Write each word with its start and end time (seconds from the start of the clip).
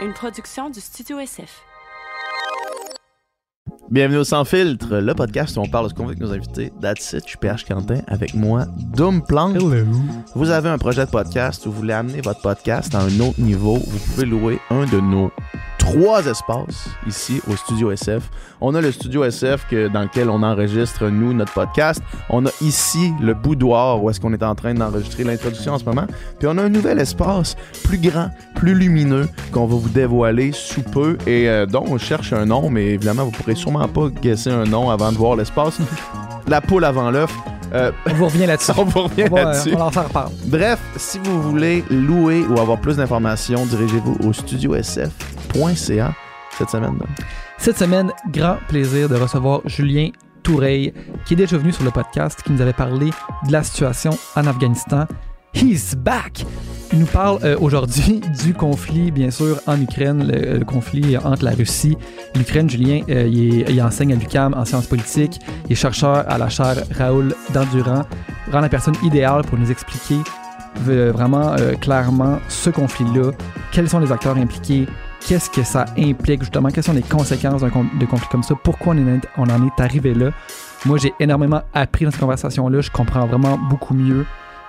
une 0.00 0.12
production 0.12 0.70
du 0.70 0.80
Studio 0.80 1.18
SF. 1.18 1.62
Bienvenue 3.90 4.18
au 4.18 4.24
Sans 4.24 4.44
Filtre, 4.44 4.98
le 4.98 5.14
podcast 5.14 5.56
où 5.56 5.60
on 5.60 5.68
parle 5.68 5.86
de 5.86 5.90
ce 5.90 5.94
qu'on 5.94 6.04
veut 6.04 6.10
avec 6.10 6.20
nos 6.20 6.32
invités. 6.32 6.72
That's 6.80 7.14
it, 7.14 7.24
je 7.24 7.30
suis 7.30 7.38
PH 7.38 7.64
Quentin 7.64 8.02
avec 8.06 8.34
moi, 8.34 8.66
Doom 8.94 9.24
Plank. 9.26 9.56
Vous 10.34 10.50
avez 10.50 10.68
un 10.68 10.78
projet 10.78 11.06
de 11.06 11.10
podcast 11.10 11.66
où 11.66 11.72
vous 11.72 11.78
voulez 11.78 11.94
amener 11.94 12.20
votre 12.20 12.42
podcast 12.42 12.94
à 12.94 13.00
un 13.00 13.20
autre 13.20 13.40
niveau. 13.40 13.76
Vous 13.76 13.98
pouvez 13.98 14.26
louer 14.26 14.60
un 14.70 14.86
de 14.86 15.00
nos 15.00 15.32
trois 15.92 16.26
espaces 16.26 16.88
ici 17.06 17.40
au 17.50 17.56
Studio 17.56 17.90
SF. 17.90 18.24
On 18.60 18.74
a 18.74 18.80
le 18.82 18.92
Studio 18.92 19.24
SF 19.24 19.66
que, 19.70 19.88
dans 19.88 20.02
lequel 20.02 20.28
on 20.28 20.42
enregistre, 20.42 21.06
nous, 21.08 21.32
notre 21.32 21.54
podcast. 21.54 22.02
On 22.28 22.44
a 22.44 22.50
ici 22.60 23.14
le 23.22 23.32
boudoir 23.32 24.02
où 24.02 24.10
est-ce 24.10 24.20
qu'on 24.20 24.34
est 24.34 24.42
en 24.42 24.54
train 24.54 24.74
d'enregistrer 24.74 25.24
l'introduction 25.24 25.72
en 25.72 25.78
ce 25.78 25.84
moment. 25.86 26.06
Puis 26.38 26.46
on 26.46 26.58
a 26.58 26.62
un 26.62 26.68
nouvel 26.68 26.98
espace 26.98 27.56
plus 27.84 27.96
grand, 27.96 28.28
plus 28.54 28.74
lumineux 28.74 29.28
qu'on 29.50 29.66
va 29.66 29.76
vous 29.76 29.88
dévoiler 29.88 30.52
sous 30.52 30.82
peu 30.82 31.16
et 31.26 31.48
euh, 31.48 31.64
dont 31.64 31.84
on 31.88 31.96
cherche 31.96 32.34
un 32.34 32.44
nom, 32.44 32.68
mais 32.68 32.88
évidemment, 32.88 33.24
vous 33.24 33.30
pourrez 33.30 33.54
sûrement 33.54 33.88
pas 33.88 34.08
guesser 34.10 34.50
un 34.50 34.64
nom 34.64 34.90
avant 34.90 35.10
de 35.10 35.16
voir 35.16 35.36
l'espace. 35.36 35.78
La 36.46 36.60
poule 36.60 36.84
avant 36.84 37.10
l'œuf. 37.10 37.34
Euh, 37.72 37.92
On 38.10 38.14
vous 38.14 38.24
revient 38.26 38.46
là-dessus. 38.46 38.72
on 38.76 38.84
vous 38.84 39.02
revient 39.04 39.24
On 39.30 39.36
là-dessus. 39.36 39.74
on 39.74 39.88
va 39.88 40.02
part. 40.02 40.30
Bref, 40.44 40.78
si 40.96 41.18
vous 41.18 41.40
voulez 41.42 41.82
louer 41.90 42.44
ou 42.46 42.60
avoir 42.60 42.78
plus 42.78 42.96
d'informations, 42.96 43.64
dirigez-vous 43.64 44.18
au 44.28 44.32
studiosf.ca 45.48 46.14
cette 46.56 46.70
semaine. 46.70 46.98
Cette 47.58 47.78
semaine, 47.78 48.12
grand 48.30 48.56
plaisir 48.68 49.08
de 49.08 49.16
recevoir 49.16 49.60
Julien 49.66 50.10
Toureille, 50.42 50.92
qui 51.24 51.34
est 51.34 51.36
déjà 51.36 51.56
venu 51.56 51.72
sur 51.72 51.84
le 51.84 51.90
podcast, 51.90 52.42
qui 52.42 52.52
nous 52.52 52.60
avait 52.60 52.72
parlé 52.72 53.10
de 53.46 53.52
la 53.52 53.62
situation 53.62 54.10
en 54.34 54.46
Afghanistan. 54.46 55.06
He's 55.54 55.94
back! 55.94 56.44
Il 56.92 57.00
nous 57.00 57.06
parle 57.06 57.38
euh, 57.44 57.56
aujourd'hui 57.60 58.20
du 58.44 58.54
conflit, 58.54 59.10
bien 59.10 59.30
sûr, 59.30 59.60
en 59.66 59.80
Ukraine, 59.80 60.26
le, 60.26 60.58
le 60.58 60.64
conflit 60.64 61.16
entre 61.16 61.44
la 61.44 61.52
Russie 61.52 61.96
et 62.34 62.38
l'Ukraine. 62.38 62.68
Julien, 62.68 63.02
euh, 63.08 63.26
il, 63.26 63.82
enseigne 63.82 64.12
à 64.12 64.16
l'UQAM 64.16 64.54
en 64.54 64.64
sciences 64.64 64.86
politiques. 64.86 65.38
Il 65.66 65.72
est 65.72 65.76
chercheur 65.76 66.24
à 66.28 66.38
la 66.38 66.48
chaire 66.48 66.84
Raoul 66.96 67.34
Dandurand. 67.52 68.02
Vraiment 68.46 68.62
la 68.62 68.68
personne 68.68 68.96
idéale 69.02 69.42
pour 69.42 69.58
nous 69.58 69.70
expliquer 69.70 70.16
euh, 70.88 71.12
vraiment 71.12 71.54
euh, 71.54 71.74
clairement 71.74 72.38
ce 72.48 72.70
conflit-là, 72.70 73.32
quels 73.72 73.88
sont 73.88 73.98
les 73.98 74.12
acteurs 74.12 74.36
impliqués, 74.36 74.86
qu'est-ce 75.26 75.50
que 75.50 75.62
ça 75.62 75.86
implique 75.96 76.42
justement, 76.42 76.68
quelles 76.70 76.84
sont 76.84 76.92
les 76.92 77.02
conséquences 77.02 77.60
d'un 77.60 77.68
de 77.68 78.06
conflit 78.06 78.28
comme 78.30 78.42
ça, 78.42 78.54
pourquoi 78.62 78.94
on, 79.36 79.42
en 79.42 79.66
est 79.66 79.80
arrivé 79.80 80.14
là? 80.14 80.30
Moi, 80.86 80.98
j'ai 80.98 81.12
énormément 81.20 81.62
appris 81.74 82.04
dans 82.04 82.10
cette 82.10 82.20
conversation-là, 82.20 82.80
je 82.80 82.90
comprends 82.90 83.26
vraiment 83.26 83.58
beaucoup 83.58 83.94
mieux 83.94 84.24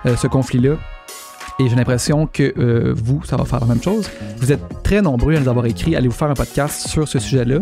euh, 0.06 0.16
ce 0.16 0.26
conflit-là. 0.26 0.76
Et 1.58 1.68
j'ai 1.68 1.76
l'impression 1.76 2.26
que 2.26 2.54
euh, 2.58 2.94
vous, 2.96 3.22
ça 3.24 3.36
va 3.36 3.44
faire 3.44 3.60
la 3.60 3.66
même 3.66 3.82
chose. 3.82 4.10
Vous 4.38 4.50
êtes 4.50 4.62
très 4.82 5.02
nombreux 5.02 5.36
à 5.36 5.40
nous 5.40 5.48
avoir 5.48 5.66
écrit, 5.66 5.94
allez 5.94 6.08
vous 6.08 6.14
faire 6.14 6.30
un 6.30 6.34
podcast 6.34 6.88
sur 6.88 7.06
ce 7.06 7.18
sujet-là. 7.18 7.58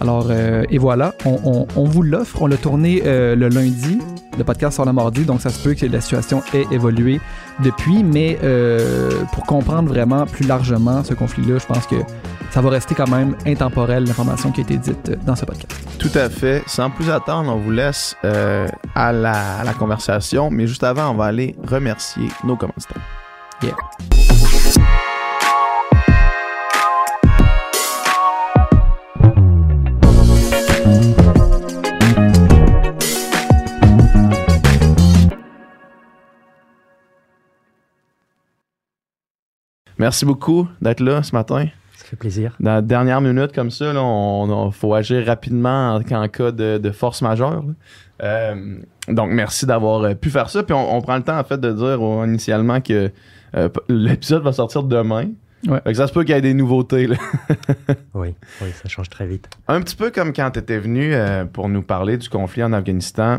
Alors, 0.00 0.26
euh, 0.28 0.64
et 0.70 0.78
voilà, 0.78 1.14
on, 1.24 1.84
vous 1.84 2.02
l'offre. 2.02 2.42
On 2.42 2.46
l'a 2.46 2.58
tourné 2.58 3.00
le 3.04 3.48
lundi, 3.48 3.98
le 4.38 4.44
podcast 4.44 4.76
sort 4.76 4.86
le 4.86 4.92
mardi, 4.92 5.24
donc 5.24 5.40
ça 5.40 5.50
se 5.50 5.62
peut 5.62 5.74
que 5.74 5.84
la 5.86 6.00
situation 6.00 6.42
ait 6.54 6.66
évolué 6.70 7.20
depuis. 7.60 8.02
Mais 8.04 8.38
euh, 8.42 9.10
pour 9.32 9.44
comprendre 9.44 9.88
vraiment 9.88 10.24
plus 10.26 10.46
largement 10.46 11.04
ce 11.04 11.14
conflit-là, 11.14 11.58
je 11.58 11.66
pense 11.66 11.86
que 11.86 11.96
ça 12.50 12.60
va 12.60 12.70
rester 12.70 12.94
quand 12.94 13.08
même 13.08 13.36
intemporel, 13.46 14.04
l'information 14.04 14.50
qui 14.52 14.60
a 14.60 14.62
été 14.62 14.76
dite 14.76 15.10
euh, 15.10 15.16
dans 15.26 15.36
ce 15.36 15.44
podcast. 15.44 15.72
Tout 15.98 16.10
à 16.14 16.30
fait. 16.30 16.62
Sans 16.66 16.88
plus 16.90 17.10
attendre, 17.10 17.52
on 17.52 17.58
vous 17.58 17.72
laisse 17.72 18.16
euh, 18.24 18.66
à, 18.94 19.12
la, 19.12 19.58
à 19.58 19.64
la 19.64 19.74
conversation. 19.74 20.50
Mais 20.50 20.66
juste 20.66 20.84
avant, 20.84 21.10
on 21.10 21.14
va 21.14 21.26
aller 21.26 21.56
remercier 21.66 22.28
nos 22.44 22.56
commanditaires. 22.56 23.02
Yeah. 23.62 23.74
Merci 39.98 40.24
beaucoup 40.24 40.68
d'être 40.80 41.00
là 41.00 41.22
ce 41.22 41.34
matin. 41.34 41.66
Ça 41.96 42.04
fait 42.06 42.16
plaisir. 42.16 42.54
Dans 42.60 42.74
la 42.74 42.82
dernière 42.82 43.20
minute, 43.20 43.52
comme 43.52 43.70
ça, 43.70 43.90
il 43.90 43.96
on, 43.98 44.02
on- 44.50 44.70
faut 44.70 44.94
agir 44.94 45.26
rapidement 45.26 45.96
en, 45.96 46.14
en 46.14 46.28
cas 46.28 46.52
de, 46.52 46.78
de 46.78 46.90
force 46.90 47.20
majeure. 47.22 47.62
là. 47.62 47.72
Euh, 48.22 48.78
donc, 49.08 49.30
merci 49.30 49.66
d'avoir 49.66 50.02
euh, 50.02 50.14
pu 50.14 50.30
faire 50.30 50.48
ça. 50.50 50.62
Puis, 50.62 50.74
on, 50.74 50.96
on 50.96 51.00
prend 51.02 51.16
le 51.16 51.22
temps, 51.22 51.38
en 51.38 51.44
fait, 51.44 51.58
de 51.60 51.70
dire 51.72 51.98
euh, 52.04 52.26
initialement 52.26 52.80
que 52.80 53.10
euh, 53.56 53.68
l'épisode 53.88 54.42
va 54.42 54.52
sortir 54.52 54.82
demain. 54.84 55.26
Ouais. 55.66 55.80
Fait 55.84 55.90
que 55.92 55.96
ça 55.98 56.06
se 56.06 56.12
peut 56.12 56.22
qu'il 56.24 56.34
y 56.34 56.38
ait 56.38 56.40
des 56.42 56.54
nouveautés. 56.54 57.06
là. 57.08 57.16
Oui, 58.14 58.34
oui, 58.62 58.68
ça 58.82 58.88
change 58.88 59.08
très 59.10 59.26
vite. 59.26 59.48
Un 59.68 59.80
petit 59.80 59.96
peu 59.96 60.10
comme 60.10 60.32
quand 60.32 60.50
tu 60.52 60.58
étais 60.60 60.78
venu 60.78 61.14
euh, 61.14 61.44
pour 61.44 61.68
nous 61.68 61.82
parler 61.82 62.16
du 62.16 62.28
conflit 62.28 62.62
en 62.64 62.72
Afghanistan. 62.72 63.38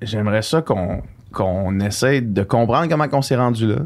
J'aimerais 0.00 0.42
ça 0.42 0.62
qu'on 0.62 1.02
qu'on 1.32 1.80
essaye 1.80 2.20
de 2.22 2.42
comprendre 2.42 2.88
comment 2.90 3.06
on 3.12 3.22
s'est 3.22 3.36
rendu 3.36 3.66
là. 3.66 3.76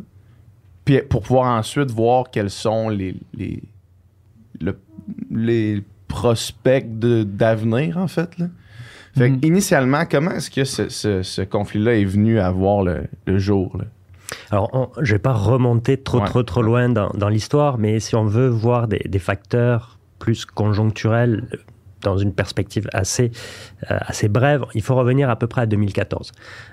Puis 0.86 1.02
pour 1.02 1.20
pouvoir 1.22 1.58
ensuite 1.58 1.90
voir 1.90 2.30
quels 2.30 2.48
sont 2.48 2.88
les, 2.88 3.14
les, 3.34 3.62
le- 4.60 4.78
les 5.30 5.82
prospects 6.08 6.86
d'avenir, 6.98 7.98
en 7.98 8.08
fait. 8.08 8.38
Là. 8.38 8.46
Fait 9.18 9.30
que, 9.32 9.46
initialement, 9.46 10.04
comment 10.10 10.30
est-ce 10.30 10.50
que 10.50 10.64
ce, 10.64 10.88
ce- 10.88 11.22
ce 11.22 11.42
conflit-là 11.42 11.94
est 11.98 12.04
venu 12.04 12.38
à 12.38 12.50
voir 12.50 12.82
le, 12.82 13.04
le 13.26 13.38
jour? 13.38 13.76
là? 13.76 13.84
Alors, 14.50 14.70
on- 14.72 14.88
je 15.02 15.12
vais 15.12 15.18
pas 15.18 15.32
remonter 15.32 15.96
trop, 15.96 16.20
Ouais. 16.20 16.26
trop, 16.26 16.42
trop 16.42 16.62
loin 16.62 16.88
dans, 16.88 17.10
dans 17.10 17.28
l'histoire, 17.28 17.78
mais 17.78 18.00
si 18.00 18.14
on 18.16 18.24
veut 18.24 18.48
voir 18.48 18.88
des, 18.88 19.00
des 19.08 19.18
facteurs 19.18 19.98
plus 20.18 20.44
conjoncturels 20.46 21.46
dans 22.06 22.16
une 22.16 22.32
perspective 22.32 22.88
assez, 22.92 23.32
euh, 23.90 23.98
assez 24.00 24.28
brève, 24.28 24.64
il 24.74 24.82
faut 24.82 24.94
revenir 24.94 25.28
à 25.28 25.36
peu 25.36 25.48
près 25.48 25.62
à 25.62 25.66
2014. 25.66 26.30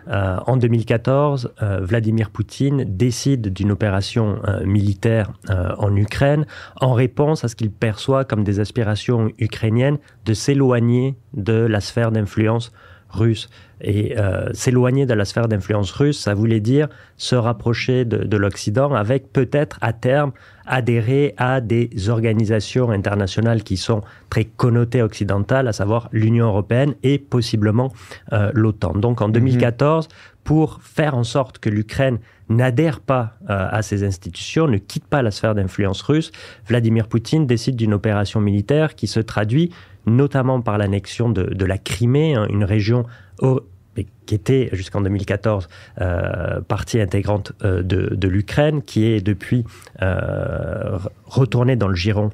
Euh, 0.10 0.38
en 0.46 0.58
2014, 0.58 1.54
euh, 1.62 1.80
Vladimir 1.82 2.30
Poutine 2.30 2.86
décide 2.88 3.52
d'une 3.52 3.72
opération 3.72 4.40
militaire 4.66 5.32
en 5.50 5.96
Ukraine 5.96 6.46
en 6.80 6.94
réponse 6.94 7.44
à 7.44 7.48
ce 7.48 7.56
qu'il 7.56 7.72
perçoit 7.72 8.26
comme 8.26 8.44
des 8.44 8.60
aspirations 8.60 9.32
ukrainiennes 9.40 9.98
de 10.26 10.34
s'éloigner 10.34 11.18
de 11.34 11.54
la 11.54 11.82
sphère 11.82 12.12
d'influence 12.12 12.72
russe. 13.14 13.50
Et 13.82 14.18
euh, 14.18 14.50
s'éloigner 14.54 15.06
de 15.06 15.14
la 15.14 15.26
sphère 15.26 15.48
d'influence 15.48 15.92
russe, 15.92 16.20
ça 16.20 16.34
voulait 16.34 16.62
dire 16.62 16.88
se 17.18 17.36
rapprocher 17.36 18.06
de, 18.06 18.24
de 18.24 18.38
l'Occident 18.38 18.94
avec 18.94 19.32
peut-être 19.32 19.78
à 19.82 19.94
terme 19.94 20.32
adhérer 20.66 21.34
à 21.38 21.62
des 21.62 22.10
organisations 22.10 22.90
internationales 22.92 23.64
qui 23.64 23.78
sont 23.78 24.02
très 24.30 24.46
connotées 24.46 25.02
occidentales, 25.02 25.68
à 25.68 25.74
savoir 25.74 26.10
l'Union 26.12 26.48
européenne 26.48 26.96
et 27.04 27.20
possiblement 27.20 27.92
euh, 28.32 28.52
l'OTAN. 28.54 28.94
Donc 28.94 29.22
en 29.22 29.30
2014, 29.30 30.08
pour 30.44 30.82
faire 30.82 31.16
en 31.16 31.24
sorte 31.24 31.60
que 31.60 31.70
l'Ukraine 31.70 32.20
n'adhère 32.50 33.00
pas 33.00 33.34
euh, 33.50 33.68
à 33.70 33.82
ces 33.82 34.04
institutions, 34.04 34.68
ne 34.68 34.78
quitte 34.78 35.06
pas 35.06 35.22
la 35.22 35.32
sphère 35.32 35.56
d'influence 35.56 36.02
russe, 36.02 36.32
Vladimir 36.68 37.08
Poutine 37.08 37.48
décide 37.48 37.76
d'une 37.76 37.94
opération 37.94 38.40
militaire 38.42 38.96
qui 38.96 39.08
se 39.08 39.20
traduit 39.20 39.72
notamment 40.06 40.62
par 40.62 40.78
l'annexion 40.78 41.30
de, 41.30 41.44
de 41.44 41.66
la 41.66 41.78
Crimée, 41.78 42.36
hein, 42.36 42.48
une 42.50 42.64
région 42.64 43.06
qui 44.26 44.34
était 44.36 44.70
jusqu'en 44.72 45.02
2014 45.02 45.68
euh, 46.02 46.62
partie 46.62 47.00
intégrante 47.00 47.52
euh, 47.64 47.84
de, 47.84 48.16
de 48.16 48.28
l'Ukraine, 48.28 48.82
qui 48.82 49.06
est 49.06 49.22
depuis 49.22 49.66
euh, 50.02 50.98
re- 50.98 51.10
retournée 51.26 51.76
dans 51.76 51.90
le 51.90 51.96
giron 51.96 52.30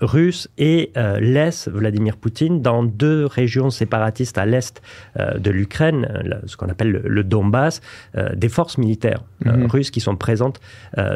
russe 0.00 0.48
et 0.58 0.90
laisse 1.20 1.68
Vladimir 1.68 2.16
Poutine 2.16 2.60
dans 2.60 2.82
deux 2.82 3.24
régions 3.24 3.70
séparatistes 3.70 4.36
à 4.36 4.46
l'est 4.46 4.82
de 5.16 5.50
l'Ukraine, 5.50 6.42
ce 6.46 6.56
qu'on 6.56 6.68
appelle 6.68 6.90
le, 6.90 7.02
le 7.06 7.24
Donbass, 7.24 7.80
des 8.34 8.48
forces 8.48 8.76
militaires 8.78 9.22
Mhm. 9.44 9.66
russes 9.66 9.90
qui 9.92 10.00
sont 10.00 10.16
présentes 10.16 10.60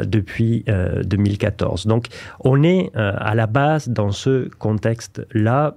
depuis 0.03 0.63
euh, 0.69 1.03
2014. 1.03 1.85
Donc 1.87 2.07
on 2.39 2.63
est 2.63 2.91
à 2.95 3.35
la 3.35 3.47
base 3.47 3.89
dans 3.89 4.11
ce 4.11 4.47
contexte-là 4.59 5.75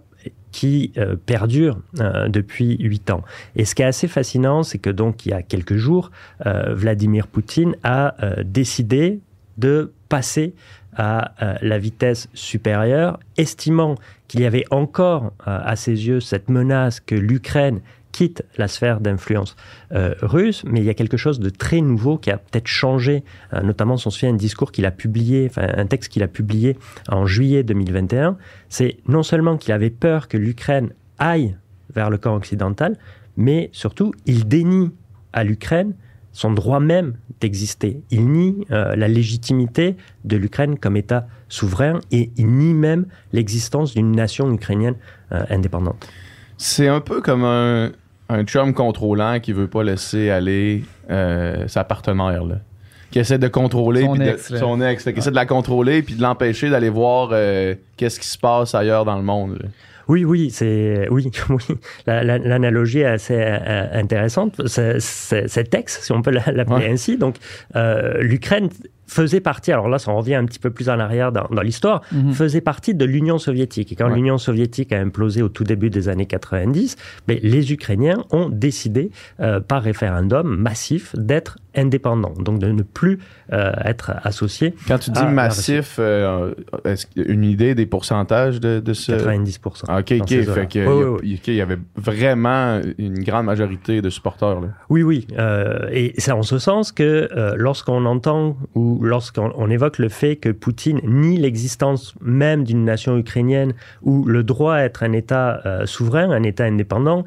qui 0.57 0.91
euh, 0.97 1.17
perdure 1.17 1.79
euh, 2.01 2.29
depuis 2.29 2.79
huit 2.79 3.11
ans. 3.11 3.23
Et 3.57 3.67
ce 3.67 3.75
qui 3.75 3.83
est 3.83 3.87
assez 3.87 4.09
fascinant, 4.09 4.63
c'est 4.63 4.79
que 4.79 4.89
donc 4.89 5.27
il 5.27 5.29
y 5.29 5.33
a 5.35 5.43
quelques 5.43 5.77
jours, 5.77 6.11
euh, 6.47 6.73
Vladimir 6.73 7.27
Poutine 7.27 7.77
a 7.85 8.15
décidé 8.43 9.21
de 9.59 9.93
passer 10.09 10.55
à 10.97 11.33
la 11.61 11.79
vitesse 11.79 12.29
supérieure, 12.33 13.21
estimant 13.37 13.97
qu'il 14.29 14.41
y 14.41 14.47
avait 14.47 14.65
encore 14.71 15.33
à 15.45 15.77
ses 15.77 16.07
yeux 16.07 16.21
cette 16.21 16.49
menace 16.49 17.01
que 17.01 17.15
l'Ukraine 17.15 17.81
quitte 18.17 18.45
la 18.57 18.67
sphère 18.67 19.01
d'influence 19.01 19.57
euh, 19.93 20.15
russe, 20.23 20.63
mais 20.65 20.81
il 20.81 20.87
y 20.87 20.89
a 20.89 20.95
quelque 20.95 21.19
chose 21.19 21.39
de 21.39 21.51
très 21.51 21.83
nouveau 21.83 22.17
qui 22.17 22.31
a 22.31 22.39
peut-être 22.39 22.67
changé, 22.67 23.25
euh, 23.53 23.61
notamment 23.61 23.99
si 23.99 24.07
on 24.07 24.11
se 24.11 24.21
souvient 24.21 24.33
un 24.33 24.39
discours 24.39 24.73
qu'il 24.73 24.87
a 24.87 24.91
publié, 24.91 25.47
enfin 25.51 25.69
un 25.77 25.85
texte 25.85 26.11
qu'il 26.11 26.23
a 26.23 26.27
publié 26.27 26.79
en 27.11 27.27
juillet 27.27 27.63
2021, 27.63 28.39
c'est 28.71 28.97
non 29.07 29.23
seulement 29.23 29.59
qu'il 29.59 29.75
avait 29.75 29.91
peur 29.91 30.29
que 30.29 30.39
l'Ukraine 30.39 30.95
aille 31.19 31.59
vers 31.95 32.09
le 32.09 32.17
camp 32.17 32.35
occidental, 32.35 32.97
mais 33.37 33.69
surtout 33.73 34.15
il 34.25 34.49
dénie 34.49 34.93
à 35.35 35.45
l'Ukraine 35.45 35.93
son 36.33 36.53
droit 36.53 36.81
même 36.81 37.19
d'exister. 37.43 38.01
Il 38.11 38.31
nie 38.31 38.67
la 38.71 39.09
légitimité 39.09 39.97
de 40.25 40.37
l'Ukraine 40.37 40.79
comme 40.79 40.97
État 40.97 41.27
souverain 41.49 42.01
et 42.13 42.31
il 42.37 42.49
nie 42.49 42.75
même 42.75 43.07
l'existence 43.33 43.95
d'une 43.95 44.13
nation 44.13 44.53
ukrainienne 44.53 44.97
indépendante. 45.31 46.07
C'est 46.59 46.89
un 46.89 47.01
peu 47.01 47.21
comme 47.21 47.45
un, 47.45 47.93
un 48.29 48.45
chum 48.45 48.75
contrôlant 48.75 49.41
qui 49.41 49.53
veut 49.53 49.69
pas 49.69 49.85
laisser 49.85 50.31
aller 50.31 50.85
sa 51.09 51.85
partenaire. 51.85 52.45
Là 52.45 52.57
qui 53.11 53.21
essaie 53.21 53.39
de 53.39 53.49
contrôler 53.49 54.03
son 54.03 54.21
ex, 54.21 54.55
son 54.57 54.81
ex 54.81 55.05
qui 55.05 55.11
essaie 55.11 55.31
de 55.31 55.37
la 55.37 55.47
contrôler 55.47 56.03
puis 56.03 56.15
de 56.15 56.23
l'empêcher 56.23 56.71
d'aller 56.71 56.91
voir 56.91 57.31
euh, 57.33 57.75
qu'est-ce 57.97 58.21
qui 58.21 58.27
se 58.27 58.39
passe 58.39 58.75
ailleurs 58.75 59.05
dans 59.05 59.17
le 59.17 59.23
monde. 59.23 59.71
Oui, 60.09 60.25
oui, 60.25 60.51
c'est 60.51 61.09
oui, 61.11 61.31
oui. 61.49 61.77
L'analogie 62.07 63.01
est 63.01 63.07
assez 63.07 63.39
euh, 63.39 63.87
intéressante. 63.93 64.61
Cet 64.69 65.75
ex, 65.75 66.01
si 66.03 66.13
on 66.13 66.23
peut 66.23 66.31
l'appeler 66.31 66.89
ainsi, 66.91 67.17
donc 67.17 67.37
euh, 67.75 68.19
l'Ukraine 68.21 68.69
faisait 69.07 69.41
partie, 69.41 69.73
alors 69.73 69.89
là, 69.89 69.99
ça 69.99 70.13
revient 70.13 70.35
un 70.35 70.45
petit 70.45 70.59
peu 70.59 70.71
plus 70.71 70.89
en 70.89 70.99
arrière 70.99 71.33
dans, 71.33 71.63
l'histoire, 71.63 72.03
mhm. 72.13 72.33
faisait 72.33 72.61
partie 72.61 72.95
de 72.95 73.05
l'Union 73.05 73.39
soviétique. 73.39 73.93
Et 73.93 73.97
quand 73.97 74.09
l'Union 74.09 74.39
soviétique 74.39 74.93
a 74.93 74.99
implosé 74.99 75.43
au 75.43 75.49
tout 75.49 75.65
début 75.65 75.91
des 75.91 76.09
années 76.09 76.27
90, 76.27 76.97
mais 77.29 77.41
ben, 77.41 77.51
les 77.51 77.73
Ukrainiens 77.73 78.25
ont 78.31 78.49
décidé, 78.49 79.11
par 79.69 79.83
référendum 79.83 80.57
massif, 80.57 81.15
d'être 81.17 81.59
indépendant, 81.77 82.33
donc 82.39 82.59
de 82.59 82.69
ne 82.69 82.83
plus 82.83 83.19
euh, 83.53 83.73
être 83.85 84.13
associé. 84.25 84.75
Quand 84.89 84.99
tu 84.99 85.11
dis 85.11 85.25
massif, 85.25 85.97
euh, 85.99 86.55
est-ce 86.85 87.07
une 87.17 87.45
idée 87.45 87.75
des 87.75 87.87
pourcentages 87.87 88.61
de, 88.61 88.81
de 88.81 88.93
ce... 88.93 89.13
90 89.13 89.61
ah, 89.89 90.01
OK, 90.01 90.15
OK. 90.21 90.29
Fait 90.29 90.67
que, 90.67 91.19
il 91.23 91.55
y 91.55 91.61
avait 91.61 91.79
vraiment 91.97 92.81
une 92.99 93.23
grande 93.23 93.47
majorité 93.47 94.03
de 94.03 94.11
supporters. 94.11 94.61
Là. 94.61 94.69
Oui, 94.89 95.03
oui. 95.03 95.27
Euh, 95.39 95.89
et 95.93 96.15
c'est 96.19 96.33
en 96.33 96.43
ce 96.43 96.59
sens 96.59 96.93
que 96.93 97.29
lorsqu'on 97.57 98.05
entend 98.07 98.57
ou 98.75 99.01
lorsqu'on 99.03 99.71
évoque 99.71 99.99
le 99.99 100.09
fait 100.09 100.37
que 100.37 100.49
Poutine 100.49 101.01
nie 101.05 101.37
l'existence 101.37 102.15
même 102.21 102.65
d'une 102.65 102.85
nation 102.85 103.17
ukrainienne 103.17 103.75
ou 104.03 104.25
le 104.25 104.43
droit 104.43 104.75
à 104.75 104.81
être 104.81 105.03
un 105.03 105.13
État 105.13 105.63
souverain, 105.85 106.31
un 106.31 106.43
État 106.43 106.65
indépendant, 106.65 107.25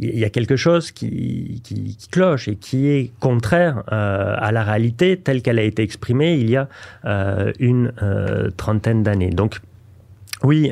il 0.00 0.18
y 0.18 0.24
a 0.24 0.30
quelque 0.30 0.56
chose 0.56 0.90
qui, 0.90 1.62
cloche 2.10 2.48
et 2.48 2.56
qui 2.56 2.88
est 2.88 3.10
contraire 3.20 3.82
euh, 3.92 4.34
à 4.38 4.52
la 4.52 4.64
réalité 4.64 5.16
telle 5.16 5.42
qu'elle 5.42 5.58
a 5.58 5.62
été 5.62 5.82
exprimée 5.82 6.34
il 6.34 6.50
y 6.50 6.56
a 6.56 6.68
euh, 7.04 7.52
une 7.58 7.92
euh, 8.02 8.50
trentaine 8.56 9.02
d'années. 9.02 9.30
Donc, 9.30 9.60
oui, 10.42 10.70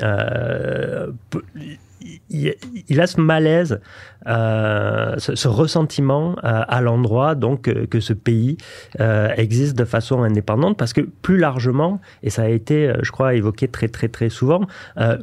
il 2.33 3.01
a 3.01 3.07
ce 3.07 3.21
malaise 3.21 3.81
euh, 4.29 5.17
ce, 5.19 5.49
ressentiment 5.49 6.37
euh, 6.45 6.63
à 6.69 6.81
l'endroit 6.81 7.35
donc 7.35 7.63
que, 7.63 8.01
ce 8.01 8.13
pays 8.13 8.57
euh, 9.01 9.29
existe 9.37 9.77
de 9.77 9.85
façon 9.85 10.23
indépendante 10.23 10.77
parce 10.77 10.93
que 10.93 11.01
plus 11.01 11.39
largement 11.39 12.01
et 12.23 12.31
ça 12.31 12.43
a 12.43 12.49
été 12.49 12.93
je 13.03 13.11
crois 13.11 13.35
évoqué 13.35 13.67
très 13.67 13.89
très 13.89 14.07
très 14.09 14.29
souvent 14.29 14.67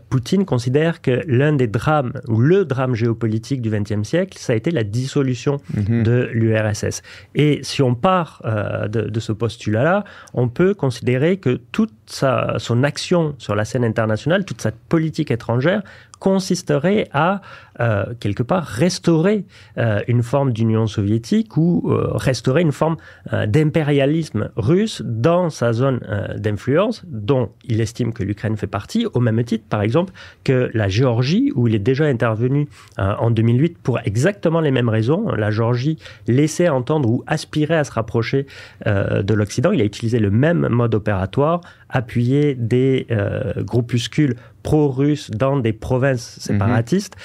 Poutine 0.10 0.44
considère 0.44 1.02
que 1.02 1.22
l'un 1.28 1.54
des 1.54 1.68
drames 1.68 2.12
ou 2.28 2.42
le 2.42 2.66
drame 2.66 2.94
géopolitique 2.94 3.62
du 3.62 3.70
XXe 3.70 4.04
siècle 4.04 4.38
ça 4.38 4.52
a 4.52 4.56
été 4.58 4.70
la 4.70 4.84
dissolution 4.84 5.62
mhm. 5.76 6.04
de 6.04 6.30
l'URSS 6.34 7.02
et 7.36 7.60
si 7.64 7.82
on 7.82 7.96
part 7.96 8.42
de, 8.44 9.02
de, 9.02 9.20
ce 9.20 9.32
postulat 9.32 9.84
là 9.84 10.04
on 10.34 10.50
peut 10.50 10.74
considérer 10.74 11.38
que 11.38 11.60
toute 11.72 11.94
sa, 12.06 12.56
son 12.58 12.84
action 12.84 13.36
sur 13.38 13.56
la 13.56 13.64
scène 13.64 13.86
internationale 13.86 14.44
toute 14.44 14.62
sa 14.62 14.72
politique 14.72 15.32
étrangère 15.32 15.84
consisterait 16.20 17.10
à 17.14 17.42
euh, 17.82 18.06
quelque 18.20 18.44
part 18.44 18.66
restaurer 18.66 19.46
euh, 19.78 20.02
une 20.08 20.22
forme 20.22 20.52
d'Union 20.52 20.86
soviétique 20.86 21.56
ou 21.56 21.84
euh, 21.88 22.10
restaurer 22.14 22.62
une 22.62 22.74
forme 22.74 22.98
d'impérialisme 23.48 24.50
russe 24.56 25.02
dans 25.06 25.50
sa 25.50 25.72
zone 25.74 26.00
d'influence 26.38 27.04
dont 27.08 27.52
il 27.64 27.80
estime 27.80 28.12
que 28.14 28.24
l'Ukraine 28.24 28.58
fait 28.58 28.68
partie, 28.68 29.06
au 29.14 29.20
même 29.20 29.44
titre 29.44 29.66
par 29.70 29.82
exemple 29.82 30.14
que 30.44 30.70
la 30.74 30.88
Géorgie 30.88 31.52
où 31.56 31.68
il 31.68 31.76
est 31.76 31.80
déjà 31.80 32.06
intervenu 32.06 32.68
en 32.98 33.32
2008 33.32 33.78
pour 33.78 34.00
exactement 34.04 34.62
les 34.62 34.72
mêmes 34.72 34.90
raisons. 34.90 35.30
La 35.32 35.52
Géorgie 35.52 35.98
laissait 36.28 36.70
entendre 36.70 37.10
ou 37.10 37.24
aspirait 37.28 37.78
à 37.78 37.84
se 37.84 37.92
rapprocher 37.92 38.48
de 38.86 39.34
l'Occident. 39.34 39.72
Il 39.72 39.82
a 39.82 39.86
utilisé 39.86 40.20
le 40.20 40.32
même 40.32 40.68
mode 40.70 40.96
opératoire, 40.96 41.62
appuyer 41.90 42.56
des 42.56 43.08
groupuscules 43.58 44.36
pro-russes 44.64 45.32
dans 45.32 45.58
des 45.58 45.74
provinces 45.74 46.38
mhm. 46.38 46.42
séparatistes. 46.42 47.16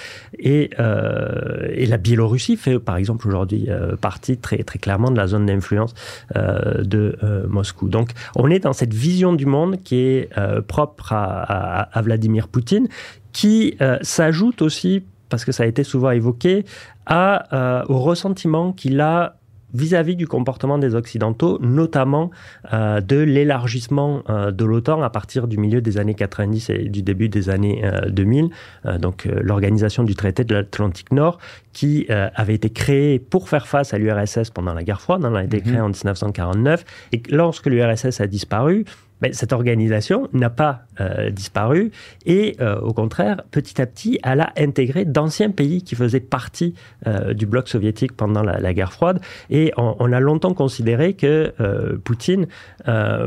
Et, 0.45 0.71
euh, 0.79 1.69
et, 1.73 1.87
la 1.87 1.97
Biélorussie 1.97 2.59
fait, 2.59 2.79
par 2.79 2.97
exemple, 2.97 3.27
aujourd'hui 3.27 3.67
euh, 3.71 3.97
partie 3.97 4.37
très, 4.37 4.63
très 4.63 4.79
clairement 4.79 5.11
de 5.11 5.17
la 5.17 5.27
zone 5.27 5.47
d'influence 5.47 5.95
euh, 6.37 6.85
de 6.85 7.19
Moscou. 7.49 7.89
Donc, 7.89 8.11
on 8.37 8.51
est 8.51 8.61
dans 8.61 8.75
cette 8.75 8.93
vision 8.93 9.33
du 9.33 9.47
monde 9.47 9.83
qui 9.83 9.97
est 9.97 10.29
propre 10.69 11.15
à, 11.15 11.81
à, 11.81 12.03
Vladimir 12.03 12.49
Poutine, 12.49 12.89
qui 13.33 13.79
s'ajoute 14.03 14.61
aussi, 14.61 15.03
parce 15.31 15.45
que 15.45 15.53
ça 15.53 15.63
a 15.63 15.67
été 15.67 15.83
souvent 15.83 16.11
évoqué, 16.11 16.65
à, 17.07 17.85
au 17.89 17.99
ressentiment 17.99 18.73
qu'il 18.73 19.01
a 19.01 19.37
vis-à-vis 19.75 20.17
du 20.17 20.27
comportement 20.27 20.79
des 20.79 20.95
Occidentaux, 20.95 21.59
notamment 21.61 22.31
euh, 22.73 23.01
de 23.01 23.19
l'élargissement 23.19 24.23
euh, 24.31 24.51
de 24.51 24.65
l'OTAN 24.65 25.03
à 25.03 25.11
partir 25.11 25.49
du 25.49 25.59
milieu 25.59 25.81
des 25.81 25.99
années 25.99 26.15
90 26.15 26.71
et 26.71 26.89
du 26.89 27.03
début 27.03 27.29
des 27.29 27.51
années 27.51 27.85
2000, 28.09 28.51
euh, 28.87 28.99
donc 28.99 29.25
l'organisation 29.25 30.05
du 30.05 30.15
traité 30.15 30.45
de 30.45 30.55
l'Atlantique 30.55 31.13
Nord, 31.13 31.39
qui 31.73 32.07
avait 32.09 32.55
été 32.55 32.71
créée 32.71 33.19
pour 33.19 33.49
faire 33.49 33.67
face 33.67 33.93
à 33.95 33.99
l'URSS 33.99 34.51
pendant 34.51 34.75
la 34.75 34.85
guerre 34.85 35.01
froide, 35.01 35.25
elle 35.27 35.37
a 35.37 35.43
été 35.43 35.61
créée 35.61 35.81
en 35.81 35.89
1949, 35.89 36.85
et 37.13 37.23
lorsque 37.31 37.67
l'URSS 37.67 38.21
a 38.21 38.27
disparu, 38.29 38.85
cette 39.33 39.53
organisation 39.53 40.29
n'a 40.33 40.51
pas 40.51 40.83
euh, 41.01 41.31
disparu 41.31 41.93
et 42.27 42.57
euh, 42.61 42.79
au 42.81 42.93
contraire, 42.93 43.43
petit 43.51 43.81
à 43.81 43.87
petit, 43.87 44.19
elle 44.23 44.41
a 44.41 44.53
intégré 44.59 45.05
d'anciens 45.05 45.51
pays 45.51 45.83
qui 45.83 45.95
faisaient 45.95 46.21
partie 46.21 46.75
euh, 47.07 47.33
du 47.33 47.47
bloc 47.47 47.69
soviétique 47.69 48.13
pendant 48.17 48.43
la, 48.43 48.75
guerre 48.75 48.93
froide. 48.93 49.21
Et 49.51 49.73
on, 49.77 50.13
a 50.13 50.21
longtemps 50.21 50.53
considéré 50.53 51.15
que 51.15 51.55
Poutine 52.03 52.49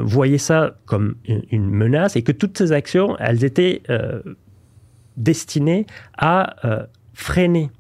voyait 0.02 0.38
ça 0.38 0.76
comme 0.86 1.16
une, 1.26 1.70
menace 1.70 2.16
et 2.18 2.22
que 2.22 2.34
toutes 2.34 2.58
ces 2.58 2.74
actions, 2.74 3.16
elles 3.20 3.46
étaient 3.46 3.82
destinées 5.16 5.86
à 6.18 6.56
freiner 7.14 7.72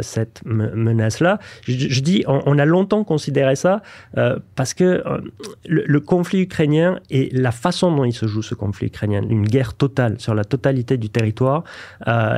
cette 0.00 0.42
menace-là. 0.44 1.38
Je, 1.66 2.00
dis, 2.00 2.24
on, 2.26 2.58
a 2.58 2.64
longtemps 2.64 3.04
considéré 3.04 3.56
ça 3.56 3.82
euh, 4.16 4.38
parce 4.54 4.74
que 4.74 4.84
euh, 4.84 5.20
le, 5.66 6.00
conflit 6.00 6.42
ukrainien 6.42 7.00
et 7.10 7.30
la 7.32 7.52
façon 7.52 7.94
dont 7.94 8.04
il 8.04 8.12
se 8.12 8.26
joue 8.26 8.42
ce 8.42 8.54
conflit 8.54 8.88
ukrainien, 8.88 9.22
une 9.28 9.46
guerre 9.46 9.74
totale 9.74 10.16
sur 10.18 10.34
la 10.34 10.44
totalité 10.44 10.96
du 10.96 11.10
territoire, 11.10 11.64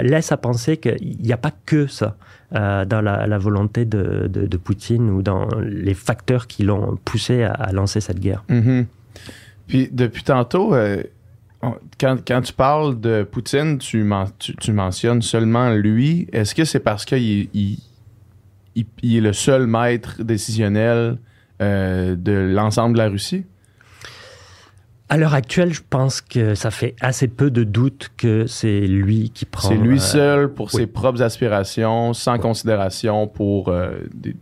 laisse 0.03 0.33
à 0.33 0.37
penser 0.37 0.77
qu'il 0.77 1.19
n'y 1.21 1.33
a 1.33 1.37
pas 1.37 1.53
que 1.67 1.87
ça. 1.87 2.17
dans 2.53 3.03
la, 3.03 3.39
volonté 3.39 3.85
de, 3.85 4.27
de, 4.29 4.57
Poutine 4.57 5.11
ou 5.11 5.23
dans 5.23 5.49
les 5.61 5.95
facteurs 5.95 6.47
qui 6.47 6.63
l'ont 6.63 6.99
poussé 7.05 7.43
à, 7.43 7.73
lancer 7.73 8.01
cette 8.01 8.21
guerre. 8.21 8.45
Mm-hmm. 8.49 8.87
Puis 9.67 9.89
depuis 9.93 10.23
tantôt, 10.23 10.75
quand, 11.61 12.17
quand, 12.27 12.41
tu 12.43 12.53
parles 12.53 13.01
de 13.01 13.25
Poutine, 13.25 13.79
tu, 13.79 14.07
tu, 14.61 14.73
mentionnes 14.73 15.23
seulement 15.23 15.71
lui. 15.71 16.29
Est-ce 16.33 16.55
que 16.55 16.65
c'est 16.65 16.81
parce 16.81 17.05
qu'il 17.05 17.49
il, 17.53 17.79
il, 19.03 19.17
est 19.17 19.21
le 19.21 19.33
seul 19.33 19.67
maître 19.67 20.23
décisionnel 20.23 21.19
euh, 21.61 22.15
de 22.15 22.33
l'ensemble 22.33 22.95
de 22.95 22.99
la 22.99 23.09
Russie? 23.09 23.45
À 25.09 25.17
l'heure 25.17 25.35
actuelle, 25.35 25.73
je 25.73 25.81
pense 25.89 26.21
que 26.21 26.55
ça 26.55 26.71
fait 26.71 26.95
assez 27.01 27.29
peu 27.29 27.51
de 27.51 27.65
doute 27.65 28.11
que 28.17 28.47
c'est 28.47 28.81
lui 28.81 29.31
qui 29.31 29.47
prend. 29.47 29.69
C'est 29.69 29.77
lui 29.77 29.97
euh, 29.97 30.01
seul 30.01 30.53
pour 30.53 30.71
ses 30.71 30.87
propres 30.87 31.23
aspirations, 31.23 32.13
sans 32.13 32.39
considération 32.39 33.27
pour 33.27 33.69
euh, 33.69 33.93
des, 34.15 34.37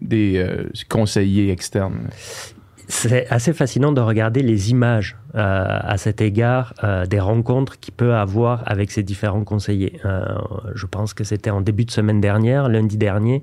des 0.00 0.46
conseillers 0.88 1.50
externes. 1.50 2.08
C'est 2.88 3.26
assez 3.30 3.52
fascinant 3.52 3.90
de 3.90 4.00
regarder 4.00 4.42
les 4.42 4.70
images 4.70 5.16
euh, 5.34 5.78
à 5.82 5.98
cet 5.98 6.22
égard 6.22 6.72
euh, 6.82 7.04
des 7.04 7.20
rencontres 7.20 7.78
qu'il 7.78 7.92
peut 7.92 8.14
avoir 8.14 8.62
avec 8.64 8.90
ses 8.90 9.02
différents 9.02 9.44
conseillers. 9.44 10.00
Euh, 10.04 10.24
je 10.74 10.86
pense 10.86 11.14
que 11.14 11.24
c'était 11.24 11.50
en 11.50 11.60
début 11.60 11.84
de 11.84 11.90
semaine 11.90 12.20
dernière, 12.20 12.68
lundi 12.68 12.96
dernier, 12.96 13.42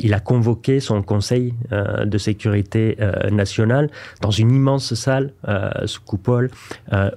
il 0.00 0.14
a 0.14 0.20
convoqué 0.20 0.80
son 0.80 1.02
conseil 1.02 1.52
de 1.70 2.18
sécurité 2.18 2.96
nationale 3.30 3.90
dans 4.20 4.30
une 4.30 4.52
immense 4.52 4.94
salle 4.94 5.32
sous 5.84 6.00
coupole 6.00 6.50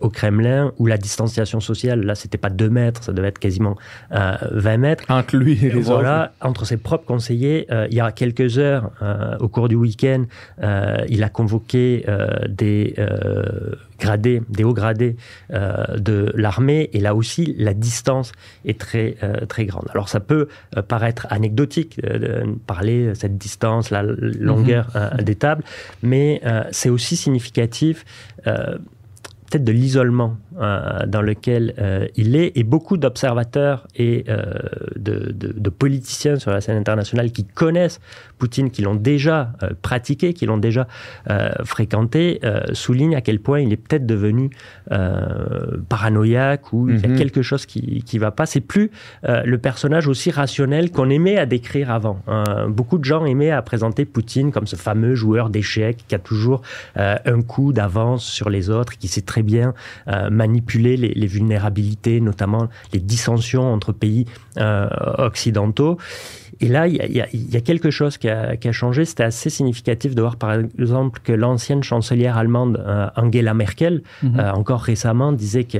au 0.02 0.10
Kremlin 0.10 0.72
où 0.80 0.88
la 0.88 0.98
distanciation 0.98 1.60
sociale, 1.60 2.02
là, 2.02 2.16
c'était 2.16 2.40
pas 2.40 2.50
2 2.50 2.70
mètres, 2.70 3.04
ça 3.04 3.14
devait 3.14 3.28
être 3.28 3.40
quasiment 3.40 3.76
20 4.10 4.78
mètres. 4.78 5.04
Entre 5.10 5.38
lui 5.38 5.54
et 5.64 5.70
les 5.70 5.82
voilà, 5.82 6.34
Entre 6.42 6.66
ses 6.66 6.78
propres 6.78 7.06
conseillers, 7.06 7.68
il 7.90 7.96
y 7.96 8.02
a 8.02 8.12
quelques 8.12 8.58
heures, 8.58 8.92
au 9.40 9.48
cours 9.48 9.70
du 9.70 9.76
week-end, 9.76 10.26
il 11.08 11.24
a 11.24 11.30
convoqué 11.30 12.06
des 12.50 12.96
gradés, 14.00 14.42
des 14.50 14.64
hauts 14.64 14.74
gradés 14.74 15.16
de 15.52 16.32
l'armée, 16.36 16.90
et 16.94 17.00
là 17.00 17.14
aussi, 17.14 17.56
la 17.58 17.74
distance 17.74 18.32
est 18.66 18.80
très, 18.80 19.16
très 19.48 19.66
grande. 19.66 19.86
Alors 19.92 20.10
ça 20.10 20.20
peut 20.20 20.48
paraître 20.88 21.28
anecdotique 21.30 22.02
de 22.02 22.44
parler 22.66 23.10
de 23.10 23.14
cette 23.14 23.38
distance, 23.38 23.92
la 23.92 24.02
longueur 24.04 24.88
mhm. 24.96 25.24
des 25.24 25.36
tables, 25.36 25.64
mais 26.02 26.42
c'est 26.72 26.90
aussi 26.90 27.16
significatif 27.16 28.06
peut-être 29.52 29.64
de 29.66 29.72
l'isolement 29.72 30.38
euh, 30.60 31.05
dans 31.08 31.22
lequel 31.22 31.74
euh, 31.79 32.08
il 32.17 32.36
est, 32.36 32.51
et 32.55 32.63
beaucoup 32.63 32.98
d'observateurs 32.98 33.88
et 33.96 34.25
euh, 34.27 34.43
de, 34.98 35.31
de, 35.31 35.70
politiciens 35.70 36.36
sur 36.36 36.51
la 36.51 36.60
scène 36.60 36.75
internationale 36.75 37.31
qui 37.31 37.46
connaissent 37.46 38.01
Poutine, 38.38 38.70
qui 38.70 38.81
l'ont 38.81 38.96
déjà 38.96 39.53
pratiqué, 39.84 40.34
qui 40.34 40.48
l'ont 40.48 40.58
déjà 40.58 40.88
fréquenté, 41.63 42.41
soulignent 42.74 43.15
à 43.15 43.22
quel 43.22 43.39
point 43.39 43.60
il 43.60 43.72
est 43.72 43.77
peut-être 43.77 44.08
devenu 44.08 44.50
paranoïaque 45.89 46.74
ou 46.74 46.89
il 46.89 47.00
y 47.00 47.05
a 47.05 47.08
mhm. 47.08 47.17
quelque 47.17 47.43
chose 47.43 47.67
qui 47.67 48.03
ne 48.12 48.20
va 48.20 48.31
pas. 48.31 48.48
C'est 48.48 48.62
plus 48.62 48.89
le 49.24 49.58
personnage 49.58 50.08
aussi 50.08 50.31
rationnel 50.31 50.89
qu'on 50.89 51.12
aimait 51.12 51.38
à 51.38 51.46
décrire 51.46 51.91
avant. 51.91 52.20
beaucoup 52.67 52.98
de 52.98 53.05
gens 53.05 53.25
aimaient 53.25 53.51
à 53.51 53.62
présenter 53.62 54.05
Poutine 54.05 54.51
comme 54.51 54.65
ce 54.65 54.75
fameux 54.75 55.13
joueur 55.13 55.51
d'échecs 55.51 56.03
qui 56.08 56.15
a 56.15 56.20
toujours 56.20 56.63
un 56.96 57.41
coup 57.43 57.74
d'avance 57.74 58.25
sur 58.25 58.50
les 58.50 58.72
autres, 58.72 58.98
qui 58.98 59.08
sait 59.08 59.22
très 59.22 59.43
bien 59.43 59.75
manipuler 60.42 60.98
les, 60.98 61.28
vulnérabilités, 61.28 62.20
notamment 62.20 62.68
les 62.94 63.00
dissensions 63.00 63.72
entre 63.72 63.92
pays 63.92 64.26
euh, 64.58 64.90
occidentaux. 65.20 65.98
Et 66.62 66.68
là, 66.68 66.88
il 66.88 66.96
y, 66.96 67.58
a, 67.58 67.62
quelque 67.62 67.91
chose 67.91 68.18
qui 68.18 68.30
a, 68.30 68.72
changé. 68.72 69.06
C'était 69.06 69.24
assez 69.24 69.50
significatif 69.50 70.15
de 70.15 70.22
voir, 70.22 70.38
par 70.38 70.53
exemple, 70.53 71.20
que 71.24 71.34
l'ancienne 71.34 71.84
chancelière 71.84 72.38
allemande 72.38 72.84
euh, 72.86 73.08
Angela 73.15 73.53
Merkel, 73.53 74.03
mhm. 74.24 74.39
euh, 74.39 74.51
encore 74.51 74.82
récemment, 74.82 75.32
disait 75.32 75.65
que 75.65 75.80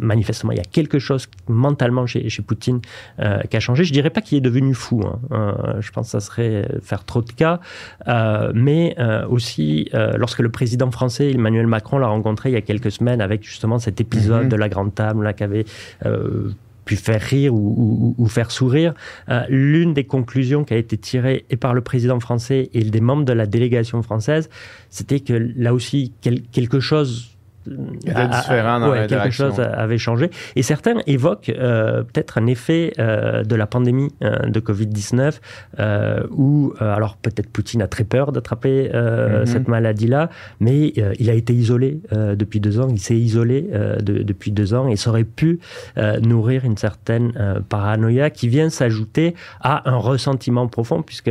manifestement, 0.00 0.52
il 0.52 0.58
y 0.58 0.60
a 0.60 0.70
quelque 0.70 0.98
chose 0.98 1.26
mentalement 1.48 2.06
chez, 2.06 2.28
chez 2.28 2.42
Poutine 2.42 2.80
qui 3.50 3.56
a 3.56 3.60
changé. 3.60 3.84
Je 3.84 3.92
dirais 3.92 4.10
pas 4.10 4.20
qu'il 4.20 4.38
est 4.38 4.42
devenu 4.42 4.74
fou. 4.74 5.02
Hein. 5.30 5.54
je 5.80 5.90
pense 5.90 6.06
que 6.06 6.12
ça 6.12 6.20
serait 6.20 6.68
faire 6.82 7.04
trop 7.04 7.22
de 7.22 7.32
cas. 7.32 7.60
mais 8.54 8.96
aussi, 9.28 9.90
lorsque 10.16 10.40
le 10.40 10.50
président 10.50 10.90
français 10.90 11.32
Emmanuel 11.32 11.66
Macron 11.66 11.98
l'a 11.98 12.06
rencontré 12.06 12.50
il 12.50 12.52
y 12.52 12.56
a 12.56 12.60
quelques 12.60 12.90
semaines 12.90 13.20
avec 13.20 13.44
justement 13.44 13.78
cet 13.78 14.00
épisode 14.00 14.44
mhm. 14.44 14.48
de 14.48 14.56
la 14.56 14.68
grande 14.68 14.94
table 14.94 15.24
là 15.24 15.32
qu'avait 15.32 15.64
euh, 16.06 16.50
pu 16.84 16.96
faire 16.96 17.20
rire 17.20 17.54
ou, 17.54 18.26
faire 18.28 18.50
sourire. 18.50 18.94
Euh, 19.28 19.42
l'une 19.48 19.94
des 19.94 20.04
conclusions 20.04 20.64
qui 20.64 20.74
a 20.74 20.76
été 20.76 20.96
tirée 20.96 21.44
et 21.50 21.56
par 21.56 21.74
le 21.74 21.80
président 21.80 22.20
français 22.20 22.70
et 22.72 22.82
des 22.82 23.00
membres 23.00 23.24
de 23.24 23.32
la 23.32 23.46
délégation 23.46 24.02
française, 24.02 24.48
c'était 24.90 25.20
que 25.20 25.32
là 25.56 25.74
aussi 25.74 26.12
quelque 26.20 26.80
chose 26.80 27.33
quelque 29.08 29.30
chose 29.30 29.60
avait 29.60 29.98
changé. 29.98 30.30
Et 30.56 30.62
certains 30.62 30.96
évoquent 31.06 31.50
euh, 31.50 32.02
peut-être 32.02 32.38
un 32.38 32.46
effet 32.46 32.92
euh, 32.98 33.42
de 33.44 33.54
la 33.54 33.66
pandémie 33.66 34.10
euh, 34.22 34.38
de 34.48 34.60
Covid-19, 34.60 35.34
où, 36.30 36.74
alors 36.78 37.16
peut-être 37.16 37.48
Poutine 37.50 37.82
a 37.82 37.88
très 37.88 38.04
peur 38.04 38.32
d'attraper 38.32 38.90
mhm. 38.92 39.46
cette 39.46 39.68
maladie-là, 39.68 40.30
mais 40.60 40.92
il 41.18 41.30
a 41.30 41.34
été 41.34 41.52
isolé 41.52 42.00
depuis 42.12 42.60
deux 42.60 42.80
ans, 42.80 42.88
il 42.90 42.98
s'est 42.98 43.16
isolé 43.16 43.68
depuis 44.00 44.50
deux 44.50 44.74
ans, 44.74 44.88
et 44.88 44.96
ça 44.96 45.10
aurait 45.10 45.24
pu 45.24 45.60
nourrir 46.22 46.64
une 46.64 46.76
certaine 46.76 47.32
paranoïa 47.68 48.30
qui 48.30 48.48
vient 48.48 48.70
s'ajouter 48.70 49.34
à 49.60 49.88
un 49.90 49.96
ressentiment 49.96 50.66
profond, 50.66 51.02
puisque 51.02 51.30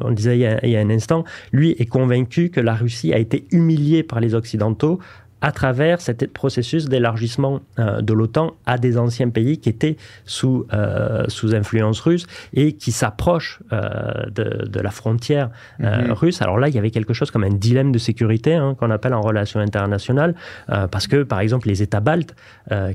on, 0.00 0.10
disait 0.10 0.58
il 0.62 0.70
y 0.70 0.76
a 0.76 0.80
un 0.80 0.90
instant, 0.90 1.24
lui 1.52 1.72
est 1.78 1.86
convaincu 1.86 2.50
que 2.50 2.60
la 2.60 2.74
Russie 2.74 3.12
a 3.12 3.18
été 3.18 3.44
humiliée 3.50 4.02
par 4.02 4.20
les 4.20 4.34
Occidentaux 4.34 5.00
à 5.46 5.52
travers 5.52 6.00
cet 6.00 6.26
processus 6.32 6.86
d'élargissement 6.86 7.60
euh, 7.78 8.00
de 8.00 8.12
l'OTAN 8.12 8.54
à 8.66 8.78
des 8.78 8.98
anciens 8.98 9.28
pays 9.28 9.58
qui 9.58 9.68
étaient 9.68 9.96
sous, 10.24 10.66
euh, 10.72 11.22
sous 11.28 11.54
influence 11.54 12.00
russe 12.00 12.26
et 12.52 12.72
qui 12.72 12.90
s'approchent 12.90 13.60
euh, 13.72 14.26
de, 14.34 14.66
de, 14.66 14.80
la 14.80 14.90
frontière 14.90 15.50
mhm. 15.78 16.10
russe. 16.10 16.42
Alors 16.42 16.58
là, 16.58 16.66
il 16.66 16.74
y 16.74 16.78
avait 16.78 16.90
quelque 16.90 17.14
chose 17.14 17.30
comme 17.30 17.44
un 17.44 17.54
dilemme 17.54 17.92
de 17.92 17.98
sécurité 17.98 18.54
hein, 18.54 18.74
qu'on 18.76 18.90
appelle 18.90 19.14
en 19.14 19.20
relation 19.20 19.60
internationale, 19.60 20.34
parce 20.66 21.06
que 21.06 21.22
par 21.22 21.38
exemple 21.38 21.68
les 21.68 21.80
États 21.80 22.00
baltes, 22.00 22.34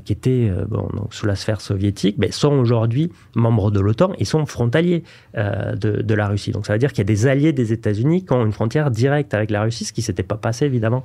qui 0.04 0.12
étaient 0.12 0.52
bon, 0.68 0.88
donc, 0.94 1.14
sous 1.14 1.26
la 1.26 1.34
sphère 1.34 1.60
soviétique, 1.60 2.18
ben, 2.18 2.30
sont 2.30 2.52
aujourd'hui 2.52 3.10
membres 3.34 3.70
de 3.70 3.80
l'OTAN 3.80 4.12
et 4.18 4.24
sont 4.24 4.44
frontaliers 4.46 5.02
de, 5.34 6.02
de, 6.02 6.14
la 6.14 6.26
Russie. 6.28 6.50
Donc 6.50 6.66
ça 6.66 6.74
veut 6.74 6.78
dire 6.78 6.92
qu'il 6.92 6.98
y 6.98 7.06
a 7.08 7.12
des 7.12 7.26
alliés 7.26 7.52
des 7.52 7.72
États-Unis 7.72 8.24
qui 8.24 8.32
ont 8.32 8.44
une 8.44 8.52
frontière 8.52 8.90
directe 8.90 9.32
avec 9.34 9.50
la 9.50 9.62
Russie, 9.62 9.84
ce 9.84 9.92
qui 9.92 10.00
ne 10.00 10.04
s'était 10.04 10.22
pas 10.22 10.36
passé 10.36 10.66
évidemment 10.66 11.02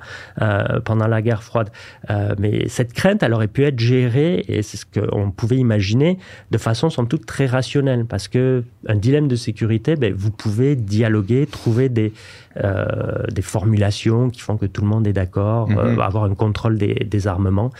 pendant 0.84 1.06
la 1.06 1.22
guerre 1.22 1.37
froide. 1.42 1.70
Euh, 2.10 2.34
mais 2.38 2.68
cette 2.68 2.92
crainte, 2.92 3.22
elle 3.22 3.32
aurait 3.32 3.48
pu 3.48 3.64
être 3.64 3.78
gérée, 3.78 4.44
et 4.48 4.62
c'est 4.62 4.76
ce 4.76 4.86
qu'on 4.86 5.30
pouvait 5.30 5.56
imaginer, 5.56 6.18
de 6.50 6.58
façon 6.58 6.90
sans 6.90 7.04
doute 7.04 7.26
très 7.26 7.46
rationnelle, 7.46 8.04
parce 8.04 8.28
que 8.28 8.64
un 8.86 8.96
dilemme 8.96 9.28
de 9.28 9.36
sécurité, 9.36 9.96
ben, 9.96 10.12
vous 10.14 10.30
pouvez 10.30 10.76
dialoguer, 10.76 11.46
trouver 11.46 11.88
des, 11.88 12.12
euh, 12.56 12.84
des 13.32 13.42
formulations 13.42 14.30
qui 14.30 14.40
font 14.40 14.56
que 14.56 14.66
tout 14.66 14.82
le 14.82 14.88
monde 14.88 15.06
est 15.06 15.12
d'accord, 15.12 15.68
euh, 15.70 15.92
mhm. 15.92 16.00
avoir 16.00 16.24
un 16.24 16.34
contrôle 16.34 16.78
des, 16.78 16.94
des 16.94 17.26
armements. 17.26 17.70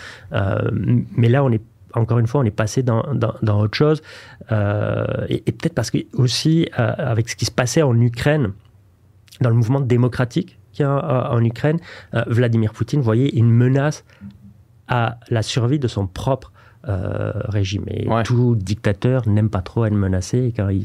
mais 1.16 1.28
là, 1.28 1.44
on 1.44 1.50
est 1.50 1.62
encore 1.94 2.18
une 2.18 2.26
fois, 2.26 2.42
on 2.42 2.44
est 2.44 2.50
passé 2.50 2.82
dans, 2.82 3.02
dans, 3.14 3.60
autre 3.60 3.76
chose. 3.76 4.02
et, 4.50 5.42
et 5.46 5.52
peut-être 5.52 5.74
parce 5.74 5.90
que 5.90 5.98
aussi, 6.12 6.68
avec 6.74 7.30
ce 7.30 7.36
qui 7.36 7.46
se 7.46 7.50
passait 7.50 7.82
en 7.82 7.98
Ukraine, 7.98 8.52
dans 9.40 9.50
le 9.50 9.56
mouvement 9.56 9.80
démocratique, 9.80 10.57
en 10.85 11.44
Ukraine, 11.44 11.78
euh, 12.14 12.25
Vladimir 12.26 12.73
Poutine 12.73 13.00
voyait 13.00 13.30
une 13.30 13.50
menace 13.50 14.04
à 14.88 15.18
la 15.28 15.42
survie 15.42 15.78
de 15.78 15.88
son 15.88 16.06
propre 16.06 16.52
euh, 16.88 17.32
régime. 17.44 17.85
Et 17.88 18.06
tout 18.25 18.56
dictateur 18.56 19.28
n'aime 19.28 19.50
pas 19.50 19.62
trop 19.62 19.85
être 19.85 19.94
menacé, 19.94 20.38
et 20.38 20.52
quand 20.52 20.68
il, 20.68 20.85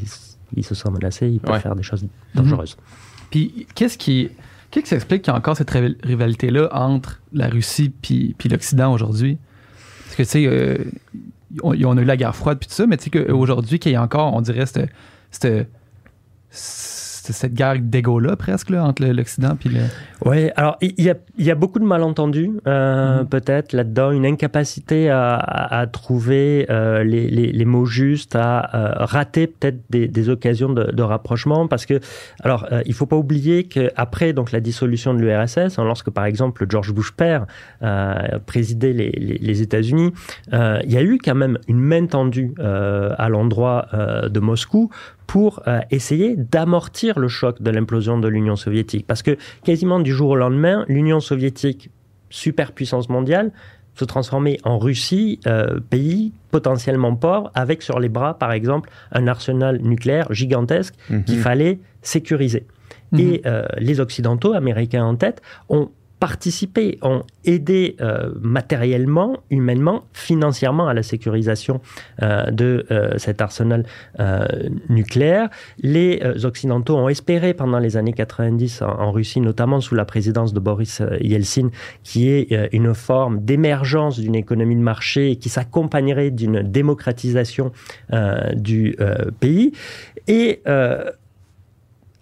se 0.63 0.75
sent 0.75 0.89
menacé, 0.89 1.29
il 1.29 1.39
peut 1.39 1.57
faire 1.59 1.75
des 1.75 1.83
choses 1.83 2.05
dangereuses. 2.35 2.77
Mhm. 2.77 2.83
Puis 3.29 3.67
qu'est-ce 3.75 3.97
qui, 3.97 4.29
qu'est-ce 4.69 4.89
qui 4.89 4.95
explique 4.95 5.21
qu'il 5.23 5.31
y 5.31 5.35
a 5.35 5.37
encore 5.37 5.55
cette 5.57 5.71
rivalité-là 5.71 6.69
entre 6.71 7.21
la 7.31 7.47
Russie 7.47 7.89
puis, 7.89 8.35
puis 8.37 8.49
l'Occident 8.49 8.93
aujourd'hui? 8.93 9.37
Parce 10.05 10.15
que, 10.15 10.23
tu 10.23 10.29
sais, 10.29 10.45
euh, 10.45 10.77
on, 11.63 11.97
a 11.97 12.01
eu 12.01 12.05
la 12.05 12.17
guerre 12.17 12.35
froide 12.35 12.59
puis 12.59 12.67
tout 12.67 12.75
ça, 12.75 12.85
mais 12.85 12.97
tu 12.97 13.05
sais 13.05 13.09
qu'aujourd'hui, 13.09 13.79
qu'il 13.79 13.91
y 13.91 13.95
a 13.95 14.01
encore, 14.01 14.33
on 14.33 14.41
dirait, 14.41 14.65
c'était 14.65 14.89
cette 15.31 15.67
guerre 17.47 17.79
d'égo-là, 17.79 18.35
presque, 18.35 18.71
entre 18.71 19.05
l'Occident 19.05 19.57
et 19.65 19.69
le. 19.69 19.79
Oui, 20.25 20.49
alors 20.55 20.77
il 20.81 21.01
y 21.01 21.09
a, 21.09 21.15
y 21.37 21.51
a, 21.51 21.55
beaucoup 21.55 21.79
de 21.79 21.85
malentendus, 21.85 22.51
euh, 22.65 23.21
mm-hmm. 23.23 23.27
peut-être, 23.27 23.73
là-dedans, 23.73 24.11
une 24.11 24.25
incapacité 24.25 25.09
à, 25.09 25.35
à, 25.35 25.85
trouver 25.87 26.65
euh, 26.69 27.03
les, 27.03 27.29
les, 27.29 27.51
les, 27.51 27.65
mots 27.65 27.85
justes, 27.85 28.35
à 28.35 28.69
euh, 28.73 29.05
rater 29.05 29.47
peut-être 29.47 29.79
des, 29.89 30.07
des, 30.07 30.29
occasions 30.29 30.69
de, 30.69 30.91
de, 30.91 31.03
rapprochement, 31.03 31.67
parce 31.67 31.85
que, 31.85 31.99
alors, 32.41 32.67
il 32.85 32.93
faut 32.93 33.05
pas 33.05 33.17
oublier 33.17 33.65
qu'après 33.65 34.33
donc 34.33 34.51
la 34.51 34.61
dissolution 34.61 35.13
de 35.13 35.19
l'URSS, 35.19 35.77
hein, 35.77 35.83
lorsque 35.83 36.09
par 36.09 36.25
exemple 36.25 36.65
George 36.69 36.93
Bush 36.93 37.11
père 37.11 37.45
présidait 38.45 38.93
les, 38.93 39.11
les 39.11 39.61
États-Unis, 39.61 40.13
il 40.51 40.91
y 40.91 40.97
a 40.97 41.03
eu 41.03 41.17
quand 41.17 41.35
même 41.35 41.57
une 41.67 41.79
main 41.79 42.05
tendue 42.05 42.53
à 42.59 43.29
l'endroit 43.29 43.87
de 43.93 44.39
Moscou 44.39 44.89
pour 45.27 45.63
euh, 45.67 45.79
essayer 45.91 46.35
d'amortir 46.35 47.19
le 47.19 47.27
choc 47.27 47.61
de 47.61 47.69
l'implosion 47.69 48.19
de 48.19 48.27
l'Union 48.27 48.55
soviétique. 48.55 49.05
Parce 49.07 49.21
que 49.21 49.37
quasiment 49.63 49.99
du 49.99 50.11
jour 50.11 50.31
au 50.31 50.35
lendemain, 50.35 50.85
l'Union 50.87 51.19
soviétique, 51.19 51.89
superpuissance 52.29 53.09
mondiale, 53.09 53.51
se 53.95 54.05
transformait 54.05 54.57
en 54.63 54.79
Russie, 54.79 55.39
euh, 55.45 55.79
pays 55.89 56.33
potentiellement 56.51 57.15
pauvre, 57.15 57.51
avec 57.53 57.81
sur 57.81 57.99
les 57.99 58.09
bras, 58.09 58.37
par 58.37 58.51
exemple, 58.51 58.89
un 59.11 59.27
arsenal 59.27 59.79
nucléaire 59.81 60.33
gigantesque 60.33 60.95
mhm. 61.09 61.23
qu'il 61.23 61.39
fallait 61.39 61.79
sécuriser. 62.01 62.65
Mhm. 63.11 63.19
Et 63.19 63.41
euh, 63.45 63.65
les 63.77 63.99
Occidentaux, 63.99 64.53
américains 64.53 65.05
en 65.05 65.15
tête, 65.15 65.41
ont 65.69 65.91
participé, 66.23 66.99
ont 67.01 67.23
aidé 67.43 67.97
euh, 67.99 68.31
matériellement, 68.39 69.39
humainement, 69.49 70.05
financièrement 70.13 70.87
à 70.87 70.93
la 70.93 71.03
sécurisation 71.03 71.81
euh, 72.21 72.49
de 72.49 72.85
euh, 72.91 73.17
cet 73.17 73.41
arsenal 73.41 73.83
nucléaire. 74.87 75.49
Les 75.79 76.21
Occidentaux 76.45 76.95
ont 76.95 77.09
espéré 77.09 77.53
pendant 77.53 77.77
les 77.77 77.97
années 77.97 78.13
90 78.13 78.83
en, 78.83 79.11
Russie, 79.11 79.41
notamment 79.41 79.81
sous 79.81 79.95
la 79.95 80.05
présidence 80.05 80.53
de 80.53 80.61
Boris 80.61 81.01
Yeltsin, 81.19 81.71
qui 82.03 82.29
est 82.29 82.69
une 82.71 82.93
forme 82.93 83.41
d'émergence 83.41 84.17
d'une 84.17 84.35
économie 84.35 84.77
de 84.77 84.81
marché 84.81 85.35
qui 85.35 85.49
s'accompagnerait 85.49 86.31
d'une 86.31 86.61
démocratisation 86.61 87.73
du 88.55 88.95
pays. 89.41 89.73
Et 90.27 90.61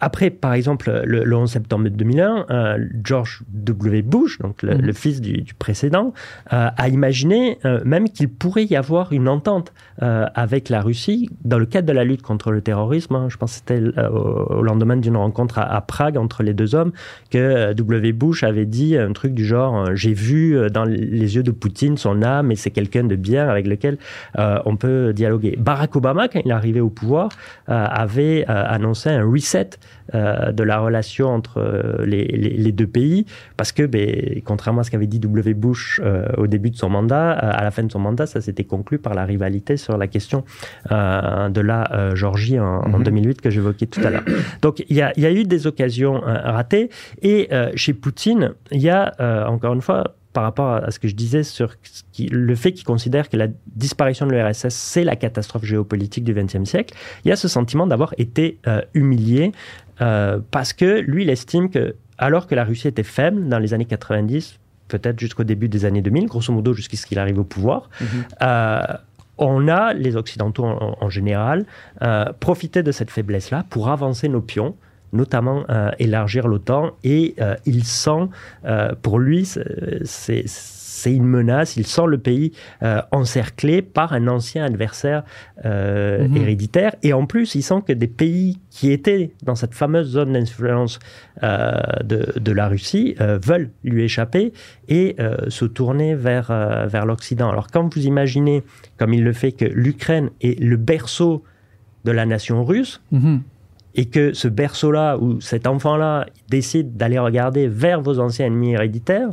après, 0.01 0.31
par 0.31 0.53
exemple, 0.53 0.91
le, 1.05 1.35
11 1.35 1.49
septembre 1.49 1.87
2001, 1.87 2.45
euh, 2.49 2.85
George 3.03 3.43
W. 3.53 4.01
Bush, 4.01 4.39
donc 4.39 4.63
le, 4.63 4.75
mhm. 4.75 4.93
fils 4.93 5.21
du, 5.21 5.53
précédent, 5.53 6.13
euh, 6.51 6.69
a 6.75 6.89
imaginé 6.89 7.59
euh, 7.65 7.79
même 7.85 8.09
qu'il 8.09 8.27
pourrait 8.27 8.65
y 8.65 8.75
avoir 8.75 9.13
une 9.13 9.29
entente 9.29 9.71
avec 10.03 10.69
la 10.69 10.81
Russie 10.81 11.29
dans 11.45 11.59
le 11.59 11.67
cadre 11.67 11.87
de 11.87 11.93
la 11.93 12.03
lutte 12.03 12.23
contre 12.23 12.51
le 12.51 12.61
terrorisme. 12.61 13.13
Hein. 13.13 13.27
je 13.29 13.37
pense 13.37 13.51
que 13.51 13.57
c'était 13.59 13.99
au, 14.09 14.63
lendemain 14.63 14.97
d'une 14.97 15.15
rencontre 15.15 15.59
à, 15.59 15.79
Prague 15.81 16.17
entre 16.17 16.41
les 16.41 16.55
deux 16.55 16.73
hommes 16.73 16.91
que 17.29 17.73
W. 17.73 18.11
Bush 18.11 18.43
avait 18.43 18.65
dit 18.65 18.97
un 18.97 19.13
truc 19.13 19.35
du 19.35 19.45
genre 19.45 19.93
J'ai 19.93 20.13
vu 20.13 20.57
dans 20.71 20.85
les 20.85 21.35
yeux 21.35 21.43
de 21.43 21.51
Poutine 21.51 21.97
son 21.97 22.23
âme 22.23 22.51
et 22.51 22.55
c'est 22.55 22.71
quelqu'un 22.71 23.03
de 23.03 23.15
bien 23.15 23.47
avec 23.47 23.67
lequel 23.67 23.99
on 24.39 24.75
peut 24.75 25.13
dialoguer. 25.13 25.55
Barack 25.59 25.95
Obama, 25.95 26.27
quand 26.27 26.41
il 26.43 26.49
est 26.49 26.55
arrivé 26.55 26.81
au 26.81 26.89
pouvoir, 26.89 27.29
avait 27.67 28.43
annoncé 28.47 29.11
un 29.11 29.23
reset 29.23 29.69
euh, 30.13 30.51
de 30.51 30.63
la 30.63 30.79
relation 30.79 31.29
entre 31.29 31.59
euh, 31.59 32.05
les, 32.05 32.71
deux 32.73 32.87
pays, 32.87 33.25
parce 33.55 33.71
que, 33.71 33.83
ben, 33.83 34.41
contrairement 34.43 34.81
à 34.81 34.83
ce 34.83 34.91
qu'avait 34.91 35.07
dit 35.07 35.19
W. 35.19 35.53
Bush 35.53 36.01
euh, 36.03 36.25
au 36.37 36.47
début 36.47 36.69
de 36.69 36.75
son 36.75 36.89
mandat, 36.89 37.31
à 37.31 37.63
la 37.63 37.71
fin 37.71 37.83
de 37.83 37.91
son 37.91 37.99
mandat, 37.99 38.25
ça 38.25 38.41
s'était 38.41 38.65
conclu 38.65 38.97
par 38.97 39.13
la 39.13 39.23
rivalité 39.23 39.77
sur 39.77 39.97
la 39.97 40.07
question 40.07 40.43
de 40.89 41.61
la 41.61 42.11
Géorgie 42.15 42.59
en, 42.59 42.99
2008 42.99 43.27
mhm. 43.27 43.35
que 43.35 43.49
j'évoquais 43.49 43.85
tout 43.85 44.01
à 44.03 44.09
l'heure. 44.09 44.23
Donc 44.61 44.83
il 44.89 44.95
y, 44.95 45.01
a, 45.01 45.31
eu 45.31 45.43
des 45.43 45.67
occasions 45.67 46.21
ratées, 46.21 46.89
et 47.21 47.49
chez 47.75 47.93
Poutine, 47.93 48.53
il 48.71 48.81
y 48.81 48.89
a, 48.89 49.13
encore 49.47 49.73
une 49.73 49.81
fois, 49.81 50.15
par 50.33 50.43
rapport 50.43 50.75
à 50.75 50.91
ce 50.91 50.99
que 50.99 51.09
je 51.09 51.15
disais 51.15 51.43
sur 51.43 51.75
le 52.19 52.55
fait 52.55 52.71
qu'il 52.71 52.85
considère 52.85 53.29
que 53.29 53.35
la 53.35 53.47
disparition 53.75 54.25
de 54.25 54.31
l'URSS, 54.31 54.69
c'est 54.69 55.03
la 55.03 55.17
catastrophe 55.17 55.65
géopolitique 55.65 56.23
du 56.23 56.33
XXe 56.33 56.63
siècle, 56.63 56.95
il 57.25 57.29
y 57.29 57.31
a 57.31 57.35
ce 57.35 57.47
sentiment 57.47 57.85
d'avoir 57.85 58.13
été 58.17 58.59
humilié 58.93 59.51
euh, 60.01 60.39
parce 60.51 60.73
que 60.73 60.99
lui, 61.01 61.23
il 61.23 61.29
estime 61.29 61.69
que, 61.69 61.95
alors 62.17 62.47
que 62.47 62.55
la 62.55 62.63
Russie 62.63 62.87
était 62.87 63.03
faible 63.03 63.47
dans 63.47 63.59
les 63.59 63.73
années 63.73 63.85
90, 63.85 64.59
peut-être 64.87 65.19
jusqu'au 65.19 65.43
début 65.43 65.69
des 65.69 65.85
années 65.85 66.01
2000, 66.01 66.27
grosso 66.27 66.53
modo 66.53 66.73
jusqu'à 66.73 66.97
ce 66.97 67.05
qu'il 67.05 67.19
arrive 67.19 67.39
au 67.39 67.43
pouvoir, 67.43 67.89
mhm. 67.99 68.07
euh, 68.41 68.81
on 69.37 69.67
a, 69.67 69.93
les 69.93 70.15
Occidentaux 70.17 70.65
en, 70.65 71.09
général, 71.09 71.65
euh, 72.03 72.25
profité 72.39 72.83
de 72.83 72.91
cette 72.91 73.09
faiblesse-là 73.09 73.65
pour 73.69 73.89
avancer 73.89 74.29
nos 74.29 74.41
pions, 74.41 74.75
notamment 75.13 75.65
élargir 75.97 76.47
l'OTAN, 76.47 76.91
et 77.03 77.35
il 77.65 77.83
sent, 77.83 78.29
pour 79.01 79.19
lui, 79.19 79.45
c'est 79.45 80.45
c'est 81.01 81.13
une 81.13 81.25
menace. 81.25 81.77
Il 81.77 81.87
sent 81.87 82.05
le 82.07 82.19
pays 82.19 82.51
euh, 82.83 83.01
encerclé 83.11 83.81
par 83.81 84.13
un 84.13 84.27
ancien 84.27 84.63
adversaire 84.63 85.23
euh, 85.65 86.27
mhm. 86.27 86.37
héréditaire. 86.37 86.95
Et 87.01 87.11
en 87.13 87.25
plus, 87.25 87.55
il 87.55 87.63
sent 87.63 87.81
que 87.87 87.93
des 87.93 88.07
pays 88.07 88.59
qui 88.69 88.91
étaient 88.91 89.31
dans 89.41 89.55
cette 89.55 89.73
fameuse 89.73 90.09
zone 90.09 90.33
d'influence 90.33 90.99
euh, 91.41 91.73
de, 92.03 92.51
la 92.51 92.67
Russie 92.67 93.15
veulent 93.17 93.71
lui 93.83 94.03
échapper 94.03 94.51
et 94.89 95.15
se 95.47 95.63
tourner 95.63 96.15
vers, 96.15 96.47
vers 96.87 97.05
l'Occident. 97.05 97.49
Alors 97.49 97.67
quand 97.67 97.93
vous 97.93 98.05
imaginez, 98.05 98.61
comme 98.97 99.13
il 99.13 99.23
le 99.23 99.31
fait, 99.31 99.53
que 99.53 99.65
l'Ukraine 99.65 100.29
est 100.41 100.59
le 100.59 100.75
berceau 100.75 101.43
de 102.03 102.11
la 102.11 102.25
nation 102.25 102.65
russe, 102.65 103.01
mhm. 103.11 103.41
et 103.95 104.05
que 104.05 104.33
ce 104.33 104.49
berceau-là, 104.49 105.17
ou 105.17 105.39
cet 105.39 105.65
enfant-là, 105.65 106.25
décide 106.49 106.97
d'aller 106.97 107.19
regarder 107.19 107.67
vers 107.69 108.01
vos 108.01 108.19
anciens 108.19 108.47
ennemis 108.47 108.73
héréditaires, 108.73 109.29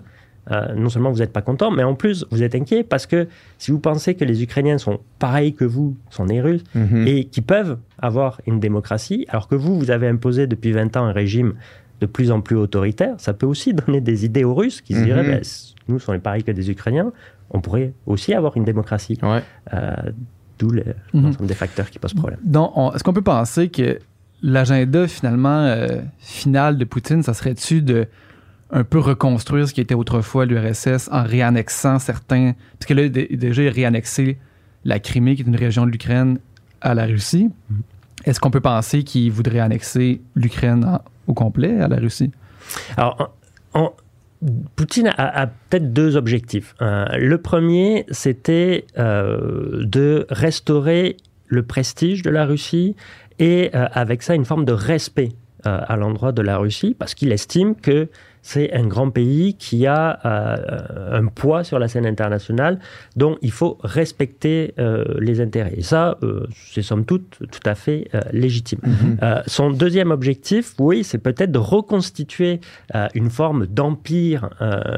euh, 0.51 0.75
non 0.75 0.89
seulement 0.89 1.11
vous 1.11 1.19
n'êtes 1.19 1.33
pas 1.33 1.43
content, 1.43 1.71
mais 1.71 1.83
en 1.83 1.95
plus 1.95 2.27
vous 2.31 2.43
êtes 2.43 2.55
inquiet 2.55 2.83
parce 2.83 3.07
que 3.07 3.29
si 3.59 3.71
vous 3.71 3.79
pensez 3.79 4.15
que 4.15 4.25
les 4.25 4.43
Ukrainiens 4.43 4.79
sont 4.79 5.01
pareils 5.19 5.55
que 5.55 5.65
vous, 5.65 5.97
sont 6.11 6.27
des 6.27 6.41
Russes, 6.41 6.65
mhm. 6.75 7.07
et 7.07 7.25
qui 7.25 7.41
peuvent 7.41 7.79
avoir 7.99 8.41
une 8.47 8.61
démocratie, 8.61 9.27
alors 9.29 9.49
que 9.49 9.55
vous, 9.55 9.79
vous 9.79 9.91
avez 9.91 10.09
imposé 10.09 10.47
depuis 10.47 10.73
20 10.73 10.97
ans 10.97 11.05
un 11.05 11.13
régime 11.13 11.55
de 12.01 12.07
plus 12.07 12.31
en 12.31 12.41
plus 12.41 12.57
autoritaire, 12.57 13.15
ça 13.19 13.35
peut 13.35 13.47
aussi 13.47 13.75
donner 13.87 14.01
des 14.01 14.25
idées 14.25 14.45
aux 14.45 14.55
Russes 14.55 14.81
qui 14.81 14.95
se 14.95 15.03
diraient, 15.03 15.23
mhm. 15.23 15.31
ben, 15.31 15.43
nous, 15.89 15.99
sommes 15.99 16.21
pareils 16.21 16.45
que 16.45 16.53
des 16.53 16.71
Ukrainiens, 16.71 17.13
on 17.51 17.61
pourrait 17.61 17.93
aussi 18.07 18.35
avoir 18.35 18.57
une 18.57 18.65
démocratie. 18.65 19.19
Euh, 19.75 19.95
d'où 20.59 20.73
mhm. 21.13 21.35
des 21.43 21.55
facteurs 21.55 21.89
qui 21.89 21.99
posent 21.99 22.15
problème. 22.15 22.41
Est-ce 22.95 23.05
qu'on 23.05 23.13
peut 23.13 23.23
penser 23.23 23.69
que 23.69 23.99
l'agenda 24.43 25.07
finalement 25.07 25.63
euh, 25.63 26.01
final 26.19 26.79
de 26.79 26.85
Poutine, 26.85 27.23
ça 27.23 27.35
serait-tu 27.35 27.83
de 27.83 28.07
un 28.71 28.85
peu 28.85 28.99
reconstruire 28.99 29.69
ce 29.69 29.75
qui 29.75 29.81
était 29.81 29.95
autrefois 29.95 30.47
l'URSS 30.47 31.09
en 31.11 31.23
réannexant 31.23 31.99
certains. 31.99 32.53
Parce 32.79 32.87
que 32.87 32.95
là, 32.95 33.09
déjà, 33.09 33.63
il 33.63 33.69
a 33.69 33.73
réannexé 33.73 34.39
la 34.85 34.99
Crimée, 34.99 35.37
qui 35.37 35.43
est 35.43 35.47
une 35.47 35.57
région 35.57 35.87
de 35.87 35.91
l'Ukraine, 35.91 36.39
à 36.81 36.95
la 36.95 37.07
Russie. 37.07 37.49
Mm-hmm. 37.49 37.77
Est-ce 38.25 38.41
qu'on 38.41 38.51
peut 38.51 38.61
penser 38.61 39.05
qu'il 39.05 39.31
voudrait 39.33 39.61
annexer 39.61 40.21
l'Ukraine 40.35 40.99
au 41.27 41.35
complet 41.35 41.81
à 41.81 41.89
la 41.89 41.97
Russie? 41.97 42.31
Alors, 42.97 43.33
Poutine 44.77 45.13
a, 45.17 45.47
peut-être 45.47 45.93
deux 45.93 46.17
objectifs. 46.17 46.75
Euh, 46.81 47.07
le 47.17 47.39
premier, 47.39 48.07
c'était 48.11 48.87
euh, 48.99 49.85
de 49.85 50.27
restaurer 50.31 51.17
le 51.47 51.63
prestige 51.63 52.23
de 52.23 52.31
la 52.31 52.45
Russie 52.45 52.95
et 53.39 53.71
euh, 53.75 53.89
avec 53.93 54.23
ça 54.23 54.35
une 54.35 54.45
forme 54.45 54.65
de 54.65 54.73
respect 54.73 55.31
à 55.65 55.97
l'endroit 55.97 56.31
de 56.31 56.41
la 56.41 56.57
Russie, 56.57 56.95
parce 56.97 57.15
qu'il 57.15 57.33
estime 57.33 57.75
que 57.75 58.09
c'est 58.51 58.73
un 58.73 58.87
grand 58.87 59.11
pays 59.11 59.57
qui 59.59 59.87
a 59.87 60.21
euh, 60.25 61.21
un 61.21 61.27
poids 61.27 61.65
sur 61.65 61.79
la 61.79 61.87
scène 61.87 62.07
internationale 62.07 62.79
dont 63.15 63.37
il 63.43 63.51
faut 63.51 63.77
respecter 63.83 64.73
euh, 64.79 65.05
les 65.19 65.43
intérêts. 65.43 65.75
Et 65.77 65.83
ça, 65.83 66.17
euh, 66.23 66.47
c'est 66.73 66.81
somme 66.81 67.05
toute 67.05 67.29
tout 67.53 67.67
à 67.67 67.75
fait 67.75 68.09
légitime. 68.33 68.79
Mhm. 68.83 69.19
son 69.47 69.71
deuxième 69.71 70.11
objectif, 70.11 70.73
oui, 70.79 71.05
c'est 71.05 71.19
peut-être 71.19 71.53
de 71.53 71.59
reconstituer 71.59 72.61
une 73.15 73.29
forme 73.29 73.67
d'empire 73.67 74.49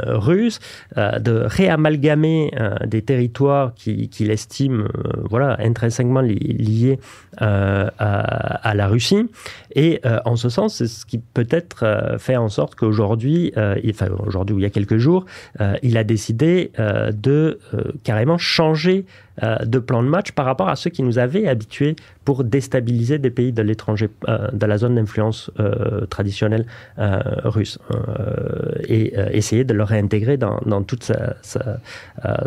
russe, 0.07 0.61
de 0.97 1.45
réamalgamer 1.59 2.53
des 2.87 3.03
territoires 3.03 3.75
qu'il 3.75 4.31
estime 4.31 4.89
voilà, 5.29 5.57
intrinsèquement 5.61 6.21
liés 6.21 6.99
à, 7.39 8.73
la 8.75 8.87
Russie. 8.87 9.27
Et 9.75 10.01
en 10.25 10.37
ce 10.37 10.49
sens, 10.49 10.77
c'est 10.77 10.87
ce 10.87 11.07
qui 11.07 11.19
peut-être 11.19 12.17
fait 12.19 12.37
en 12.37 12.49
sorte 12.49 12.75
qu'aujourd'hui, 12.75 13.11
aujourd'hui, 13.11 13.53
euh, 13.57 13.81
enfin 13.91 14.09
aujourd'hui 14.27 14.55
ou 14.55 14.59
il 14.59 14.63
y 14.63 14.67
a 14.67 14.71
quelques 14.71 14.99
jours, 14.99 15.25
euh, 15.61 15.75
il 15.83 15.97
a 15.97 16.05
décidé 16.05 16.71
euh, 16.79 17.13
de 17.13 17.59
carrément 18.05 18.39
changer 18.39 19.05
de 19.65 19.79
plan 19.79 20.03
de 20.03 20.09
match 20.09 20.33
par 20.33 20.45
rapport 20.45 20.69
à 20.69 20.77
ceux 20.77 20.91
qui 20.91 21.03
nous 21.03 21.19
avaient 21.19 21.49
habitués 21.49 21.97
pour 22.27 22.45
déstabiliser 22.45 23.19
des 23.19 23.31
pays 23.31 23.53
de 23.53 23.63
l'étranger, 23.63 24.11
de 24.29 24.67
la 24.67 24.77
zone 24.77 24.97
d'influence 24.97 25.51
traditionnelle 26.11 26.67
russe, 27.45 27.79
et 28.87 29.15
essayer 29.31 29.65
de 29.65 29.73
le 29.73 29.83
réintégrer 29.83 30.37
dans, 30.37 30.83
toute 30.83 31.05
sa, 31.05 31.37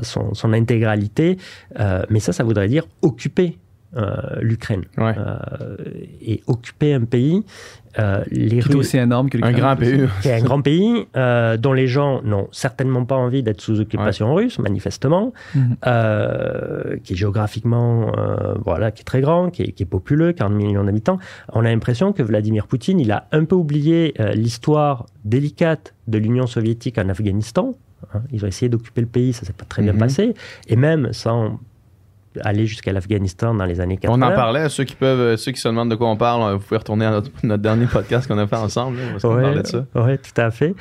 son, 0.03 0.35
son, 0.35 0.53
intégralité. 0.53 1.39
mais 2.11 2.19
ça, 2.19 2.31
ça 2.31 2.43
voudrait 2.43 2.67
dire 2.67 2.85
occuper 3.01 3.57
l'Ukraine. 4.41 4.83
et 6.21 6.41
occuper 6.47 6.93
un 6.93 7.05
pays, 7.05 7.43
euh, 7.99 8.23
les 8.31 8.59
qui 8.59 8.71
est 8.71 8.75
aussi 8.75 8.97
énorme 8.97 9.29
que 9.29 9.37
Un 9.43 9.51
grand 9.51 9.75
pays. 9.75 10.07
Qui 10.21 10.29
est 10.29 10.33
un 10.33 10.43
grand 10.43 10.61
pays 10.61 11.05
euh, 11.15 11.57
dont 11.57 11.73
les 11.73 11.87
gens 11.87 12.21
n'ont 12.23 12.47
certainement 12.51 13.05
pas 13.05 13.15
envie 13.15 13.43
d'être 13.43 13.61
sous 13.61 13.79
occupation 13.79 14.33
russe, 14.33 14.57
manifestement, 14.59 15.33
mhm. 15.53 15.75
euh, 15.85 16.97
qui 17.03 17.13
est 17.13 17.15
géographiquement, 17.15 18.11
voilà, 18.63 18.91
qui 18.91 19.01
est 19.01 19.05
très 19.05 19.21
grand, 19.21 19.49
qui 19.49 19.63
est, 19.63 19.71
qui 19.71 19.83
est, 19.83 19.87
populeux, 19.87 20.33
40 20.33 20.53
millions 20.53 20.83
d'habitants. 20.83 21.19
On 21.51 21.59
a 21.59 21.69
l'impression 21.69 22.13
que 22.13 22.23
Vladimir 22.23 22.67
Poutine, 22.67 22.99
il 22.99 23.11
a 23.11 23.27
un 23.31 23.45
peu 23.45 23.55
oublié 23.55 24.13
l'histoire 24.33 25.05
délicate 25.25 25.93
de 26.07 26.17
l'Union 26.17 26.47
soviétique 26.47 26.97
en 26.97 27.09
Afghanistan. 27.09 27.75
Hein. 28.13 28.21
Ils 28.31 28.43
ont 28.43 28.47
essayé 28.47 28.69
d'occuper 28.69 29.01
le 29.01 29.07
pays, 29.07 29.33
ça 29.33 29.45
s'est 29.45 29.53
pas 29.53 29.65
très 29.65 29.81
bien 29.81 29.93
mhm. 29.93 29.99
passé. 29.99 30.33
Et 30.67 30.75
même 30.75 31.13
sans 31.13 31.59
aller 32.41 32.65
jusqu'à 32.65 32.91
l'Afghanistan 32.91 33.53
dans 33.53 33.65
les 33.65 33.79
années 33.79 33.97
80. 33.97 34.17
On 34.17 34.31
en 34.31 34.35
parlait, 34.35 34.69
ceux 34.69 34.83
qui 34.83 34.95
peuvent, 34.95 35.35
ceux 35.37 35.51
qui 35.51 35.59
se 35.59 35.67
demandent 35.67 35.91
de 35.91 35.95
quoi 35.95 36.09
on 36.09 36.17
parle, 36.17 36.53
vous 36.53 36.59
pouvez 36.59 36.77
retourner 36.77 37.05
à 37.05 37.11
notre, 37.43 37.61
dernier 37.61 37.85
podcast 37.85 38.27
qu'on 38.27 38.37
a 38.37 38.47
fait 38.47 38.55
ensemble, 38.55 38.97
Oui, 39.95 40.17
tout 40.17 40.41
à 40.41 40.51
fait. 40.51 40.75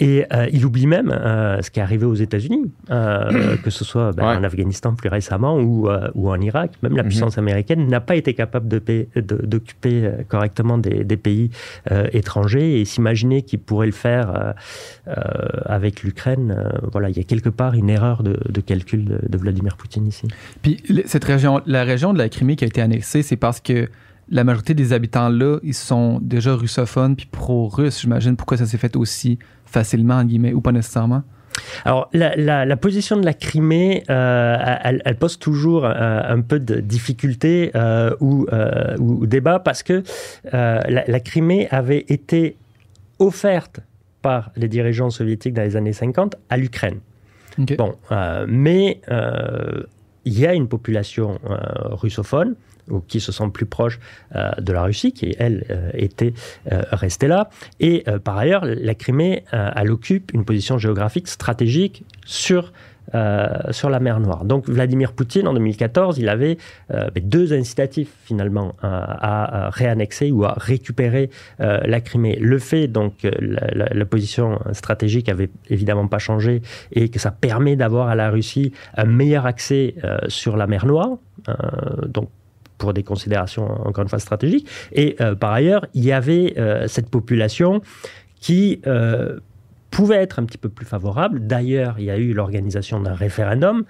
Et 0.00 0.24
euh, 0.32 0.46
il 0.52 0.64
oublie 0.64 0.86
même 0.86 1.10
euh, 1.10 1.60
ce 1.62 1.70
qui 1.70 1.80
est 1.80 1.82
arrivé 1.82 2.04
aux 2.04 2.14
États-Unis, 2.14 2.70
euh, 2.90 3.56
que 3.64 3.70
ce 3.70 3.84
soit 3.84 4.12
ben, 4.12 4.38
en 4.38 4.44
Afghanistan 4.44 4.94
plus 4.94 5.08
récemment 5.08 5.58
ou, 5.58 5.88
ou 6.14 6.30
en 6.30 6.40
Irak. 6.40 6.72
Même 6.82 6.96
la 6.96 7.02
mhm. 7.02 7.08
puissance 7.08 7.38
américaine 7.38 7.86
n'a 7.88 8.00
pas 8.00 8.16
été 8.16 8.34
capable 8.34 8.68
d'occuper 8.68 10.00
de, 10.00 10.22
correctement 10.28 10.78
des, 10.78 11.04
des 11.04 11.16
pays 11.16 11.50
étrangers 12.12 12.80
et 12.80 12.84
s'imaginer 12.84 13.42
qu'il 13.42 13.60
pourrait 13.60 13.86
le 13.86 13.92
faire 13.92 14.54
avec 15.64 16.02
l'Ukraine. 16.02 16.70
voilà, 16.92 17.10
il 17.10 17.16
y 17.16 17.20
a 17.20 17.24
quelque 17.24 17.48
part 17.48 17.74
une 17.74 17.90
erreur 17.90 18.22
de, 18.22 18.60
calcul 18.60 19.04
de, 19.04 19.20
de 19.26 19.38
Vladimir 19.38 19.76
Poutine 19.76 20.06
ici. 20.06 20.26
Puis 20.62 20.82
cette 21.06 21.24
région, 21.24 21.60
la 21.66 21.84
région 21.84 22.12
de 22.12 22.18
la 22.18 22.28
Crimée 22.28 22.56
qui 22.56 22.64
a 22.64 22.66
été 22.66 22.80
annexée, 22.80 23.22
c'est 23.22 23.36
parce 23.36 23.60
que 23.60 23.88
la 24.28 24.44
majorité 24.44 24.74
des 24.74 24.92
habitants 24.92 25.28
là, 25.28 25.58
ils 25.62 25.74
sont 25.74 26.18
déjà 26.20 26.54
russophones 26.54 27.16
puis 27.16 27.26
pro-russes, 27.26 28.00
j'imagine. 28.00 28.36
Pourquoi 28.36 28.56
ça 28.56 28.66
s'est 28.66 28.78
fait 28.78 28.96
aussi 28.96 29.38
facilement, 29.64 30.14
en 30.14 30.24
guillemets, 30.24 30.52
ou 30.52 30.60
pas 30.60 30.72
nécessairement? 30.72 31.22
Alors, 31.84 32.10
la, 32.12 32.76
position 32.76 33.16
de 33.16 33.24
la 33.24 33.34
Crimée, 33.34 34.02
elle, 34.08 35.16
pose 35.18 35.38
toujours 35.38 35.86
un, 35.86 36.40
peu 36.40 36.60
de 36.60 36.80
difficulté 36.80 37.70
ou, 38.20 38.46
ou, 38.98 39.26
débat 39.26 39.58
parce 39.58 39.82
que 39.82 40.02
la, 40.52 41.20
Crimée 41.20 41.68
avait 41.70 42.04
été 42.08 42.56
offerte 43.18 43.80
par 44.22 44.50
les 44.56 44.68
dirigeants 44.68 45.10
soviétiques 45.10 45.54
dans 45.54 45.62
les 45.62 45.76
années 45.76 45.92
50 45.92 46.36
à 46.50 46.56
l'Ukraine. 46.56 46.98
Bon, 47.78 47.94
mais 48.46 49.00
il 50.26 50.38
y 50.38 50.46
a 50.46 50.52
une 50.52 50.68
population 50.68 51.38
russophone 51.92 52.54
ou 52.90 53.00
qui 53.00 53.20
se 53.20 53.32
sent 53.32 53.48
plus 53.52 53.66
proche 53.66 53.98
euh, 54.34 54.50
de 54.58 54.72
la 54.72 54.82
Russie, 54.82 55.12
qui, 55.12 55.34
elle, 55.38 55.64
euh, 55.70 55.90
était 55.94 56.34
euh, 56.72 56.82
restée 56.92 57.28
là. 57.28 57.50
Et 57.80 58.04
par 58.24 58.36
ailleurs, 58.36 58.64
la 58.64 58.94
Crimée, 58.94 59.44
elle 59.52 59.90
occupe 59.90 60.32
une 60.32 60.44
position 60.44 60.78
géographique 60.78 61.28
stratégique 61.28 62.04
sur 62.24 62.72
sur 63.70 63.90
la 63.90 64.00
mer 64.00 64.20
Noire. 64.20 64.44
Donc 64.44 64.68
Vladimir 64.68 65.12
Poutine, 65.12 65.48
en 65.48 65.54
2014, 65.54 66.18
il 66.18 66.28
avait 66.28 66.58
ben, 66.88 67.10
deux 67.22 67.52
incitatifs 67.52 68.12
finalement 68.24 68.74
à, 68.82 69.70
réannexer 69.70 70.30
ou 70.30 70.44
à 70.44 70.54
récupérer 70.56 71.30
la 71.58 72.00
Crimée. 72.00 72.36
Le 72.40 72.58
fait 72.58 72.88
donc 72.88 73.14
la, 73.22 73.88
la, 73.92 74.04
position 74.04 74.58
stratégique 74.72 75.28
avait 75.28 75.50
évidemment 75.70 76.08
pas 76.08 76.18
changé 76.18 76.62
et 76.92 77.08
que 77.08 77.18
ça 77.18 77.30
permet 77.30 77.76
d'avoir 77.76 78.08
à 78.08 78.14
la 78.14 78.30
Russie 78.30 78.72
un 78.96 79.06
meilleur 79.06 79.46
accès 79.46 79.94
sur 80.28 80.56
la 80.56 80.66
mer 80.66 80.86
Noire. 80.86 81.18
donc 82.06 82.28
pour 82.78 82.92
des 82.92 83.02
considérations, 83.02 83.66
encore 83.86 84.02
une 84.02 84.08
fois, 84.08 84.18
stratégiques. 84.18 84.68
Et 84.92 85.16
euh, 85.20 85.34
par 85.34 85.52
ailleurs, 85.52 85.86
il 85.94 86.04
y 86.04 86.12
avait 86.12 86.54
euh, 86.58 86.86
cette 86.88 87.10
population 87.10 87.80
qui 88.40 88.80
euh, 88.86 89.38
pouvait 89.90 90.16
être 90.16 90.38
un 90.38 90.44
petit 90.44 90.58
peu 90.58 90.68
plus 90.68 90.86
favorable. 90.86 91.46
D'ailleurs, 91.46 91.96
il 91.98 92.04
y 92.04 92.10
a 92.10 92.18
eu 92.18 92.32
l'organisation 92.32 93.00
d'un 93.00 93.14
référendum 93.14 93.84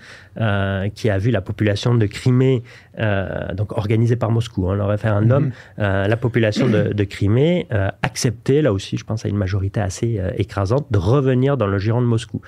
qui 0.95 1.11
a 1.11 1.19
vu 1.19 1.31
la 1.31 1.41
population 1.41 1.95
de 1.95 2.07
Crimée 2.07 2.63
euh, 2.99 3.53
donc 3.55 3.77
organisé 3.77 4.17
par 4.17 4.31
Moscou, 4.31 4.69
hein, 4.69 4.75
le 4.75 4.85
référendum, 4.85 5.45
mhm. 5.45 5.53
euh, 5.81 6.09
la 6.09 6.17
population 6.17 6.69
de, 6.69 7.05
Crimée 7.05 7.67
euh, 7.73 7.89
acceptait, 8.03 8.63
là 8.63 8.73
aussi 8.73 8.97
je 8.97 9.05
pense 9.05 9.25
à 9.25 9.29
une 9.29 9.37
majorité 9.37 9.81
assez 9.81 10.21
écrasante, 10.39 10.87
de 10.91 10.99
revenir 10.99 11.57
dans 11.57 11.67
le 11.67 11.79
giron 11.79 12.01
de 12.01 12.07
Moscou. 12.07 12.41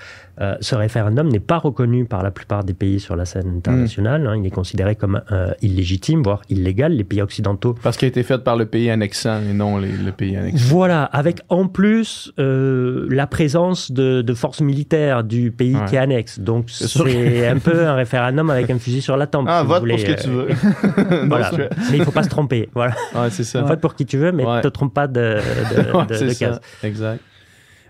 ce 0.61 0.75
référendum 0.75 1.29
n'est 1.29 1.41
pas 1.41 1.59
reconnu 1.59 2.05
par 2.05 2.23
la 2.23 2.31
plupart 2.31 2.65
des 2.65 2.75
pays 2.75 2.99
sur 2.99 3.15
la 3.15 3.25
scène 3.25 3.57
internationale, 3.57 4.27
hein. 4.27 4.37
il 4.37 4.47
est 4.47 4.51
considéré 4.51 4.97
comme 4.97 5.21
illégitime, 5.63 6.23
voire 6.23 6.43
illégal, 6.49 6.93
les 6.93 7.05
pays 7.05 7.23
occidentaux. 7.23 7.75
Parce 7.83 7.97
qu'il 7.97 8.07
a 8.07 8.09
été 8.09 8.23
fait 8.23 8.39
par 8.39 8.57
le 8.57 8.67
pays 8.67 8.91
annexant 8.91 9.41
et 9.49 9.53
non 9.53 9.79
les, 9.79 9.93
le 9.93 10.13
pays 10.13 10.37
annexant. 10.37 10.65
Voilà, 10.67 11.05
avec 11.05 11.41
en 11.49 11.69
plus 11.69 12.33
la 12.37 13.27
présence 13.27 13.93
de, 13.93 14.35
forces 14.35 14.61
militaires 14.61 15.25
du 15.25 15.51
pays 15.51 15.77
qui 15.89 15.97
annexe. 15.97 16.41
Donc 16.41 16.67
c'est 16.69 17.47
un 17.47 17.59
peu 17.59 17.87
un 17.87 17.95
référendum 17.95 18.51
avec 18.51 18.71
un 18.71 18.79
fusil 18.79 19.03
sur 19.03 19.17
la 19.17 19.27
tempe. 19.27 19.47
Ah, 19.49 19.63
vote 19.63 19.87
pour 19.87 19.99
ce 19.99 20.05
que 20.05 20.23
tu 20.23 20.29
veux. 20.29 20.38
voilà. 21.27 21.51
Mais 21.57 21.69
il 21.93 21.99
ne 21.99 22.05
faut 22.05 22.11
pas 22.11 22.23
se 22.23 22.29
tromper. 22.29 22.69
Voilà. 22.75 22.95
Ouais, 23.15 23.31
c'est 23.31 23.45
ça. 23.45 23.63
Vote 23.63 23.81
pour 23.81 23.95
qui 23.95 24.07
tu 24.07 24.19
veux, 24.19 24.33
mais 24.33 24.45
ne 24.45 24.61
te 24.61 24.69
trompe 24.69 24.95
pas 24.95 25.07
de, 25.07 25.39
de, 25.75 26.35
case. 26.39 26.61
Exact. 26.83 27.21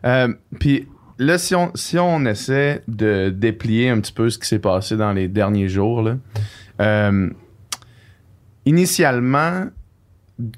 Euh, 0.05 0.33
puis 0.59 0.89
là, 1.19 1.39
si 1.39 1.55
on, 1.55 1.71
si 1.75 1.99
on 1.99 2.25
essaie 2.25 2.83
de 2.89 3.31
déplier 3.31 3.89
un 3.91 4.01
petit 4.01 4.13
peu 4.13 4.31
ce 4.31 4.39
qui 4.39 4.47
s'est 4.47 4.59
passé 4.59 4.97
dans 4.97 5.13
les 5.13 5.29
derniers 5.29 5.69
jours, 5.69 6.03
là, 6.03 6.17
euh, 6.81 7.31
initialement, 8.65 9.67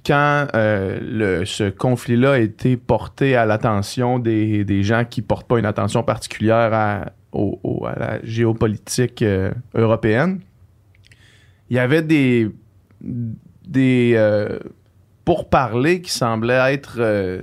quand 0.04 0.48
euh, 0.54 0.98
le, 1.00 1.44
ce 1.46 1.70
conflit-là 1.70 2.32
a 2.32 2.38
été 2.38 2.76
porté 2.76 3.34
à 3.34 3.46
l'attention 3.46 4.18
des, 4.18 4.64
des, 4.64 4.82
gens 4.82 5.04
qui 5.08 5.22
ne 5.22 5.26
portent 5.26 5.48
pas 5.48 5.58
une 5.58 5.64
attention 5.64 6.02
particulière 6.02 6.74
à, 6.74 7.12
au, 7.32 7.86
à 7.86 7.98
la 7.98 8.18
géopolitique 8.22 9.24
européenne, 9.74 10.40
il 11.70 11.76
y 11.76 11.78
avait 11.78 12.02
des, 12.02 12.50
des 13.00 14.12
euh, 14.16 14.58
pourparlers 15.24 16.02
qui 16.02 16.10
semblaient 16.10 16.74
être 16.74 16.96
euh, 16.98 17.40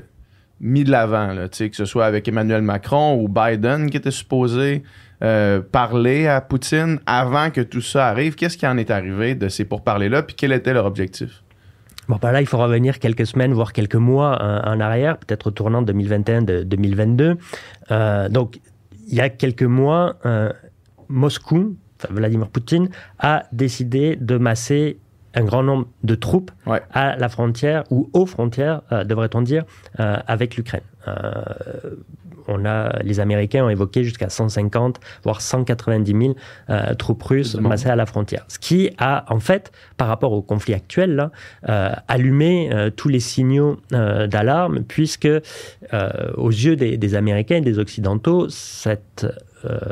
mis 0.60 0.84
de 0.84 0.92
l'avant, 0.92 1.34
que 1.50 1.76
ce 1.76 1.86
soit 1.86 2.06
avec 2.06 2.28
Emmanuel 2.28 2.62
Macron 2.62 3.20
ou 3.20 3.30
Biden 3.30 3.90
qui 3.90 3.98
était 3.98 4.12
supposé 4.12 4.84
euh, 5.24 5.62
parler 5.62 6.28
à 6.28 6.42
Poutine 6.42 7.00
avant 7.06 7.50
que 7.52 7.62
tout 7.62 7.82
ça 7.82 8.08
arrive. 8.08 8.36
Qu'est-ce 8.36 8.58
qui 8.58 8.68
en 8.68 8.78
est 8.78 8.92
arrivé 8.92 9.34
de 9.34 9.48
ces 9.48 9.64
pourparlers-là, 9.64 10.24
puis 10.24 10.36
quel 10.36 10.52
était 10.52 10.74
leur 10.74 10.86
objectif? 10.86 11.44
Bon, 12.10 12.18
ben 12.22 12.32
là, 12.32 12.42
il 12.42 12.48
faut 12.48 12.58
revenir 12.58 13.00
quelques 13.00 13.26
semaines, 13.26 13.54
voire 13.54 13.74
quelques 13.74 13.96
mois 13.96 14.62
en, 14.66 14.80
arrière, 14.80 15.18
peut-être 15.18 15.48
au 15.48 15.52
tournant 15.52 15.84
2021-2022. 15.84 18.30
donc, 18.30 18.60
il 19.10 19.16
y 19.16 19.20
a 19.20 19.30
quelques 19.30 19.64
mois, 19.64 20.16
Moscou, 21.10 21.76
Vladimir 22.10 22.48
Poutine, 22.50 22.90
a 23.20 23.44
décidé 23.52 24.16
de 24.16 24.38
masser 24.38 25.00
un 25.38 25.44
grand 25.44 25.64
nombre 25.64 25.88
de 26.04 26.16
troupes 26.16 26.52
à 26.92 27.16
la 27.16 27.30
frontière, 27.30 27.84
ou 27.92 28.10
aux 28.14 28.26
frontières, 28.26 28.82
euh, 28.92 29.04
devrait-on 29.04 29.42
dire, 29.42 29.66
euh, 30.00 30.18
avec 30.28 30.58
l'Ukraine. 30.58 30.82
Euh, 31.08 31.32
on 32.48 32.66
a, 32.66 32.98
les 33.04 33.20
Américains 33.20 33.66
ont 33.66 33.70
évoqué 33.70 34.04
jusqu'à 34.06 34.30
150, 34.30 35.02
voire 35.24 35.42
190 35.42 36.34
000 36.70 36.94
troupes 36.98 37.22
russes 37.22 37.56
massées 37.56 37.90
à 37.90 37.98
la 37.98 38.06
frontière. 38.06 38.46
Ce 38.48 38.58
qui 38.58 38.90
a, 38.98 39.26
en 39.28 39.42
fait, 39.42 39.74
par 39.98 40.08
rapport 40.08 40.32
au 40.32 40.42
conflit 40.42 40.74
actuel, 40.74 41.30
allumé 41.64 42.70
tous 42.96 43.10
les 43.10 43.20
signaux 43.20 43.82
d'alarme, 43.92 44.84
puisque, 44.86 45.28
aux 46.38 46.50
yeux 46.50 46.78
des, 46.78 46.96
des, 46.96 47.16
Américains 47.16 47.58
et 47.58 47.62
des 47.62 47.80
Occidentaux, 47.80 48.48
cette 48.48 49.28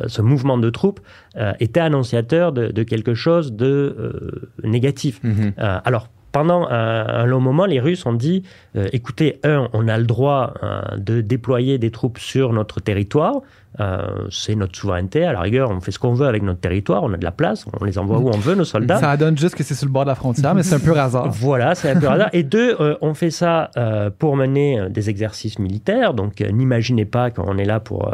ce 0.08 0.22
mouvement 0.22 0.58
de 0.58 0.70
troupes 0.70 1.00
euh, 1.38 1.54
était 1.60 1.80
annonciateur 1.80 2.52
de, 2.52 2.84
quelque 2.84 3.14
chose 3.14 3.54
de 3.54 3.66
euh, 3.66 4.52
négatif. 4.64 5.20
Mhm. 5.24 5.54
alors, 5.58 6.10
pendant 6.32 6.68
un, 6.68 7.26
long 7.26 7.40
moment, 7.40 7.66
les 7.66 7.80
Russes 7.80 8.06
ont 8.06 8.14
dit 8.14 8.44
écoutez, 8.92 9.40
un, 9.44 9.70
on 9.74 9.88
a 9.88 9.98
le 9.98 10.06
droit 10.06 10.54
de 10.98 11.22
déployer 11.22 11.78
des 11.78 11.92
troupes 11.92 12.20
sur 12.20 12.54
notre 12.54 12.80
territoire, 12.80 13.42
euh, 13.80 14.28
c'est 14.30 14.56
notre 14.56 14.78
souveraineté. 14.78 15.26
À 15.26 15.34
la 15.34 15.42
rigueur, 15.42 15.70
on 15.70 15.82
fait 15.82 15.92
ce 15.92 16.00
qu'on 16.00 16.14
veut 16.14 16.28
avec 16.28 16.44
notre 16.44 16.60
territoire. 16.60 17.04
On 17.04 17.14
a 17.14 17.18
de 17.18 17.24
la 17.24 17.32
place. 17.32 17.66
On 17.80 17.84
les 17.84 17.98
envoie 17.98 18.20
où 18.20 18.30
on 18.30 18.38
veut, 18.38 18.56
nos 18.56 18.64
soldats. 18.64 18.98
Ça 18.98 19.18
donne 19.18 19.38
juste 19.38 19.56
que 19.56 19.64
c'est 19.64 19.74
sur 19.74 19.86
le 19.86 19.92
bord 19.92 20.06
de 20.06 20.10
la 20.10 20.16
frontière, 20.16 20.56
mais 20.56 20.64
c'est 20.64 20.76
un 20.76 20.80
peu 20.80 20.98
hasard. 21.00 21.30
Voilà, 21.32 21.76
c'est 21.76 21.90
un 21.90 22.00
peu 22.00 22.08
hasard. 22.08 22.30
Et 22.34 22.44
deux, 22.44 22.76
euh, 22.80 22.96
on 23.02 23.14
fait 23.14 23.32
ça 23.32 23.72
euh, 23.78 24.10
pour 24.18 24.36
mener 24.36 24.88
des 24.90 25.10
exercices 25.10 25.60
militaires. 25.60 26.14
Donc, 26.14 26.40
n'imaginez 26.40 27.06
pas 27.06 27.32
qu'on 27.32 27.58
est 27.58 27.66
là 27.66 27.80
pour 27.80 28.14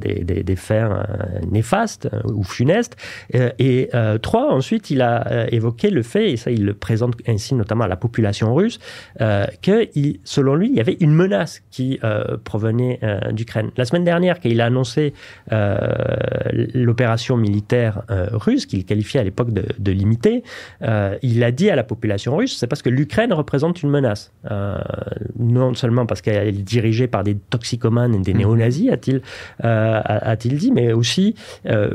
des, 0.00 0.22
des, 0.22 0.42
des, 0.42 0.56
faits 0.56 0.88
néfastes 1.50 2.08
ou 2.24 2.44
funestes. 2.44 2.96
et 3.32 3.90
trois, 4.22 4.52
ensuite, 4.52 4.90
il 4.90 5.02
a 5.02 5.46
évoqué 5.52 5.90
le 5.90 6.02
fait, 6.02 6.32
et 6.32 6.36
ça, 6.36 6.50
il 6.50 6.64
le 6.64 6.74
présente 6.74 7.14
ainsi 7.26 7.54
notamment 7.54 7.84
à 7.84 7.88
la 7.88 7.96
population 7.96 8.54
russe, 8.54 8.78
selon 10.24 10.54
lui, 10.54 10.68
il 10.68 10.74
y 10.74 10.80
avait 10.80 10.96
une 11.00 11.12
menace 11.12 11.62
qui 11.70 11.98
provenait 12.44 13.00
d'Ukraine. 13.32 13.70
La 13.76 13.84
semaine 13.84 14.04
dernière, 14.04 14.40
quand 14.40 14.48
il 14.48 14.60
a 14.60 14.66
annoncé 14.66 15.12
euh, 15.52 15.76
l'opération 16.74 17.36
militaire 17.36 18.02
euh, 18.10 18.28
russe, 18.32 18.66
qu'il 18.66 18.84
qualifiait 18.84 19.20
à 19.20 19.24
l'époque 19.24 19.50
de, 19.52 19.92
limitée, 19.92 20.42
euh, 20.82 21.16
il 21.22 21.42
a 21.44 21.50
dit 21.50 21.70
à 21.70 21.76
la 21.76 21.82
population 21.82 22.36
russe, 22.36 22.56
c'est 22.58 22.66
parce 22.66 22.82
que 22.82 22.88
l'Ukraine 22.88 23.32
représente 23.32 23.82
une 23.82 23.90
menace. 23.90 24.32
non 25.38 25.74
seulement 25.74 26.06
parce 26.06 26.20
qu'elle 26.20 26.48
est 26.48 26.52
dirigée 26.52 27.06
par 27.06 27.24
des 27.24 27.36
toxicomanes 27.36 28.14
et 28.14 28.18
des 28.18 28.34
mmh. 28.34 28.38
néo-nazis, 28.38 28.90
a-t-il 28.90 29.22
a-t-il 29.62 30.56
dit, 30.56 30.72
mais 30.72 30.92
aussi 30.92 31.34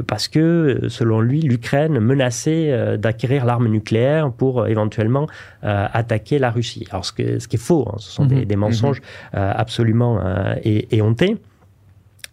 parce 0.08 0.28
que, 0.28 0.88
selon 0.88 1.22
lui, 1.22 1.42
l'Ukraine 1.42 2.00
menaçait 2.00 2.98
d'acquérir 2.98 3.46
l'arme 3.46 3.68
nucléaire 3.68 4.32
pour 4.32 4.68
éventuellement 4.68 5.28
attaquer 5.62 6.40
la 6.40 6.52
Russie. 6.52 6.86
Alors, 6.90 7.06
ce, 7.06 7.12
ce 7.40 7.48
qui 7.48 7.56
est 7.56 7.60
faux, 7.60 7.88
hein, 7.88 7.95
ce 7.98 8.12
sont 8.12 8.26
mmh. 8.26 8.46
des, 8.46 8.56
mensonges 8.56 9.00
mmh. 9.00 9.38
absolument 9.38 10.20
éhontés. 10.64 11.38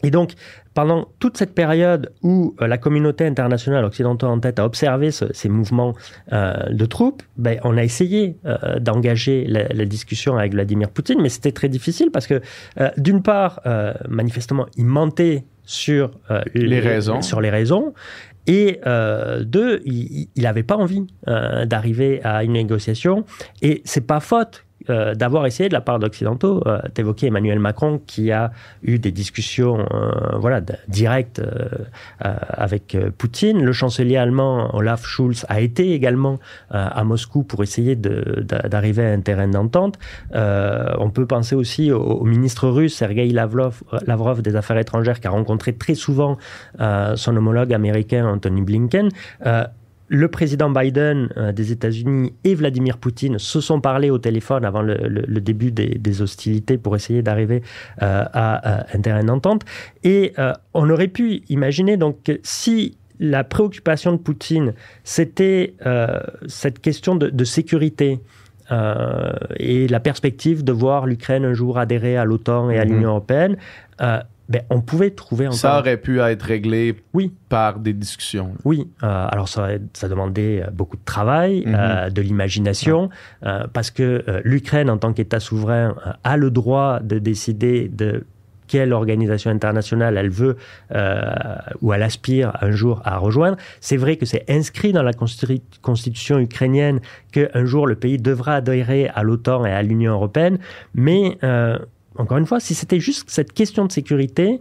Et 0.03 0.11
donc, 0.11 0.33
pendant 0.75 1.09
toute 1.19 1.37
cette 1.37 1.55
période 1.55 2.13
où 2.23 2.55
euh, 2.61 2.67
la 2.67 2.79
communauté 2.79 3.27
internationale 3.27 3.85
occidentale 3.85 4.31
en 4.31 4.41
tête 4.41 4.59
a 4.59 4.65
observé 4.65 5.11
ces 5.11 5.49
mouvements 5.49 5.95
euh, 6.33 6.55
de 6.71 6.87
troupes, 6.87 7.23
ben, 7.37 7.59
on 7.63 7.77
a 7.77 7.85
essayé 7.85 8.37
euh, 8.47 8.79
d'engager 8.79 9.45
la, 9.47 9.85
discussion 9.85 10.37
avec 10.37 10.53
Vladimir 10.53 10.91
Poutine, 10.91 11.21
mais 11.21 11.29
c'était 11.29 11.53
très 11.53 11.69
difficile 11.69 12.11
parce 12.11 12.27
que, 12.27 12.41
d'une 12.97 13.23
part, 13.23 13.61
manifestement, 14.09 14.67
il 14.77 14.87
mentait 14.87 15.45
sur 15.65 16.13
les, 16.55 16.81
raisons. 16.81 17.21
Sur 17.21 17.41
les 17.41 17.51
raisons 17.51 17.93
et 18.47 18.81
deux, 19.41 19.83
il 19.85 20.29
n'avait 20.37 20.63
pas 20.63 20.77
envie 20.77 21.07
d'arriver 21.27 22.23
à 22.23 22.45
une 22.45 22.53
négociation. 22.53 23.25
Et 23.61 23.83
c'est 23.85 24.07
pas 24.07 24.21
faute 24.21 24.65
euh, 24.91 25.15
d'avoir 25.15 25.47
essayé 25.47 25.69
de 25.69 25.75
la 25.75 25.81
part 25.81 25.99
d'Occidentaux. 25.99 26.63
Euh, 26.67 26.81
Emmanuel 27.23 27.59
Macron 27.59 28.01
qui 28.07 28.33
a 28.33 28.51
eu 28.83 28.99
des 28.99 29.13
discussions 29.13 29.87
euh, 29.93 30.37
voilà, 30.39 30.61
directes 30.89 31.41
euh, 31.41 31.69
avec 32.21 32.97
Poutine. 33.19 33.63
Le 33.63 33.73
chancelier 33.73 34.17
allemand 34.17 34.75
Olaf 34.75 35.05
Scholz 35.05 35.45
a 35.49 35.61
été 35.61 35.93
également 35.93 36.39
à 36.71 37.05
Moscou 37.05 37.43
pour 37.45 37.63
essayer 37.63 37.97
d'arriver 37.97 39.05
à 39.05 39.13
un 39.13 39.21
terrain 39.21 39.49
d'entente. 39.49 39.99
on 40.33 41.11
peut 41.11 41.27
penser 41.27 41.55
aussi 41.55 41.93
au, 41.93 42.01
au 42.01 42.25
ministre 42.25 42.69
russe 42.69 42.97
Sergei 42.97 43.29
Lavrov, 43.29 43.83
Lavrov, 44.07 44.43
des 44.43 44.57
Affaires 44.57 44.79
étrangères 44.79 45.21
qui 45.21 45.27
a 45.27 45.31
rencontré 45.31 45.75
très 45.75 45.95
souvent 45.95 46.39
son 46.79 47.37
homologue 47.37 47.73
américain 47.73 48.27
Anthony 48.27 48.63
Blinken 48.63 49.11
le 50.13 50.29
président 50.29 50.69
Biden 50.69 51.31
euh, 51.39 51.53
des 51.53 51.73
États-Unis 51.73 52.35
et 52.45 52.55
Vladimir 52.55 52.99
Poutine 52.99 53.39
se 53.39 53.63
sont 53.63 53.81
parlé 53.81 54.11
au 54.11 54.19
téléphone 54.19 54.63
avant 54.67 54.83
le, 54.83 55.41
début 55.41 55.73
des, 55.73 56.23
hostilités 56.23 56.77
pour 56.77 56.95
essayer 56.95 57.23
d'arriver 57.23 57.63
euh, 58.03 58.25
à, 58.31 58.95
un 58.95 59.01
terrain 59.01 59.25
d'entente. 59.25 59.63
Et 60.05 60.35
euh, 60.39 60.53
on 60.75 60.91
aurait 60.91 61.09
pu 61.09 61.43
imaginer 61.49 61.97
donc 61.97 62.31
si 62.43 62.99
la 63.21 63.43
préoccupation 63.43 64.13
de 64.13 64.19
Poutine, 64.19 64.75
c'était 65.03 65.75
cette 66.47 66.81
question 66.81 67.15
de, 67.15 67.45
sécurité, 67.45 68.19
et 69.59 69.87
la 69.87 70.01
perspective 70.01 70.65
de 70.65 70.73
voir 70.73 71.07
l'Ukraine 71.07 71.45
un 71.45 71.55
jour 71.55 71.79
adhérer 71.79 72.17
à 72.17 72.25
l'OTAN 72.25 72.69
et 72.71 72.79
à 72.79 72.85
mhm. 72.85 72.93
l'Union 72.93 73.11
européenne, 73.11 73.57
ben, 74.49 74.63
on 74.71 74.81
pouvait 74.81 75.11
trouver 75.11 75.47
encore... 75.47 75.59
Ça 75.59 75.79
aurait 75.79 75.97
pu 75.97 76.21
être 76.21 76.43
réglé 76.43 76.97
oui. 77.15 77.33
par 77.49 77.79
des 77.79 77.93
discussions. 77.93 78.55
Oui, 78.65 78.89
euh, 79.03 79.27
alors 79.31 79.49
ça, 79.49 79.69
ça 79.93 80.09
demandait 80.09 80.63
euh, 80.63 80.71
beaucoup 80.71 80.97
de 80.97 81.05
travail, 81.05 81.65
mhm. 81.65 81.75
euh, 81.75 82.11
de 82.11 82.23
l'imagination, 82.23 83.09
parce 83.73 83.91
que 83.91 84.25
l'Ukraine, 84.45 84.91
en 84.91 84.99
tant 84.99 85.13
qu'État 85.13 85.41
souverain, 85.41 85.95
a 86.25 86.37
le 86.37 86.51
droit 86.51 87.01
de 87.01 87.19
décider 87.19 87.89
de 87.89 88.25
quelle 88.67 88.93
organisation 88.93 89.51
internationale 89.51 90.17
elle 90.17 90.31
veut 90.31 90.57
ou 91.81 91.93
elle 91.93 92.03
aspire 92.03 92.57
un 92.61 92.71
jour 92.71 93.03
à 93.05 93.19
rejoindre. 93.19 93.57
C'est 93.81 93.97
vrai 93.97 94.17
que 94.17 94.27
c'est 94.27 94.45
inscrit 94.49 94.93
dans 94.93 95.03
la 95.03 95.13
constitution 95.13 96.39
ukrainienne 96.39 97.01
qu'un 97.33 97.65
jour 97.65 97.87
le 97.87 97.97
pays 97.97 98.19
devra 98.19 98.57
adhérer 98.57 99.09
à 99.15 99.23
l'OTAN 99.23 99.67
et 99.67 99.73
à 99.73 99.83
l'Union 99.83 100.13
européenne, 100.13 100.59
mais 100.95 101.39
encore 102.17 102.39
une 102.39 102.47
fois, 102.47 102.61
si 102.61 102.75
c'était 102.75 103.01
juste 103.01 103.31
cette 103.31 103.53
question 103.53 103.85
de 103.85 103.93
sécurité 103.93 104.61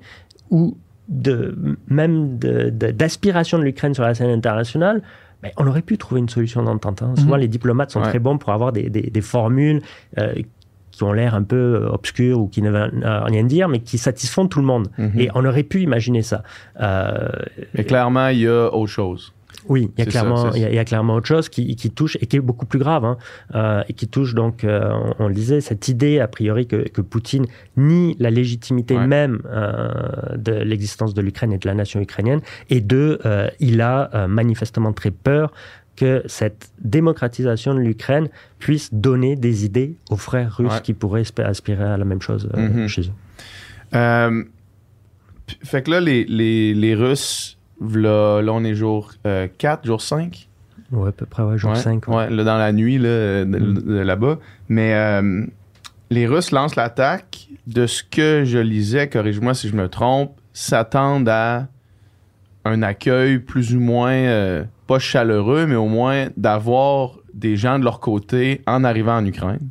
ou 0.50 0.78
de, 1.08 1.78
même 1.88 2.38
d'aspiration 2.38 3.60
de, 3.60 3.64
l'Ukraine 3.64 3.94
sur 3.94 4.04
la 4.04 4.16
scène 4.16 4.30
internationale, 4.30 5.02
ben, 5.44 5.52
on 5.58 5.68
aurait 5.68 5.82
pu 5.82 5.98
trouver 5.98 6.22
une 6.22 6.30
solution 6.30 6.64
d'entente. 6.64 7.02
Hein. 7.02 7.14
Souvent, 7.18 7.36
mhm. 7.36 7.42
les 7.42 7.48
diplomates 7.48 7.92
sont 7.92 8.02
très 8.02 8.20
bons 8.20 8.38
pour 8.38 8.52
avoir 8.54 8.72
des, 8.72 9.22
formules 9.22 9.82
euh, 10.18 10.34
qui 10.92 11.04
ont 11.04 11.14
l'air 11.14 11.36
un 11.36 11.44
peu 11.44 11.56
euh, 11.56 11.90
obscures 11.90 12.40
ou 12.40 12.48
qui 12.48 12.62
ne 12.62 12.70
veulent 12.70 13.04
rien 13.04 13.44
dire, 13.44 13.68
mais 13.68 13.80
qui 13.80 13.98
satisfont 13.98 14.48
tout 14.48 14.60
le 14.60 14.66
monde. 14.66 14.90
Mhm. 14.98 15.20
Et 15.20 15.30
on 15.36 15.44
aurait 15.46 15.64
pu 15.64 15.82
imaginer 15.82 16.22
ça. 16.22 16.44
Euh, 16.80 17.30
mais 17.74 17.84
clairement, 17.84 18.28
il 18.28 18.40
y 18.40 18.48
a 18.48 18.74
autre 18.74 18.92
chose. 18.92 19.34
Oui, 19.68 19.92
il 19.98 20.04
y, 20.04 20.08
a 20.08 20.10
clairement, 20.10 20.54
il, 20.54 20.62
y 20.62 20.80
a, 20.80 20.86
clairement 20.86 21.16
autre 21.16 21.28
chose 21.28 21.50
qui, 21.50 21.76
qui, 21.76 21.92
touche 21.92 22.18
et 22.20 22.26
qui 22.26 22.38
est 22.38 22.42
beaucoup 22.42 22.66
plus 22.66 22.80
grave, 22.80 23.06
hein, 23.06 23.18
euh, 23.54 23.84
et 23.88 23.94
qui 23.94 24.08
touche 24.08 24.34
donc, 24.34 24.64
euh, 24.64 24.92
on, 25.20 25.28
le 25.28 25.34
disait, 25.34 25.62
cette 25.62 25.88
idée 25.88 26.20
a 26.20 26.28
priori 26.28 26.68
que, 26.68 26.88
que 26.90 27.02
Poutine 27.02 27.46
nie 27.78 28.16
la 28.20 28.32
légitimité 28.32 28.98
même 28.98 29.42
euh, 29.46 29.92
de 30.38 30.54
l'existence 30.54 31.14
de 31.14 31.22
l'Ukraine 31.22 31.54
et 31.54 31.58
de 31.58 31.68
la 31.68 31.76
nation 31.76 32.00
ukrainienne, 32.00 32.42
et 32.70 32.82
deux, 32.82 33.20
il 33.60 33.82
a 33.82 34.28
manifestement 34.28 34.94
très 34.94 35.12
peur 35.12 35.52
que 35.96 36.24
cette 36.26 36.72
démocratisation 36.80 37.76
de 37.76 37.80
l'Ukraine 37.80 38.30
puisse 38.60 38.94
donner 38.94 39.36
des 39.36 39.66
idées 39.66 39.96
aux 40.10 40.18
frères 40.18 40.56
russes 40.58 40.80
qui 40.82 40.94
pourraient 40.94 41.24
aspirer 41.38 41.84
à 41.84 41.98
la 41.98 42.06
même 42.06 42.22
chose 42.22 42.50
mm-hmm. 42.54 42.88
chez 42.88 43.02
eux. 43.02 44.46
fait 45.64 45.84
que 45.84 45.92
là, 45.92 46.00
les, 46.00 46.26
les, 46.26 46.74
les 46.74 46.96
Russes 46.96 47.58
Là, 47.82 48.42
on 48.48 48.64
est 48.64 48.76
jour 48.76 49.14
4, 49.24 49.26
euh, 49.26 49.48
jour 49.84 50.02
5. 50.02 50.48
Ouais, 50.92 51.10
à 51.10 51.12
peu 51.12 51.26
près, 51.26 51.44
ouais, 51.44 51.58
jour 51.58 51.76
5. 51.76 52.08
Ouais. 52.08 52.30
là, 52.30 52.44
dans 52.44 52.58
la 52.58 52.72
nuit, 52.72 52.98
là, 52.98 53.46
mm. 53.46 54.02
là-bas. 54.02 54.38
Mais 54.70 54.94
euh, 54.94 55.46
les 56.10 56.28
Russes 56.28 56.52
lancent 56.52 56.76
l'attaque. 56.76 57.48
De 57.68 57.86
ce 57.86 58.04
que 58.04 58.44
je 58.44 58.58
lisais, 58.58 59.08
corrige-moi 59.08 59.54
si 59.54 59.70
je 59.70 59.76
me 59.76 59.88
trompe, 59.88 60.32
s'attendent 60.52 61.30
à 61.30 61.68
un 62.66 62.82
accueil 62.82 63.38
plus 63.38 63.76
ou 63.76 63.80
moins, 63.80 64.12
euh, 64.12 64.64
pas 64.88 65.00
chaleureux, 65.00 65.68
mais 65.68 65.76
au 65.76 65.88
moins 65.88 66.28
d'avoir 66.38 67.18
des 67.34 67.56
gens 67.56 67.80
de 67.80 67.84
leur 67.84 68.00
côté 68.00 68.62
en 68.66 68.84
arrivant 68.84 69.18
en 69.18 69.26
Ukraine. 69.26 69.70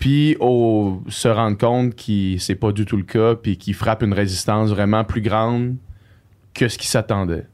Puis 0.00 0.36
au, 0.40 1.02
se 1.08 1.28
rendre 1.28 1.56
compte 1.56 1.94
que 1.94 2.36
c'est 2.38 2.56
pas 2.56 2.72
du 2.72 2.84
tout 2.84 2.96
le 2.96 3.04
cas, 3.04 3.36
puis 3.36 3.56
qu'ils 3.56 3.74
frappent 3.74 4.02
une 4.02 4.12
résistance 4.12 4.70
vraiment 4.70 5.04
plus 5.04 5.22
grande 5.22 5.76
que 6.54 6.68
ce 6.68 6.78
qui 6.78 6.86
s'attendait. 6.86 7.46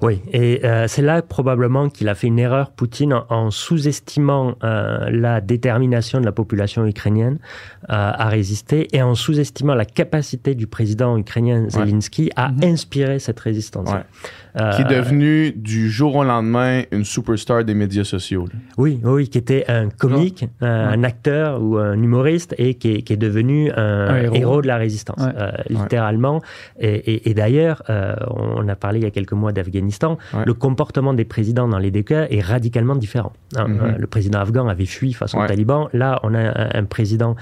Oui, 0.00 0.22
et 0.32 0.64
euh, 0.64 0.88
c'est 0.88 1.02
là 1.02 1.20
probablement 1.20 1.90
qu'il 1.90 2.08
a 2.08 2.14
fait 2.14 2.26
une 2.26 2.38
erreur, 2.38 2.70
Poutine, 2.70 3.14
en, 3.28 3.50
sous-estimant 3.50 4.54
euh, 4.64 5.10
la 5.10 5.40
détermination 5.40 6.20
de 6.20 6.24
la 6.24 6.32
population 6.32 6.86
ukrainienne 6.86 7.38
euh, 7.84 7.86
à 7.88 8.28
résister 8.28 8.88
et 8.92 9.02
en 9.02 9.14
sous-estimant 9.14 9.74
la 9.74 9.84
capacité 9.84 10.54
du 10.54 10.66
président 10.66 11.16
ukrainien 11.18 11.68
Zelensky 11.68 12.30
à 12.36 12.50
mhm. 12.50 12.64
inspirer 12.64 13.18
cette 13.18 13.40
résistance. 13.40 13.90
Euh, 14.60 14.72
qui 14.72 14.82
est 14.82 14.84
devenu 14.84 15.52
du 15.52 15.90
jour 15.90 16.16
au 16.16 16.24
lendemain 16.24 16.82
une 16.90 17.04
superstar 17.04 17.64
des 17.64 17.74
médias 17.74 18.04
sociaux. 18.04 18.46
Oui, 18.76 19.00
oui, 19.04 19.28
qui 19.28 19.38
était 19.38 19.64
un 19.68 19.88
comique, 19.88 20.46
un, 20.60 21.04
acteur 21.04 21.62
ou 21.62 21.76
un 21.76 22.00
humoriste 22.02 22.54
et 22.58 22.74
qui 22.74 23.04
est, 23.08 23.16
devenu 23.16 23.70
un, 23.72 24.32
héros. 24.32 24.62
de 24.62 24.66
la 24.66 24.76
résistance, 24.76 25.20
euh, 25.20 25.50
littéralement. 25.68 26.40
Et, 26.80 27.34
d'ailleurs, 27.34 27.82
euh, 27.88 28.16
on 28.30 28.66
a 28.68 28.74
parlé 28.74 28.98
il 29.00 29.04
y 29.04 29.06
a 29.06 29.10
quelques 29.10 29.32
mois 29.32 29.52
d'Afghanistan, 29.52 30.18
le 30.44 30.54
comportement 30.54 31.14
des 31.14 31.24
présidents 31.24 31.68
dans 31.68 31.78
les 31.78 31.90
deux 31.90 32.02
cas 32.02 32.26
est 32.30 32.40
radicalement 32.40 32.96
différent. 32.96 33.32
Hein. 33.56 33.68
Mhm. 33.68 33.96
le 33.98 34.06
président 34.06 34.40
afghan 34.40 34.68
avait 34.68 34.86
fui 34.86 35.12
face 35.12 35.34
aux 35.34 35.46
talibans. 35.46 35.88
Là, 35.92 36.20
on 36.22 36.34
a 36.34 36.76
un, 36.76 36.84
président 36.84 37.36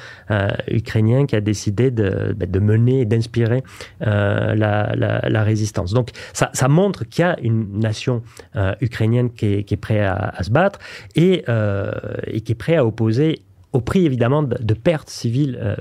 ukrainien 0.68 1.26
qui 1.26 1.36
a 1.36 1.40
décidé 1.40 1.90
de, 1.90 2.34
bah, 2.36 2.46
de 2.46 2.58
mener 2.58 3.00
et 3.00 3.04
d'inspirer 3.04 3.62
la, 4.00 4.94
la, 4.94 5.42
résistance. 5.42 5.92
Donc, 5.92 6.10
ça, 6.32 6.50
ça 6.52 6.68
montre 6.68 7.05
qu'il 7.08 7.22
y 7.22 7.28
a 7.28 7.38
une 7.40 7.80
nation 7.80 8.22
euh, 8.56 8.74
ukrainienne 8.80 9.30
qui 9.30 9.46
est, 9.46 9.76
prête 9.76 10.02
à, 10.02 10.42
se 10.42 10.50
battre 10.50 10.78
euh, 11.18 11.92
et, 12.26 12.40
qui 12.40 12.52
est 12.52 12.56
prête 12.56 12.78
à 12.78 12.86
opposer, 12.86 13.42
au 13.72 13.80
prix 13.80 14.06
évidemment 14.06 14.42
de, 14.42 14.74
pertes 14.74 15.10
civiles 15.10 15.58
euh, 15.60 15.76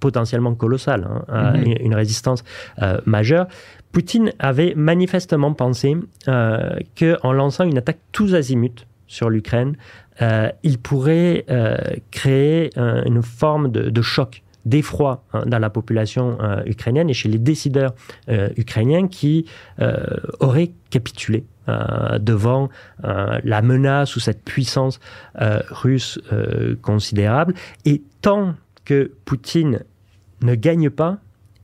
potentiellement 0.00 0.54
colossales, 0.54 1.08
hein, 1.28 1.52
mhm. 1.56 1.74
une, 1.80 1.94
résistance 1.94 2.44
majeure. 3.06 3.46
Poutine 3.92 4.32
avait 4.38 4.74
manifestement 4.76 5.54
pensé 5.54 5.96
qu'en 6.26 7.32
lançant 7.32 7.64
une 7.64 7.78
attaque 7.78 7.98
tous 8.12 8.34
azimuts 8.34 8.84
sur 9.06 9.30
l'Ukraine, 9.30 9.76
il 10.62 10.78
pourrait 10.78 11.46
créer 12.10 12.70
une 12.76 13.22
forme 13.22 13.70
de 13.70 14.02
choc 14.02 14.42
d'effroi 14.66 15.22
hein, 15.32 15.44
dans 15.46 15.58
la 15.58 15.70
population 15.70 16.36
euh, 16.40 16.62
ukrainienne 16.66 17.08
et 17.08 17.14
chez 17.14 17.28
les 17.28 17.38
décideurs 17.38 17.94
euh, 18.28 18.50
ukrainiens 18.56 19.08
qui 19.08 19.46
euh, 19.80 19.96
auraient 20.40 20.72
capitulé 20.90 21.44
devant 22.20 22.68
la 23.02 23.60
menace 23.60 24.14
ou 24.14 24.20
cette 24.20 24.44
puissance 24.44 25.00
russe 25.34 26.16
considérable. 26.80 27.54
Et 27.84 28.02
tant 28.22 28.54
que 28.84 29.10
Poutine 29.24 29.80
ne 30.42 30.54
gagne 30.54 30.90
pas, 30.90 31.18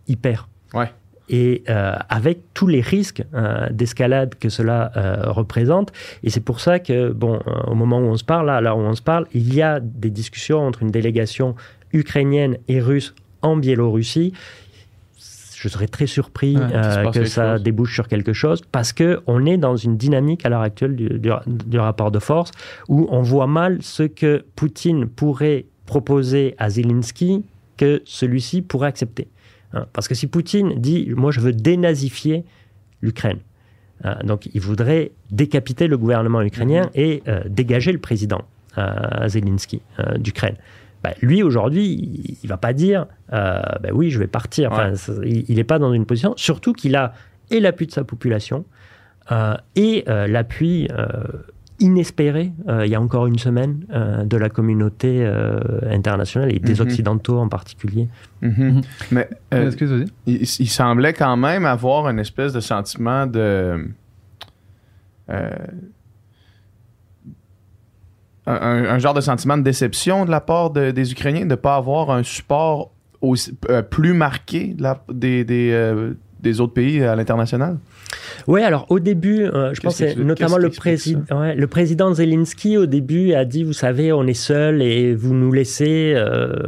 il 0.09 0.17
perd. 0.17 0.47
Ouais 0.75 0.91
et 1.29 1.63
avec 1.69 2.53
tous 2.53 2.67
les 2.67 2.81
risques 2.81 3.23
d'escalade 3.71 4.35
que 4.35 4.49
cela 4.49 4.91
représente. 5.29 5.93
Et 6.25 6.31
c'est 6.31 6.41
pour 6.41 6.59
ça 6.59 6.81
que, 6.81 7.13
bon, 7.13 7.39
au 7.69 7.77
moment 7.77 7.99
où 7.99 8.07
on 8.07 8.17
se 8.17 8.25
parle, 8.25 8.47
là, 8.47 8.61
là 8.61 8.75
où 8.75 8.81
on 8.81 8.97
se 8.97 9.03
parle, 9.03 9.27
il 9.33 9.55
y 9.55 9.63
a 9.63 9.79
des 9.79 10.11
discussions 10.11 10.59
entre 10.59 10.83
une 10.83 10.91
délégation 10.91 11.55
ukrainienne 11.93 12.59
et 12.69 12.81
russe 12.81 13.15
en 13.43 13.57
Biélorussie. 13.57 14.33
Je 15.63 15.69
serais 15.69 15.87
très 15.87 16.09
surpris 16.09 16.57
euh, 16.59 17.11
que 17.13 17.25
ça 17.25 17.61
débouche 17.61 17.95
sur 17.95 18.09
quelque 18.09 18.33
chose 18.33 18.63
parce 18.73 18.93
que 18.93 19.21
on 19.29 19.47
est 19.47 19.59
dans 19.59 19.77
une 19.77 19.97
dynamique 19.97 20.45
à 20.45 20.49
l'heure 20.49 20.63
actuelle 20.63 20.97
du, 20.97 21.79
rapport 21.79 22.11
de 22.11 22.19
force 22.19 22.51
où 22.89 23.07
on 23.13 23.23
voit 23.23 23.47
mal 23.47 23.79
ce 23.81 24.03
que 24.03 24.45
Poutine 24.57 25.07
pourrait 25.07 25.67
proposer 25.87 26.57
à 26.59 26.69
Zelensky 26.69 27.45
que 27.77 28.03
celui-ci 28.05 28.63
pourrait 28.63 28.89
accepter. 28.89 29.29
Hein, 29.73 29.87
parce 29.93 30.09
que 30.09 30.17
si 30.17 30.27
Poutine 30.27 30.81
dit 30.81 31.13
moi 31.17 31.31
je 31.31 31.39
veux 31.39 31.53
dénazifier 31.53 32.45
l'Ukraine, 33.01 33.39
hein, 34.03 34.17
donc 34.25 34.49
il 34.53 34.61
voudrait 34.61 35.13
décapiter 35.31 35.87
le 35.87 35.97
gouvernement 35.97 36.43
ukrainien 36.43 36.87
mhm. 36.87 36.91
et 36.97 37.23
euh, 37.29 37.41
dégager 37.49 37.93
le 37.93 37.99
président 37.99 38.43
euh, 38.79 39.29
Zelensky 39.29 39.81
d'Ukraine. 40.19 40.57
Bah, 41.03 41.11
lui 41.21 41.43
aujourd'hui, 41.43 42.37
il, 42.43 42.49
va 42.49 42.57
pas 42.57 42.73
dire 42.73 43.07
euh, 43.33 43.61
bah 43.83 43.89
oui, 43.93 44.11
je 44.11 44.19
vais 44.19 44.27
partir. 44.29 44.71
il 45.25 45.57
n'est 45.57 45.65
pas 45.65 45.79
dans 45.79 45.93
une 45.93 46.07
position, 46.07 46.35
surtout 46.37 46.73
qu'il 46.73 46.95
a 46.97 47.13
et 47.51 47.61
l'appui 47.61 47.87
de 47.87 47.93
sa 47.93 48.05
population 48.05 48.65
euh, 49.33 49.55
et 49.77 50.05
euh, 50.09 50.27
l'appui 50.29 50.89
inespéré 51.81 52.53
il 52.69 52.87
y 52.87 52.95
a 52.95 53.01
encore 53.01 53.27
une 53.27 53.39
semaine 53.39 53.85
de 54.25 54.37
la 54.37 54.49
communauté 54.49 55.27
internationale 55.91 56.55
et 56.55 56.61
des 56.61 56.75
Mhm. 56.75 56.81
Occidentaux 56.83 57.39
en 57.39 57.49
particulier. 57.49 58.07
Mhm. 58.41 58.83
Mais 59.11 59.29
euh, 59.53 59.67
Excuse-moi. 59.67 60.05
il, 60.27 60.43
il 60.43 60.69
semblait 60.69 61.13
quand 61.13 61.37
même 61.37 61.65
avoir 61.67 62.09
une 62.09 62.21
espèce 62.21 62.53
de 62.53 62.61
sentiment 62.61 63.27
de. 63.27 63.89
Un, 68.47 68.99
genre 68.99 69.15
de 69.15 69.21
sentiment 69.21 69.57
de 69.57 69.63
déception 69.63 70.25
de 70.25 70.31
la 70.31 70.41
part 70.41 70.71
de- 70.71 70.91
des 70.91 71.13
Ukrainiens 71.13 71.43
de 71.43 71.51
ne 71.51 71.55
pas 71.55 71.77
avoir 71.77 72.11
un 72.11 72.23
support 72.23 72.91
aussi- 73.21 73.57
euh, 73.71 73.83
plus 73.83 74.15
marqué 74.15 74.75
de 74.75 74.83
la- 74.83 75.03
des, 75.13 75.45
des, 75.45 75.71
euh, 75.73 76.15
des 76.41 76.61
autres 76.61 76.73
pays 76.75 77.05
à 77.05 77.15
l'international? 77.15 77.79
Oui, 78.49 78.63
alors 78.63 78.87
au 78.91 78.99
début, 78.99 79.45
euh, 79.45 79.73
je 79.75 79.81
pense 79.81 79.97
que 79.99 80.19
notamment 80.21 80.57
le, 80.59 80.71
président, 80.71 81.23
ouais, 81.41 81.55
le 81.55 81.67
président 81.69 82.13
Zelensky 82.13 82.77
au 82.77 82.87
début 82.87 83.33
a 83.33 83.45
dit, 83.45 83.63
vous 83.63 83.73
savez, 83.73 84.13
on 84.13 84.27
est 84.27 84.35
seul 84.35 84.83
et 84.83 85.15
vous 85.15 85.35
nous 85.35 85.53
laissez, 85.53 86.15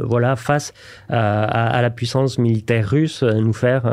voilà, 0.01 0.37
face 0.37 0.73
à, 1.09 1.43
à- 1.43 1.81
la 1.81 1.89
puissance 1.89 2.39
militaire 2.39 2.89
russe, 2.89 3.21
nous 3.21 3.53
faire, 3.53 3.83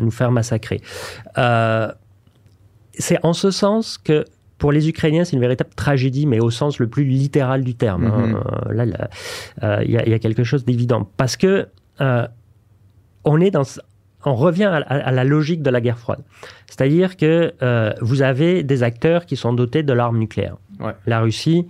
nous 0.00 0.12
faire 0.12 0.30
massacrer. 0.30 0.80
C'est 2.96 3.18
en 3.24 3.32
ce 3.32 3.50
sens 3.50 3.98
que 3.98 4.24
pour 4.58 4.72
les 4.72 4.88
Ukrainiens, 4.88 5.24
c'est 5.24 5.34
une 5.36 5.40
véritable 5.42 5.70
tragédie, 5.74 6.26
mais 6.26 6.40
au 6.40 6.50
sens 6.50 6.78
le 6.78 6.86
plus 6.86 7.04
littéral 7.04 7.64
du 7.64 7.74
terme. 7.74 8.04
hein. 8.06 8.26
Mhm. 8.28 8.34
Euh, 8.36 8.72
là, 8.72 9.08
euh, 9.62 9.82
il 9.84 9.90
y, 9.90 9.98
a- 9.98 10.04
il 10.06 10.10
y 10.10 10.14
a 10.14 10.18
quelque 10.18 10.44
chose 10.44 10.64
d'évident. 10.64 11.08
Parce 11.16 11.36
que 11.36 11.66
euh, 12.00 12.26
on 13.24 13.40
est 13.40 13.50
dans, 13.50 13.62
on 14.24 14.34
revient 14.34 14.64
à, 14.64 14.76
à- 14.76 15.08
à 15.08 15.12
la 15.12 15.24
logique 15.24 15.62
de 15.62 15.70
la 15.70 15.80
guerre 15.80 15.98
froide. 15.98 16.20
C'est-à-dire 16.66 17.16
que 17.16 17.52
euh, 17.62 17.92
vous 18.00 18.22
avez 18.22 18.62
des 18.62 18.82
acteurs 18.82 19.26
qui 19.26 19.36
sont 19.36 19.52
dotés 19.52 19.82
de 19.82 19.92
l'arme 19.92 20.18
nucléaire. 20.18 20.56
Ouais. 20.80 20.92
La 21.06 21.20
Russie, 21.20 21.66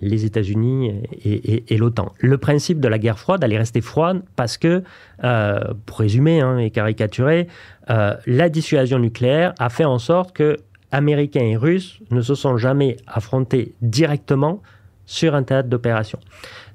les 0.00 0.24
États-Unis 0.24 0.92
et, 1.24 1.32
et- 1.54 1.74
et 1.74 1.76
l'OTAN. 1.76 2.12
Le 2.18 2.38
principe 2.38 2.80
de 2.80 2.88
la 2.88 2.98
guerre 2.98 3.18
froide, 3.18 3.42
elle 3.44 3.52
est 3.52 3.58
restée 3.58 3.82
froide 3.82 4.22
parce 4.36 4.56
que, 4.56 4.82
euh, 5.24 5.60
pour 5.86 5.98
résumer 5.98 6.40
hein, 6.40 6.56
et 6.58 6.70
caricaturer, 6.70 7.48
euh, 7.90 8.14
la 8.26 8.48
dissuasion 8.48 8.98
nucléaire 8.98 9.52
a 9.58 9.68
fait 9.68 9.84
en 9.84 9.98
sorte 9.98 10.32
que 10.34 10.56
Américains 10.92 11.44
et 11.44 11.56
Russes 11.56 12.00
ne 12.10 12.20
se 12.20 12.34
sont 12.34 12.56
jamais 12.56 12.96
affrontés 13.06 13.74
directement 13.82 14.62
sur 15.06 15.34
un 15.34 15.42
théâtre 15.42 15.68
d'opération. 15.68 16.18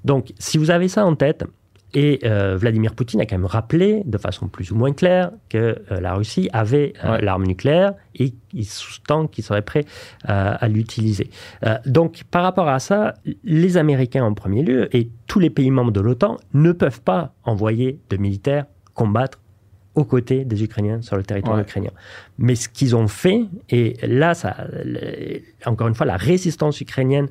Donc, 0.04 0.34
si 0.40 0.58
vous 0.58 0.72
avez 0.72 0.88
ça 0.88 1.06
en 1.06 1.16
tête, 1.16 1.46
et 1.94 2.20
euh, 2.26 2.58
Vladimir 2.58 2.94
Poutine 2.94 3.22
a 3.22 3.26
quand 3.26 3.38
même 3.38 3.46
rappelé 3.46 4.04
de 4.06 4.18
façon 4.18 4.50
plus 4.50 4.72
ou 4.72 4.76
moins 4.76 4.92
claire 4.92 5.32
que 5.48 5.58
euh, 5.92 6.02
la 6.02 6.14
Russie 6.16 6.50
avait 6.52 6.92
euh, 7.06 7.14
Ouais. 7.14 7.22
l'arme 7.22 7.46
nucléaire 7.46 7.94
et 8.16 8.34
il 8.52 8.66
sous-tend 8.66 9.28
qu'il 9.28 9.46
serait 9.46 9.62
prêt 9.62 9.86
à 10.26 10.68
l'utiliser. 10.68 11.30
Donc, 11.86 12.24
par 12.32 12.44
rapport 12.44 12.68
à 12.68 12.80
ça, 12.80 13.14
les 13.44 13.78
Américains 13.78 14.26
en 14.26 14.34
premier 14.34 14.64
lieu 14.64 14.94
et 14.96 15.10
tous 15.28 15.40
les 15.40 15.50
pays 15.50 15.72
membres 15.72 15.92
de 15.92 16.02
l'OTAN 16.02 16.38
ne 16.54 16.72
peuvent 16.72 17.02
pas 17.02 17.34
envoyer 17.44 18.00
de 18.10 18.18
militaires 18.18 18.66
combattre 18.94 19.40
aux 19.96 20.04
côtés 20.04 20.46
des 20.46 20.64
Ukrainiens 20.64 21.02
sur 21.02 21.16
le 21.16 21.24
territoire 21.24 21.56
Ouais. 21.58 21.62
ukrainien. 21.64 21.92
Mais 22.38 22.56
ce 22.56 22.68
qu'ils 22.70 22.96
ont 22.96 23.08
fait, 23.08 23.42
et 23.70 23.96
là, 24.06 24.34
ça, 24.34 24.56
encore 25.66 25.88
une 25.88 25.96
fois, 25.96 26.06
la 26.06 26.18
résistance 26.18 26.82
ukrainienne, 26.82 27.28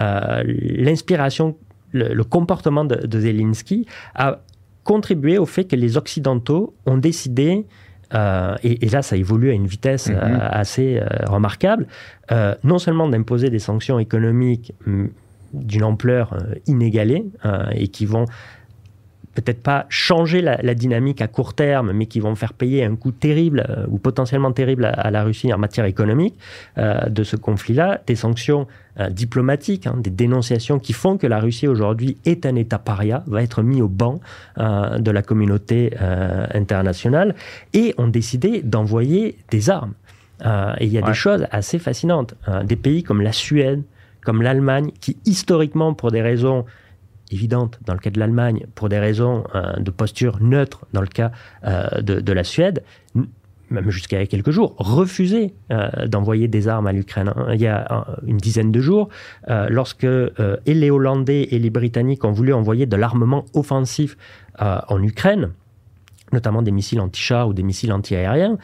euh, 0.00 0.42
l'inspiration, 0.46 1.56
le, 1.92 2.12
le 2.12 2.24
comportement 2.24 2.84
de, 2.84 2.96
de 3.06 3.20
Zelensky 3.20 3.86
a 4.14 4.40
contribué 4.84 5.38
au 5.38 5.46
fait 5.46 5.64
que 5.64 5.76
les 5.76 5.96
Occidentaux 5.96 6.74
ont 6.86 6.96
décidé, 6.98 7.64
euh, 8.14 8.56
et, 8.62 8.84
et 8.86 8.88
là 8.88 9.02
ça 9.02 9.16
évolue 9.16 9.50
à 9.50 9.52
une 9.52 9.66
vitesse 9.66 10.08
Mhm. 10.08 10.16
euh, 10.16 10.38
assez 10.62 11.00
remarquable, 11.26 11.86
non 12.64 12.78
seulement 12.78 13.08
d'imposer 13.08 13.48
des 13.50 13.58
sanctions 13.58 13.98
économiques 13.98 14.72
hum, 14.86 15.10
d'une 15.52 15.84
ampleur 15.84 16.36
inégalée 16.66 17.24
et 17.72 17.88
qui 17.88 18.04
vont 18.04 18.26
peut-être 19.42 19.62
pas 19.62 19.86
changer 19.88 20.40
la, 20.42 20.56
la 20.62 20.74
dynamique 20.74 21.20
à 21.22 21.28
court 21.28 21.54
terme, 21.54 21.92
mais 21.92 22.06
qui 22.06 22.20
vont 22.20 22.34
faire 22.34 22.52
payer 22.52 22.84
un 22.84 22.96
coût 22.96 23.12
terrible 23.12 23.64
euh, 23.68 23.86
ou 23.88 23.98
potentiellement 23.98 24.52
terrible 24.52 24.84
à, 24.84 24.90
à 24.90 25.10
la 25.10 25.22
Russie 25.24 25.52
en 25.52 25.58
matière 25.58 25.84
économique 25.86 26.34
euh, 26.78 27.08
de 27.08 27.22
ce 27.24 27.36
conflit-là, 27.36 28.00
des 28.06 28.16
sanctions 28.16 28.66
euh, 29.00 29.08
diplomatiques, 29.10 29.86
hein, 29.86 29.94
des 29.98 30.10
dénonciations 30.10 30.78
qui 30.78 30.92
font 30.92 31.18
que 31.18 31.26
la 31.26 31.38
Russie 31.40 31.68
aujourd'hui 31.68 32.16
est 32.24 32.46
un 32.46 32.56
État 32.56 32.78
paria, 32.78 33.22
va 33.26 33.42
être 33.42 33.62
mis 33.62 33.80
au 33.82 33.88
banc 33.88 34.20
de 34.56 35.10
la 35.10 35.22
communauté 35.22 35.92
internationale, 36.54 37.34
et 37.74 37.94
ont 37.98 38.08
décidé 38.08 38.62
d'envoyer 38.62 39.36
des 39.50 39.70
armes. 39.70 39.94
Et 40.80 40.86
il 40.86 40.92
y 40.92 40.98
a 40.98 41.02
Ouais. 41.02 41.08
des 41.08 41.14
choses 41.14 41.46
assez 41.50 41.78
fascinantes. 41.78 42.34
Des 42.64 42.76
pays 42.76 43.02
comme 43.02 43.20
la 43.22 43.32
Suède, 43.32 43.82
comme 44.24 44.42
l'Allemagne, 44.42 44.90
qui 45.00 45.16
historiquement, 45.24 45.94
pour 45.94 46.10
des 46.10 46.22
raisons 46.22 46.64
évidentes 47.30 47.78
dans 47.84 47.92
le 47.92 47.98
cas 47.98 48.10
de 48.10 48.18
l'Allemagne, 48.18 48.66
pour 48.74 48.88
des 48.88 48.98
raisons 48.98 49.44
euh, 49.54 49.76
de 49.78 49.90
posture 49.90 50.38
neutre 50.40 50.86
dans 50.92 51.00
le 51.00 51.06
cas 51.06 51.30
euh, 51.64 52.00
de, 52.00 52.32
la 52.32 52.44
Suède, 52.44 52.82
même 53.70 53.90
jusqu'à 53.90 54.24
quelques 54.26 54.50
jours, 54.50 54.74
refusaient 54.78 55.52
euh, 55.70 56.06
d'envoyer 56.06 56.48
des 56.48 56.68
armes 56.68 56.86
à 56.86 56.92
l'Ukraine. 56.92 57.32
hein. 57.34 57.48
Il 57.52 57.60
y 57.60 57.66
a 57.66 58.06
une 58.26 58.38
dizaine 58.38 58.72
de 58.72 58.80
jours, 58.80 59.08
euh, 59.48 59.68
lorsque 59.68 60.04
et 60.06 60.74
les 60.74 60.90
Hollandais 60.90 61.48
et 61.50 61.58
les 61.58 61.70
Britanniques 61.70 62.24
ont 62.24 62.32
voulu 62.32 62.52
envoyer 62.52 62.86
de 62.86 62.96
l'armement 62.96 63.44
offensif 63.54 64.16
en 64.60 65.00
Ukraine, 65.04 65.52
notamment 66.32 66.62
des 66.62 66.72
missiles 66.72 67.00
anti-chars 67.00 67.48
ou 67.48 67.52
des 67.52 67.62
missiles 67.62 67.92
anti-aériens, 67.92 68.58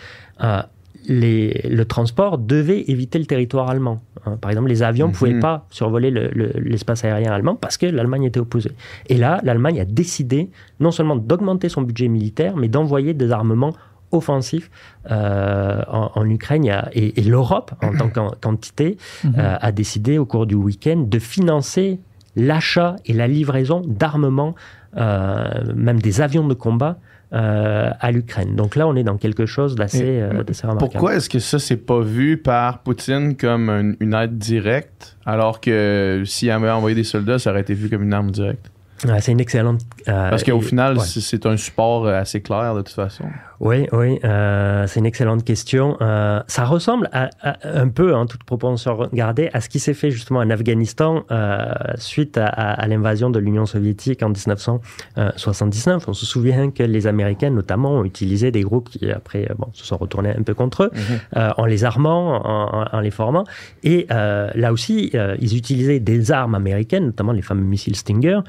les- 1.06 1.66
le 1.70 1.84
transport 1.84 2.38
devait 2.38 2.84
éviter 2.88 3.18
le 3.18 3.26
territoire 3.26 3.68
allemand. 3.70 4.02
hein. 4.26 4.36
Par 4.40 4.50
exemple, 4.50 4.68
les 4.68 4.82
avions 4.82 5.06
ne 5.08 5.12
Mhm. 5.12 5.16
pouvaient 5.18 5.38
pas 5.40 5.66
survoler 5.70 6.10
le- 6.10 6.28
le- 6.34 6.52
l'espace 6.60 7.04
aérien 7.04 7.32
allemand 7.32 7.56
parce 7.56 7.76
que 7.76 7.86
l'Allemagne 7.86 8.24
était 8.24 8.40
opposée. 8.40 8.72
Et 9.08 9.16
là, 9.16 9.40
l'Allemagne 9.42 9.80
a 9.80 9.84
décidé 9.84 10.50
non 10.80 10.90
seulement 10.90 11.16
d'augmenter 11.16 11.68
son 11.68 11.82
budget 11.82 12.08
militaire, 12.08 12.56
mais 12.56 12.68
d'envoyer 12.68 13.12
des 13.14 13.30
armements 13.32 13.74
offensifs 14.12 14.70
euh, 15.10 15.82
en, 15.88 16.10
en 16.14 16.28
Ukraine. 16.30 16.64
Et, 16.92 17.20
et 17.20 17.24
l'Europe, 17.24 17.72
en 17.82 17.92
tant 17.96 18.08
qu'en- 18.08 18.32
qu'entité, 18.40 18.96
Mhm. 19.24 19.34
euh, 19.38 19.56
a 19.60 19.72
décidé 19.72 20.18
au 20.18 20.24
cours 20.24 20.46
du 20.46 20.54
week-end 20.54 21.04
de 21.06 21.18
financer 21.18 21.98
l'achat 22.36 22.96
et 23.06 23.12
la 23.12 23.28
livraison 23.28 23.82
d'armements, 23.86 24.54
euh, 24.96 25.72
même 25.74 26.00
des 26.00 26.20
avions 26.20 26.46
de 26.46 26.54
combat, 26.54 26.98
euh, 27.34 27.90
à 28.00 28.10
l'Ukraine. 28.12 28.54
Donc 28.54 28.76
là, 28.76 28.86
on 28.86 28.94
est 28.94 29.02
dans 29.02 29.16
quelque 29.16 29.44
chose 29.46 29.74
d'assez 29.74 30.20
euh, 30.20 30.28
remarquable. 30.30 30.78
Pourquoi 30.78 31.16
est-ce 31.16 31.28
que 31.28 31.40
ça, 31.40 31.58
c'est 31.58 31.76
pas 31.76 32.00
vu 32.00 32.36
par 32.36 32.78
Poutine 32.78 33.36
comme 33.36 33.68
un- 33.68 33.92
une 34.00 34.14
aide 34.14 34.38
directe, 34.38 35.16
alors 35.26 35.60
que 35.60 36.22
s'il 36.24 36.50
avait 36.50 36.70
envoyé 36.70 36.94
des 36.94 37.04
soldats, 37.04 37.38
ça 37.38 37.50
aurait 37.50 37.62
été 37.62 37.74
vu 37.74 37.88
comme 37.90 38.02
une 38.04 38.14
arme 38.14 38.30
directe? 38.30 38.70
Ouais, 39.04 39.20
C'est 39.20 39.32
une 39.32 39.40
excellente. 39.40 39.80
euh, 40.08 40.30
Parce 40.30 40.44
qu'au 40.44 40.60
final, 40.60 40.96
ouais. 40.96 41.04
c'est- 41.04 41.44
un 41.46 41.56
support 41.56 42.06
assez 42.06 42.40
clair 42.40 42.74
de 42.74 42.80
toute 42.82 42.94
façon. 42.94 43.24
Oui, 43.60 43.86
oui, 43.92 44.18
euh, 44.24 44.86
c'est 44.86 45.00
une 45.00 45.06
excellente 45.06 45.44
question. 45.44 45.96
Euh, 46.00 46.40
ça 46.48 46.64
ressemble 46.64 47.08
à, 47.12 47.30
à- 47.40 47.56
un 47.80 47.88
peu, 47.88 48.14
en 48.14 48.26
toute 48.26 48.44
proportion 48.44 49.08
à 49.52 49.60
ce 49.60 49.68
qui 49.68 49.78
s'est 49.78 49.94
fait 49.94 50.10
justement 50.10 50.40
en 50.40 50.50
Afghanistan 50.50 51.22
euh, 51.30 51.66
suite 51.96 52.36
à, 52.36 52.86
l'invasion 52.88 53.30
de 53.30 53.38
l'Union 53.38 53.64
soviétique 53.66 54.22
en 54.22 54.28
1979. 54.30 56.08
On 56.08 56.12
se 56.12 56.26
souvient 56.26 56.70
que 56.70 56.82
les 56.82 57.06
Américains, 57.06 57.50
notamment, 57.50 57.92
ont 57.92 58.04
utilisé 58.04 58.50
des 58.50 58.62
groupes 58.62 58.88
qui, 58.90 59.10
après, 59.10 59.48
bon, 59.58 59.68
se 59.72 59.84
sont 59.84 59.96
retournés 59.96 60.30
un 60.36 60.42
peu 60.42 60.54
contre 60.54 60.84
eux, 60.84 60.90
euh, 61.36 61.50
en 61.56 61.64
les 61.66 61.84
armant, 61.84 62.44
en, 62.44 62.82
en- 62.82 62.86
en 62.92 63.00
les 63.00 63.10
formant. 63.10 63.44
Et 63.82 64.06
là 64.08 64.72
aussi, 64.72 65.12
ils 65.40 65.56
utilisaient 65.56 66.00
des 66.00 66.32
armes 66.32 66.54
américaines, 66.54 67.06
notamment 67.06 67.32
les 67.32 67.42
fameux 67.42 67.62
missiles 67.64 67.96
Stinger, 67.96 68.40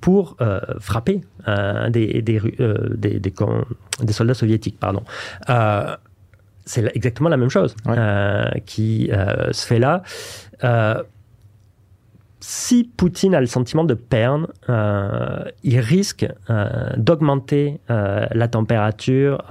pour 0.00 0.36
frapper 0.80 1.20
des, 1.90 2.22
des, 2.22 2.40
des, 2.96 3.20
des 3.20 3.30
con- 3.30 3.64
des 4.02 4.12
soldats 4.12 4.34
soviétiques. 4.34 4.78
Pardon. 4.78 5.02
Euh, 5.48 5.96
c'est 6.64 6.90
exactement 6.96 7.28
la 7.28 7.36
même 7.36 7.48
chose 7.50 7.76
Ouais. 7.86 7.94
euh, 7.96 8.50
qui 8.66 9.10
euh, 9.12 9.52
se 9.52 9.66
fait 9.66 9.78
là. 9.78 10.02
Si 12.48 12.84
Poutine 12.84 13.34
a 13.34 13.40
le 13.40 13.46
sentiment 13.48 13.82
de 13.82 13.94
perdre, 13.94 14.52
euh, 14.68 15.42
il 15.64 15.80
risque 15.80 16.24
euh, 16.48 16.90
d'augmenter 16.96 17.80
euh, 17.90 18.24
la 18.30 18.46
température. 18.46 19.42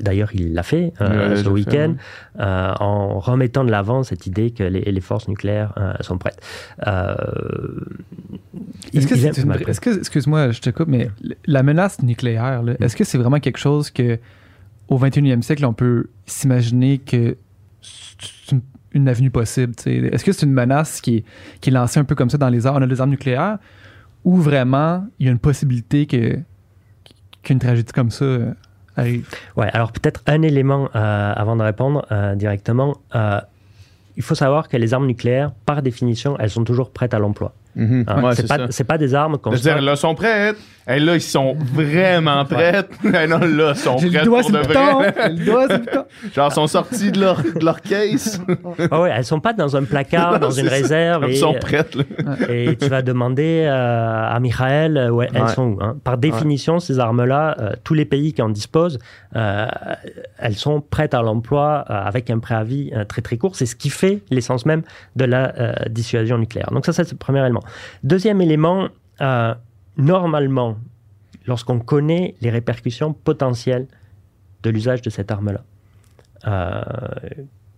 D'ailleurs, 0.00 0.30
il 0.34 0.52
l'a 0.52 0.64
fait 0.64 0.92
Ouais, 1.00 1.36
ce 1.36 1.48
week-end 1.48 1.94
en 2.40 3.20
remettant 3.20 3.62
de 3.64 3.70
l'avant 3.70 4.02
cette 4.02 4.26
idée 4.26 4.50
que 4.50 4.64
les, 4.64 4.80
les 4.80 5.00
forces 5.00 5.28
nucléaires 5.28 5.72
sont 6.00 6.18
prêtes. 6.18 6.40
Est-ce 8.94 9.06
que 9.80 9.90
une- 9.90 9.98
excuse-moi, 9.98 10.50
je 10.50 10.60
te 10.60 10.70
coupe, 10.70 10.88
mais 10.88 11.10
la 11.46 11.62
menace 11.62 12.02
nucléaire, 12.02 12.62
est-ce 12.80 12.96
que 12.96 13.04
c'est 13.04 13.18
vraiment 13.18 13.38
quelque 13.38 13.58
chose 13.58 13.92
que 13.92 14.18
au 14.88 14.98
21e 14.98 15.42
siècle, 15.42 15.64
on 15.66 15.72
peut 15.72 16.06
s'imaginer 16.26 16.98
que 16.98 17.36
c'est 17.80 18.52
une, 18.52 18.62
une 18.92 19.08
avenue 19.08 19.30
possible? 19.30 19.74
Est-ce 19.86 20.24
que 20.24 20.32
c'est 20.32 20.46
une 20.46 20.52
menace 20.52 21.00
qui 21.00 21.16
est, 21.16 21.24
qui 21.60 21.70
est 21.70 21.72
lancée 21.72 22.00
un 22.00 22.04
peu 22.04 22.14
comme 22.14 22.30
ça 22.30 22.38
dans 22.38 22.48
les 22.48 22.66
armes? 22.66 22.78
On 22.78 22.82
a 22.82 22.86
des 22.86 23.00
armes 23.00 23.10
nucléaires 23.10 23.58
ou 24.24 24.36
vraiment 24.36 25.06
il 25.18 25.26
y 25.26 25.28
a 25.28 25.32
une 25.32 25.38
possibilité 25.38 26.06
que 26.06 26.38
qu'une 27.42 27.58
tragédie 27.58 27.92
comme 27.92 28.10
ça 28.10 28.24
euh, 28.24 28.52
arrive? 28.96 29.28
Ouais, 29.56 29.70
alors 29.72 29.92
peut-être 29.92 30.22
un 30.26 30.42
élément 30.42 30.88
euh, 30.94 31.32
avant 31.34 31.56
de 31.56 31.62
répondre 31.62 32.06
euh, 32.12 32.34
directement. 32.34 32.96
Il 34.16 34.22
faut 34.24 34.34
savoir 34.34 34.68
que 34.68 34.76
les 34.76 34.94
armes 34.94 35.06
nucléaires, 35.06 35.52
par 35.64 35.80
définition, 35.80 36.36
elles 36.40 36.50
sont 36.50 36.64
toujours 36.64 36.90
prêtes 36.90 37.14
à 37.14 37.20
l'emploi. 37.20 37.54
Hein, 37.78 38.22
Ouais, 38.22 38.34
c'est 38.34 38.42
c'est 38.42 38.48
pas, 38.48 38.56
ça. 38.58 38.66
c'est 38.70 38.84
pas 38.84 38.98
des 38.98 39.14
armes 39.14 39.38
qu'on 39.38 39.50
Je 39.52 39.56
veux 39.56 39.62
dire, 39.62 39.80
là, 39.80 39.92
ils 39.92 39.96
sont 39.96 40.14
prêtes. 40.14 40.56
Et 40.90 40.98
là, 41.00 41.14
ils 41.16 41.20
sont 41.20 41.54
vraiment 41.74 42.46
prêtes. 42.46 42.88
Et 43.04 43.26
non, 43.26 43.38
là, 43.40 43.72
ils 43.74 43.76
sont 43.76 43.98
J'ai 43.98 44.08
prêtes 44.08 44.20
le 44.22 44.26
doigt 44.26 44.40
pour 44.40 44.50
de 44.52 44.58
vrai. 44.58 45.12
Le 45.30 45.44
doigt 45.44 45.66
le. 45.68 45.84
Genre, 46.34 46.48
ils 46.50 46.54
sont 46.54 46.66
sortis 46.66 47.12
de 47.12 47.20
leur, 47.20 47.42
de 47.42 47.62
leur 47.64 47.82
case. 47.82 48.40
Ah 48.90 49.00
ouais, 49.02 49.12
elles 49.14 49.24
sont 49.26 49.38
pas 49.40 49.52
dans 49.52 49.76
un 49.76 49.84
placard, 49.84 50.40
dans 50.40 50.50
une 50.50 50.64
ça. 50.64 50.70
réserve. 50.70 51.24
Et, 51.28 51.36
sont 51.36 51.52
prêtes, 51.54 51.94
là. 51.94 52.04
et 52.48 52.74
tu 52.76 52.88
vas 52.88 53.02
demander 53.02 53.64
euh, 53.66 54.28
à 54.34 54.40
Michael 54.40 54.96
euh, 54.96 55.10
où 55.10 55.20
elles 55.22 55.30
Ouais. 55.32 55.48
sont 55.48 55.72
où. 55.72 55.78
hein? 55.82 55.96
Par 56.02 56.16
définition, 56.16 56.80
ces 56.80 56.98
armes-là, 56.98 57.56
euh, 57.60 57.72
tous 57.84 57.92
les 57.94 58.06
pays 58.06 58.32
qui 58.32 58.40
en 58.40 58.48
disposent, 58.48 58.98
euh, 59.36 59.66
elles 60.38 60.56
sont 60.56 60.80
prêtes 60.80 61.12
à 61.12 61.20
l'emploi 61.20 61.84
euh, 61.90 62.00
avec 62.02 62.30
un 62.30 62.38
préavis 62.38 62.90
euh, 62.96 63.04
très 63.04 63.20
très 63.20 63.36
court. 63.36 63.56
C'est 63.56 63.66
ce 63.66 63.76
qui 63.76 63.90
fait 63.90 64.22
l'essence 64.30 64.64
même 64.64 64.82
de 65.16 65.26
la 65.26 65.52
euh, 65.58 65.72
dissuasion 65.90 66.38
nucléaire. 66.38 66.70
Donc 66.72 66.86
ça, 66.86 66.92
c'est 66.94 67.10
le 67.10 67.18
premier 67.18 67.40
élément. 67.40 67.60
Deuxième 68.04 68.40
élément, 68.40 68.88
euh, 69.20 69.54
normalement, 69.96 70.76
lorsqu'on 71.46 71.78
connaît 71.78 72.34
les 72.40 72.50
répercussions 72.50 73.12
potentielles 73.12 73.86
de 74.62 74.70
l'usage 74.70 75.02
de 75.02 75.10
cette 75.10 75.30
arme-là, 75.30 75.62
euh, 76.46 76.82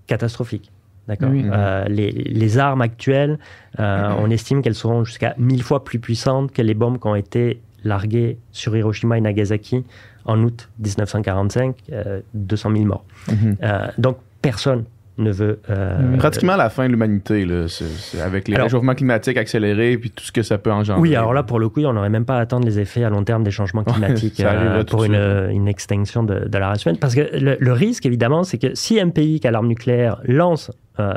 catastrophique. 0.06 0.70
D'accord. 1.08 1.30
Oui. 1.30 1.44
Euh, 1.44 1.84
les, 1.86 2.10
les 2.10 2.58
armes 2.58 2.82
actuelles, 2.82 3.38
euh, 3.78 4.14
on 4.18 4.30
estime 4.30 4.62
qu'elles 4.62 4.74
seront 4.74 5.04
jusqu'à 5.04 5.34
1000 5.38 5.62
fois 5.62 5.82
plus 5.82 5.98
puissantes 5.98 6.52
que 6.52 6.62
les 6.62 6.74
bombes 6.74 7.00
qui 7.00 7.06
ont 7.06 7.16
été 7.16 7.60
larguées 7.84 8.38
sur 8.52 8.76
Hiroshima 8.76 9.18
et 9.18 9.20
Nagasaki 9.20 9.84
en 10.24 10.42
août 10.42 10.68
1945, 10.78 11.76
euh, 11.92 12.20
200 12.34 12.72
000 12.72 12.84
morts. 12.84 13.04
Mhm. 13.28 13.56
Euh, 13.62 13.88
donc 13.98 14.18
personne 14.42 14.84
ne 15.20 15.30
veut. 15.30 15.60
euh. 15.70 16.16
Pratiquement 16.16 16.56
la 16.56 16.68
fin 16.70 16.86
de 16.86 16.90
l'humanité, 16.92 17.44
là. 17.44 17.68
C'est- 17.68 17.84
c'est 17.84 18.20
avec 18.20 18.48
les 18.48 18.54
Alors- 18.54 18.64
réchauffements 18.66 18.94
climatiques 18.94 19.36
accélérés 19.36 19.96
puis 19.98 20.10
tout 20.10 20.24
ce 20.24 20.32
que 20.32 20.42
ça 20.42 20.58
peut 20.58 20.72
engendrer. 20.72 21.00
Oui, 21.00 21.14
alors 21.16 21.32
là, 21.32 21.42
pour 21.42 21.58
le 21.60 21.68
coup, 21.68 21.80
on 21.84 21.92
n'aurait 21.92 22.08
même 22.10 22.24
pas 22.24 22.36
à 22.38 22.40
attendre 22.40 22.64
les 22.66 22.78
effets 22.80 23.04
à 23.04 23.10
long 23.10 23.22
terme 23.24 23.44
des 23.44 23.50
changements 23.50 23.84
climatiques 23.84 24.40
euh, 24.40 24.82
pour 24.84 25.02
de 25.06 25.48
une, 25.52 25.68
extinction 25.68 26.22
de, 26.22 26.48
de 26.48 26.58
la 26.58 26.68
race 26.68 26.84
humaine. 26.84 26.98
Parce 26.98 27.14
que 27.14 27.20
le, 27.38 27.56
le 27.60 27.72
risque, 27.72 28.06
évidemment, 28.06 28.42
c'est 28.44 28.58
que 28.58 28.74
si 28.74 28.98
un 29.00 29.10
pays 29.10 29.40
qui 29.40 29.46
a 29.46 29.50
l'arme 29.50 29.68
nucléaire 29.68 30.20
lance 30.24 30.70
euh, 30.98 31.14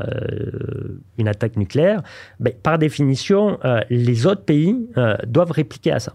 une 1.18 1.28
attaque 1.28 1.58
nucléaire, 1.58 2.02
ben, 2.40 2.54
par 2.64 2.78
définition, 2.78 3.58
euh, 3.66 3.82
les 3.90 4.26
autres 4.26 4.44
pays 4.46 4.88
euh, 4.98 5.16
doivent 5.28 5.52
répliquer 5.52 5.92
à 5.92 6.00
ça. 6.00 6.14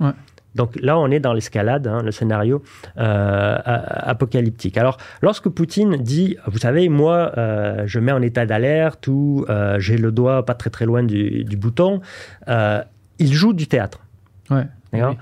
Ouais. 0.00 0.10
Donc 0.56 0.74
là, 0.80 0.98
on 0.98 1.10
est 1.10 1.20
dans 1.20 1.32
l'escalade, 1.32 1.86
hein, 1.86 2.02
le 2.02 2.10
scénario 2.10 2.62
euh, 2.98 3.58
apocalyptique. 3.64 4.76
Alors, 4.78 4.96
lorsque 5.22 5.48
Poutine 5.48 5.96
dit, 5.98 6.36
vous 6.46 6.58
savez, 6.58 6.88
moi, 6.88 7.32
euh, 7.38 7.82
je 7.86 8.00
mets 8.00 8.12
en 8.12 8.22
état 8.22 8.46
d'alerte 8.46 9.06
ou 9.06 9.44
euh, 9.48 9.78
j'ai 9.78 9.96
le 9.98 10.10
doigt 10.10 10.44
pas 10.44 10.54
très 10.54 10.70
très 10.70 10.86
loin 10.86 11.02
du, 11.04 11.44
du 11.44 11.56
bouton, 11.56 12.00
euh, 12.48 12.82
il 13.18 13.32
joue 13.32 13.52
du 13.52 13.66
théâtre. 13.68 14.00
Ouais. 14.50 14.66
D'accord 14.92 15.10
Oui. 15.10 15.16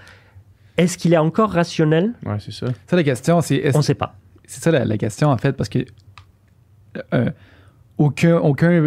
Est-ce 0.77 0.99
qu'il 0.99 1.13
est 1.13 1.19
encore 1.19 1.51
rationnel? 1.51 2.13
Ouais, 2.25 2.37
c'est 2.41 2.53
ça. 2.53 2.67
Ça, 2.87 2.97
la 2.97 3.03
question, 3.05 3.41
c'est 3.41 3.57
est-ce 3.57 3.77
On 3.77 3.81
ne 3.81 3.85
sait 3.85 3.95
pas. 3.95 4.17
C'est 4.47 4.63
ça 4.63 4.71
la, 4.71 4.85
la 4.85 4.99
question, 4.99 5.29
en 5.29 5.37
fait, 5.37 5.53
parce 5.53 5.69
que 5.69 5.79
euh, 7.13 7.31
aucun, 7.99 8.37
aucun, 8.39 8.83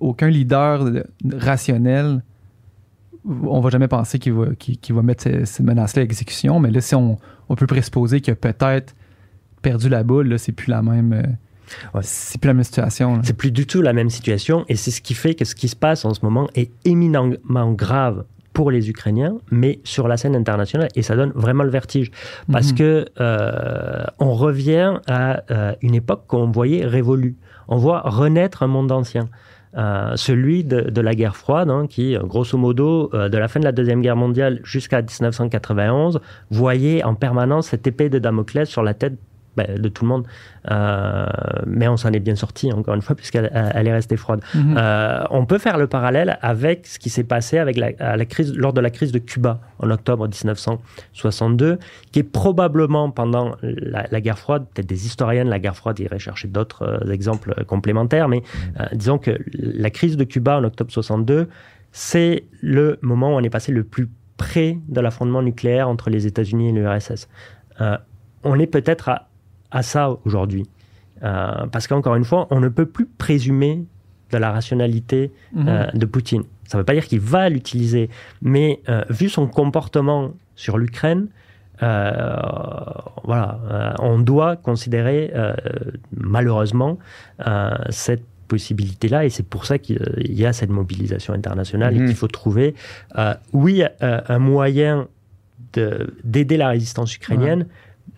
aucun 0.00 0.28
leader 0.28 0.84
de- 0.84 1.04
rationnel, 1.36 2.22
on 3.28 3.60
va 3.60 3.70
jamais 3.70 3.88
penser 3.88 4.18
qu'il 4.18 4.32
va, 4.34 5.02
mettre 5.02 5.22
ces, 5.24 5.44
ces 5.46 5.62
menaces-là 5.62 6.02
à 6.02 6.04
exécution, 6.04 6.60
mais 6.60 6.70
là, 6.70 6.80
si 6.80 6.94
on, 6.94 7.18
on 7.48 7.54
peut 7.56 7.66
présupposer 7.66 8.20
qu'il 8.20 8.32
a 8.32 8.36
peut-être 8.36 8.94
perdu 9.62 9.88
la 9.88 10.02
boule, 10.04 10.38
c'est 10.38 10.52
plus 10.52 10.70
la 10.70 10.82
même. 10.82 11.12
euh, 11.12 11.22
Ouais. 11.94 12.00
C'est 12.04 12.40
plus 12.40 12.46
la 12.46 12.54
même 12.54 12.62
situation. 12.62 13.20
C'est 13.24 13.36
plus 13.36 13.50
du 13.50 13.66
tout 13.66 13.82
la 13.82 13.92
même 13.92 14.08
situation 14.08 14.64
et 14.68 14.76
c'est 14.76 14.92
ce 14.92 15.00
qui 15.00 15.14
fait 15.14 15.34
que 15.34 15.44
ce 15.44 15.56
qui 15.56 15.66
se 15.66 15.74
passe 15.74 16.04
en 16.04 16.14
ce 16.14 16.20
moment 16.22 16.46
est 16.54 16.70
éminemment 16.84 17.72
grave 17.72 18.24
pour 18.52 18.70
les 18.70 18.88
Ukrainiens, 18.88 19.34
mais 19.50 19.80
sur 19.82 20.06
la 20.06 20.16
scène 20.16 20.36
internationale 20.36 20.88
et 20.94 21.02
ça 21.02 21.16
donne 21.16 21.32
vraiment 21.34 21.64
le 21.64 21.70
vertige 21.70 22.12
parce 22.52 22.70
Mhm. 22.70 22.78
que 22.78 23.06
euh, 23.20 24.04
on 24.20 24.32
revient 24.34 24.98
à 25.08 25.42
euh, 25.50 25.74
une 25.82 25.96
époque 25.96 26.22
qu'on 26.28 26.52
voyait 26.52 26.86
révolue. 26.86 27.34
On 27.66 27.78
voit 27.78 28.00
renaître 28.02 28.62
un 28.62 28.68
monde 28.68 28.92
ancien. 28.92 29.28
Euh, 29.76 30.16
celui 30.16 30.64
de, 30.64 31.00
la 31.02 31.14
guerre 31.14 31.36
froide, 31.36 31.68
hein, 31.68 31.86
qui, 31.86 32.16
euh, 32.16 32.20
grosso 32.20 32.56
modo, 32.56 33.10
euh, 33.12 33.28
de 33.28 33.36
la 33.36 33.46
fin 33.46 33.60
de 33.60 33.64
la 33.66 33.72
Deuxième 33.72 34.00
Guerre 34.00 34.16
mondiale 34.16 34.60
jusqu'à 34.64 35.02
1991, 35.02 36.20
voyait 36.50 37.04
en 37.04 37.14
permanence 37.14 37.68
cette 37.68 37.86
épée 37.86 38.08
de 38.08 38.18
Damoclès 38.18 38.66
sur 38.66 38.82
la 38.82 38.94
tête 38.94 39.18
ben, 39.56 39.80
de 39.80 39.88
tout 39.88 40.04
le 40.04 40.08
monde. 40.08 40.26
Euh, 40.70 41.26
mais 41.66 41.88
on 41.88 41.96
s'en 41.96 42.12
est 42.12 42.20
bien 42.20 42.34
sorti, 42.36 42.72
encore 42.72 42.94
une 42.94 43.02
fois, 43.02 43.14
puisqu'elle 43.16 43.50
elle- 43.52 43.86
est 43.86 43.92
restée 43.92 44.16
froide. 44.16 44.40
Mhm. 44.54 44.74
Euh, 44.78 45.24
on 45.30 45.46
peut 45.46 45.58
faire 45.58 45.78
le 45.78 45.86
parallèle 45.86 46.38
avec 46.42 46.86
ce 46.86 46.98
qui 46.98 47.08
s'est 47.10 47.24
passé 47.24 47.58
avec 47.58 47.76
la, 47.76 47.90
à 47.98 48.16
la 48.16 48.24
crise, 48.24 48.54
lors 48.56 48.72
de 48.72 48.80
la 48.80 48.90
crise 48.90 49.12
de 49.12 49.18
Cuba 49.18 49.60
en 49.78 49.90
octobre 49.90 50.26
1962, 50.28 51.78
qui 52.12 52.18
est 52.20 52.22
probablement 52.22 53.10
pendant 53.10 53.56
la, 53.62 54.06
la 54.10 54.20
guerre 54.20 54.38
froide, 54.38 54.66
peut-être 54.74 54.88
des 54.88 55.06
historiens 55.06 55.44
de 55.44 55.50
la 55.50 55.58
guerre 55.58 55.76
froide 55.76 55.98
iraient 56.00 56.18
chercher 56.18 56.48
d'autres 56.48 56.82
euh, 57.06 57.12
exemples 57.12 57.64
complémentaires, 57.66 58.28
mais 58.28 58.42
disons 58.92 59.18
que 59.18 59.38
la 59.52 59.90
crise 59.90 60.16
de 60.16 60.24
Cuba 60.24 60.58
en 60.58 60.64
octobre 60.64 60.90
62, 60.90 61.48
c'est 61.92 62.44
le 62.60 62.98
moment 63.02 63.30
où 63.30 63.38
on 63.38 63.40
est 63.42 63.50
passé 63.50 63.72
le 63.72 63.84
plus 63.84 64.08
près 64.36 64.78
de 64.88 65.00
l'affrontement 65.00 65.42
nucléaire 65.42 65.88
entre 65.88 66.10
les 66.10 66.26
États-Unis 66.26 66.68
et 66.68 66.72
l'URSS. 66.72 67.28
Euh, 67.80 67.96
on 68.44 68.58
est 68.58 68.66
peut-être 68.66 69.08
à, 69.08 69.28
à 69.70 69.82
ça 69.82 70.10
aujourd'hui. 70.24 70.66
Euh, 71.22 71.66
parce 71.72 71.86
qu'encore 71.86 72.14
une 72.16 72.24
fois, 72.24 72.46
on 72.50 72.60
ne 72.60 72.68
peut 72.68 72.86
plus 72.86 73.06
présumer 73.06 73.84
de 74.32 74.36
la 74.38 74.50
rationalité 74.52 75.32
Mhm. 75.54 75.68
euh, 75.68 75.86
de 75.94 76.04
Poutine. 76.06 76.42
Ça 76.68 76.76
ne 76.76 76.82
veut 76.82 76.84
pas 76.84 76.94
dire 76.94 77.06
qu'il 77.06 77.20
va 77.20 77.48
l'utiliser, 77.48 78.10
mais 78.42 78.80
euh, 78.88 79.02
vu 79.08 79.28
son 79.28 79.46
comportement 79.46 80.32
sur 80.56 80.78
l'Ukraine, 80.78 81.28
voilà, 83.24 83.94
on 84.00 84.18
doit 84.18 84.56
considérer 84.56 85.32
malheureusement 86.16 86.98
cette 87.90 88.24
possibilité-là, 88.48 89.24
et 89.24 89.30
c'est 89.30 89.42
pour 89.46 89.66
ça 89.66 89.78
qu'il 89.78 89.98
y 90.20 90.46
a 90.46 90.52
cette 90.52 90.70
mobilisation 90.70 91.34
internationale 91.34 91.94
Mhm. 91.94 92.02
et 92.02 92.06
qu'il 92.06 92.16
faut 92.16 92.28
trouver, 92.28 92.74
oui, 93.52 93.82
un 94.00 94.38
moyen 94.38 95.08
de- 95.74 96.14
d'aider 96.24 96.56
la 96.56 96.68
résistance 96.68 97.14
ukrainienne, 97.16 97.66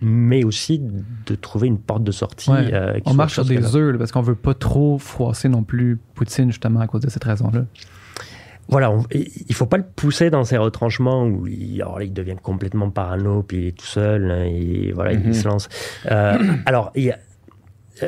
mais 0.01 0.45
aussi 0.45 0.80
de 1.26 1.34
trouver 1.34 1.66
une 1.68 1.78
porte 1.78 2.05
de 2.05 2.12
sortie. 2.12 2.51
Ouais. 2.51 2.72
euh, 2.72 2.99
On 3.05 3.14
marche 3.14 3.34
sur 3.34 3.45
des 3.45 3.74
œufs 3.76 3.99
parce 3.99 4.12
qu'on 4.12 4.22
veut 4.22 4.34
pas 4.34 4.55
trop 4.55 4.99
froisser 4.99 5.49
non 5.49 5.62
plus 5.64 5.99
Poutine 6.14 6.51
justement 6.51 6.80
à 6.80 6.86
cause 6.86 7.01
de 7.03 7.11
cette 7.11 7.24
raison-là. 7.24 7.64
Voilà, 8.70 8.91
on- 8.91 9.05
il 9.14 9.55
faut 9.55 9.64
pas 9.64 9.78
le 9.78 9.84
pousser 9.97 10.28
dans 10.28 10.45
ses 10.45 10.59
retranchements 10.59 11.24
où 11.24 11.47
il, 11.47 11.80
alors 11.80 11.99
là, 11.99 12.05
il 12.05 12.12
devient 12.12 12.36
complètement 12.43 12.91
parano, 12.91 13.43
puis 13.43 13.57
il 13.59 13.66
est 13.68 13.78
tout 13.78 13.86
seul, 13.86 14.30
hein, 14.30 14.45
et 14.45 14.93
voilà, 14.93 15.14
Mhm. 15.14 15.22
il 15.26 15.34
se 15.34 15.49
lance. 15.49 15.68
Euh, 16.11 16.36
alors, 16.66 16.93
il 16.95 17.05
y 17.05 17.11
a- 17.11 17.18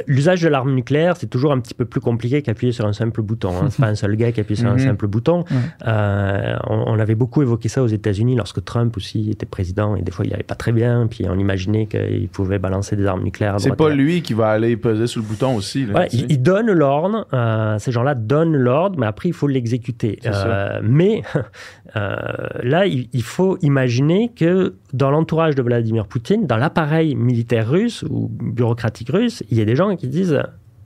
L'usage 0.07 0.41
de 0.43 0.49
l'arme 0.49 0.75
nucléaire, 0.75 1.17
c'est 1.17 1.27
toujours 1.29 1.53
un 1.53 1.61
petit 1.61 1.75
peu 1.75 1.85
plus 1.85 2.01
compliqué 2.01 2.43
qu'appuyer 2.43 2.73
sur 2.73 2.87
un 2.87 2.93
simple 2.93 3.23
bouton. 3.23 3.51
Hein. 3.51 3.67
C'est 3.71 3.81
pas 3.81 3.89
un 3.89 3.95
seul 3.95 4.17
gars 4.17 4.33
qui 4.33 4.41
appuie 4.41 4.57
sur 4.57 4.69
un 4.69 4.73
Mhm. 4.75 4.79
simple 4.79 5.07
bouton. 5.07 5.45
Euh, 5.87 6.57
on, 6.69 6.85
on 6.87 6.99
avait 6.99 7.15
beaucoup 7.15 7.43
évoqué 7.43 7.69
ça 7.69 7.83
aux 7.83 7.87
États-Unis 7.87 8.37
lorsque 8.37 8.65
Trump 8.65 8.97
aussi 8.97 9.31
était 9.31 9.47
président 9.47 9.97
et 9.97 10.03
des 10.03 10.13
fois 10.13 10.25
il 10.25 10.33
allait 10.35 10.43
pas 10.43 10.55
très 10.55 10.73
bien. 10.73 11.07
Puis 11.09 11.27
on 11.29 11.39
imaginait 11.39 11.87
qu'il 11.87 12.29
pouvait 12.29 12.59
balancer 12.59 12.97
des 12.97 13.07
armes 13.07 13.23
nucléaires. 13.23 13.57
C'est 13.61 13.75
pas 13.77 13.91
lui 13.91 14.23
qui 14.23 14.35
va 14.35 14.49
aller 14.51 14.77
peser 14.77 15.07
sur 15.07 15.21
le 15.21 15.27
bouton 15.27 15.57
aussi. 15.57 15.87
Là, 15.87 16.01
Ouais, 16.01 16.09
il, 16.13 16.27
il 16.31 16.43
donne 16.43 16.71
l'ordre, 16.71 17.27
euh, 17.33 17.79
ces 17.79 17.93
gens-là 17.93 18.15
donnent 18.15 18.57
l'ordre, 18.57 18.99
mais 18.99 19.07
après 19.07 19.29
il 19.29 19.33
faut 19.35 19.47
l'exécuter. 19.49 20.19
Euh, 20.27 20.81
mais 20.83 21.23
euh, 21.97 22.17
là, 22.63 22.87
il, 22.87 23.09
il 23.13 23.23
faut 23.23 23.59
imaginer 23.63 24.31
que 24.35 24.75
dans 24.93 25.11
l'entourage 25.11 25.55
de 25.55 25.63
Vladimir 25.63 26.07
Poutine, 26.07 26.47
dans 26.47 26.57
l'appareil 26.57 27.15
militaire 27.15 27.69
russe 27.69 28.05
ou 28.09 28.29
bureaucratique 28.31 29.11
russe, 29.11 29.43
il 29.51 29.59
y 29.59 29.61
a 29.61 29.65
des 29.65 29.77
gens 29.81 29.97
qui 29.97 30.09
disent 30.09 30.41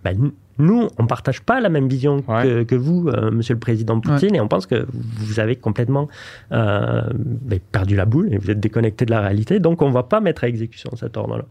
ben, 0.04 0.30
nous- 0.58 0.88
on 0.98 1.02
ne 1.02 1.08
partage 1.08 1.40
pas 1.42 1.60
la 1.60 1.68
même 1.68 1.88
vision 1.88 2.22
que, 2.22 2.58
Ouais. 2.58 2.64
que 2.64 2.74
vous, 2.76 3.08
euh, 3.08 3.30
monsieur 3.32 3.54
le 3.54 3.60
président 3.60 3.98
Poutine, 4.00 4.34
et 4.36 4.40
on 4.40 4.48
pense 4.48 4.66
que 4.66 4.86
vous 4.92 5.40
avez 5.40 5.56
complètement 5.56 6.08
euh, 6.52 7.02
ben, 7.14 7.58
perdu 7.72 7.96
la 7.96 8.04
boule 8.04 8.32
et 8.32 8.38
vous 8.38 8.50
êtes 8.50 8.60
déconnecté 8.60 9.04
de 9.04 9.10
la 9.10 9.20
réalité, 9.20 9.58
donc 9.60 9.82
on 9.82 9.88
ne 9.88 9.94
va 9.94 10.02
pas 10.04 10.20
mettre 10.20 10.44
à 10.44 10.48
exécution 10.48 10.90
cet 10.96 11.16
ordre-là. 11.16 11.44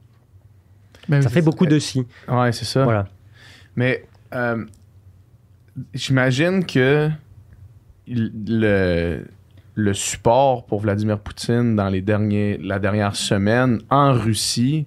Ben 1.09 1.21
Ça 1.21 1.29
fait 1.29 1.41
beaucoup 1.41 1.65
de 1.65 1.79
si. 1.79 2.05
Ouais, 2.29 2.51
c'est 2.53 2.63
ça. 2.65 2.83
Voilà. 2.85 3.07
Mais 3.75 4.05
euh, 4.33 4.63
j'imagine 5.93 6.65
que 6.65 7.09
le, 8.07 9.23
le 9.75 9.93
support 9.93 10.65
pour 10.65 10.79
Vladimir 10.81 11.19
Poutine 11.19 11.75
dans 11.75 11.89
les 11.89 12.01
derniers, 12.01 12.57
la 12.57 12.79
dernière 12.79 13.15
semaine 13.15 13.79
en 13.89 14.13
Russie 14.13 14.85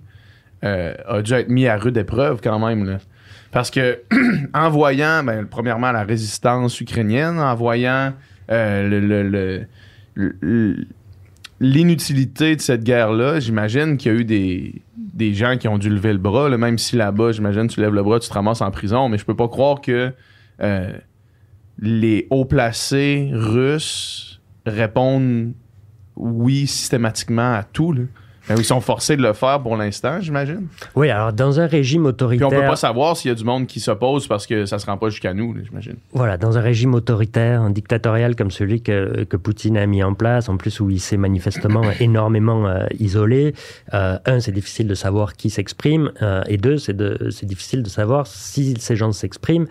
euh, 0.67 0.95
a 1.07 1.23
dû 1.23 1.33
être 1.33 1.49
mis 1.49 1.67
à 1.67 1.77
rude 1.77 1.97
épreuve 1.97 2.41
quand 2.43 2.59
même. 2.59 2.85
Là. 2.85 2.99
Parce 3.53 3.71
que 3.71 4.01
en 4.55 4.71
voyant, 4.71 5.23
ben, 5.23 5.47
premièrement, 5.47 5.93
la 5.93 6.03
résistance 6.03 6.81
ukrainienne, 6.81 7.39
en 7.39 7.55
voyant 7.55 8.12
euh, 8.51 9.64
l'inutilité 11.61 12.57
de 12.57 12.61
cette 12.61 12.85
guerre-là, 12.85 13.41
j'imagine 13.41 13.97
qu'il 13.97 14.12
y 14.12 14.14
a 14.14 14.19
eu 14.19 14.25
des, 14.25 14.83
des 14.97 15.35
gens 15.35 15.57
qui 15.57 15.69
ont 15.69 15.79
dû 15.79 15.89
lever 15.89 16.12
le 16.12 16.19
bras, 16.19 16.49
même 16.57 16.79
si 16.79 16.97
là-bas, 16.97 17.33
j'imagine, 17.33 17.69
tu 17.69 17.81
lèves 17.81 17.95
le 17.95 18.03
bras, 18.03 18.21
tu 18.21 18.29
te 18.29 18.35
ramasses 18.35 18.61
en 18.61 18.71
prison, 18.71 19.09
mais 19.09 19.19
je 19.19 19.25
peux 19.25 19.37
pas 19.37 19.49
croire 19.49 19.81
que 19.81 20.12
euh, 20.62 20.93
les 21.79 22.27
hauts 22.31 22.45
placés 22.45 23.31
russes 23.33 24.41
répondent 24.67 25.53
oui 26.17 26.67
systématiquement 26.67 27.55
à 27.55 27.62
tout. 27.62 27.93
Là. 27.93 28.03
Ben, 28.49 28.55
ils 28.59 28.64
sont 28.64 28.80
forcés 28.80 29.16
de 29.16 29.22
le 29.22 29.32
faire 29.32 29.61
pour 29.61 29.76
l'instant, 29.76 30.20
j'imagine. 30.20 30.68
Oui, 30.94 31.11
alors 31.11 31.32
dans 31.32 31.59
un 31.61 31.66
régime 31.66 32.03
Puis 32.03 32.09
autoritaire. 32.11 32.47
on 32.47 32.51
peut 32.51 32.61
pas 32.66 32.76
savoir 32.76 33.16
s'il 33.16 33.30
y 33.30 33.32
a 33.32 33.34
du 33.34 33.44
monde 33.44 33.66
qui 33.66 33.80
s'oppose 33.80 34.26
parce 34.28 34.47
que 34.47 34.66
ça 34.66 34.78
se 34.78 34.86
rend 34.86 34.97
pas 34.99 35.09
jusqu'à 35.09 35.34
nous, 35.34 35.55
j'imagine. 35.64 35.97
Voilà, 36.12 36.36
dans 36.36 36.57
un 36.57 36.61
régime 36.61 36.94
autoritaire, 36.94 37.61
un 37.62 37.70
dictatorial 37.70 38.36
comme 38.36 38.51
celui 38.51 38.82
que, 38.82 39.24
que 39.24 39.36
Poutine 39.36 39.76
a 39.76 39.86
mis 39.86 40.03
en 40.03 40.14
place, 40.14 40.49
en 40.49 40.57
plus 40.57 40.78
où 40.80 40.90
il 40.90 41.01
s'est 41.01 41.16
manifestement 41.16 41.82
énormément 42.01 42.66
euh, 42.68 42.86
isolé, 42.99 43.55
euh, 43.94 44.18
un, 44.26 44.40
c'est 44.40 44.53
difficile 44.53 44.86
de 44.86 44.94
savoir 44.94 45.34
qui 45.34 45.51
s'exprime, 45.51 46.12
euh, 46.22 46.42
et 46.47 46.57
deux, 46.57 46.78
c'est 46.78 46.97
de- 46.97 47.30
difficile 47.42 47.82
de 47.82 47.88
savoir 47.88 48.26
si 48.26 48.74
ces 48.78 48.97
gens 48.97 49.12
s'expriment, 49.12 49.66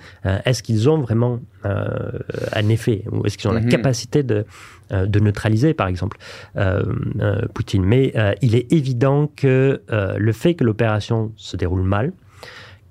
est-ce 0.46 0.64
qu'ils 0.64 0.90
ont 0.90 0.98
vraiment 1.00 1.40
un 1.64 2.70
effet, 2.70 3.04
ou 3.12 3.26
est-ce 3.26 3.38
qu'ils 3.38 3.50
ont 3.50 3.54
Mhm. 3.54 3.64
la 3.66 3.70
capacité 3.72 4.24
de, 4.24 4.46
euh, 4.92 5.06
de 5.08 5.20
neutraliser, 5.20 5.74
par 5.74 5.88
exemple, 5.88 6.18
euh, 6.58 6.84
euh, 7.20 7.42
Poutine. 7.54 7.84
Mais 7.84 8.14
il 8.42 8.56
est 8.56 8.72
évident 8.72 9.32
que 9.36 9.82
le 9.90 10.32
fait 10.32 10.54
que 10.54 10.64
l'opération 10.64 11.32
se 11.36 11.58
déroule 11.58 11.82
mal, 11.82 12.14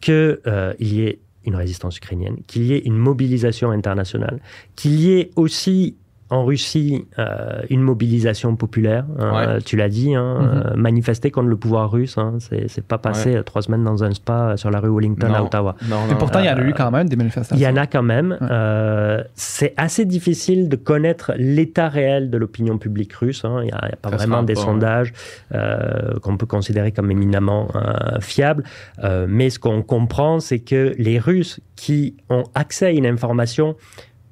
qu'il 0.00 0.38
y 0.80 1.02
ait 1.02 1.18
une 1.44 1.56
résistance 1.56 1.96
ukrainienne, 1.98 2.38
qu'il 2.46 2.64
y 2.64 2.72
ait 2.72 2.78
une 2.78 2.96
mobilisation 2.96 3.70
internationale, 3.70 4.40
qu'il 4.76 5.00
y 5.00 5.12
ait 5.12 5.30
aussi 5.36 5.96
en 6.30 6.44
Russie 6.44 7.04
euh, 7.18 7.60
une 7.70 7.82
mobilisation 7.82 8.56
populaire. 8.56 9.04
hein, 9.18 9.54
Ouais. 9.56 9.58
Tu 9.62 9.76
l'as 9.76 9.88
dit, 9.90 10.14
hein, 10.14 10.38
Mhm. 10.40 10.62
euh, 10.72 10.74
manifester 10.76 11.30
contre 11.30 11.48
le 11.48 11.56
pouvoir 11.56 11.90
russe. 11.90 12.16
Hein, 12.18 12.38
c'est 12.40 12.84
pas 12.84 12.98
passé 12.98 13.40
trois 13.44 13.62
semaines 13.62 13.84
dans 13.84 14.02
un 14.04 14.12
spa 14.12 14.56
sur 14.56 14.70
la 14.70 14.80
rue 14.80 14.88
Wellington 14.88 15.32
à. 15.34 15.42
Ottawa. 15.42 15.76
Non, 15.88 16.06
Et 16.08 16.12
non. 16.12 16.18
pourtant, 16.18 16.40
il 16.40 16.46
y 16.46 16.50
en 16.50 16.56
a 16.56 16.60
euh, 16.60 16.68
eu 16.68 16.72
quand 16.74 16.90
même 16.90 17.08
des 17.08 17.16
manifestations. 17.16 17.56
Il 17.56 17.62
y 17.62 17.68
en 17.68 17.76
a 17.76 17.86
quand 17.86 18.02
même. 18.02 18.38
Ouais. 18.40 18.48
Euh, 18.50 19.22
c'est 19.34 19.74
assez 19.76 20.04
difficile 20.06 20.68
de 20.68 20.76
connaître 20.76 21.32
l'état 21.36 21.88
réel 21.88 22.30
de 22.30 22.38
l'opinion 22.38 22.78
publique 22.78 23.12
russe. 23.12 23.44
hein. 23.44 23.58
Il 23.60 23.66
n'y 23.66 23.72
a, 23.72 23.90
pas 24.00 24.10
Ça 24.10 24.16
vraiment 24.16 24.42
des 24.42 24.54
pas, 24.54 24.60
sondages 24.62 25.12
euh, 25.54 26.18
qu'on 26.22 26.36
peut 26.36 26.46
considérer 26.46 26.90
comme 26.92 27.10
éminemment 27.10 27.68
euh, 27.74 28.18
fiables. 28.20 28.64
Euh, 29.02 29.26
mais 29.28 29.50
ce 29.50 29.58
qu'on 29.58 29.82
comprend, 29.82 30.40
c'est 30.40 30.60
que 30.60 30.94
les 30.98 31.18
Russes 31.18 31.60
qui 31.76 32.16
ont 32.30 32.44
accès 32.54 32.86
à 32.86 32.90
une 32.90 33.06
information 33.06 33.76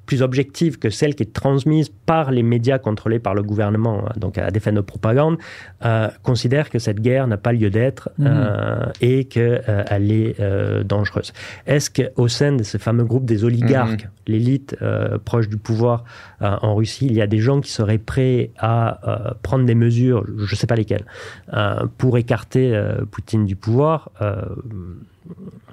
plus 0.05 0.21
objective 0.21 0.79
que 0.79 0.89
celle 0.89 1.15
qui 1.15 1.23
est 1.23 1.33
transmise 1.33 1.89
par 2.05 2.31
les 2.31 2.43
médias 2.43 2.77
contrôlés 2.77 3.19
par 3.19 3.33
le 3.33 3.43
gouvernement, 3.43 4.03
hein, 4.05 4.11
donc 4.17 4.37
à 4.37 4.51
des 4.51 4.59
fins 4.59 4.73
de 4.73 4.81
propagande, 4.81 5.37
euh, 5.85 6.09
considèrent 6.23 6.69
que 6.69 6.79
cette 6.79 6.99
guerre 6.99 7.27
n'a 7.27 7.37
pas 7.37 7.53
lieu 7.53 7.69
d'être 7.69 8.09
Mhm. 8.17 8.27
euh, 8.27 8.85
et 9.01 9.25
qu'elle 9.25 10.11
est 10.11 10.39
euh, 10.39 10.83
dangereuse. 10.83 11.31
Est-ce 11.67 11.89
qu'au 11.89 12.27
sein 12.27 12.53
de 12.53 12.63
ce 12.63 12.77
fameux 12.77 13.05
groupe 13.05 13.25
des 13.25 13.43
oligarques, 13.45 14.07
l'élite 14.27 14.75
euh, 14.81 15.17
proche 15.23 15.47
du 15.49 15.57
pouvoir 15.57 16.03
euh, 16.41 16.55
en 16.61 16.75
Russie, 16.75 17.05
il 17.05 17.13
y 17.13 17.21
a 17.21 17.27
des 17.27 17.39
gens 17.39 17.61
qui 17.61 17.71
seraient 17.71 17.97
prêts 17.97 18.51
à 18.57 18.99
euh, 19.07 19.31
prendre 19.41 19.65
des 19.65 19.75
mesures, 19.75 20.25
je 20.37 20.51
ne 20.51 20.55
sais 20.57 20.67
pas 20.67 20.75
lesquelles, 20.75 21.05
euh, 21.53 21.85
pour 21.97 22.17
écarter 22.17 22.75
euh, 22.75 23.05
Poutine 23.09 23.45
du 23.45 23.55
pouvoir 23.55 24.11
euh, 24.21 24.41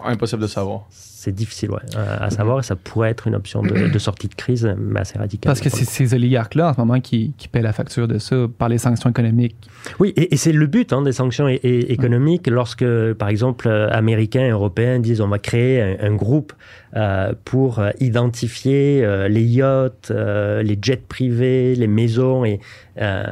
Impossible 0.03 0.43
de 0.43 0.47
savoir. 0.47 0.87
c'est 0.91 1.35
difficile 1.35 1.71
ouais, 1.71 1.81
à 1.97 2.31
savoir 2.31 2.61
et 2.61 2.63
ça 2.63 2.77
pourrait 2.77 3.11
être 3.11 3.27
une 3.27 3.35
option 3.35 3.63
de, 3.63 3.89
de 3.89 3.99
sortie 3.99 4.29
de 4.29 4.35
crise, 4.35 4.75
mais 4.79 5.01
assez 5.01 5.19
radicale. 5.19 5.51
Parce 5.51 5.61
que 5.61 5.69
c'est 5.69 5.85
ces 5.85 6.15
oligarques-là, 6.15 6.71
en 6.71 6.75
ce 6.75 6.79
moment, 6.81 7.01
qui, 7.01 7.35
qui 7.37 7.49
paient 7.49 7.61
la 7.61 7.75
facture 7.75 8.09
de 8.09 8.19
ça 8.19 8.47
par 8.57 8.71
les 8.71 8.79
sanctions 8.79 9.11
économiques. 9.11 9.57
Oui, 9.99 10.15
et, 10.17 10.33
et 10.33 10.37
c'est 10.39 10.53
le 10.53 10.67
but 10.67 10.93
hein, 10.95 11.03
des 11.03 11.13
sanctions 11.13 11.47
économiques. 11.49 12.47
Lorsque, 12.47 12.87
par 13.15 13.29
exemple, 13.29 13.69
euh, 13.69 13.91
Américains 13.91 14.47
et 14.47 14.51
Européens 14.51 14.99
disent 14.99 15.21
on 15.21 15.29
va 15.29 15.39
créer 15.39 15.83
un, 15.83 15.97
un 16.01 16.15
groupe 16.15 16.55
euh, 16.97 17.35
pour 17.45 17.81
euh, 17.81 17.91
identifier 18.01 19.05
euh, 19.05 19.29
les 19.29 19.43
yachts, 19.45 20.11
euh, 20.11 20.63
les 20.63 20.79
jets 20.81 20.97
privés, 21.07 21.75
les 21.75 21.87
maisons 21.87 22.45
et 22.47 22.61
euh, 22.99 23.25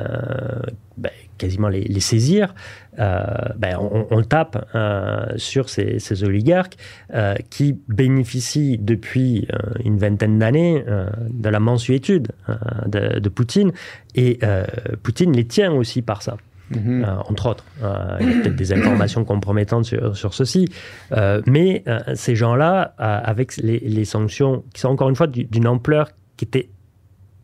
ben, 0.98 1.10
quasiment 1.38 1.68
les, 1.68 1.84
les 1.84 2.00
saisir, 2.00 2.54
ben, 2.98 3.76
on, 3.80 4.06
on 4.10 4.22
tape 4.22 4.68
euh, 4.74 5.26
sur 5.36 5.68
ces, 5.68 5.98
ces 5.98 6.24
oligarques 6.24 6.76
euh, 7.14 7.34
qui 7.50 7.78
bénéficient 7.88 8.78
depuis 8.78 9.46
euh, 9.52 9.58
une 9.84 9.98
vingtaine 9.98 10.38
d'années 10.38 10.84
euh, 10.88 11.08
de 11.30 11.48
la 11.48 11.60
mensuétude 11.60 12.28
euh, 12.48 12.54
de, 12.86 13.18
de 13.20 13.28
Poutine. 13.28 13.72
Et 14.14 14.38
euh, 14.42 14.64
Poutine 15.02 15.32
les 15.32 15.44
tient 15.46 15.72
aussi 15.72 16.02
par 16.02 16.22
ça. 16.22 16.36
Mhm. 16.70 17.02
Euh, 17.04 17.14
entre 17.28 17.46
autres. 17.48 17.64
Euh, 17.82 18.18
il 18.20 18.28
y 18.30 18.34
a 18.34 18.42
peut-être 18.42 18.56
des 18.56 18.72
informations 18.74 19.24
compromettantes 19.24 19.84
sur, 19.86 20.14
sur 20.14 20.34
ceci. 20.34 20.68
Euh, 21.12 21.40
mais 21.46 21.82
euh, 21.86 22.00
ces 22.14 22.34
gens-là, 22.36 22.94
euh, 23.00 23.20
avec 23.24 23.56
les, 23.56 23.78
les 23.78 24.04
sanctions 24.04 24.64
qui 24.74 24.80
sont 24.82 24.88
encore 24.88 25.08
une 25.08 25.16
fois 25.16 25.28
du- 25.28 25.44
d'une 25.44 25.66
ampleur 25.66 26.10
qui 26.36 26.44
était 26.44 26.68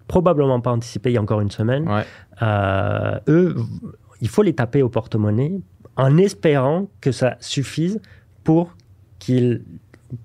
probablement 0.09 0.61
pas 0.61 0.73
anticipée 0.73 1.11
il 1.11 1.15
y 1.15 1.17
a 1.17 1.23
encore 1.23 1.41
une 1.41 1.51
semaine, 1.51 1.89
Ouais. 1.89 2.03
euh, 2.43 3.19
eux, 3.29 3.57
il 4.21 4.29
faut 4.29 4.43
les 4.43 4.53
taper 4.55 4.83
au 4.83 4.89
porte-monnaie 4.89 5.61
en 5.97 6.17
espérant 6.17 6.89
que 7.01 7.13
ça 7.13 7.37
suffise 7.41 8.01
pour 8.45 8.75
qu'ils 9.19 9.63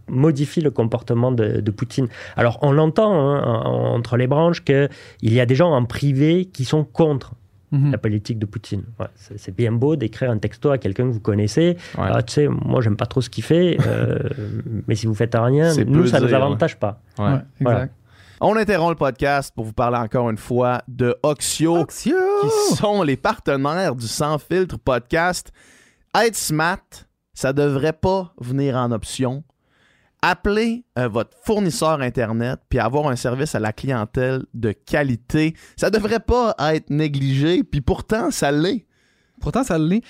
modifient 0.07 0.61
le 0.61 0.71
comportement 0.71 1.31
de, 1.31 1.61
de 1.61 1.71
Poutine. 1.71 2.07
Alors, 2.35 2.59
on 2.61 2.71
l'entend 2.71 3.11
hein, 3.13 3.41
en- 3.65 3.95
entre 3.95 4.17
les 4.17 4.27
branches 4.27 4.63
qu'il 4.63 4.89
y 5.23 5.39
a 5.39 5.45
des 5.45 5.55
gens 5.55 5.71
en 5.71 5.85
privé 5.85 6.45
qui 6.45 6.65
sont 6.65 6.83
contre 6.83 7.33
Mhm. 7.71 7.91
la 7.91 7.97
politique 7.99 8.39
de 8.39 8.47
Poutine. 8.47 8.81
Ouais, 8.99 9.05
c'est 9.15 9.37
c'est 9.39 9.55
bien 9.55 9.71
beau 9.71 9.95
d'écrire 9.95 10.31
un 10.31 10.39
texto 10.39 10.71
à 10.71 10.79
quelqu'un 10.79 11.03
que 11.05 11.11
vous 11.11 11.19
connaissez. 11.19 11.77
Ouais. 11.99 12.07
Ah, 12.09 12.23
tu 12.23 12.33
sais, 12.33 12.47
moi, 12.47 12.81
j'aime 12.81 12.97
pas 12.97 13.05
trop 13.05 13.21
ce 13.21 13.29
qu'il 13.29 13.43
fait, 13.43 13.77
euh, 13.85 14.17
mais 14.87 14.95
si 14.95 15.05
vous 15.05 15.13
faites 15.13 15.35
rien, 15.35 15.69
C'est 15.71 15.85
nous, 15.85 16.07
ça 16.07 16.19
nous 16.19 16.25
dire, 16.27 16.37
avantage 16.43 16.77
pas. 16.79 16.99
Ouais. 17.19 17.25
Ouais, 17.25 17.39
Voilà. 17.61 17.87
On 18.41 18.55
interrompt 18.55 18.91
le 18.91 18.95
podcast 18.95 19.53
pour 19.53 19.65
vous 19.65 19.73
parler 19.73 19.97
encore 19.97 20.29
une 20.29 20.37
fois 20.37 20.81
de 20.87 21.13
Oxio, 21.23 21.85
qui 22.71 22.75
sont 22.77 23.03
les 23.03 23.17
partenaires 23.17 23.95
du 23.95 24.07
Sans 24.07 24.37
Filtre 24.39 24.77
podcast. 24.79 25.51
Être 26.15 26.37
smart, 26.37 26.79
ça 27.33 27.51
devrait 27.51 27.91
pas 27.93 28.33
venir 28.39 28.77
en 28.77 28.91
option. 28.93 29.43
Appelez 30.21 30.85
euh, 30.97 31.09
votre 31.09 31.37
fournisseur 31.43 31.99
Internet 31.99 32.61
puis 32.69 32.79
avoir 32.79 33.07
un 33.09 33.17
service 33.17 33.55
à 33.55 33.59
la 33.59 33.73
clientèle 33.73 34.45
de 34.53 34.71
qualité. 34.71 35.53
Ça 35.75 35.89
devrait 35.89 36.19
pas 36.21 36.55
être 36.73 36.89
négligé, 36.89 37.63
puis 37.65 37.81
pourtant, 37.81 38.31
ça 38.31 38.53
l'est. 38.53 38.85
Pourtant, 39.41 39.63
ça 39.65 39.77
l'est. 39.77 40.01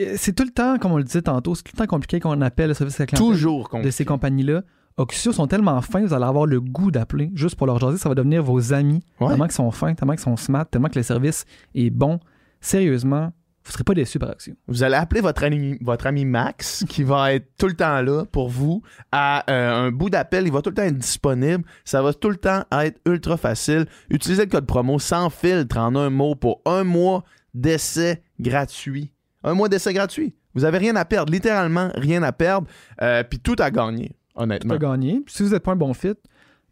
Euh, 0.00 0.14
C'est 0.16 0.34
tout 0.34 0.44
le 0.44 0.50
temps, 0.50 0.78
comme 0.78 0.92
on 0.92 0.98
le 0.98 1.04
disait 1.04 1.22
tantôt, 1.22 1.54
c'est 1.54 1.64
tout 1.64 1.72
le 1.74 1.78
temps 1.78 1.86
compliqué 1.86 2.18
qu'on 2.18 2.40
appelle 2.40 2.68
le 2.68 2.74
service 2.74 2.98
à 2.98 3.02
la 3.02 3.06
clientèle 3.08 3.30
Toujours 3.30 3.68
de 3.82 3.90
ces 3.90 4.06
compagnies-là. 4.06 4.62
Oxio 4.98 5.32
sont 5.32 5.46
tellement 5.46 5.80
fins, 5.80 6.04
vous 6.04 6.12
allez 6.12 6.24
avoir 6.24 6.44
le 6.44 6.60
goût 6.60 6.90
d'appeler 6.90 7.30
juste 7.34 7.54
pour 7.54 7.66
leur 7.68 7.78
jaser. 7.78 7.98
Ça 7.98 8.08
va 8.08 8.16
devenir 8.16 8.42
vos 8.42 8.72
amis. 8.72 9.00
Ouais. 9.20 9.28
Tellement 9.28 9.44
qu'ils 9.44 9.52
sont 9.54 9.70
fins, 9.70 9.94
tellement 9.94 10.14
qu'ils 10.14 10.22
sont 10.22 10.36
smart, 10.36 10.66
tellement 10.66 10.88
que 10.88 10.98
le 10.98 11.04
service 11.04 11.44
est 11.74 11.90
bon. 11.90 12.18
Sérieusement, 12.60 13.32
vous 13.62 13.70
ne 13.70 13.72
serez 13.74 13.84
pas 13.84 13.94
déçus 13.94 14.18
par 14.18 14.30
Oxio. 14.30 14.54
Vous 14.66 14.82
allez 14.82 14.96
appeler 14.96 15.20
votre 15.20 15.44
ami, 15.44 15.78
votre 15.82 16.06
ami 16.08 16.24
Max, 16.24 16.84
qui 16.88 17.04
va 17.04 17.32
être 17.32 17.46
tout 17.58 17.68
le 17.68 17.74
temps 17.74 18.02
là 18.02 18.24
pour 18.24 18.48
vous. 18.48 18.82
À 19.12 19.48
euh, 19.48 19.86
un 19.86 19.92
bout 19.92 20.10
d'appel, 20.10 20.46
il 20.46 20.52
va 20.52 20.62
tout 20.62 20.70
le 20.70 20.74
temps 20.74 20.82
être 20.82 20.98
disponible. 20.98 21.64
Ça 21.84 22.02
va 22.02 22.12
tout 22.12 22.30
le 22.30 22.36
temps 22.36 22.64
être 22.72 23.00
ultra 23.06 23.36
facile. 23.36 23.86
Utilisez 24.10 24.46
le 24.46 24.50
code 24.50 24.66
promo 24.66 24.98
sans 24.98 25.30
filtre 25.30 25.78
en 25.78 25.94
un 25.94 26.10
mot 26.10 26.34
pour 26.34 26.60
un 26.64 26.82
mois 26.82 27.22
d'essai 27.54 28.22
gratuit. 28.40 29.12
Un 29.44 29.54
mois 29.54 29.68
d'essai 29.68 29.92
gratuit. 29.92 30.34
Vous 30.54 30.64
avez 30.64 30.78
rien 30.78 30.96
à 30.96 31.04
perdre, 31.04 31.32
littéralement 31.32 31.90
rien 31.94 32.22
à 32.24 32.32
perdre, 32.32 32.66
euh, 33.02 33.22
puis 33.22 33.38
tout 33.38 33.54
à 33.58 33.70
gagner, 33.70 34.16
Tout 34.38 34.44
honnêtement. 34.44 34.74
a 34.74 34.78
gagné. 34.78 35.20
Puis 35.24 35.34
si 35.34 35.42
vous 35.42 35.50
n'êtes 35.50 35.62
pas 35.62 35.72
un 35.72 35.76
bon 35.76 35.92
fit, 35.94 36.14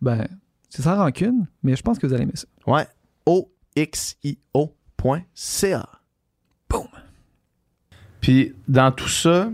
ben, 0.00 0.26
c'est 0.68 0.82
sans 0.82 0.96
rancune, 0.96 1.46
mais 1.62 1.76
je 1.76 1.82
pense 1.82 1.98
que 1.98 2.06
vous 2.06 2.14
allez 2.14 2.22
aimer 2.22 2.32
ça. 2.34 2.46
Ouais. 2.66 2.86
oxio.ca. 3.76 4.68
Boom. 6.68 6.86
Puis 8.20 8.54
dans 8.68 8.92
tout 8.92 9.08
ça, 9.08 9.50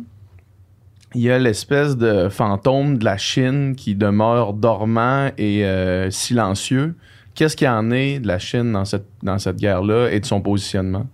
il 1.14 1.20
y 1.22 1.30
a 1.30 1.38
l'espèce 1.38 1.96
de 1.96 2.28
fantôme 2.28 2.98
de 2.98 3.04
la 3.04 3.18
Chine 3.18 3.74
qui 3.76 3.94
demeure 3.94 4.54
dormant 4.54 5.30
et 5.36 5.64
euh, 5.64 6.10
silencieux. 6.10 6.94
Qu'est-ce 7.34 7.56
qu'il 7.56 7.66
y 7.66 7.70
en 7.70 7.90
est 7.90 8.20
de 8.20 8.26
la 8.26 8.38
Chine 8.38 8.72
dans 8.72 8.84
cette, 8.84 9.06
dans 9.22 9.38
cette 9.38 9.56
guerre-là 9.56 10.08
et 10.10 10.20
de 10.20 10.26
son 10.26 10.40
positionnement? 10.40 11.06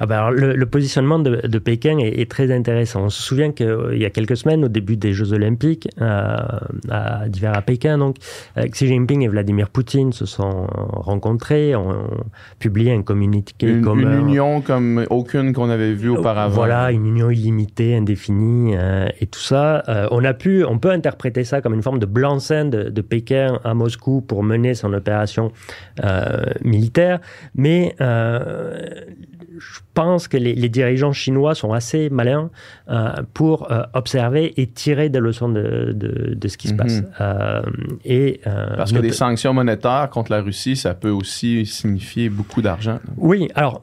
Ah 0.00 0.06
ben 0.06 0.16
alors, 0.16 0.30
le, 0.30 0.56
le, 0.56 0.66
positionnement 0.66 1.18
de, 1.18 1.46
de 1.46 1.58
Pékin 1.58 1.98
est, 1.98 2.20
est, 2.20 2.30
très 2.30 2.50
intéressant. 2.50 3.04
On 3.04 3.08
se 3.10 3.22
souvient 3.22 3.52
qu'il 3.52 3.96
y 3.98 4.04
a 4.04 4.10
quelques 4.10 4.36
semaines, 4.36 4.64
au 4.64 4.68
début 4.68 4.96
des 4.96 5.12
Jeux 5.12 5.32
Olympiques 5.32 5.88
euh, 6.00 6.36
à, 6.90 7.28
d'hiver 7.28 7.52
à 7.54 7.62
Pékin, 7.62 7.98
donc 7.98 8.16
Xi 8.56 8.86
Jinping 8.86 9.22
et 9.22 9.28
Vladimir 9.28 9.68
Poutine 9.68 10.12
se 10.12 10.26
sont 10.26 10.66
rencontrés, 10.70 11.76
ont, 11.76 11.90
ont 11.90 12.24
publié 12.58 12.92
un 12.92 13.02
communiqué 13.02 13.68
une, 13.68 13.82
commun. 13.82 14.18
Une 14.18 14.28
union 14.28 14.60
comme 14.60 15.04
aucune 15.10 15.52
qu'on 15.52 15.70
avait 15.70 15.92
vue 15.92 16.10
auparavant. 16.10 16.54
Voilà, 16.54 16.92
une 16.92 17.06
union 17.06 17.30
illimitée, 17.30 17.96
indéfinie 17.96 18.76
euh, 18.76 19.08
et 19.20 19.26
tout 19.26 19.40
ça. 19.40 19.82
Euh, 19.88 20.08
on 20.10 20.24
a 20.24 20.34
pu, 20.34 20.64
on 20.64 20.78
peut 20.78 20.90
interpréter 20.90 21.44
ça 21.44 21.60
comme 21.60 21.74
une 21.74 21.82
forme 21.82 21.98
de 21.98 22.06
blanc-seing 22.06 22.66
de, 22.66 22.84
de, 22.84 23.00
Pékin 23.00 23.58
à 23.64 23.74
Moscou 23.74 24.20
pour 24.20 24.42
mener 24.42 24.74
son 24.74 24.92
opération 24.92 25.52
euh, 26.04 26.44
militaire, 26.62 27.20
mais 27.54 27.94
je 29.60 29.80
pense 29.94 30.26
que 30.28 30.36
les, 30.36 30.54
les, 30.54 30.68
dirigeants 30.68 31.12
chinois 31.12 31.54
sont 31.54 31.72
assez 31.72 32.10
malins 32.10 32.50
euh, 32.88 33.10
pour 33.34 33.70
euh, 33.70 33.82
observer 33.94 34.52
et 34.60 34.66
tirer 34.66 35.08
des 35.10 35.20
leçons 35.20 35.48
de, 35.48 35.92
de, 35.94 36.34
de 36.34 36.48
ce 36.48 36.56
qui 36.56 36.68
se 36.68 36.72
Mhm. 36.72 36.78
passe. 36.78 37.02
Euh, 37.20 37.62
et, 38.04 38.40
Parce 38.76 38.92
que 38.92 38.98
des 38.98 39.12
sanctions 39.12 39.52
monétaires 39.54 40.08
contre 40.10 40.32
la 40.32 40.40
Russie, 40.40 40.76
ça 40.76 40.94
peut 40.94 41.10
aussi 41.10 41.66
signifier 41.66 42.28
beaucoup 42.30 42.62
d'argent. 42.62 42.98
Oui, 43.16 43.48
alors, 43.54 43.82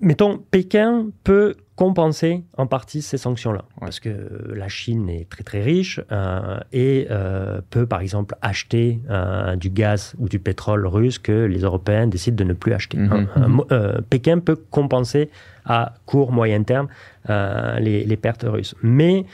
mettons, 0.00 0.38
Pékin 0.50 1.06
peut 1.22 1.54
compenser 1.76 2.44
en 2.56 2.66
partie 2.66 3.02
ces 3.02 3.18
sanctions-là. 3.18 3.64
Ouais. 3.80 3.86
Parce 3.86 4.00
que 4.00 4.52
la 4.54 4.68
Chine 4.68 5.08
est 5.08 5.28
très 5.28 5.42
très 5.42 5.62
riche 5.62 6.00
euh, 6.12 6.58
et 6.72 7.08
euh, 7.10 7.60
peut 7.70 7.86
par 7.86 8.00
exemple 8.00 8.36
acheter 8.42 9.00
euh, 9.10 9.56
du 9.56 9.70
gaz 9.70 10.14
ou 10.18 10.28
du 10.28 10.38
pétrole 10.38 10.86
russe 10.86 11.18
que 11.18 11.44
les 11.44 11.60
Européens 11.60 12.06
décident 12.06 12.36
de 12.36 12.44
ne 12.44 12.52
plus 12.52 12.72
acheter. 12.72 12.98
Mhm. 12.98 13.62
Euh, 13.72 14.00
Pékin 14.08 14.38
peut 14.38 14.56
compenser 14.70 15.30
à 15.64 15.94
court 16.06 16.30
moyen 16.30 16.62
terme 16.62 16.88
euh, 17.30 17.78
les, 17.80 18.04
les, 18.04 18.16
pertes 18.16 18.44
russes. 18.46 18.74
Mais 18.82 19.24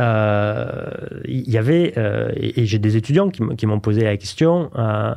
euh, 0.00 0.90
il 1.24 1.48
y 1.50 1.58
avait, 1.58 1.94
euh, 1.96 2.30
et, 2.36 2.62
et 2.62 2.66
j'ai 2.66 2.78
des 2.78 2.96
étudiants 2.96 3.30
qui 3.30 3.66
m'ont 3.66 3.80
posé 3.80 4.02
la 4.02 4.16
question, 4.16 4.70
euh, 4.76 5.14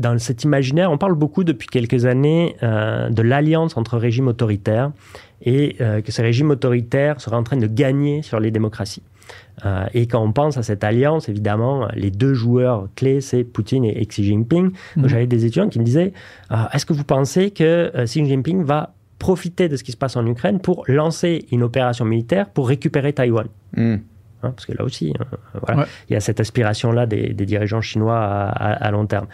dans 0.00 0.18
cet 0.18 0.44
imaginaire, 0.44 0.90
on 0.90 0.98
parle 0.98 1.14
beaucoup 1.14 1.44
depuis 1.44 1.68
quelques 1.68 2.06
années 2.06 2.56
euh, 2.62 3.10
de 3.10 3.22
l'alliance 3.22 3.76
entre 3.76 3.98
régimes 3.98 4.28
autoritaires 4.28 4.92
et 5.42 5.76
euh, 5.80 6.00
que 6.00 6.10
ces 6.10 6.22
régimes 6.22 6.50
autoritaires 6.50 7.20
seraient 7.20 7.36
en 7.36 7.42
train 7.42 7.58
de 7.58 7.66
gagner 7.66 8.22
sur 8.22 8.40
les 8.40 8.50
démocraties. 8.50 9.02
Euh, 9.66 9.84
et 9.92 10.06
quand 10.06 10.22
on 10.22 10.32
pense 10.32 10.56
à 10.56 10.62
cette 10.62 10.84
alliance, 10.84 11.28
évidemment, 11.28 11.86
les 11.94 12.10
deux 12.10 12.32
joueurs 12.32 12.88
clés, 12.96 13.20
c'est 13.20 13.44
Poutine 13.44 13.84
et, 13.84 14.00
et, 14.00 14.06
Xi 14.06 14.24
Jinping. 14.24 14.70
Mhm. 14.96 15.08
J'avais 15.08 15.26
des 15.26 15.44
étudiants 15.44 15.68
qui 15.68 15.78
me 15.78 15.84
disaient 15.84 16.14
Est-ce 16.72 16.86
que 16.86 16.94
vous 16.94 17.04
pensez 17.04 17.50
que 17.50 17.92
Xi 18.04 18.24
Jinping 18.24 18.64
va 18.64 18.94
profiter 19.18 19.68
de 19.68 19.76
ce 19.76 19.84
qui 19.84 19.92
se 19.92 19.98
passe 19.98 20.16
en 20.16 20.26
Ukraine 20.26 20.60
pour 20.60 20.84
lancer 20.88 21.46
une 21.52 21.62
opération 21.62 22.06
militaire 22.06 22.48
pour 22.48 22.68
récupérer 22.68 23.12
Taïwan? 23.12 23.46
Mm. 23.76 23.96
Hein, 24.42 24.52
parce 24.52 24.64
que 24.64 24.72
là 24.72 24.84
aussi, 24.84 25.12
hein, 25.18 25.24
voilà, 25.66 25.82
ouais. 25.82 25.86
il 26.08 26.14
y 26.14 26.16
a 26.16 26.20
cette 26.20 26.40
aspiration-là 26.40 27.04
des, 27.04 27.34
des, 27.34 27.44
dirigeants 27.44 27.82
chinois 27.82 28.18
à, 28.18 28.48
à, 28.48 28.72
à 28.72 28.90
long 28.90 29.04
terme. 29.04 29.26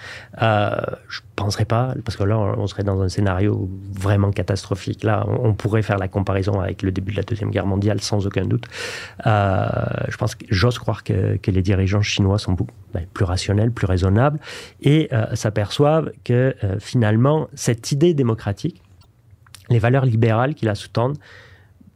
Euh, 0.42 0.76
je 1.09 1.20
ne 1.20 1.26
penserais 1.36 1.64
pas, 1.64 1.94
parce 2.04 2.16
que 2.16 2.24
là, 2.24 2.36
on 2.38 2.66
serait 2.66 2.82
dans 2.82 3.00
un 3.00 3.09
scénario 3.09 3.70
vraiment 3.92 4.32
catastrophique. 4.32 5.04
Là, 5.04 5.24
on, 5.28 5.50
on, 5.50 5.54
pourrait 5.54 5.82
faire 5.82 5.98
la 5.98 6.09
comparaison 6.09 6.61
avec 6.61 6.82
le 6.82 6.90
début 6.90 7.12
de 7.12 7.18
la 7.18 7.22
Deuxième 7.22 7.50
Guerre 7.50 7.66
mondiale, 7.66 8.00
sans 8.00 8.26
aucun 8.26 8.44
doute. 8.44 8.66
Euh, 9.26 9.66
je 10.09 10.16
pense 10.16 10.34
que 10.34 10.44
j'ose 10.50 10.78
croire 10.78 11.04
que, 11.04 11.36
que, 11.36 11.52
les 11.52 11.62
dirigeants 11.62 12.02
chinois 12.02 12.38
sont 12.38 12.52
beaucoup, 12.52 12.74
ben, 12.92 13.07
plus 13.14 13.24
rationnels, 13.24 13.70
plus 13.70 13.86
raisonnables, 13.86 14.40
et 14.82 15.09
euh, 15.12 15.34
s'aperçoivent 15.34 16.11
que 16.24 16.54
finalement, 16.80 17.48
cette 17.54 17.92
idée 17.92 18.12
démocratique, 18.12 18.82
les 19.68 19.78
valeurs 19.78 20.04
libérales 20.04 20.54
qui 20.54 20.64
la 20.64 20.74
sous-tendent, 20.74 21.18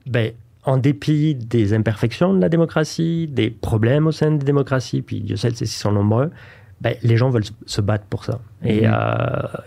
ben, 0.07 0.33
en 0.71 0.77
dépit 0.77 1.35
des 1.35 1.75
imperfections 1.75 2.33
de 2.33 2.41
la 2.41 2.49
démocratie, 2.49 3.27
des 3.27 3.51
problèmes 3.51 4.07
au 4.07 4.13
sein 4.13 4.31
des 4.31 4.45
démocraties, 4.45 5.03
puis 5.03 5.21
Dieu 5.21 5.35
sait 5.35 5.53
s'ils 5.53 5.67
sont 5.67 5.91
nombreux, 5.91 6.31
ben, 6.81 6.95
les 7.03 7.17
gens 7.17 7.29
veulent 7.29 7.45
se 7.67 7.81
battre 7.81 8.05
pour 8.05 8.25
ça. 8.25 8.39
Mmh. 8.63 8.67
Et 8.69 8.83
euh, 8.85 8.93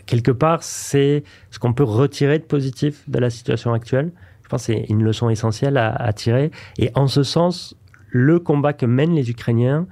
quelque 0.06 0.32
part, 0.32 0.64
c'est 0.64 1.26
ce 1.52 1.60
qu'on 1.60 1.74
peut 1.74 1.84
retirer 1.84 2.40
de 2.40 2.46
positif 2.46 3.04
de 3.10 3.20
la 3.20 3.30
situation 3.30 3.74
actuelle. 3.74 4.14
Je 4.44 4.48
pense 4.48 4.66
que 4.66 4.74
c'est 4.74 4.86
une 4.88 5.04
leçon 5.04 5.30
essentielle 5.30 5.76
à, 5.76 5.94
à, 5.94 6.14
tirer. 6.14 6.52
Et 6.78 6.90
en 6.96 7.08
ce 7.08 7.24
sens, 7.24 7.76
le 8.10 8.40
combat 8.40 8.72
que 8.72 8.86
mènent 8.86 9.14
les 9.14 9.30
Ukrainiens, 9.30 9.86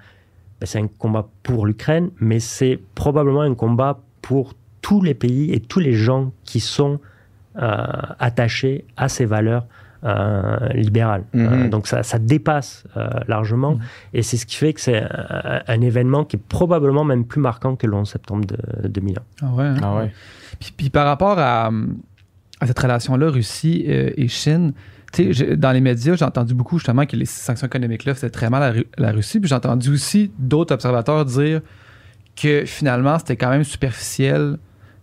ben, 0.61 0.65
c'est 0.65 0.79
un 0.79 0.87
combat 0.87 1.27
pour 1.43 1.65
l'Ukraine, 1.65 2.11
mais 2.21 2.39
c'est 2.39 2.79
probablement 2.95 3.41
un 3.41 3.53
combat 3.53 3.99
pour 4.21 4.53
tous 4.81 5.01
les 5.01 5.13
pays 5.13 5.51
et 5.51 5.59
tous 5.59 5.81
les 5.81 5.93
gens 5.93 6.31
qui 6.45 6.61
sont 6.61 7.01
euh, 7.57 7.85
attachés 8.17 8.85
à 8.95 9.09
ces 9.09 9.25
valeurs 9.25 9.65
euh, 10.03 10.57
libérale. 10.73 11.23
-hmm. 11.33 11.65
euh, 11.65 11.69
donc 11.69 11.87
ça, 11.87 12.03
ça 12.03 12.19
dépasse 12.19 12.85
euh, 12.97 13.07
largement. 13.27 13.75
-hmm. 13.75 14.13
Et 14.13 14.21
c'est 14.23 14.37
ce 14.37 14.45
qui 14.45 14.55
fait 14.55 14.73
que 14.73 14.81
c'est 14.81 15.01
un, 15.01 15.61
un, 15.67 15.81
événement 15.81 16.25
qui 16.25 16.37
est 16.37 16.45
probablement 16.49 17.03
même 17.03 17.25
plus 17.25 17.41
marquant 17.41 17.75
que 17.75 17.87
le 17.87 17.93
11 17.93 18.09
septembre 18.09 18.45
de, 18.45 18.87
2001. 18.87 19.21
Ah 19.41 19.45
ouais. 19.53 19.63
Hein? 19.63 19.75
Ah 19.83 19.95
ouais. 19.97 20.11
Puis, 20.59 20.73
puis, 20.75 20.89
par 20.89 21.05
rapport 21.05 21.37
à, 21.39 21.71
à 22.59 22.67
cette 22.67 22.79
relation-là, 22.79 23.29
Russie 23.29 23.85
euh, 23.87 24.11
et 24.17 24.27
Chine, 24.27 24.73
dans 25.57 25.73
les 25.73 25.81
médias, 25.81 26.15
j'ai 26.15 26.25
entendu 26.25 26.53
beaucoup 26.53 26.77
justement 26.77 27.05
que 27.05 27.17
les 27.17 27.25
sanctions 27.25 27.67
économiques-là 27.67 28.13
faisaient 28.15 28.29
très 28.29 28.49
mal 28.49 28.63
à 28.63 28.71
la, 28.71 28.81
la 28.97 29.11
Russie. 29.11 29.39
Puis 29.39 29.49
j'ai 29.49 29.55
entendu 29.55 29.89
aussi 29.89 30.31
d'autres 30.39 30.73
observateurs 30.73 31.25
dire 31.25 31.61
que 32.41 32.65
finalement, 32.65 33.19
c'était 33.19 33.35
quand 33.35 33.49
même 33.49 33.63
superficiel, 33.63 34.57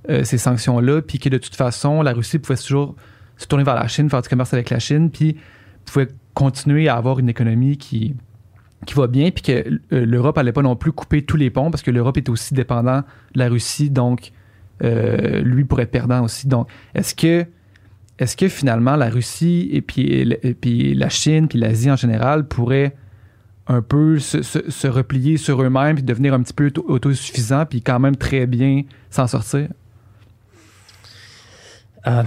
euh, 0.09 0.25
ces 0.25 0.39
sanctions-là, 0.39 1.03
puis 1.03 1.19
que 1.19 1.29
de 1.29 1.39
toute 1.39 1.55
façon, 1.55 2.03
la 2.03 2.13
Russie 2.13 2.39
pouvait 2.39 2.59
toujours 2.59 2.97
se 3.39 3.47
tourner 3.47 3.65
vers 3.65 3.77
la 3.77 3.89
Chine, 3.89 4.11
faire 4.11 4.21
du 4.21 4.29
commerce 4.29 4.53
avec 4.53 4.69
la 4.69 4.79
Chine, 4.79 5.11
puis 5.11 5.37
pouvait 5.87 6.09
continuer 6.35 6.89
à 6.89 6.97
avoir 6.97 7.19
une 7.19 7.31
économie 7.31 7.79
qui, 7.79 8.15
qui 8.87 8.95
va 8.95 9.07
bien, 9.07 9.31
puis 9.31 9.43
que 9.43 9.81
euh, 9.93 10.05
l'Europe 10.05 10.37
n'allait 10.37 10.53
pas 10.53 10.63
non 10.63 10.77
plus 10.77 10.93
couper 10.93 11.23
tous 11.23 11.37
les 11.37 11.51
ponts, 11.51 11.71
parce 11.71 11.83
que 11.83 11.91
l'Europe 11.91 12.17
est 12.19 12.29
aussi 12.29 12.53
dépendant 12.53 13.03
de 13.35 13.39
la 13.39 13.49
Russie, 13.49 13.91
donc 13.91 14.33
euh, 14.85 15.41
lui 15.41 15.65
pourrait 15.65 15.85
être 15.85 15.91
perdant 15.91 16.23
aussi. 16.23 16.47
Donc, 16.47 16.69
est-ce 16.95 17.15
que, 17.15 17.47
est-ce 18.19 18.37
que 18.37 18.49
finalement 18.49 18.97
la 18.97 19.09
Russie 19.09 19.69
et 19.73 19.81
puis, 19.81 20.37
puis 20.61 20.95
la 20.95 21.09
Chine, 21.09 21.49
puis 21.49 21.59
l'Asie 21.59 21.91
en 21.91 21.97
général 21.97 22.47
pourraient 22.47 22.95
un 23.67 23.83
peu 23.83 24.19
se 24.19 24.87
replier 24.87 25.37
sur 25.37 25.63
eux-mêmes, 25.63 25.97
puis 25.97 26.05
devenir 26.05 26.35
un 26.35 26.43
petit 26.43 26.55
peu 26.55 26.73
autosuffisants, 26.87 27.67
puis 27.67 27.83
quand 27.83 28.01
même 28.01 28.17
très 28.17 28.47
bien 28.47 28.83
s'en 29.11 29.27
sortir? 29.27 29.69
Euh, 32.07 32.23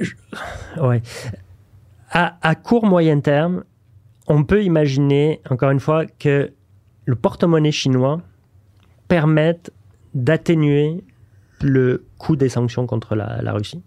je, 0.00 0.14
ouais. 0.80 1.02
À, 2.10 2.36
à, 2.42 2.54
court 2.54 2.86
moyen 2.86 3.20
terme, 3.20 3.64
on 4.28 4.44
peut 4.44 4.62
imaginer, 4.62 5.40
encore 5.50 5.70
une 5.70 5.80
fois, 5.80 6.06
que 6.06 6.52
le 7.04 7.14
porte-monnaie 7.16 7.72
chinois 7.72 8.20
permette 9.08 9.72
d'atténuer 10.14 11.04
le 11.60 12.04
coût 12.18 12.36
des 12.36 12.48
sanctions 12.48 12.86
contre 12.86 13.14
la, 13.14 13.42
la 13.42 13.52
Russie. 13.52 13.82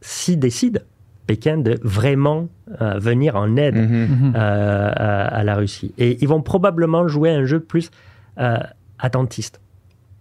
S'ils 0.00 0.38
décident, 0.38 0.80
Pékin, 1.26 1.58
de 1.58 1.78
vraiment 1.82 2.48
euh, 2.80 2.98
venir 2.98 3.36
en 3.36 3.56
aide 3.56 3.74
Mhm. 3.76 3.84
mm 3.84 4.06
-hmm. 4.06 4.36
euh, 4.36 4.92
à, 4.94 5.26
à, 5.38 5.44
la 5.44 5.54
Russie. 5.56 5.92
Et 5.98 6.18
ils 6.22 6.28
vont 6.28 6.42
probablement 6.42 7.08
jouer 7.08 7.30
un 7.30 7.44
jeu 7.44 7.60
plus 7.60 7.90
euh, 8.38 8.58
attentiste. 8.98 9.60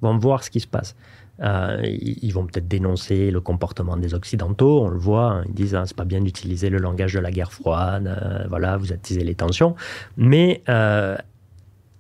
Ils 0.01 0.05
vont 0.07 0.17
voir 0.17 0.43
ce 0.43 0.49
qui 0.49 0.59
se 0.59 0.67
passe. 0.67 0.95
Euh, 1.41 1.81
ils 1.83 2.31
vont 2.31 2.45
peut-être 2.45 2.67
dénoncer 2.67 3.29
le 3.29 3.41
comportement 3.41 3.97
des 3.97 4.13
Occidentaux, 4.13 4.83
on 4.83 4.87
le 4.87 4.97
voit, 4.97 5.31
hein, 5.31 5.43
ils 5.47 5.53
disent 5.53 5.75
hein, 5.75 5.83
c'est 5.85 5.95
pas 5.95 6.05
bien 6.05 6.21
d'utiliser 6.21 6.69
le 6.69 6.77
langage 6.77 7.13
de 7.13 7.19
la 7.19 7.29
guerre 7.29 7.51
froide, 7.51 8.07
euh, 8.07 8.45
voilà, 8.47 8.77
vous 8.77 8.93
attisez 8.93 9.23
les 9.23 9.35
tensions. 9.35 9.75
Mais 10.15 10.63
euh, 10.69 11.17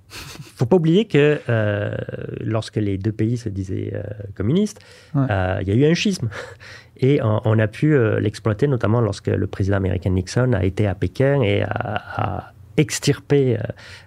faut 0.07 0.65
pas 0.65 0.77
oublier 0.77 1.05
que 1.05 1.41
euh, 1.49 1.95
lorsque 2.39 2.77
les 2.77 2.97
deux 2.97 3.11
pays 3.11 3.35
se 3.35 3.49
disaient 3.49 3.93
communistes, 4.35 4.79
il 5.13 5.19
ouais. 5.19 5.63
y 5.65 5.71
a 5.71 5.75
eu 5.75 5.85
un 5.85 5.93
schisme. 5.93 6.29
Et 6.97 7.21
on, 7.21 7.41
on 7.43 7.59
a 7.59 7.67
pu 7.67 7.93
l'exploiter, 8.21 8.67
notamment 8.67 9.01
lorsque 9.01 9.27
le 9.27 9.47
président 9.47 9.75
américain 9.75 10.11
Nixon 10.11 10.53
a 10.53 10.63
été 10.63 10.87
à 10.87 10.95
Pékin 10.95 11.41
et 11.41 11.61
a, 11.61 11.67
a 11.67 12.53
extirper 12.77 13.57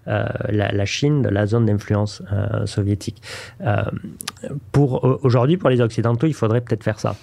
euh, 0.09 0.27
la, 0.49 0.73
la, 0.73 0.85
Chine 0.85 1.23
de 1.23 1.29
la 1.29 1.47
zone 1.47 1.67
d'influence 1.67 2.23
euh, 2.33 2.67
soviétique. 2.67 3.23
Euh, 3.61 3.83
aujourd'hui, 5.23 5.57
pour 5.57 5.71
les 5.71 5.81
Occidentaux, 5.81 6.27
il 6.27 6.35
faudrait 6.35 6.61
peut-être 6.61 6.85
faire 6.85 7.01
ça, 7.01 7.17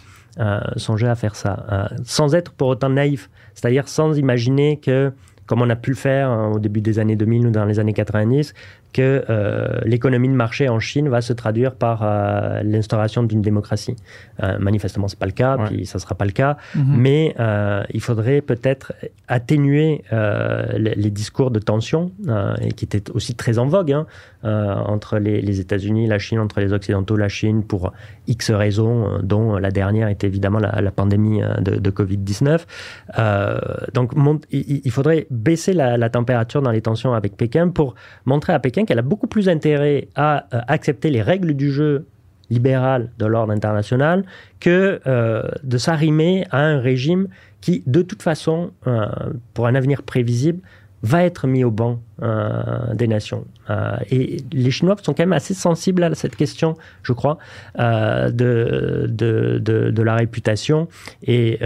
songer 0.76 1.08
à 1.08 1.16
faire 1.16 1.36
ça, 1.36 1.90
sans 2.04 2.36
être 2.36 2.52
pour 2.52 2.68
autant 2.68 2.90
naïf, 2.90 3.30
c'est-à-dire 3.54 3.88
sans 3.88 4.18
imaginer 4.18 4.78
que 4.78 5.12
comme 5.46 5.62
on 5.62 5.70
a 5.70 5.76
pu 5.76 5.92
le 5.92 5.96
faire 5.96 6.30
hein, 6.30 6.52
au 6.54 6.60
début 6.60 6.82
des 6.82 7.00
années 7.00 7.16
2000 7.16 7.48
ou 7.48 7.52
dans 7.52 7.66
les 7.66 7.80
années 7.80 7.94
90, 7.94 8.54
que 8.96 9.26
euh, 9.30 9.82
l'économie 9.84 10.30
de 10.30 10.34
marché 10.34 10.70
en 10.70 10.80
Chine 10.80 11.10
va 11.10 11.20
se 11.20 11.34
traduire 11.34 11.76
par 11.76 12.00
euh, 12.02 12.64
l'instauration 12.64 13.24
d'une 13.24 13.42
démocratie. 13.42 13.98
Euh, 14.42 14.58
manifestement, 14.58 15.10
c'est 15.10 15.20
pas 15.20 15.26
le 15.26 15.34
cas, 15.34 15.58
puis 15.66 15.86
ça 15.86 16.00
sera 16.00 16.16
pas 16.16 16.24
le 16.24 16.32
cas. 16.32 16.56
Mhm. 16.76 16.96
Mais 16.98 17.36
il 17.94 18.00
faudrait 18.00 18.40
peut-être 18.40 18.94
atténuer 19.28 20.04
les, 20.12 20.96
les, 20.96 21.10
discours 21.10 21.52
de 21.52 21.60
tension, 21.60 22.12
et 22.62 22.72
qui 22.72 22.86
étaient 22.86 23.12
aussi 23.12 23.36
très 23.36 23.58
en 23.58 23.68
vogue 23.68 23.92
hein, 23.92 24.06
entre 24.44 25.18
les, 25.18 25.42
les 25.42 25.60
États-Unis, 25.60 26.08
la 26.08 26.20
Chine, 26.20 26.40
entre 26.40 26.62
les 26.62 26.72
Occidentaux, 26.72 27.18
la 27.18 27.28
Chine, 27.28 27.64
pour 27.64 27.92
X 28.28 28.52
raisons, 28.52 29.20
dont 29.24 29.58
la 29.58 29.72
dernière 29.72 30.08
était 30.08 30.28
évidemment 30.28 30.60
la, 30.60 30.80
la 30.82 30.92
pandémie 30.92 31.42
de, 31.60 31.76
de 31.80 31.92
Covid-19. 31.92 32.62
donc, 33.94 34.12
il, 34.52 34.82
il, 34.86 34.92
faudrait 34.92 35.28
baisser 35.30 35.74
la, 35.74 35.98
la 35.98 36.10
température 36.10 36.62
dans 36.62 36.72
les 36.72 36.82
tensions 36.82 37.14
avec 37.14 37.36
Pékin 37.36 37.70
pour 37.70 37.96
montrer 38.26 38.54
à 38.54 38.60
Pékin 38.60 38.85
qu'elle 38.86 39.00
a 39.00 39.04
beaucoup 39.04 39.28
plus 39.28 39.50
intérêt 39.50 40.08
à 40.16 40.46
euh, 40.54 40.62
accepter 40.68 41.10
les 41.10 41.22
règles 41.22 41.54
du 41.54 41.72
jeu 41.72 42.06
libéral 42.50 43.12
de 43.18 43.26
l'ordre 43.26 43.52
international 43.52 44.24
que 44.60 45.00
euh, 45.08 45.44
de 45.64 45.78
s'arrimer 45.78 46.46
à 46.52 46.60
un 46.60 46.80
régime 46.80 47.28
qui, 47.62 47.84
de 47.88 48.02
toute 48.02 48.22
façon, 48.22 48.72
euh, 48.88 49.08
pour 49.54 49.68
un 49.68 49.76
avenir 49.76 50.04
prévisible, 50.04 50.60
va 51.06 51.24
être 51.24 51.48
mis 51.48 51.64
au 51.64 51.72
banc 51.72 52.00
des 52.94 53.08
nations. 53.08 53.46
et 54.10 54.38
les 54.52 54.72
Chinois 54.72 54.96
sont 55.02 55.14
quand 55.14 55.24
même 55.24 55.34
assez 55.34 55.54
sensibles 55.54 56.04
à 56.04 56.16
cette 56.16 56.36
question, 56.36 56.76
je 57.04 57.12
crois, 57.14 57.38
de, 57.78 59.08
de, 59.10 59.60
de, 59.60 60.02
la 60.02 60.16
réputation. 60.16 60.88
Et 61.24 61.60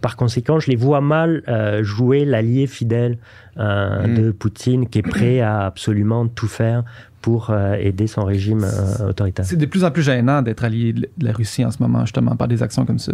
par 0.00 0.16
conséquent, 0.16 0.58
je 0.58 0.70
les 0.70 0.76
vois 0.76 1.00
mal 1.00 1.42
jouer 1.82 2.24
l'allié 2.24 2.66
fidèle 2.66 3.18
Mm. 3.56 4.14
de 4.14 4.30
Poutine 4.30 4.88
qui 4.88 5.00
est 5.00 5.02
prêt 5.02 5.40
à 5.40 5.66
absolument 5.66 6.26
tout 6.26 6.48
faire 6.48 6.84
pour 7.20 7.50
euh, 7.50 7.74
aider 7.74 8.06
son 8.06 8.24
régime 8.24 8.64
euh, 8.64 9.10
autoritaire. 9.10 9.44
C'est 9.44 9.56
de 9.56 9.66
plus 9.66 9.84
en 9.84 9.90
plus 9.90 10.02
gênant 10.02 10.40
d'être 10.40 10.64
allié 10.64 10.94
de 10.94 11.08
la 11.20 11.32
Russie 11.32 11.64
en 11.64 11.70
ce 11.70 11.76
moment, 11.80 12.00
justement, 12.00 12.34
par 12.34 12.48
des 12.48 12.62
actions 12.62 12.86
comme 12.86 12.98
ça. 12.98 13.12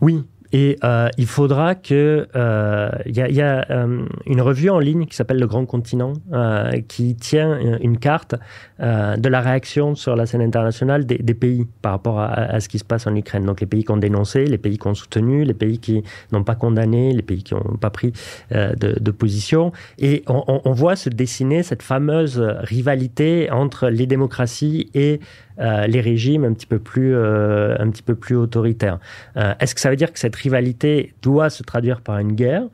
Oui, 0.00 0.24
et 0.52 0.78
euh, 0.84 1.08
il 1.18 1.26
faudra 1.26 1.74
que. 1.74 2.26
Il 2.34 2.40
euh, 2.40 2.90
y 3.06 3.20
a, 3.20 3.28
y 3.28 3.40
a 3.42 3.66
euh, 3.70 4.04
une 4.26 4.40
revue 4.40 4.70
en 4.70 4.78
ligne 4.78 5.06
qui 5.06 5.14
s'appelle 5.14 5.38
Le 5.38 5.46
Grand 5.46 5.66
Continent, 5.66 6.14
qui 6.88 7.16
tient 7.16 7.58
une 7.80 7.98
carte 7.98 8.34
de 8.78 9.28
la 9.28 9.40
réaction 9.40 9.94
sur 9.94 10.16
la 10.16 10.26
scène 10.26 10.42
internationale 10.42 11.04
des, 11.04 11.18
des 11.18 11.34
pays 11.34 11.66
par 11.82 11.92
rapport 11.92 12.20
à, 12.20 12.32
à, 12.32 12.60
ce 12.60 12.68
qui 12.68 12.78
se 12.78 12.84
passe 12.84 13.06
en 13.06 13.14
Ukraine. 13.14 13.44
Donc 13.44 13.60
les 13.60 13.66
pays 13.66 13.84
qui 13.84 13.90
ont 13.90 13.96
dénoncé, 13.96 14.46
les 14.46 14.58
pays 14.58 14.78
qui 14.78 14.86
ont 14.86 14.94
soutenu, 14.94 15.44
les 15.44 15.54
pays 15.54 15.78
qui 15.78 16.02
n'ont 16.32 16.44
pas 16.44 16.54
condamné, 16.54 17.12
les 17.12 17.22
pays 17.22 17.42
qui 17.42 17.54
n'ont 17.54 17.76
pas 17.80 17.90
pris 17.90 18.12
de, 18.50 18.74
de, 18.98 19.10
position. 19.10 19.72
Et 19.98 20.22
on, 20.28 20.60
on, 20.64 20.72
voit 20.72 20.96
se 20.96 21.08
dessiner 21.08 21.62
cette 21.62 21.82
fameuse 21.82 22.38
rivalité 22.38 23.50
entre 23.50 23.88
les 23.88 24.06
démocraties 24.06 24.90
et 24.94 25.18
euh, 25.18 25.22
les 25.58 26.00
régimes 26.00 26.44
un 26.44 26.52
petit 26.52 26.66
peu 26.66 26.78
plus, 26.78 27.14
euh, 27.14 27.76
un 27.78 27.90
petit 27.90 28.02
peu 28.02 28.14
plus 28.14 28.36
autoritaires. 28.36 28.98
Euh, 29.36 29.54
est-ce 29.60 29.74
que 29.74 29.80
ça 29.80 29.90
veut 29.90 29.96
dire 29.96 30.12
que 30.12 30.18
cette 30.18 30.36
rivalité 30.36 31.14
doit 31.22 31.50
se 31.50 31.62
traduire 31.62 32.00
par 32.00 32.18
une 32.18 32.32
guerre? 32.32 32.64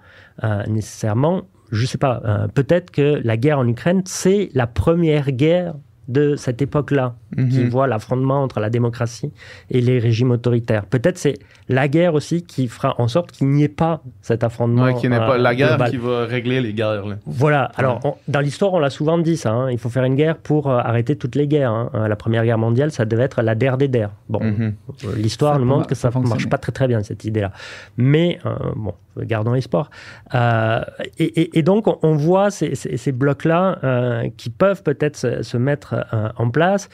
Nécessairement, 0.66 1.42
je 1.70 1.82
ne 1.82 1.86
sais 1.86 1.98
pas. 1.98 2.48
Peut-être 2.54 2.90
que 2.90 3.20
la 3.22 3.36
guerre 3.36 3.60
en 3.60 3.68
Ukraine, 3.68 4.02
c'est 4.04 4.50
la 4.52 4.66
première 4.66 5.30
guerre 5.30 5.74
de 6.08 6.36
cette 6.36 6.60
époque-là, 6.62 7.14
qui 7.34 7.60
mhm. 7.60 7.68
voit 7.68 7.86
l'affrontement 7.86 8.42
entre 8.42 8.60
la 8.60 8.70
démocratie 8.70 9.32
et 9.70 9.80
les 9.80 9.98
régimes 9.98 10.30
autoritaires. 10.30 10.86
Peut-être 10.86 11.18
c'est 11.18 11.38
la 11.68 11.88
guerre 11.88 12.14
aussi 12.14 12.44
qui 12.44 12.68
fera 12.68 12.94
en 12.98 13.08
sorte 13.08 13.32
qu'il 13.32 13.48
n'y 13.48 13.64
ait 13.64 13.68
pas 13.68 14.02
cet 14.20 14.44
affrontement. 14.44 14.94
qui 14.94 15.08
n'est 15.08 15.18
pas 15.18 15.38
la 15.38 15.54
guerre 15.54 15.82
qui 15.88 15.96
va 15.96 16.26
régler 16.26 16.60
les 16.60 16.72
guerres. 16.72 17.04
Voilà. 17.26 17.70
Alors, 17.76 18.00
dans 18.28 18.40
l'histoire, 18.40 18.74
on 18.74 18.78
l'a 18.78 18.90
souvent 18.90 19.18
dit 19.18 19.36
ça. 19.36 19.52
Hein. 19.52 19.70
Il 19.70 19.78
faut 19.78 19.88
faire 19.88 20.04
une 20.04 20.16
guerre 20.16 20.36
pour 20.36 20.70
euh, 20.70 20.78
arrêter 20.78 21.16
toutes 21.16 21.34
les 21.34 21.46
guerres. 21.46 21.72
Hein. 21.72 21.90
Euh, 21.94 22.08
la 22.08 22.16
Première 22.16 22.44
Guerre 22.44 22.58
mondiale, 22.58 22.90
ça 22.90 23.04
devait 23.04 23.22
être 23.24 23.42
la 23.42 23.54
der 23.54 23.76
des 23.76 23.88
der. 23.88 24.10
Bon, 24.28 24.42
mhm. 24.42 24.74
euh, 25.04 25.16
l'histoire 25.16 25.58
nous 25.58 25.64
montre 25.64 25.86
que 25.86 25.94
ça 25.94 26.10
ne 26.14 26.28
marche 26.28 26.48
pas 26.48 26.58
très 26.58 26.72
très 26.72 26.88
bien 26.88 27.02
cette 27.02 27.24
idée-là. 27.24 27.52
Mais 27.96 28.38
bon, 28.76 28.94
gardons 29.18 29.52
l'espoir. 29.52 29.90
Euh, 30.34 30.80
et, 31.18 31.58
et, 31.58 31.62
donc, 31.62 31.86
on, 32.02 32.14
voit 32.14 32.50
ces, 32.50 32.74
ces, 32.74 33.12
blocs-là 33.12 33.78
euh, 33.84 34.28
qui 34.36 34.50
peuvent 34.50 34.82
peut-être 34.82 35.42
se, 35.42 35.56
mettre 35.56 35.94
euh, 36.12 36.28
en 36.36 36.50
place. 36.50 36.88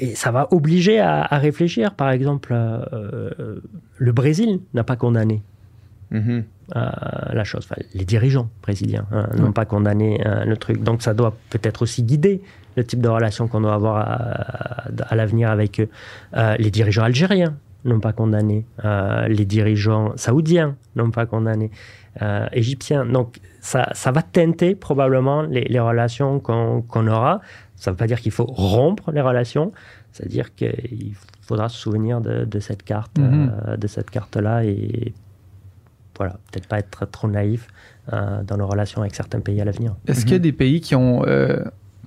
Et 0.00 0.14
ça 0.14 0.30
va 0.30 0.48
obliger 0.52 1.00
à, 1.00 1.26
réfléchir. 1.32 1.94
Par 1.94 2.10
exemple, 2.10 2.54
le 3.96 4.12
Brésil 4.12 4.60
n'a 4.74 4.84
pas 4.84 4.96
condamné 4.96 5.42
mm-hmm. 6.12 6.42
la 6.74 7.44
chose. 7.44 7.66
Enfin, 7.68 7.80
les 7.94 8.04
dirigeants 8.04 8.48
brésiliens 8.62 9.06
hein, 9.10 9.28
n'ont 9.36 9.52
pas 9.52 9.64
condamné 9.64 10.22
le 10.46 10.56
truc. 10.56 10.82
Donc, 10.84 11.02
ça 11.02 11.14
doit 11.14 11.34
peut-être 11.50 11.82
aussi 11.82 12.04
guider 12.04 12.42
le 12.76 12.84
type 12.84 13.00
de 13.00 13.08
relation 13.08 13.48
qu'on 13.48 13.62
doit 13.62 13.74
avoir 13.74 13.96
à, 13.96 14.84
à 15.08 15.16
l'avenir 15.16 15.50
avec 15.50 15.80
eux. 15.80 15.88
les 16.58 16.70
dirigeants 16.70 17.02
algériens 17.02 17.56
n'ont 17.84 18.00
pas 18.00 18.12
condamné, 18.12 18.66
euh, 18.84 19.28
les 19.28 19.44
dirigeants 19.44 20.12
saoudiens 20.16 20.76
n'ont 20.96 21.10
pas 21.10 21.26
condamné, 21.26 21.70
euh, 22.22 22.46
égyptiens. 22.52 23.06
Donc 23.06 23.40
ça, 23.60 23.88
ça, 23.92 24.10
va 24.10 24.22
teinter 24.22 24.74
probablement 24.74 25.42
les, 25.42 25.80
relations 25.80 26.40
qu'on 26.40 27.06
aura. 27.06 27.40
Ça 27.76 27.90
ne 27.90 27.94
veut 27.94 27.98
pas 27.98 28.06
dire 28.06 28.20
qu'il 28.20 28.32
faut 28.32 28.46
rompre 28.46 29.12
les 29.12 29.20
relations, 29.20 29.72
c'est-à-dire 30.12 30.54
qu'il 30.54 31.14
faudra 31.42 31.68
se 31.68 31.78
souvenir 31.78 32.20
de, 32.20 32.60
cette 32.60 32.82
carte, 32.82 33.18
mhm. 33.18 33.52
euh, 33.68 33.76
de 33.76 33.86
cette 33.86 34.10
carte-là 34.10 34.64
et 34.64 35.14
voilà, 36.16 36.32
peut-être 36.50 36.66
pas 36.66 36.80
être 36.80 37.08
trop 37.08 37.28
naïf 37.28 37.68
dans 38.10 38.56
nos 38.56 38.66
relations 38.66 39.02
avec 39.02 39.14
certains 39.14 39.38
pays 39.38 39.60
à 39.60 39.66
l'avenir. 39.66 39.94
Est-ce 40.06 40.22
qu'il 40.22 40.32
y 40.32 40.34
a 40.34 40.38
mhm. 40.38 40.42
des 40.42 40.52
pays 40.52 40.80
qui 40.80 40.96
ont 40.96 41.22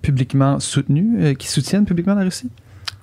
publiquement 0.02 0.60
soutenu, 0.60 1.36
qui 1.38 1.48
soutiennent 1.48 1.86
publiquement 1.86 2.16
la 2.16 2.24
Russie? 2.24 2.50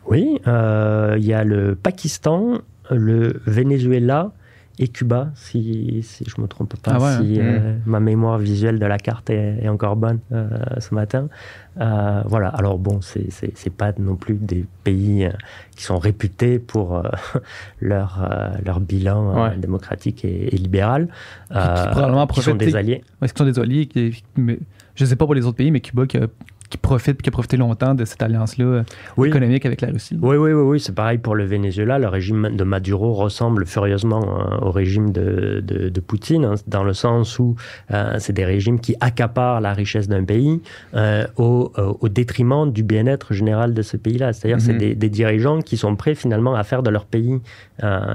Oui, 0.08 0.40
euh, 0.46 1.16
il 1.18 1.24
y 1.24 1.34
a 1.34 1.44
le 1.44 1.74
Pakistan, 1.74 2.58
le 2.90 3.40
Venezuela 3.46 4.32
et 4.80 4.88
Cuba, 4.88 5.32
si, 5.34 6.06
je 6.24 6.34
ne 6.38 6.42
me 6.42 6.48
trompe 6.48 6.76
pas, 6.76 6.98
ah 7.00 7.18
si 7.18 7.40
euh, 7.40 7.58
mmh. 7.58 7.80
ma 7.86 7.98
mémoire 7.98 8.38
visuelle 8.38 8.78
de 8.78 8.86
la 8.86 8.96
carte 8.96 9.28
est, 9.28 9.68
encore 9.68 9.96
bonne 9.96 10.20
euh, 10.30 10.48
ce 10.78 10.94
matin. 10.94 11.28
voilà, 11.76 12.48
alors 12.48 12.78
bon, 12.78 13.00
c'est 13.02 13.28
n'est 13.42 13.70
pas 13.76 13.92
non 13.98 14.14
plus 14.14 14.36
des 14.36 14.64
pays 14.84 15.28
qui 15.76 15.82
sont 15.82 15.98
réputés 15.98 16.60
pour 16.60 17.02
leur, 17.80 18.30
leur 18.64 18.80
bilan 18.80 19.56
démocratique 19.56 20.24
et, 20.24 20.48
libéral. 20.50 21.08
qui, 21.50 21.88
probablement 21.90 22.26
qui 22.28 22.40
sont 22.40 22.54
des 22.54 22.76
alliés. 22.76 23.02
qui 23.20 23.28
sont 23.36 23.44
des 23.44 23.58
alliés. 23.58 23.88
je 24.36 25.04
ne 25.04 25.06
sais 25.06 25.16
pas 25.16 25.26
pour 25.26 25.34
les 25.34 25.44
autres 25.44 25.56
pays, 25.56 25.72
mais 25.72 25.80
Cuba 25.80 26.06
qui 26.06 26.18
a 26.18 26.28
qui 26.70 26.76
profite, 26.76 27.22
qui 27.22 27.30
a 27.30 27.32
profité 27.32 27.56
longtemps 27.56 27.94
de 27.94 28.04
cette 28.04 28.22
alliance-là 28.22 28.64
euh, 28.64 29.24
économique 29.24 29.64
avec 29.64 29.80
la 29.80 29.88
Russie. 29.88 30.18
Oui, 30.20 30.36
oui, 30.36 30.52
oui, 30.52 30.62
oui. 30.62 30.80
c'est 30.80 30.94
pareil 30.94 31.18
pour 31.18 31.34
le 31.34 31.44
Venezuela. 31.44 31.98
Le 31.98 32.08
régime 32.08 32.54
de 32.54 32.64
Maduro 32.64 33.14
ressemble 33.14 33.66
furieusement 33.66 34.22
hein, 34.22 34.58
au 34.60 34.70
régime 34.70 35.10
de, 35.10 35.62
de, 35.64 36.00
Poutine, 36.00 36.44
hein, 36.44 36.54
dans 36.66 36.84
le 36.84 36.92
sens 36.92 37.38
où 37.38 37.56
euh, 37.90 38.16
c'est 38.18 38.32
des 38.32 38.44
régimes 38.44 38.80
qui 38.80 38.94
accaparent 39.00 39.60
la 39.60 39.72
richesse 39.72 40.08
d'un 40.08 40.24
pays 40.24 40.60
euh, 40.94 41.26
au, 41.36 41.72
au, 42.00 42.08
détriment 42.08 42.70
du 42.70 42.82
bien-être 42.82 43.34
général 43.34 43.74
de 43.74 43.82
ce 43.82 43.96
pays-là. 43.96 44.32
C'est-à-dire, 44.32 44.60
c'est 44.60 44.72
mhm. 44.72 44.94
des, 44.94 45.08
dirigeants 45.08 45.60
qui 45.60 45.76
sont 45.76 45.96
prêts 45.96 46.14
finalement 46.14 46.54
à 46.54 46.64
faire 46.64 46.82
de 46.82 46.90
leur 46.90 47.06
pays 47.06 47.40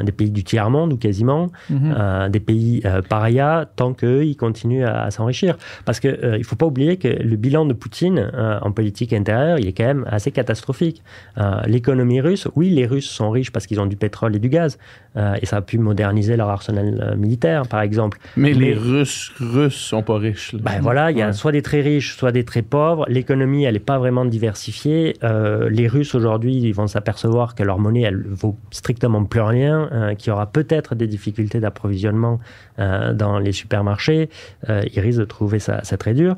des 0.03 0.11
pays 0.11 0.29
du 0.29 0.43
tiers-monde 0.43 0.91
ou 0.93 0.97
quasiment, 0.97 1.49
mhm. 1.69 2.29
des 2.29 2.39
pays 2.39 2.83
parias, 3.09 3.65
tant 3.75 3.93
qu'eux, 3.93 4.25
ils 4.25 4.35
continuent 4.35 4.85
à, 4.85 5.09
s'enrichir. 5.11 5.57
Parce 5.85 5.99
qu'il 5.99 6.19
ne 6.21 6.43
faut 6.43 6.55
pas 6.55 6.65
oublier 6.65 6.97
que 6.97 7.07
le 7.07 7.35
bilan 7.37 7.65
de 7.65 7.73
Poutine, 7.73 8.29
euh, 8.43 8.59
en 8.61 8.71
politique 8.71 9.13
intérieure, 9.13 9.57
il 9.57 9.67
est 9.67 9.73
quand 9.73 9.85
même 9.85 10.05
assez 10.09 10.31
catastrophique. 10.31 11.01
Euh, 11.37 11.61
l'économie 11.65 12.19
russe, 12.19 12.47
oui, 12.55 12.69
les 12.69 12.85
Russes 12.85 13.09
sont 13.09 13.29
riches 13.29 13.51
parce 13.51 13.67
qu'ils 13.67 13.79
ont 13.79 13.85
du 13.85 13.95
pétrole 13.95 14.35
et 14.35 14.39
du 14.39 14.49
gaz, 14.49 14.77
euh, 15.15 15.35
et 15.41 15.45
ça 15.45 15.57
a 15.57 15.61
pu 15.61 15.77
moderniser 15.77 16.35
leur 16.35 16.49
arsenal 16.49 17.15
militaire, 17.17 17.67
par 17.67 17.81
exemple. 17.81 18.19
Mais, 18.35 18.53
les 18.53 18.73
Russes, 18.73 19.31
Russes 19.39 19.75
sont 19.75 20.03
pas 20.03 20.17
riches. 20.17 20.55
Ben 20.55 20.79
voilà, 20.81 21.11
il 21.11 21.17
y 21.17 21.21
a 21.21 21.31
soit 21.31 21.51
des 21.51 21.61
très 21.61 21.81
riches, 21.81 22.15
soit 22.15 22.31
des 22.31 22.43
très 22.43 22.61
pauvres. 22.61 23.05
L'économie, 23.07 23.63
elle 23.63 23.73
n'est 23.73 23.79
pas 23.79 23.97
vraiment 23.97 24.25
diversifiée. 24.25 25.15
les 25.21 25.87
Russes 25.87 26.15
aujourd'hui, 26.15 26.57
ils 26.57 26.73
vont 26.73 26.87
s'apercevoir 26.87 27.55
que 27.55 27.63
leur 27.63 27.79
monnaie, 27.79 28.01
elle 28.01 28.23
vaut 28.27 28.57
strictement 28.71 29.23
plus 29.23 29.41
rien, 29.41 30.15
qu'il 30.17 30.29
y 30.29 30.31
aura 30.31 30.47
peut-être 30.47 30.95
des 30.95 31.07
difficultés 31.07 31.59
d'approvisionnement 31.59 32.39
dans 32.77 33.39
les 33.39 33.51
supermarchés. 33.51 34.29
ils 34.67 34.99
risquent 34.99 35.19
de 35.19 35.25
trouver 35.25 35.59
ça, 35.59 35.81
très 35.97 36.13
dur. 36.13 36.35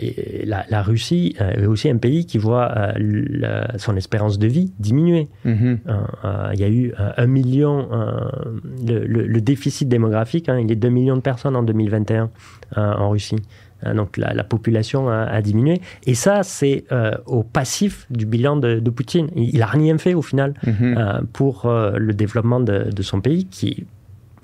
Et 0.00 0.44
la, 0.44 0.64
la 0.68 0.82
Russie 0.82 1.21
est 1.38 1.66
aussi 1.66 1.88
un 1.88 1.96
pays 1.96 2.26
qui 2.26 2.38
voit 2.38 2.72
euh, 2.76 3.64
son 3.76 3.96
espérance 3.96 4.38
de 4.38 4.46
vie 4.46 4.72
diminuer. 4.78 5.28
Mhm. 5.44 5.78
Euh, 5.86 5.92
euh, 6.24 6.50
il 6.54 6.60
y 6.60 6.64
a 6.64 6.68
eu 6.68 6.92
un 7.16 7.26
million, 7.26 7.88
le, 8.86 9.40
déficit 9.40 9.88
démographique, 9.88 10.48
hein, 10.48 10.58
il 10.58 10.70
est 10.70 10.76
2 10.76 10.88
millions 10.88 11.16
de 11.16 11.22
personnes 11.22 11.56
en 11.56 11.62
2021 11.62 12.30
en 12.76 13.10
Russie. 13.10 13.36
Donc 13.96 14.16
la, 14.16 14.44
population 14.44 15.08
a, 15.08 15.42
diminué. 15.42 15.80
Et 16.06 16.14
ça, 16.14 16.42
c'est 16.44 16.84
au 17.26 17.42
passif 17.42 18.06
du 18.10 18.26
bilan 18.26 18.56
de, 18.56 18.90
Poutine. 18.90 19.28
Il 19.34 19.58
n'a 19.58 19.66
rien 19.66 19.98
fait 19.98 20.14
au 20.14 20.22
final 20.22 20.54
mhm. 20.66 21.26
pour 21.32 21.68
le 21.68 22.12
développement 22.12 22.60
de, 22.60 22.90
de, 22.90 23.02
son 23.02 23.20
pays 23.20 23.46
qui 23.46 23.86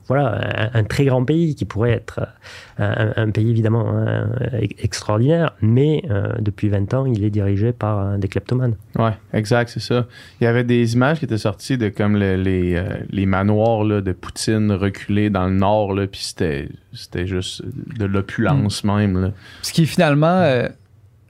voilà, 0.09 0.71
un, 0.73 0.85
très 0.85 1.05
grand 1.05 1.23
pays 1.23 1.55
qui 1.55 1.67
pourrait 1.67 1.93
être 1.93 2.21
euh, 2.81 3.13
un, 3.15 3.31
pays 3.31 3.51
évidemment 3.51 3.93
euh, 3.95 4.25
extraordinaire, 4.79 5.55
mais 5.61 6.03
euh, 6.11 6.33
depuis 6.41 6.71
20 6.71 6.95
ans, 6.95 7.05
il 7.05 7.23
est 7.25 7.31
dirigé 7.31 7.73
par 7.73 8.17
des 8.17 8.27
kleptomanes. 8.27 8.75
Ouais, 8.99 9.13
exact, 9.35 9.69
c'est 9.69 9.81
ça. 9.81 10.07
Il 10.41 10.45
y 10.45 10.47
avait 10.47 10.65
des 10.65 10.95
images 10.95 11.19
qui 11.19 11.27
étaient 11.27 11.37
sorties 11.37 11.77
de 11.77 11.91
comme 11.91 12.17
les, 12.17 12.83
les 13.11 13.27
manoirs 13.27 13.85
là, 13.85 14.01
de 14.01 14.13
Poutine 14.13 14.73
reculés 14.73 15.29
dans 15.29 15.47
le 15.47 15.55
nord, 15.55 15.93
là, 15.93 16.07
puis 16.07 16.23
c'était, 16.23 16.71
c'était 16.95 17.27
juste 17.27 17.63
de 17.67 18.07
l'opulence 18.07 18.85
même. 18.85 19.21
Là. 19.21 19.33
Ce 19.61 19.75
qui 19.75 19.83
est 19.83 19.87
finalement 19.87 20.69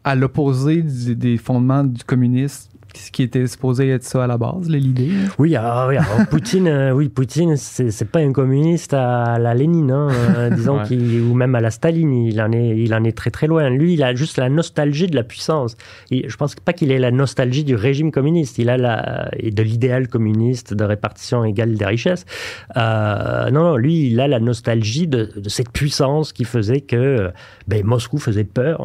à 0.05 0.15
l'opposé 0.15 0.83
des 0.83 1.37
fondements 1.37 1.83
du 1.83 2.05
communisme 2.05 2.71
ce 2.95 3.11
qui 3.11 3.23
était 3.23 3.47
supposé 3.47 3.91
être 3.91 4.03
ça 4.03 4.25
à 4.25 4.27
la 4.27 4.39
base, 4.39 4.69
l'idée. 4.69 5.11
Oui, 5.39 5.55
ah, 5.57 5.87
oui 5.89 5.97
Poutine, 6.31 6.69
euh, 6.69 6.93
oui, 6.93 7.09
Poutine, 7.09 7.57
c'est 7.57 8.11
pas 8.11 8.21
un 8.21 8.33
communiste 8.33 8.95
à 8.95 9.39
la 9.39 9.55
Lénine, 9.55 9.91
hein, 9.91 10.09
euh, 10.37 10.51
disons, 10.55 10.81
ou 10.81 11.35
même 11.35 11.55
à 11.55 11.61
la 11.61 11.71
Staline. 11.71 12.13
Il 12.13 12.41
en 12.41 12.53
est, 12.53 12.79
il 12.79 12.95
en 12.95 13.05
est 13.05 13.17
très 13.17 13.31
très 13.31 13.47
loin. 13.47 13.69
Lui, 13.71 13.95
il 13.95 14.03
a 14.03 14.15
juste 14.15 14.39
la 14.39 14.49
nostalgie 14.49 15.07
de 15.07 15.17
la 15.17 15.23
puissance. 15.23 15.77
Et 16.11 16.29
je 16.29 16.37
pense 16.37 16.55
pas 16.55 16.73
qu'il 16.73 16.91
ait 16.91 16.99
la 16.99 17.11
nostalgie 17.11 17.65
du 17.65 17.75
régime 17.75 18.11
communiste. 18.11 18.59
Il 18.59 18.71
a 18.71 18.77
la 18.77 19.29
et 19.37 19.51
de 19.51 19.63
l'idéal 19.63 20.09
communiste 20.09 20.75
de 20.75 20.85
répartition 20.85 21.45
égale 21.45 21.75
des 21.75 21.87
richesses. 21.87 22.25
Euh, 22.77 23.51
non, 23.51 23.63
non, 23.63 23.77
lui, 23.77 24.09
il 24.11 24.21
a 24.21 24.29
la 24.29 24.41
nostalgie 24.41 25.07
de, 25.07 25.31
cette 25.47 25.71
puissance 25.71 26.33
qui 26.33 26.45
faisait 26.45 26.81
que 26.81 27.31
ben, 27.67 27.85
Moscou 27.85 28.19
faisait 28.19 28.45
peur 28.45 28.85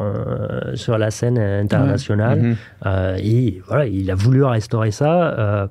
sur 0.74 0.98
la 0.98 1.10
scène 1.10 1.38
internationale. 1.38 2.56
Mm-hmm. 2.84 3.18
et 3.22 3.62
voilà, 3.66 3.86
il 3.86 4.03
a 4.10 4.14
voulu 4.14 4.44
restaurer 4.44 4.90
ça. 4.90 5.38
Euh, 5.38 5.66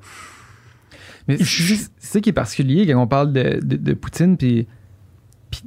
Mais 1.28 1.38
c'est 1.38 1.90
ça 2.00 2.20
qui 2.20 2.30
est 2.30 2.34
particulier 2.34 2.86
quand 2.88 3.02
on 3.02 3.08
parle 3.08 3.34
de, 3.34 3.94
Poutine, 3.94 4.38
puis, 4.38 4.68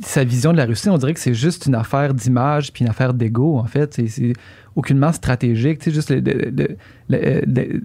sa 0.01 0.25
vision 0.25 0.53
de 0.53 0.57
la 0.57 0.65
Russie, 0.65 0.89
on 0.89 0.99
dirait 0.99 1.15
que 1.15 1.21
c'est 1.21 1.35
juste 1.35 1.67
une 1.67 1.77
affaire 1.77 2.13
d'image, 2.13 2.73
puis 2.73 2.85
une 2.85 2.91
affaire 2.91 3.15
d'ego, 3.15 3.59
en 3.59 3.67
fait. 3.67 4.01
C'est 4.09 4.33
aucunement 4.75 5.13
stratégique. 5.13 5.81
C'est 5.83 5.93
juste 5.93 6.13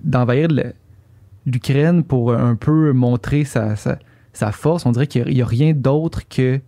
d'envahir 0.04 0.48
l'Ukraine 1.46 2.04
pour 2.04 2.34
un 2.34 2.56
peu 2.56 2.92
montrer 2.94 3.44
sa, 3.44 3.76
force. 4.52 4.86
On 4.86 4.92
dirait 4.92 5.08
qu'il 5.08 5.26
n'y 5.28 5.42
a, 5.42 5.46
rien 5.46 5.74
d'autre 5.74 6.28
que 6.28 6.60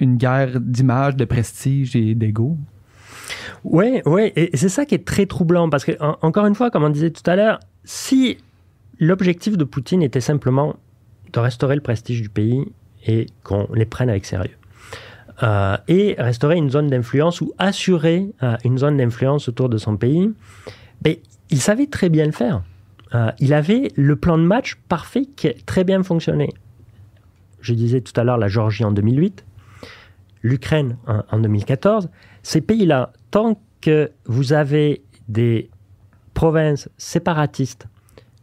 une 0.00 0.16
guerre 0.16 0.60
d'image, 0.60 1.16
de 1.16 1.24
prestige 1.24 1.96
et 1.96 2.14
d'ego. 2.14 2.56
Oui, 3.64 4.02
ouais, 4.04 4.32
et 4.36 4.56
c'est 4.56 4.68
ça 4.68 4.84
qui 4.84 4.94
est 4.94 5.04
très 5.04 5.26
troublant, 5.26 5.70
parce 5.70 5.84
que, 5.84 5.92
encore 6.22 6.46
une 6.46 6.54
fois, 6.54 6.70
comme 6.70 6.84
on 6.84 6.90
disait 6.90 7.10
tout 7.10 7.28
à 7.28 7.36
l'heure, 7.36 7.60
si 7.84 8.38
l'objectif 8.98 9.56
de 9.56 9.64
Poutine 9.64 10.02
était 10.02 10.20
simplement 10.20 10.76
de 11.32 11.40
restaurer 11.40 11.74
le 11.74 11.80
prestige 11.80 12.22
du 12.22 12.28
pays 12.28 12.64
et 13.06 13.26
qu'on 13.42 13.68
les 13.74 13.86
prenne 13.86 14.08
avec 14.08 14.24
sérieux, 14.24 14.56
euh, 15.42 15.76
et 15.88 16.14
restaurer 16.18 16.56
une 16.56 16.70
zone 16.70 16.88
d'influence 16.88 17.40
ou 17.40 17.52
assurer 17.58 18.28
euh, 18.42 18.56
une 18.64 18.78
zone 18.78 18.98
d'influence 18.98 19.48
autour 19.48 19.68
de 19.68 19.78
son 19.78 19.96
pays, 19.96 20.32
ben, 21.02 21.16
il 21.50 21.60
savait 21.60 21.86
très 21.86 22.08
bien 22.08 22.24
le 22.24 22.32
faire. 22.32 22.62
Euh, 23.14 23.32
il 23.40 23.52
avait 23.52 23.90
le 23.96 24.14
plan 24.14 24.38
de 24.38 24.44
match 24.44 24.76
parfait 24.88 25.26
qui 25.36 25.48
a 25.48 25.52
très 25.66 25.82
bien 25.82 26.02
fonctionné. 26.04 26.50
Je 27.60 27.74
disais 27.74 28.00
tout 28.00 28.18
à 28.18 28.22
l'heure 28.22 28.38
la 28.38 28.46
Géorgie 28.46 28.84
en 28.84 28.92
2008, 28.92 29.44
l'Ukraine 30.42 30.98
en 31.06 31.38
2014. 31.38 32.10
Ces 32.44 32.60
pays-là, 32.60 33.12
tant 33.30 33.58
que 33.80 34.12
vous 34.26 34.52
avez 34.52 35.02
des 35.28 35.70
provinces 36.34 36.88
séparatistes 36.98 37.88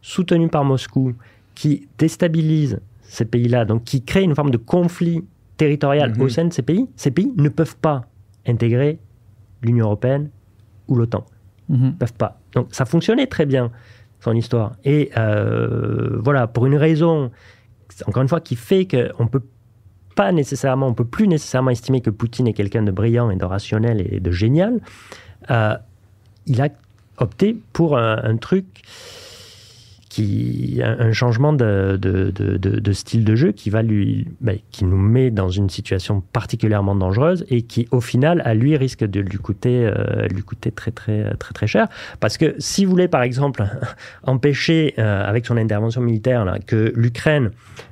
soutenues 0.02 0.48
par 0.48 0.64
Moscou 0.64 1.14
qui 1.54 1.88
déstabilisent 1.98 2.80
ces 3.02 3.24
pays-là, 3.24 3.64
donc 3.64 3.84
qui 3.84 4.02
créent 4.02 4.24
une 4.24 4.34
forme 4.34 4.50
de 4.50 4.56
conflit 4.56 5.24
territorial 5.56 6.12
au 6.18 6.24
mhm. 6.24 6.30
sein 6.30 6.44
de 6.46 6.52
ces 6.52 6.62
pays, 6.62 6.88
ces 6.96 7.12
pays 7.12 7.32
ne 7.36 7.48
peuvent 7.48 7.76
pas 7.76 8.06
intégrer 8.44 8.98
l'Union 9.62 9.86
européenne 9.86 10.30
ou 10.88 10.96
l'OTAN. 10.96 11.24
Mhm. 11.68 11.86
ne 11.86 11.90
peuvent 11.92 12.14
pas. 12.14 12.40
Donc 12.54 12.68
ça 12.72 12.84
fonctionnait 12.84 13.28
très 13.28 13.46
bien, 13.46 13.70
son 14.18 14.32
histoire. 14.32 14.74
Et 14.84 15.12
euh, 15.16 16.18
voilà, 16.20 16.48
pour 16.48 16.66
une 16.66 16.74
raison, 16.74 17.30
encore 18.06 18.22
une 18.22 18.28
fois, 18.28 18.40
qui 18.40 18.56
fait 18.56 18.88
qu'on 18.88 19.28
peut 19.28 19.42
pas 20.14 20.32
nécessairement, 20.32 20.86
on 20.86 20.94
peut 20.94 21.04
plus 21.04 21.28
nécessairement 21.28 21.70
estimer 21.70 22.00
que 22.00 22.10
Poutine 22.10 22.46
est 22.48 22.52
quelqu'un 22.52 22.82
de 22.82 22.90
brillant 22.90 23.30
et 23.30 23.36
de 23.36 23.44
rationnel 23.44 24.06
et 24.10 24.20
de 24.20 24.30
génial. 24.30 24.80
Euh, 25.50 25.76
il 26.46 26.60
a 26.60 26.68
opté 27.18 27.56
pour 27.72 27.98
un, 27.98 28.36
truc 28.36 28.64
qui 30.08 30.80
un, 30.82 31.12
changement 31.12 31.52
de, 31.52 31.96
de, 32.00 32.92
style 32.92 33.24
de 33.24 33.36
jeu 33.36 33.52
qui 33.52 33.70
va 33.70 33.82
lui 33.82 34.26
ben, 34.40 34.58
qui 34.70 34.84
nous 34.84 34.96
met 34.96 35.30
dans 35.30 35.48
une 35.48 35.70
situation 35.70 36.22
particulièrement 36.32 36.96
dangereuse 36.96 37.44
et 37.48 37.62
qui 37.62 37.86
au 37.92 38.00
final 38.00 38.42
à 38.44 38.54
lui 38.54 38.76
risque 38.76 39.04
de 39.04 39.20
lui 39.20 39.38
coûter 39.38 39.86
euh, 39.86 40.26
lui 40.28 40.42
coûter 40.42 40.72
très 40.72 40.90
très 40.90 41.34
très 41.36 41.54
très 41.54 41.66
cher 41.66 41.86
parce 42.18 42.38
que 42.38 42.56
si 42.58 42.84
vous 42.84 42.90
voulez 42.90 43.08
par 43.08 43.22
exemple 43.22 43.64
empêcher 44.24 44.94
euh, 44.98 45.28
avec 45.28 45.46
son 45.46 45.56
intervention 45.56 46.00
militaire 46.00 46.44
là, 46.44 46.58
que 46.58 46.92
l'Ukraine 46.96 47.50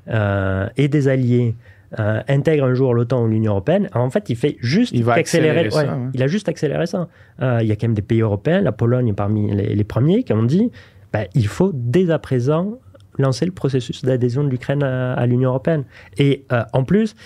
ait 0.08 0.88
des 0.88 1.08
alliés 1.08 1.54
euh, 1.99 2.22
intègre 2.28 2.66
un 2.66 2.74
jour 2.74 2.95
l'OTAN 2.95 3.24
ou 3.24 3.26
l'Union 3.26 3.53
européenne, 3.53 3.88
en 3.95 4.11
fait, 4.11 4.30
il 4.30 4.36
fait 4.36 4.57
juste 4.61 4.93
il 4.95 5.09
accélérer, 5.11 5.70
ça, 5.70 5.99
Il 6.14 6.22
a 6.22 6.28
juste 6.28 6.49
accéléré 6.49 6.86
ça. 6.86 7.09
Euh, 7.43 7.59
il 7.62 7.66
y 7.66 7.72
a 7.72 7.76
quand 7.76 7.88
même 7.88 7.95
des 7.95 8.03
pays 8.03 8.20
européens, 8.20 8.61
la 8.61 8.70
Pologne 8.70 9.09
est 9.09 9.12
parmi 9.12 9.53
les, 9.53 9.84
premiers, 9.84 10.22
qui 10.22 10.32
ont 10.32 10.45
dit 10.45 10.70
ben, 11.12 11.26
il 11.34 11.49
faut 11.49 11.72
dès 11.74 12.11
à 12.11 12.20
présent 12.20 12.78
lancer 13.18 13.45
le 13.45 13.51
processus 13.51 14.05
d'adhésion 14.05 14.45
de 14.45 14.49
l'Ukraine 14.51 14.84
à, 14.84 15.26
l'Union 15.26 15.51
européenne. 15.51 15.82
Et 16.16 16.45
euh, 16.53 16.62
en 16.72 16.84
plus, 16.84 17.16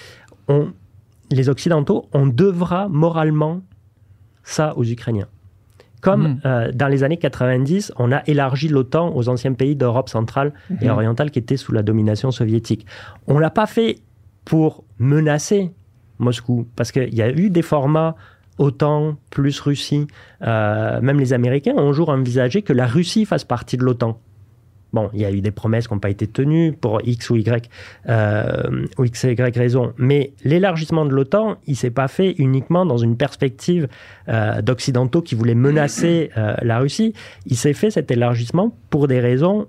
on, 0.48 0.72
les 1.30 1.50
Occidentaux, 1.50 2.06
on 2.14 2.26
devra 2.26 2.88
moralement 2.88 3.60
ça 4.44 4.72
aux 4.78 4.84
Ukrainiens. 4.84 5.28
Comme 6.00 6.38
hmm. 6.44 6.72
dans 6.74 6.88
les 6.88 7.02
années 7.02 7.16
90, 7.16 7.92
on 7.96 8.12
a 8.12 8.22
élargi 8.26 8.68
l'OTAN 8.68 9.14
aux 9.14 9.30
anciens 9.30 9.54
pays 9.54 9.74
d'Europe 9.74 10.10
centrale 10.10 10.52
et 10.82 10.86
hmm. 10.86 10.90
orientale 10.90 11.30
qui 11.30 11.38
étaient 11.38 11.56
sous 11.56 11.72
la 11.72 11.82
domination 11.82 12.30
soviétique. 12.30 12.86
On 13.26 13.38
l'a 13.38 13.48
pas 13.48 13.66
fait 13.66 14.00
pour 14.44 14.84
menacer 14.98 15.70
Moscou. 16.18 16.66
Parce 16.76 16.92
qu'il 16.92 17.14
y 17.14 17.22
a 17.22 17.30
eu 17.30 17.50
des 17.50 17.62
formats 17.62 18.16
OTAN 18.58 19.16
plus 19.30 19.60
Russie. 19.60 20.06
Euh, 20.42 21.00
même 21.00 21.18
les 21.18 21.32
Américains 21.32 21.74
ont 21.76 21.88
un 21.88 21.92
jour 21.92 22.08
envisagé 22.08 22.62
que 22.62 22.72
la 22.72 22.86
Russie 22.86 23.24
fasse 23.24 23.44
partie 23.44 23.76
de 23.76 23.84
l'OTAN. 23.84 24.20
Bon, 24.92 25.10
il 25.12 25.20
y 25.20 25.24
a 25.24 25.32
eu 25.32 25.40
des 25.40 25.50
promesses 25.50 25.88
qui 25.88 25.94
n'ont 25.94 25.98
pas 25.98 26.10
été 26.10 26.28
tenues 26.28 26.72
pour 26.72 27.00
X 27.04 27.28
ou 27.30 27.34
Y, 27.34 27.68
euh, 28.08 28.86
ou 28.96 29.04
X 29.04 29.24
et 29.24 29.32
Y 29.32 29.56
raison. 29.56 29.92
Mais 29.98 30.32
l'élargissement 30.44 31.04
de 31.04 31.10
l'OTAN, 31.10 31.56
il 31.66 31.74
s'est 31.74 31.90
pas 31.90 32.06
fait 32.06 32.36
uniquement 32.38 32.86
dans 32.86 32.98
une 32.98 33.16
perspective 33.16 33.88
euh, 34.28 34.62
d'occidentaux 34.62 35.20
qui 35.20 35.34
voulaient 35.34 35.56
menacer 35.56 36.30
la 36.62 36.78
Russie. 36.78 37.12
Il 37.46 37.56
s'est 37.56 37.72
fait 37.72 37.90
cet 37.90 38.12
élargissement 38.12 38.76
pour 38.90 39.08
des 39.08 39.18
raisons 39.18 39.66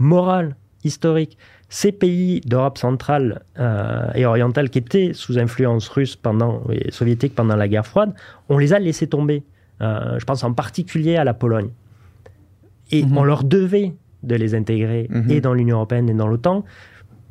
morales, 0.00 0.56
historiques 0.82 1.38
ces 1.72 1.90
pays 1.90 2.42
d'Europe 2.42 2.76
centrale 2.76 3.44
euh, 3.58 4.06
et 4.14 4.26
orientale 4.26 4.68
qui 4.68 4.76
étaient 4.76 5.12
sous 5.14 5.38
influence 5.38 5.88
russe 5.88 6.16
pendant, 6.16 6.60
et 6.70 6.90
soviétique 6.90 7.34
pendant 7.34 7.56
la 7.56 7.66
guerre 7.66 7.86
froide, 7.86 8.12
on 8.50 8.58
les 8.58 8.74
a 8.74 8.78
laissés 8.78 9.06
tomber. 9.06 9.42
Euh, 9.80 10.18
je 10.18 10.24
pense 10.26 10.44
en 10.44 10.52
particulier 10.52 11.16
à 11.16 11.24
la 11.24 11.32
Pologne. 11.32 11.70
Et 12.90 13.02
mhm. 13.02 13.16
on 13.16 13.24
leur 13.24 13.42
devait 13.42 13.94
de 14.22 14.34
les 14.34 14.54
intégrer 14.54 15.06
mhm. 15.08 15.30
et 15.30 15.40
dans 15.40 15.54
l'Union 15.54 15.76
européenne 15.76 16.10
et 16.10 16.14
dans 16.14 16.28
l'OTAN, 16.28 16.62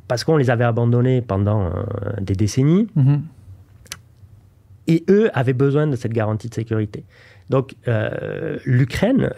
parce 0.08 0.24
qu'on 0.24 0.38
les 0.38 0.50
avait 0.50 0.64
abandonnés 0.64 1.22
pendant 1.22 1.68
euh, 1.68 1.70
des 2.20 2.34
décennies. 2.34 2.88
Mhm. 2.96 3.22
Et 4.88 5.04
eux 5.08 5.30
avaient 5.36 5.54
besoin 5.54 5.86
de 5.86 5.96
cette 5.96 6.14
garantie 6.14 6.50
de 6.50 6.56
sécurité. 6.56 7.06
Donc 7.52 7.76
l'Ukraine, 8.66 9.30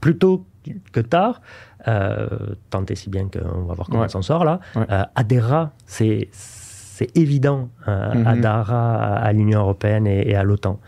plutôt 0.00 0.46
que 0.92 1.00
tard, 1.00 1.40
tant 1.84 2.84
et 2.88 2.94
si 2.94 3.10
bien 3.10 3.28
qu'on 3.28 3.64
va 3.64 3.74
voir 3.74 3.88
comment 3.88 4.02
ça 4.02 4.08
s'en 4.08 4.22
sort 4.22 4.44
là, 4.44 4.60
euh, 4.76 5.04
adhérera, 5.14 5.72
c'est 5.86 6.28
évident, 7.14 7.70
euh, 7.88 8.14
mhm. 8.14 8.26
adhérera 8.26 9.16
à, 9.16 9.32
l'Union 9.32 9.60
européenne 9.60 10.06
et, 10.06 10.34
à 10.34 10.42
l'OTAN. 10.42 10.78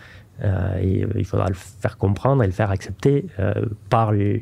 et 0.43 1.07
il 1.17 1.25
faudra 1.25 1.49
le 1.49 1.55
faire 1.55 1.97
comprendre 1.97 2.43
et 2.43 2.47
le 2.47 2.53
faire 2.53 2.71
accepter 2.71 3.27
par 3.89 4.13
le, 4.13 4.41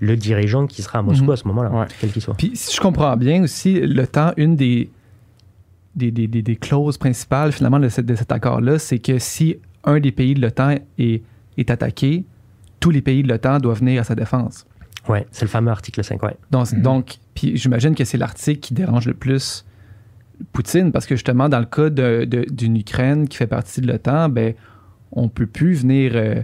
dirigeant 0.00 0.66
qui 0.66 0.82
sera 0.82 1.00
à 1.00 1.02
Moscou 1.02 1.26
mhm. 1.26 1.30
à 1.30 1.36
ce 1.36 1.48
moment-là, 1.48 1.86
quel 2.00 2.10
qu'il 2.10 2.22
soit. 2.22 2.34
Puis 2.34 2.52
si 2.54 2.74
je 2.74 2.80
comprends 2.80 3.16
bien 3.16 3.42
aussi, 3.42 3.80
l'OTAN, 3.80 4.32
une 4.36 4.56
des 4.56 4.90
des, 5.96 6.10
des, 6.10 6.26
des, 6.26 6.56
clauses 6.56 6.98
principales 6.98 7.52
finalement 7.52 7.78
de, 7.78 7.88
de 8.00 8.14
cet 8.16 8.32
accord-là, 8.32 8.80
c'est 8.80 8.98
que 8.98 9.20
si 9.20 9.58
un 9.84 10.00
des 10.00 10.10
pays 10.12 10.34
de 10.34 10.40
l'OTAN 10.40 10.76
est, 10.98 11.22
est 11.56 11.70
attaqué, 11.70 12.24
tous 12.80 12.90
les 12.90 13.02
pays 13.02 13.22
de 13.22 13.28
l'OTAN 13.28 13.58
doivent 13.58 13.78
venir 13.78 14.00
à 14.00 14.04
sa 14.04 14.14
défense. 14.14 14.66
Oui, 15.08 15.18
c'est 15.30 15.44
le 15.44 15.50
fameux 15.50 15.70
article 15.70 16.02
5, 16.02 16.22
ouais. 16.22 16.36
Donc, 16.50 16.72
mhm. 16.72 16.82
donc 16.82 17.16
puis 17.34 17.56
j'imagine 17.56 17.94
que 17.94 18.04
c'est 18.04 18.18
l'article 18.18 18.60
qui 18.60 18.74
dérange 18.74 19.06
le 19.06 19.14
plus 19.14 19.64
Poutine, 20.52 20.90
parce 20.90 21.06
que 21.06 21.14
justement, 21.14 21.48
dans 21.48 21.60
le 21.60 21.66
cas 21.66 21.90
d'une 21.90 22.76
Ukraine 22.76 23.28
qui 23.28 23.36
fait 23.36 23.46
partie 23.46 23.80
de 23.80 23.86
l'OTAN, 23.86 24.28
ben, 24.28 24.54
on 25.12 25.28
peut 25.28 25.46
plus 25.46 25.74
venir 25.74 26.12
euh, 26.14 26.42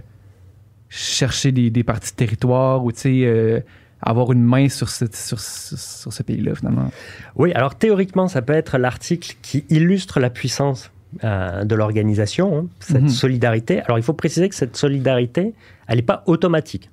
chercher 0.89 1.51
des, 1.51 1.83
parties 1.83 2.11
de 2.11 2.15
territoire 2.15 2.83
ou, 2.85 2.91
tu 2.91 2.99
sais, 2.99 3.21
euh, 3.25 3.59
avoir 4.01 4.31
une 4.31 4.43
main 4.43 4.69
sur 4.69 4.89
ce, 4.89 5.05
sur, 5.11 5.39
sur 5.39 6.13
ce 6.13 6.23
pays-là, 6.23 6.55
finalement. 6.55 6.89
Oui, 7.35 7.51
alors 7.53 7.75
théoriquement, 7.75 8.27
ça 8.27 8.41
peut 8.41 8.53
être 8.53 8.77
l'article 8.77 9.35
qui 9.41 9.65
illustre 9.69 10.19
la 10.19 10.29
puissance 10.29 10.91
euh, 11.25 11.65
de 11.65 11.75
l'organisation, 11.75 12.57
hein, 12.57 12.65
cette 12.79 13.01
Mhm. 13.01 13.09
solidarité. 13.09 13.81
Alors 13.81 13.99
il 13.99 14.03
faut 14.03 14.13
préciser 14.13 14.47
que 14.47 14.55
cette 14.55 14.77
solidarité, 14.77 15.53
elle 15.87 15.97
n'est 15.97 16.01
pas 16.01 16.23
automatique. 16.25 16.89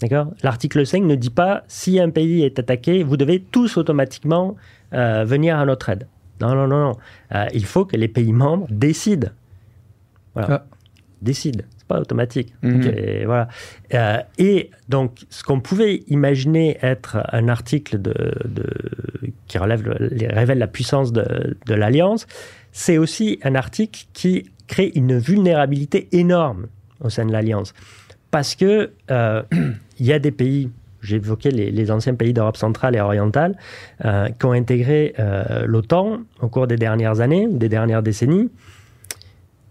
D'accord 0.00 0.32
L'article 0.42 0.86
5 0.86 1.02
ne 1.04 1.14
dit 1.14 1.30
pas 1.30 1.64
si 1.68 2.00
un 2.00 2.10
pays 2.10 2.42
est 2.44 2.58
attaqué, 2.58 3.02
vous 3.02 3.16
devez 3.16 3.40
tous 3.40 3.76
automatiquement 3.76 4.56
euh, 4.94 5.24
venir 5.24 5.58
à 5.58 5.66
notre 5.66 5.88
aide. 5.90 6.06
Non, 6.40 6.54
non, 6.54 6.66
non, 6.66 6.80
non. 6.80 6.96
Euh, 7.34 7.46
il 7.52 7.64
faut 7.66 7.84
que 7.84 7.96
les 7.96 8.08
pays 8.08 8.32
membres 8.32 8.66
décident. 8.70 9.28
Voilà. 10.34 10.64
Ah. 10.64 10.76
Décident. 11.20 11.64
C'est 11.76 11.86
pas 11.86 12.00
automatique. 12.00 12.54
Mhm. 12.62 12.82
Et, 12.96 13.24
voilà. 13.26 13.48
Euh, 13.92 14.18
et 14.38 14.70
donc, 14.88 15.18
ce 15.28 15.42
qu'on 15.44 15.60
pouvait 15.60 15.96
imaginer 16.08 16.78
être 16.80 17.18
un 17.30 17.48
article 17.48 18.00
de, 18.00 18.14
de- 18.46 19.30
qui 19.46 19.58
relève 19.58 19.82
le- 19.82 20.08
les- 20.08 20.28
révèle 20.28 20.58
la 20.58 20.66
puissance 20.68 21.12
de, 21.12 21.58
de 21.66 21.74
l'Alliance, 21.74 22.26
c'est 22.72 22.96
aussi 22.96 23.38
un 23.42 23.54
article 23.54 24.06
qui 24.14 24.50
crée 24.66 24.90
une 24.94 25.18
vulnérabilité 25.18 26.08
énorme 26.12 26.68
au 27.00 27.10
sein 27.10 27.26
de 27.26 27.32
l'Alliance. 27.32 27.74
Parce 28.30 28.54
que 28.54 28.90
euh, 29.10 29.42
il 29.98 30.06
y 30.06 30.12
a 30.12 30.18
des 30.18 30.30
pays, 30.30 30.70
j'ai 31.02 31.16
évoqué 31.16 31.50
les, 31.50 31.70
les 31.70 31.90
anciens 31.90 32.14
pays 32.14 32.32
d'Europe 32.32 32.56
centrale 32.56 32.96
et 32.96 33.00
orientale, 33.00 33.56
euh, 34.04 34.28
qui 34.28 34.46
ont 34.46 34.52
intégré 34.52 35.14
euh, 35.18 35.66
l'OTAN 35.66 36.20
au 36.40 36.48
cours 36.48 36.66
des 36.66 36.76
dernières 36.76 37.20
années 37.20 37.46
ou 37.46 37.58
des 37.58 37.68
dernières 37.68 38.02
décennies. 38.02 38.50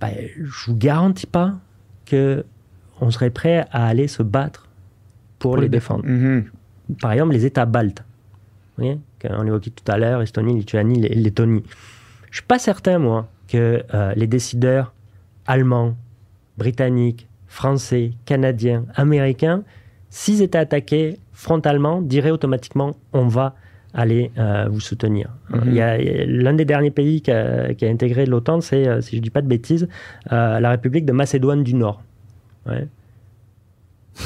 Ben, 0.01 0.14
je 0.36 0.66
vous 0.68 0.76
garantis 0.76 1.28
pas 1.28 1.55
que 2.05 2.45
on 3.01 3.12
serait 3.12 3.30
prêt 3.30 3.66
à 3.72 3.88
aller 3.88 4.07
se 4.07 4.24
battre 4.24 4.68
pour, 5.39 5.55
les, 5.55 5.64
les 5.64 5.70
défendre. 5.70 6.05
Mhm. 6.05 6.45
Par 7.01 7.14
exemple, 7.14 7.34
les 7.34 7.45
États 7.45 7.66
baltes. 7.66 8.03
Vous 8.78 8.84
voyez 8.84 8.99
On 9.30 9.45
évoquait 9.45 9.70
tout 9.70 9.89
à 9.89 9.97
l'heure 9.97 10.22
Estonie, 10.22 10.55
Lituanie, 10.55 11.01
Lettonie. 11.01 11.64
Je 12.30 12.38
suis 12.38 12.45
pas 12.45 12.60
certain, 12.60 12.99
moi, 12.99 13.30
que 13.47 13.84
les 14.16 14.28
décideurs 14.28 14.93
allemands, 15.47 15.95
britanniques, 16.57 17.28
français, 17.50 18.12
canadiens, 18.26 18.86
américains, 18.95 19.64
s'ils 20.10 20.41
étaient 20.41 20.58
attaqués 20.58 21.20
frontalement, 21.34 22.02
diraient 22.02 22.32
automatiquement 22.32 22.95
on 23.12 23.28
va 23.28 23.56
aller 23.93 24.32
euh, 24.38 24.68
vous 24.70 24.80
soutenir. 24.80 25.30
Mhm. 25.50 25.62
Il 25.66 25.74
y 25.74 25.82
a- 25.82 25.97
L'un 26.26 26.54
des 26.54 26.64
derniers 26.66 26.91
pays 26.91 27.22
qui 27.22 27.32
a, 27.32 27.74
qui 27.74 27.86
a 27.86 27.89
intégré 27.89 28.26
l'OTAN, 28.28 28.62
c'est, 28.62 28.88
euh, 28.88 29.02
si 29.02 29.12
je 29.12 29.16
ne 29.18 29.24
dis 29.24 29.30
pas 29.32 29.41
de 29.41 29.47
bêtises, 29.47 29.88
euh, 30.32 30.60
la 30.60 30.70
République 30.70 31.06
de 31.06 31.12
Macédoine 31.12 31.64
du 31.64 31.74
Nord. 31.74 32.02
Ouais. 32.68 32.88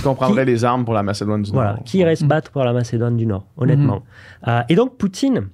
Qu'on 0.03 0.15
prendrait 0.15 0.43
les 0.45 0.65
armes 0.65 0.83
pour 0.85 0.93
la 0.93 1.03
Macédoine 1.03 1.43
du 1.43 1.51
Voilà, 1.51 1.73
Nord. 1.75 1.83
qui 1.85 1.99
irait 1.99 2.15
se 2.15 2.25
battre 2.25 2.51
pour 2.51 2.63
la 2.65 2.73
Macédoine 2.73 3.15
du 3.15 3.25
Nord, 3.25 3.45
honnêtement. 3.57 4.03
Euh, 4.47 4.61
et 4.67 4.75
donc, 4.75 4.97
Poutine 4.97 5.47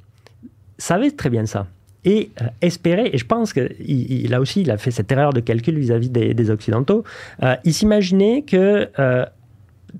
savait 0.78 1.12
très 1.12 1.30
bien 1.30 1.46
ça. 1.46 1.68
Et 2.06 2.32
euh, 2.42 2.46
espérait, 2.62 3.10
et 3.14 3.18
je 3.18 3.26
pense 3.26 3.52
que 3.52 3.70
il, 3.80 4.30
là 4.30 4.40
aussi, 4.40 4.62
il 4.62 4.72
a 4.72 4.78
fait 4.78 4.92
cette 4.92 5.12
erreur 5.12 5.34
de 5.34 5.42
calcul 5.42 5.78
vis-à-vis 5.78 6.10
des, 6.10 6.50
Occidentaux. 6.50 7.04
euh, 7.44 7.56
il 7.66 7.74
s'imaginait 7.74 8.44
que, 8.44 8.90
euh, 9.00 9.26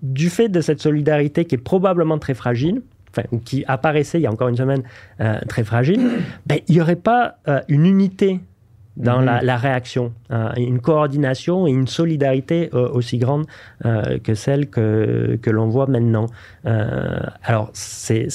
du 0.02 0.30
fait 0.30 0.50
de 0.50 0.62
cette 0.62 0.82
solidarité 0.82 1.46
qui 1.46 1.56
est 1.56 1.60
probablement 1.60 2.18
très 2.18 2.34
fragile, 2.34 2.82
enfin, 3.12 3.24
ou 3.32 3.40
qui 3.40 3.66
apparaissait 3.68 4.20
il 4.20 4.24
y 4.24 4.28
a 4.28 4.32
encore 4.32 4.48
une 4.48 4.58
semaine 4.58 4.84
très 5.48 5.64
fragile, 5.64 6.00
ben, 6.46 6.60
il 6.68 6.76
n'y 6.76 6.82
aurait 6.82 6.96
pas 6.96 7.38
une 7.68 7.88
unité 7.88 8.40
dans 9.00 9.20
Mhm. 9.20 9.26
la, 9.26 9.42
la 9.42 9.58
réaction, 9.58 10.12
euh, 10.32 10.50
une 10.58 10.80
coordination 10.80 11.66
et 11.68 11.72
une 11.72 11.88
solidarité 11.88 12.70
euh, 12.74 12.90
aussi 12.92 13.18
grande 13.18 13.46
euh, 13.86 14.20
que 14.20 14.36
celle 14.36 14.70
que, 14.70 15.40
que 15.42 15.50
l'on 15.50 15.70
voit 15.70 15.88
maintenant. 15.88 16.28
Euh, 16.66 17.20
alors, 17.44 17.70
c'est 17.74 18.28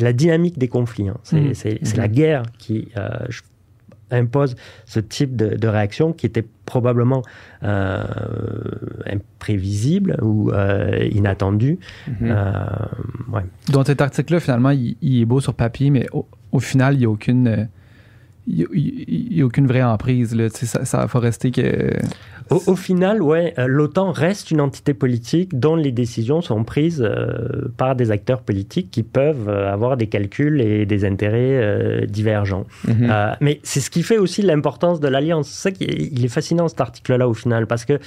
la 0.00 0.12
dynamique 0.12 0.58
des 0.58 0.68
conflits. 0.68 1.08
hein. 1.08 1.16
C'est 1.22 1.40
Mhm. 1.40 1.54
c'est 1.54 1.96
la 1.96 2.08
guerre 2.08 2.42
qui 2.58 2.88
impose 4.10 4.54
ce 4.84 5.00
type 5.00 5.34
de, 5.34 5.56
de 5.56 5.68
réaction 5.68 6.12
qui 6.12 6.26
était 6.26 6.44
probablement 6.66 7.22
imprévisible 9.06 10.16
ou 10.22 10.50
inattendu. 11.10 11.78
Mhm. 12.08 12.14
Euh, 12.22 12.54
ouais. 13.32 13.42
Donc 13.70 13.86
cet 13.86 14.00
article-là, 14.00 14.40
finalement, 14.40 14.70
il, 14.70 14.96
il 15.02 15.22
est 15.22 15.24
beau 15.24 15.40
sur 15.40 15.54
papier, 15.54 15.90
mais 15.90 16.06
au, 16.12 16.26
au 16.52 16.60
final, 16.60 16.94
il 16.94 16.98
n'y 17.00 17.04
a 17.06 17.10
aucune. 17.10 17.68
Il 18.46 18.66
y 19.36 19.40
a- 19.42 19.44
aucune 19.44 19.66
vraie 19.66 19.82
emprise. 19.82 20.34
Là. 20.34 20.48
Ça, 20.50 20.84
ça 20.84 21.08
faut 21.08 21.18
rester 21.20 21.50
que. 21.50 21.90
Au, 22.50 22.60
au 22.66 22.76
final, 22.76 23.22
ouais, 23.22 23.54
euh, 23.58 23.66
l'OTAN 23.66 24.12
reste 24.12 24.50
une 24.50 24.60
entité 24.60 24.92
politique 24.92 25.58
dont 25.58 25.76
les 25.76 25.92
décisions 25.92 26.42
sont 26.42 26.62
prises 26.62 27.02
euh, 27.02 27.68
par 27.78 27.96
des 27.96 28.10
acteurs 28.10 28.42
politiques 28.42 28.90
qui 28.90 29.02
peuvent 29.02 29.48
euh, 29.48 29.72
avoir 29.72 29.96
des 29.96 30.08
calculs 30.08 30.60
et 30.60 30.84
des 30.84 31.06
intérêts 31.06 31.38
euh, 31.62 32.04
divergents. 32.06 32.66
Mhm. 32.86 33.08
Euh, 33.10 33.32
mais 33.40 33.60
c'est 33.62 33.80
ce 33.80 33.88
qui 33.88 34.02
fait 34.02 34.18
aussi 34.18 34.42
l'importance 34.42 35.00
de 35.00 35.08
l'alliance. 35.08 35.48
C'est 35.48 35.62
ça 35.62 35.70
qui 35.70 35.84
est, 35.84 36.10
il 36.12 36.22
est 36.22 36.28
fascinant 36.28 36.68
cet 36.68 36.82
article-là 36.82 37.26
au 37.28 37.34
final 37.34 37.66
parce 37.66 37.86
que 37.86 37.98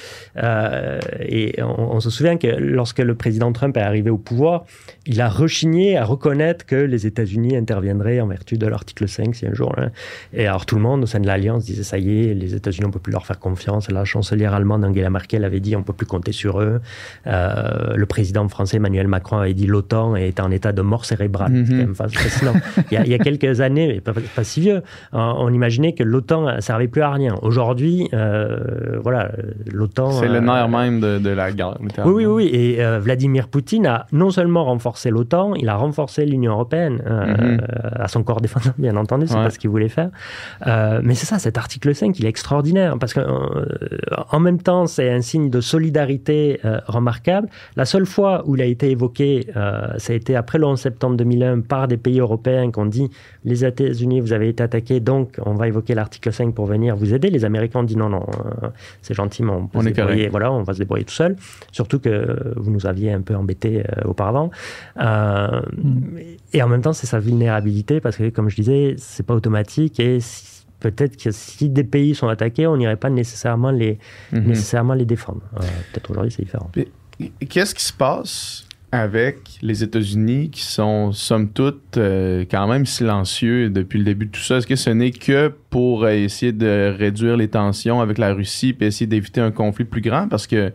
et 1.19 1.55
on, 1.63 1.95
on 1.95 1.99
se 1.99 2.09
souvient 2.09 2.37
que 2.37 2.47
lorsque 2.47 2.99
le 2.99 3.15
président 3.15 3.51
Trump 3.51 3.75
est 3.77 3.81
arrivé 3.81 4.09
au 4.09 4.17
pouvoir, 4.17 4.65
il 5.05 5.19
a 5.21 5.29
rechigné 5.29 5.97
à 5.97 6.05
reconnaître 6.05 6.65
que 6.65 6.75
les 6.75 7.07
États-Unis 7.07 7.55
interviendraient 7.55 8.19
en 8.19 8.27
vertu 8.27 8.57
de 8.57 8.67
l'article 8.67 9.07
5 9.07 9.35
si 9.35 9.45
un 9.47 9.53
jour. 9.53 9.73
hein. 9.77 9.89
Et 10.33 10.47
alors 10.47 10.65
tout 10.65 10.75
le 10.75 10.81
monde 10.81 11.03
au 11.03 11.05
sein 11.05 11.19
de 11.19 11.27
l'alliance 11.27 11.65
disait 11.65 11.83
ça 11.83 11.97
y 11.97 12.29
est, 12.29 12.33
les 12.33 12.55
États-Unis 12.55 12.85
on 12.87 12.91
peut 12.91 12.99
plus 12.99 13.11
leur 13.13 13.25
faire 13.25 13.39
confiance. 13.39 13.89
La 13.89 14.05
chancelière 14.05 14.53
allemande 14.53 14.83
Angela 14.83 15.09
Merkel 15.09 15.43
avait 15.43 15.59
dit 15.59 15.75
on 15.75 15.83
peut 15.83 15.93
plus 15.93 16.05
compter 16.05 16.31
sur 16.31 16.61
eux. 16.61 16.81
Euh, 17.27 17.93
le 17.95 18.05
président 18.05 18.47
français 18.47 18.77
Emmanuel 18.77 19.07
Macron 19.07 19.37
avait 19.37 19.53
dit 19.53 19.67
l'OTAN 19.67 20.15
est 20.15 20.39
en 20.39 20.51
état 20.51 20.71
de 20.71 20.81
mort 20.81 21.05
cérébrale. 21.05 21.51
Mhm. 21.51 21.65
Quand 21.67 21.75
même 21.75 21.93
il, 22.91 22.93
y 22.93 22.97
a, 22.97 23.03
il 23.05 23.09
y 23.09 23.13
a 23.13 23.17
quelques 23.19 23.61
années, 23.61 23.87
mais 23.87 24.01
pas, 24.01 24.13
pas 24.35 24.43
si 24.43 24.61
vieux, 24.61 24.81
on, 25.13 25.51
imaginait 25.53 25.93
que 25.93 26.03
l'OTAN 26.03 26.55
ne 26.55 26.61
servait 26.61 26.87
plus 26.87 27.01
à 27.01 27.11
rien. 27.11 27.35
Aujourd'hui, 27.41 28.09
euh, 28.13 28.99
voilà, 29.01 29.31
l'OTAN. 29.71 30.11
C'est 30.11 30.27
le 30.27 30.35
euh, 30.35 30.41
nerf 30.41 30.69
même 30.69 30.99
de, 30.99 31.19
de 31.19 31.29
la 31.29 31.51
guerre. 31.51 31.77
oui, 32.05 32.13
oui, 32.13 32.25
oui. 32.25 32.49
Et 32.53 32.83
euh, 32.83 32.99
Vladimir 32.99 33.47
Poutine 33.47 33.85
a 33.87 34.05
non 34.11 34.29
seulement 34.29 34.65
renforcé 34.65 35.09
l'OTAN, 35.09 35.53
il 35.55 35.69
a 35.69 35.75
renforcé 35.75 36.25
l'Union 36.25 36.51
européenne 36.53 37.01
Mhm. 37.07 37.61
à 37.93 38.07
son 38.07 38.23
corps 38.23 38.41
défendant, 38.41 38.73
bien 38.77 38.95
entendu, 38.95 39.27
c'est 39.27 39.35
Ouais. 39.35 39.43
pas 39.45 39.49
ce 39.49 39.59
qu'il 39.59 39.69
voulait 39.69 39.89
faire. 39.89 40.09
Euh, 40.65 41.01
mais 41.03 41.15
c'est 41.15 41.25
ça, 41.25 41.39
cet 41.39 41.57
article 41.57 41.93
5, 41.93 42.17
il 42.19 42.25
est 42.25 42.29
extraordinaire 42.29 42.97
parce 42.99 43.13
que 43.13 43.19
euh, 43.19 43.65
en 44.31 44.39
même 44.39 44.61
temps, 44.61 44.87
c'est 44.87 45.09
un 45.09 45.21
signe 45.21 45.49
de 45.49 45.61
solidarité 45.61 46.59
euh, 46.65 46.79
remarquable. 46.87 47.47
La 47.75 47.85
seule 47.85 48.05
fois 48.05 48.43
où 48.45 48.55
il 48.55 48.61
a 48.61 48.65
été 48.65 48.91
évoqué, 48.91 49.47
euh, 49.55 49.87
ça 49.97 50.13
a 50.13 50.15
été 50.15 50.35
après 50.35 50.57
le 50.57 50.65
11 50.65 50.79
septembre 50.79 51.17
2001 51.17 51.61
par 51.61 51.87
des 51.87 51.97
pays 51.97 52.19
européens 52.19 52.71
qui 52.71 52.79
ont 52.79 52.85
dit 52.85 53.09
les 53.45 53.65
États-Unis, 53.65 54.19
vous 54.19 54.33
avez 54.33 54.49
été 54.49 54.63
attaqués, 54.63 54.99
donc 54.99 55.37
on 55.45 55.53
va 55.53 55.67
évoquer 55.67 55.95
l'article 55.95 56.31
5 56.33 56.53
pour 56.53 56.65
venir 56.65 56.95
vous 56.95 57.13
aider. 57.13 57.29
Les 57.29 57.45
Américains 57.45 57.79
ont 57.79 57.83
dit 57.83 57.95
non, 57.95 58.09
non, 58.09 58.25
c'est 59.01 59.13
gentil, 59.13 59.43
mais 59.43 59.51
on 59.51 59.69
On 59.73 59.81
se 59.81 59.89
débrouiller, 59.89 60.27
voilà, 60.27 60.51
on 60.51 60.63
va 60.63 60.73
se 60.73 60.79
débrouiller 60.79 61.05
tout 61.05 61.13
seul. 61.13 61.35
Surtout 61.71 61.99
que 61.99 62.53
vous 62.55 62.71
nous 62.71 62.85
aviez 62.85 63.11
un 63.13 63.21
peu 63.21 63.35
embêtés 63.35 63.83
auparavant. 64.05 64.51
Euh, 64.99 65.61
Et 66.53 66.61
en 66.63 66.67
même 66.67 66.81
temps, 66.81 66.93
c'est 66.93 67.07
sa 67.07 67.19
vulnérabilité 67.19 67.99
parce 67.99 68.17
que, 68.17 68.29
comme 68.29 68.49
je 68.49 68.55
disais, 68.55 68.95
c'est 68.97 69.25
pas 69.25 69.33
automatique 69.33 69.99
et 69.99 70.06
si- 70.19 70.65
peut-être 70.79 71.17
que 71.21 71.31
si 71.31 71.69
des 71.69 71.83
pays 71.83 72.13
sont 72.15 72.27
attaqués, 72.27 72.67
on 72.67 72.77
n'irait 72.77 72.95
pas 72.97 73.09
nécessairement 73.09 73.71
les, 73.71 73.97
Mhm. 74.31 74.43
nécessairement 74.47 74.93
les 74.93 75.05
défendre. 75.05 75.41
Euh, 75.55 75.63
peut-être 75.91 76.11
aujourd'hui, 76.11 76.31
c'est 76.31 76.43
différent. 76.43 76.69
Qu'est-ce 77.49 77.73
qui 77.73 77.83
se 77.83 77.93
passe 77.93 78.63
avec 78.91 79.37
les 79.61 79.83
États-Unis 79.83 80.49
qui 80.49 80.61
sont, 80.63 81.11
somme 81.11 81.49
toute, 81.49 81.97
euh, 81.97 82.45
quand 82.49 82.67
même 82.67 82.85
silencieux 82.85 83.69
depuis 83.69 83.99
le 83.99 84.05
début 84.05 84.27
de 84.27 84.31
tout 84.31 84.39
ça? 84.41 84.57
Est-ce 84.57 84.67
que 84.67 84.75
ce 84.75 84.91
n'est 84.91 85.11
que 85.11 85.51
pour 85.69 86.03
euh, 86.03 86.11
essayer 86.11 86.51
de 86.53 86.95
réduire 86.97 87.35
les 87.37 87.47
tensions 87.49 87.99
avec 87.99 88.17
la 88.17 88.33
Russie 88.33 88.75
et 88.79 88.85
essayer 88.85 89.07
d'éviter 89.07 89.41
un 89.41 89.51
conflit 89.51 89.83
plus 89.85 90.01
grand? 90.01 90.27
Parce 90.29 90.45
que 90.47 90.71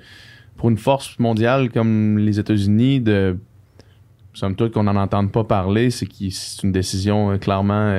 pour 0.56 0.68
une 0.68 0.78
force 0.78 1.18
mondiale 1.18 1.70
comme 1.70 2.18
les 2.18 2.38
États-Unis, 2.38 3.00
de 3.00 3.38
somme 4.34 4.56
toute 4.56 4.72
qu'on 4.72 4.82
n'en 4.84 4.96
entende 4.96 5.30
pas 5.32 5.44
parler, 5.44 5.90
c'est 5.90 6.06
que 6.06 6.14
c'est 6.30 6.62
une 6.64 6.72
décision 6.72 7.30
euh, 7.32 7.38
clairement 7.38 7.92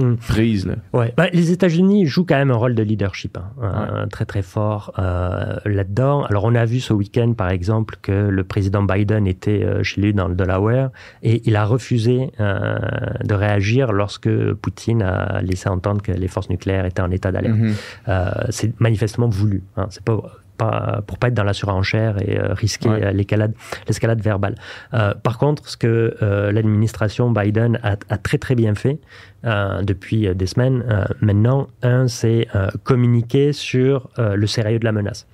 euh, 0.00 0.12
Mm. 0.12 0.16
prise. 0.16 0.66
Là. 0.66 0.74
Ouais, 0.92 1.12
bah, 1.16 1.26
les 1.32 1.50
États-Unis 1.52 2.06
jouent 2.06 2.24
quand 2.24 2.36
même 2.36 2.50
un 2.50 2.56
rôle 2.56 2.74
de 2.74 2.82
leadership 2.82 3.36
hein, 3.60 4.06
très 4.10 4.24
très 4.24 4.42
fort 4.42 4.92
euh, 4.98 5.56
là-dedans. 5.64 6.24
Alors 6.24 6.44
on 6.44 6.54
a 6.54 6.64
vu 6.64 6.80
ce 6.80 6.92
week-end 6.92 7.32
par 7.34 7.50
exemple 7.50 7.96
que 8.02 8.12
le 8.12 8.44
président 8.44 8.82
Biden 8.82 9.26
était 9.26 9.62
euh, 9.64 9.82
chez 9.82 10.00
lui 10.00 10.14
dans 10.14 10.28
le 10.28 10.34
Delaware 10.34 10.90
et 11.22 11.42
il 11.48 11.56
a 11.56 11.64
refusé 11.64 12.30
euh, 12.40 12.78
de 13.24 13.34
réagir 13.34 13.92
lorsque 13.92 14.30
Poutine 14.54 15.02
a 15.02 15.40
laissé 15.42 15.68
entendre 15.68 16.02
que 16.02 16.12
les 16.12 16.28
forces 16.28 16.50
nucléaires 16.50 16.84
étaient 16.86 17.02
en 17.02 17.10
état 17.10 17.32
d'alerte. 17.32 17.56
Mhm. 17.56 17.74
Euh, 18.08 18.30
c'est 18.50 18.78
manifestement 18.80 19.28
voulu. 19.28 19.62
Hein. 19.76 19.86
C'est 19.90 20.02
pas, 20.04 20.20
pas 20.58 21.00
pour 21.06 21.18
pas 21.18 21.28
être 21.28 21.34
dans 21.34 21.44
la 21.44 21.54
surenchère 21.54 22.20
et 22.20 22.38
euh, 22.38 22.52
risquer 22.52 22.88
Ouais. 22.88 23.04
euh, 23.04 23.12
l'escalade, 23.12 23.54
l'escalade 23.86 24.20
verbale. 24.20 24.56
Euh, 24.94 25.14
par 25.14 25.38
contre, 25.38 25.68
ce 25.68 25.76
que 25.76 26.14
l'administration 26.52 27.30
Biden 27.30 27.78
a, 27.82 27.96
a 28.08 28.18
très 28.18 28.38
très 28.38 28.54
bien 28.54 28.74
fait 28.74 28.98
depuis 29.44 30.34
des 30.34 30.46
semaines 30.46 30.84
maintenant, 31.20 31.68
un, 31.82 32.08
c'est 32.08 32.48
communiquer 32.84 33.52
sur 33.52 34.08
le 34.18 34.46
sérieux 34.46 34.78
de 34.78 34.84
la 34.84 34.92
menace. 34.92 35.26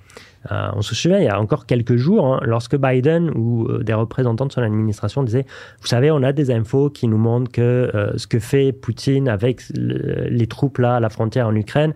Euh, 0.51 0.69
on 0.75 0.81
se 0.81 0.95
souvient, 0.95 1.19
il 1.19 1.25
y 1.25 1.29
a 1.29 1.39
encore 1.39 1.65
quelques 1.65 1.95
jours, 1.95 2.33
hein, 2.33 2.39
lorsque 2.43 2.75
Biden 2.75 3.31
ou 3.35 3.67
euh, 3.67 3.83
des 3.83 3.93
représentants 3.93 4.45
de 4.45 4.51
son 4.51 4.61
administration 4.61 5.23
disaient, 5.23 5.45
vous 5.81 5.87
savez, 5.87 6.11
on 6.11 6.23
a 6.23 6.31
des 6.31 6.51
infos 6.51 6.89
qui 6.89 7.07
nous 7.07 7.17
montrent 7.17 7.51
que 7.51 7.61
euh, 7.61 8.17
ce 8.17 8.27
que 8.27 8.39
fait 8.39 8.71
Poutine 8.71 9.27
avec 9.27 9.61
les 9.73 10.47
troupes 10.47 10.77
là 10.77 10.95
à 10.95 10.99
la 10.99 11.09
frontière 11.09 11.47
en 11.47 11.55
Ukraine, 11.55 11.93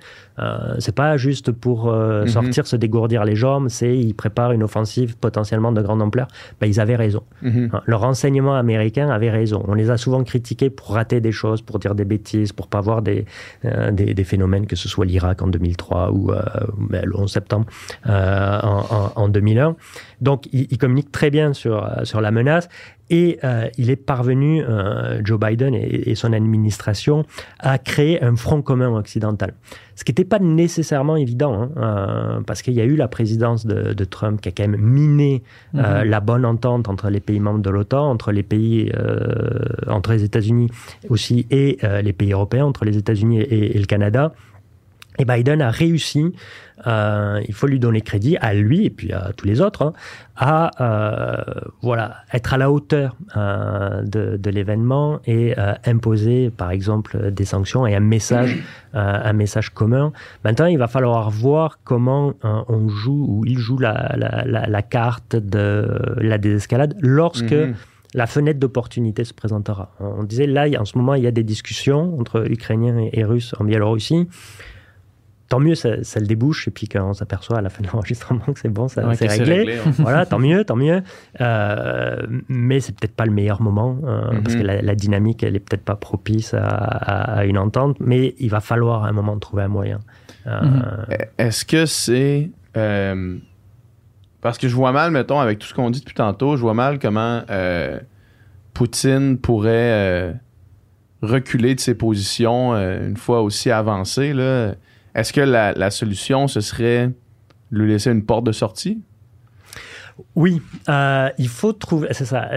c'est 0.78 0.96
pas 0.96 1.18
juste 1.18 1.52
pour 1.52 1.92
mhm. 1.92 2.28
sortir, 2.30 2.66
se 2.66 2.78
dégourdir 2.78 3.26
les 3.26 3.36
jambes, 3.36 3.68
c'est 3.68 3.98
il 3.98 4.14
prépare 4.14 4.54
une 4.54 4.64
offensive 4.64 5.18
potentiellement 5.18 5.74
de 5.74 5.82
grande 5.82 6.02
ampleur. 6.02 6.28
Ben, 6.62 6.68
ils 6.68 6.80
avaient 6.80 6.96
raison. 6.96 7.24
Mhm. 7.42 7.72
Hein, 7.74 7.82
le 7.86 7.96
renseignement 7.98 8.56
américain 8.56 9.10
avait 9.10 9.32
raison. 9.32 9.66
On 9.68 9.74
les 9.74 9.90
a 9.90 9.98
souvent 9.98 10.24
critiqués 10.24 10.70
pour 10.70 10.92
rater 10.92 11.20
des 11.20 11.34
choses, 11.34 11.62
pour 11.62 11.78
dire 11.78 11.94
des 11.94 12.06
bêtises, 12.06 12.54
pour 12.54 12.68
pas 12.68 12.80
voir 12.80 13.02
des, 13.02 13.26
des, 13.92 14.24
phénomènes, 14.24 14.66
que 14.66 14.78
ce 14.78 14.88
soit 14.88 15.06
l'Irak 15.06 15.42
en 15.42 15.48
2003 15.48 16.12
ou 16.14 16.32
ben, 16.78 17.04
le 17.04 17.18
11 17.20 17.30
septembre. 17.30 17.66
Euh, 18.08 18.39
en, 18.40 19.30
2001. 19.30 19.76
Donc, 20.22 20.48
il, 20.52 20.78
communique 20.78 21.12
très 21.12 21.30
bien 21.30 21.54
sur, 21.54 21.84
euh, 21.84 22.04
sur 22.04 22.22
la 22.22 22.32
menace 22.32 22.70
et 23.10 23.40
euh, 23.44 23.68
il 23.78 23.90
est 23.90 23.96
parvenu, 23.96 24.64
Joe 25.24 25.40
Biden 25.40 25.74
et, 25.74 26.14
son 26.14 26.32
administration, 26.32 27.26
à 27.60 27.80
créer 27.80 28.24
un 28.24 28.36
front 28.36 28.62
commun 28.62 28.96
occidental. 28.96 29.54
Ce 29.96 30.04
qui 30.04 30.12
n'était 30.12 30.26
pas 30.26 30.38
nécessairement 30.38 31.16
évident, 31.16 31.70
hein, 31.76 32.44
parce 32.46 32.62
qu'il 32.62 32.74
y 32.74 32.82
a 32.82 32.84
eu 32.84 32.96
la 32.96 33.08
présidence 33.08 33.66
de, 33.66 34.06
Trump 34.06 34.42
qui 34.42 34.50
a 34.50 34.52
quand 34.52 34.68
même 34.68 34.80
miné 34.80 35.42
mhm. 35.74 36.04
la 36.04 36.20
bonne 36.20 36.46
entente 36.46 36.88
entre 36.88 37.10
les 37.10 37.20
pays 37.20 37.40
membres 37.40 37.62
de 37.62 37.70
l'OTAN, 37.72 38.12
entre 38.12 38.32
les 38.32 38.44
pays, 38.44 38.92
entre 39.88 40.12
les 40.12 40.24
États-Unis 40.24 40.70
aussi 41.10 41.48
et 41.50 41.80
les 42.04 42.14
pays 42.14 42.34
européens, 42.34 42.66
entre 42.66 42.86
les 42.86 42.98
États-Unis 42.98 43.40
et, 43.42 43.78
le 43.78 43.86
Canada. 43.86 44.34
Et 45.20 45.26
Biden 45.26 45.62
a 45.62 45.70
réussi, 45.70 46.34
euh, 46.88 47.42
il 47.48 47.54
faut 47.54 47.68
lui 47.68 47.80
donner 47.80 48.02
crédit 48.02 48.38
à 48.38 48.54
lui 48.54 48.86
et 48.86 48.90
puis 48.90 49.12
à 49.12 49.32
tous 49.36 49.46
les 49.46 49.62
autres, 49.62 49.84
hein, 49.84 49.94
à 50.36 50.72
euh, 50.82 51.44
voilà 51.82 52.18
être 52.34 52.54
à 52.54 52.58
la 52.58 52.72
hauteur 52.72 53.16
euh, 53.36 54.02
de, 54.04 54.50
l'événement 54.50 55.20
et 55.26 55.56
imposer, 55.86 56.50
par 56.50 56.72
exemple, 56.72 57.32
des 57.32 57.46
sanctions 57.46 57.86
et 57.86 57.96
un 57.96 58.00
message, 58.00 58.58
un 58.94 59.34
message 59.34 59.70
commun. 59.70 60.12
Maintenant, 60.44 60.66
il 60.66 60.78
va 60.78 60.88
falloir 60.88 61.30
voir 61.30 61.80
comment 61.84 62.34
on 62.44 62.90
joue 62.90 63.26
ou 63.28 63.46
il 63.46 63.58
joue 63.58 63.78
la, 63.78 64.16
la, 64.16 64.82
carte 64.82 65.36
de 65.36 65.88
la 66.18 66.40
désescalade 66.40 66.96
lorsque 67.00 67.52
mhm. 67.52 67.76
la 68.16 68.26
fenêtre 68.26 68.60
d'opportunité 68.60 69.24
se 69.24 69.34
présentera. 69.34 69.92
On 70.00 70.24
disait 70.24 70.48
là, 70.48 70.66
en 70.80 70.86
ce 70.86 70.98
moment, 70.98 71.14
il 71.14 71.24
y 71.24 71.28
a 71.28 71.32
des 71.32 71.44
discussions 71.44 72.20
entre 72.20 72.50
Ukrainiens 72.50 73.08
et 73.12 73.24
Russes 73.24 73.54
en 73.60 73.66
Biélorussie 73.66 74.28
tant 75.50 75.60
mieux, 75.60 75.76
ça, 75.76 75.90
le 75.90 76.28
débouche. 76.28 76.68
Et 76.68 76.72
puis 76.72 76.88
quand 76.88 77.10
on 77.10 77.14
s'aperçoit 77.14 77.58
à 77.58 77.62
la 77.62 77.70
fin 77.70 77.82
de 77.82 77.90
l'enregistrement 77.92 78.46
que 78.46 78.60
c'est 78.60 78.70
bon, 78.70 78.88
ça, 78.88 79.04
c'est 79.16 79.28
réglé. 79.28 79.80
voilà, 79.98 80.26
tant 80.26 80.40
mieux, 80.40 80.64
tant 80.64 80.76
mieux. 80.76 81.02
Euh, 81.42 82.16
mais 82.48 82.80
c'est 82.80 82.96
peut-être 82.96 83.16
pas 83.16 83.26
le 83.26 83.32
meilleur 83.32 83.62
moment 83.62 83.98
euh, 84.06 84.40
parce 84.44 84.56
que 84.56 84.62
mhm. 84.62 84.86
la, 84.86 84.96
dynamique, 84.96 85.44
elle 85.44 85.56
est 85.56 85.60
peut-être 85.60 85.84
pas 85.84 85.96
propice 85.96 86.54
à, 86.54 87.44
une 87.46 87.58
entente. 87.58 87.98
Mais 88.00 88.36
il 88.38 88.50
va 88.50 88.62
falloir 88.62 89.04
à 89.04 89.10
un 89.10 89.12
moment 89.12 89.38
trouver 89.40 89.64
un 89.64 89.68
moyen. 89.68 90.00
Euh, 90.48 90.62
mhm. 90.62 91.06
Est-ce 91.38 91.66
que 91.66 91.86
c'est 91.86 92.52
parce 94.42 94.58
que 94.58 94.70
je 94.70 94.76
vois 94.76 94.94
mal, 94.94 95.12
mettons, 95.12 95.42
avec 95.42 95.60
tout 95.60 95.68
ce 95.68 95.74
qu'on 95.74 95.90
dit 95.90 96.00
depuis 96.00 96.16
tantôt, 96.16 96.56
je 96.56 96.62
vois 96.62 96.76
mal 96.76 97.00
comment 97.00 97.42
Poutine 98.74 99.38
pourrait 99.38 100.40
reculer 101.22 101.76
de 101.76 101.82
ses 101.82 101.96
positions 101.96 102.74
une 102.76 103.18
fois 103.18 103.42
aussi 103.42 103.72
avancé 103.72 104.32
là. 104.32 104.76
Est-ce 105.16 105.34
que 105.34 105.42
la, 105.42 105.92
solution, 105.92 106.48
ce 106.48 106.62
serait 106.62 107.12
lui 107.72 107.90
laisser 107.90 108.12
une 108.12 108.26
porte 108.26 108.44
de 108.44 108.52
sortie? 108.52 109.02
Oui, 110.36 110.62
euh, 110.90 111.30
il 111.38 111.48
faut 111.48 111.72
trouver, 111.72 112.10
c'est 112.12 112.26
ça. 112.26 112.50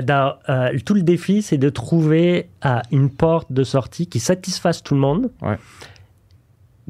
Euh, 0.49 0.79
tout 0.85 0.95
le 0.95 1.03
défi, 1.03 1.43
c'est 1.43 1.59
de 1.59 1.69
trouver 1.69 2.51
euh, 2.65 2.81
une 2.91 3.09
porte 3.09 3.53
de 3.53 3.63
sortie 3.63 4.09
qui 4.09 4.19
satisfasse 4.19 4.83
tout 4.83 4.95
le 4.95 5.01
monde, 5.01 5.31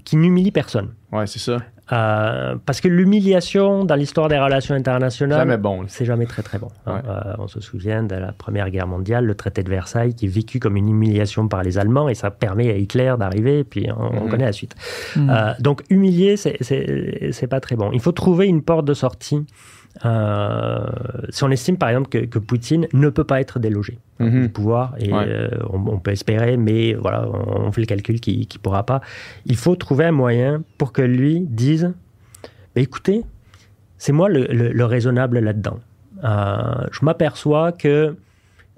qui 0.04 0.16
n'humilie 0.16 0.50
personne. 0.50 0.94
Ouais, 1.10 1.26
c'est 1.26 1.38
ça. 1.38 1.58
Euh, 1.92 2.56
parce 2.64 2.80
que 2.80 2.88
l'humiliation 2.88 3.84
dans 3.84 3.94
l'histoire 3.96 4.28
des 4.28 4.38
relations 4.38 4.74
internationales, 4.74 5.38
jamais 5.38 5.58
bon. 5.58 5.84
C'est 5.88 6.04
jamais 6.04 6.26
très 6.26 6.42
très 6.42 6.58
bon. 6.58 6.68
Hein. 6.86 7.02
Euh, 7.06 7.34
on 7.38 7.48
se 7.48 7.60
souvient 7.60 8.02
de 8.02 8.14
la 8.14 8.32
Première 8.32 8.70
Guerre 8.70 8.86
mondiale, 8.86 9.26
le 9.26 9.34
traité 9.34 9.62
de 9.62 9.68
Versailles 9.68 10.14
qui 10.14 10.26
est 10.26 10.28
vécu 10.28 10.58
comme 10.58 10.76
une 10.76 10.88
humiliation 10.88 11.48
par 11.48 11.62
les 11.62 11.78
Allemands 11.78 12.08
et 12.08 12.14
ça 12.14 12.30
permet 12.30 12.70
à 12.70 12.76
Hitler 12.76 13.14
d'arriver. 13.18 13.64
Puis 13.64 13.88
on, 13.94 14.24
mhm. 14.24 14.30
connaît 14.30 14.46
la 14.46 14.52
suite. 14.52 14.74
Mhm. 15.16 15.30
Euh, 15.30 15.52
donc 15.60 15.82
humilier, 15.90 16.36
c'est 16.36 17.46
pas 17.48 17.60
très 17.60 17.76
bon. 17.76 17.90
Il 17.92 18.00
faut 18.00 18.12
trouver 18.12 18.46
une 18.46 18.62
porte 18.62 18.86
de 18.86 18.94
sortie 18.94 19.36
euh, 19.36 19.44
si 20.00 21.44
on 21.44 21.50
estime 21.50 21.76
par 21.76 21.88
exemple 21.88 22.08
que, 22.08 22.38
Poutine 22.38 22.86
ne 22.92 23.08
peut 23.08 23.24
pas 23.24 23.40
être 23.40 23.58
délogé 23.58 23.98
mhm. 24.18 24.42
du 24.42 24.48
pouvoir, 24.48 24.94
et 24.98 25.12
euh, 25.12 25.48
on, 25.70 25.98
peut 25.98 26.10
espérer, 26.10 26.56
mais 26.56 26.94
voilà, 26.94 27.28
on, 27.28 27.70
fait 27.72 27.82
le 27.82 27.86
calcul 27.86 28.20
qu'il 28.20 28.40
ne 28.40 28.58
pourra 28.58 28.84
pas, 28.84 29.00
il 29.46 29.56
faut 29.56 29.76
trouver 29.76 30.06
un 30.06 30.12
moyen 30.12 30.62
pour 30.78 30.92
que 30.92 31.02
lui 31.02 31.40
dise 31.40 31.92
bah, 32.74 32.80
écoutez, 32.80 33.22
c'est 33.98 34.12
moi 34.12 34.28
le, 34.28 34.84
raisonnable 34.84 35.38
là-dedans. 35.38 35.78
Euh, 36.24 36.86
je 36.90 37.04
m'aperçois 37.04 37.72
que 37.72 38.16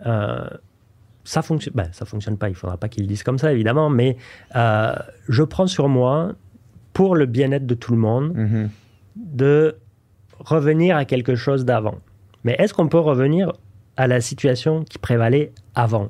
ça 0.02 1.42
fonctionne. 1.42 1.74
Ben, 1.74 1.88
ça 1.92 2.04
fonctionne 2.04 2.36
pas. 2.36 2.50
Il 2.50 2.54
faudra 2.54 2.76
pas 2.76 2.88
qu'il 2.88 3.06
dise 3.06 3.22
comme 3.22 3.38
ça, 3.38 3.52
évidemment, 3.52 3.88
mais 3.88 4.16
je 4.54 5.42
prends 5.42 5.66
sur 5.66 5.88
moi, 5.88 6.32
pour 6.94 7.16
le 7.16 7.26
bien-être 7.26 7.66
de 7.66 7.74
tout 7.74 7.92
le 7.92 7.98
monde, 7.98 8.34
mhm. 8.34 8.70
de 9.16 9.76
revenir 10.44 10.96
à 10.96 11.04
quelque 11.04 11.34
chose 11.34 11.64
d'avant. 11.64 11.98
Mais 12.44 12.56
est-ce 12.58 12.74
qu'on 12.74 12.88
peut 12.88 12.98
revenir 12.98 13.52
à 13.96 14.06
la 14.06 14.20
situation 14.20 14.84
qui 14.84 14.98
prévalait 14.98 15.52
avant? 15.74 16.08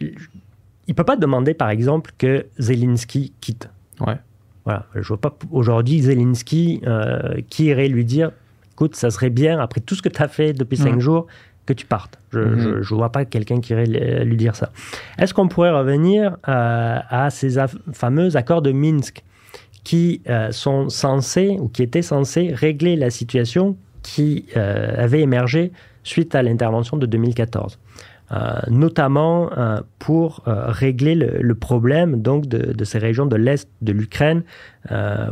Il 0.00 0.14
ne 0.88 0.94
peut 0.94 1.04
pas 1.04 1.16
demander, 1.16 1.54
par 1.54 1.70
exemple, 1.70 2.12
que 2.18 2.46
Zelensky 2.58 3.32
quitte. 3.40 3.68
Ouais. 4.00 4.16
Voilà. 4.64 4.86
Je 4.94 5.06
vois 5.06 5.20
pas 5.20 5.36
aujourd'hui 5.52 6.00
Zelensky 6.00 6.80
euh, 6.86 7.40
qui 7.48 7.66
irait 7.66 7.88
lui 7.88 8.04
dire 8.04 8.32
écoute, 8.76 8.94
ça 8.94 9.10
serait 9.10 9.30
bien, 9.30 9.58
après 9.58 9.80
tout 9.80 9.94
ce 9.94 10.02
que 10.02 10.10
tu 10.10 10.20
as 10.20 10.28
fait 10.28 10.52
depuis 10.52 10.76
cinq 10.76 11.00
jours, 11.00 11.26
que 11.64 11.72
tu 11.72 11.86
partes. 11.86 12.18
Je 12.30 12.40
ne 12.40 12.74
mhm. 12.74 12.80
vois 12.82 13.10
pas 13.10 13.24
quelqu'un 13.24 13.60
qui 13.60 13.72
irait 13.72 13.86
lui 13.86 14.36
dire 14.36 14.54
ça. 14.54 14.70
Est-ce 15.18 15.32
qu'on 15.32 15.48
pourrait 15.48 15.70
revenir 15.70 16.36
euh, 16.46 16.98
à 17.08 17.30
ces 17.30 17.56
fameux 17.94 18.36
accords 18.36 18.60
de 18.60 18.72
Minsk? 18.72 19.24
Qui 19.86 20.20
euh, 20.28 20.50
sont 20.50 20.88
censés 20.88 21.58
ou 21.60 21.68
qui 21.68 21.84
étaient 21.84 22.02
censés 22.02 22.52
régler 22.52 22.96
la 22.96 23.08
situation 23.08 23.76
qui 24.02 24.46
euh, 24.56 24.92
avait 24.98 25.20
émergé 25.20 25.70
suite 26.02 26.34
à 26.34 26.42
l'intervention 26.42 26.96
de 26.96 27.06
2014. 27.06 27.78
Euh, 28.32 28.58
notamment 28.68 29.50
pour 30.00 30.42
régler 30.44 31.14
le, 31.14 31.54
problème 31.54 32.20
donc 32.20 32.48
de, 32.48 32.84
ces 32.84 32.98
régions 32.98 33.26
de 33.26 33.36
l'est 33.36 33.68
de 33.80 33.92
l'Ukraine 33.92 34.42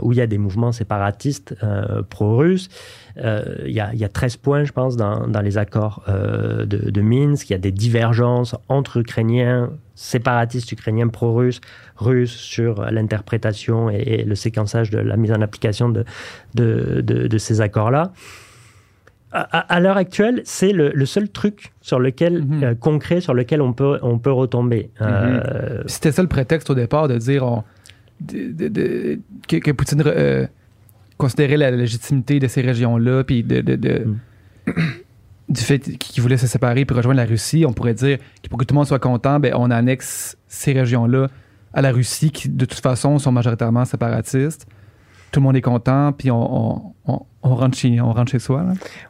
où 0.03 0.13
il 0.13 0.19
y 0.19 0.21
a 0.21 0.29
des 0.29 0.39
mouvements 0.39 0.71
séparatistes 0.71 1.57
pro-russes. 2.09 2.69
Il 3.17 3.73
y, 3.73 3.81
a 3.81 4.09
13 4.09 4.37
points, 4.37 4.65
je 4.65 4.73
pense, 4.73 4.97
dans, 4.97 5.41
les 5.43 5.59
accords 5.59 6.05
de, 6.09 6.65
de, 6.65 7.01
Minsk. 7.01 7.51
Il 7.51 7.53
y 7.53 7.57
a 7.57 7.59
des 7.59 7.71
divergences 7.71 8.57
entre 8.69 8.99
Ukrainiens, 8.99 9.71
séparatistes 9.95 10.73
ukrainiens 10.73 11.09
pro-russes, 11.09 11.61
russes 11.97 12.37
sur 12.37 12.83
l'interprétation 12.91 13.91
et, 13.91 14.25
le 14.25 14.35
séquençage 14.35 14.91
de 14.91 14.99
la 14.99 15.17
mise 15.17 15.33
en 15.33 15.41
application 15.41 15.89
de, 15.89 16.05
de, 16.55 17.39
ces 17.39 17.61
accords-là. 17.61 18.13
À, 19.33 19.81
l'heure 19.81 19.97
actuelle, 19.97 20.43
c'est 20.45 20.73
le, 20.73 21.07
seul 21.07 21.29
truc 21.29 21.73
sur 21.81 21.99
lequel, 21.99 22.45
mhm. 22.45 22.63
euh, 22.63 22.75
concret 22.77 23.21
sur 23.21 23.35
lequel 23.35 23.63
on 23.63 23.73
peut, 23.73 23.99
on 24.03 24.19
peut 24.19 24.31
retomber. 24.31 24.91
Euh, 25.01 25.81
mhm. 25.81 25.83
C'était 25.87 26.13
ça 26.13 26.23
le 26.23 26.29
prétexte 26.29 26.71
au 26.71 26.75
départ 26.77 27.09
de 27.09 27.19
dire 27.19 27.63
que, 28.29 29.71
Poutine 29.73 30.05
euh, 30.07 30.47
considérait 31.19 31.57
la 31.57 31.71
légitimité 31.71 32.39
de 32.39 32.49
ces 32.49 32.61
régions-là, 32.61 33.25
puis 33.25 33.43
de, 33.43 34.05
mhm 34.07 34.19
du 35.49 35.61
fait 35.61 35.79
qu'il 35.79 36.23
voulait 36.23 36.37
se 36.37 36.47
séparer 36.47 36.85
puis 36.85 36.97
rejoindre 36.97 37.19
la 37.19 37.27
Russie, 37.27 37.65
on 37.67 37.73
pourrait 37.73 37.95
dire 37.95 38.19
que 38.43 38.49
pour 38.49 38.59
que 38.59 38.65
tout 38.65 38.75
le 38.75 38.79
monde 38.79 38.87
soit 38.87 38.99
content, 38.99 39.41
ben, 39.41 39.53
on 39.57 39.71
annexe 39.71 40.37
ces 40.49 40.73
régions-là 40.73 41.29
à 41.73 41.83
la 41.83 41.93
Russie 41.93 42.31
qui, 42.31 42.49
de 42.49 42.65
toute 42.65 42.81
façon, 42.81 43.19
sont 43.19 43.33
majoritairement 43.33 43.85
séparatistes. 43.85 44.67
Tout 45.33 45.41
le 45.41 45.45
monde 45.45 45.57
est 45.57 45.63
content, 45.63 46.13
puis 46.13 46.31
on, 46.31 46.95
rentre, 47.43 47.77
chez, 47.77 48.01
on 48.01 48.13
rentre 48.13 48.31
chez 48.31 48.39
soi. 48.39 48.65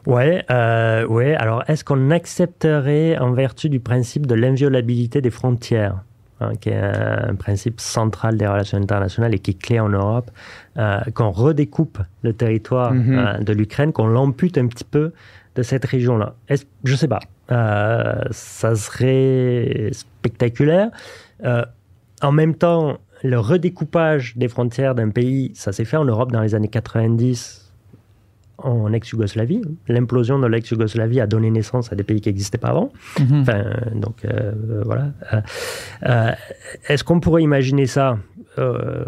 Oui, 0.06 0.40
euh, 0.50 1.06
ouais. 1.06 1.34
alors 1.34 1.62
est-ce 1.68 1.84
qu'on 1.84 2.10
accepterait, 2.10 3.18
en 3.18 3.32
vertu 3.32 3.68
du 3.68 3.78
principe 3.78 4.26
de 4.26 4.34
l'inviolabilité 4.34 5.20
des 5.20 5.30
frontières, 5.30 6.02
hein, 6.44 6.52
qui 6.60 6.70
est 6.70 6.80
un, 6.80 7.34
principe 7.34 7.80
central 7.80 8.36
des 8.36 8.46
relations 8.46 8.78
internationales 8.78 9.34
et 9.34 9.38
qui 9.38 9.52
est 9.52 9.60
clé 9.60 9.80
en 9.80 9.88
Europe, 9.88 10.30
euh, 10.78 11.00
qu'on 11.14 11.30
redécoupe 11.30 11.98
le 12.22 12.32
territoire 12.32 12.94
mm-hmm. 12.94 13.40
euh, 13.40 13.44
de 13.44 13.52
l'Ukraine, 13.52 13.92
qu'on 13.92 14.06
l'ampute 14.06 14.58
un 14.58 14.66
petit 14.66 14.84
peu 14.84 15.12
de 15.54 15.62
cette 15.62 15.84
région-là. 15.84 16.34
Je 16.48 16.92
ne 16.92 16.96
sais 16.96 17.08
pas. 17.08 17.20
Euh, 17.52 18.22
ça 18.30 18.74
serait 18.74 19.90
spectaculaire. 19.92 20.90
En 22.22 22.32
même 22.32 22.54
temps, 22.54 22.98
le 23.22 23.38
redécoupage 23.38 24.36
des 24.36 24.48
frontières 24.48 24.94
d'un 24.94 25.10
pays, 25.10 25.52
ça 25.54 25.72
s'est 25.72 25.84
fait 25.84 25.96
en 25.96 26.04
Europe 26.04 26.32
dans 26.32 26.40
les 26.40 26.54
années 26.54 26.68
90 26.68 27.63
en 28.58 28.92
ex-Yougoslavie. 28.92 29.62
L'implosion 29.88 30.38
de 30.38 30.46
l'ex-Yougoslavie 30.46 31.20
a 31.20 31.26
donné 31.26 31.50
naissance 31.50 31.92
à 31.92 31.96
des 31.96 32.04
pays 32.04 32.20
qui 32.20 32.28
n'existaient 32.28 32.58
pas 32.58 32.68
avant. 32.68 32.92
Mhm. 33.18 33.40
Enfin, 33.42 33.64
donc 33.94 34.24
euh, 34.24 34.52
voilà. 34.84 35.08
Euh, 35.32 35.40
euh, 36.06 36.30
Est-ce 36.88 37.02
qu'on 37.04 37.20
pourrait 37.20 37.42
imaginer 37.42 37.86
ça 37.86 38.18
Euh, 38.58 39.04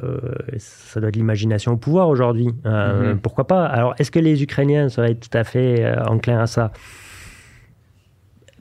Ça 0.59 0.99
doit 0.99 1.09
être 1.11 1.17
l'imagination 1.17 1.73
au 1.73 1.77
pouvoir 1.77 2.09
aujourd'hui. 2.09 2.49
Euh, 2.67 3.13
Mhm. 3.13 3.21
Pourquoi 3.21 3.47
pas? 3.47 3.65
Alors, 3.67 3.95
est-ce 3.99 4.11
que 4.11 4.19
les 4.19 4.43
Ukrainiens 4.43 4.89
seraient 4.89 5.15
tout 5.15 5.31
à 5.33 5.45
fait 5.45 5.85
euh, 5.85 6.05
enclins 6.07 6.41
à 6.41 6.47
ça? 6.49 6.73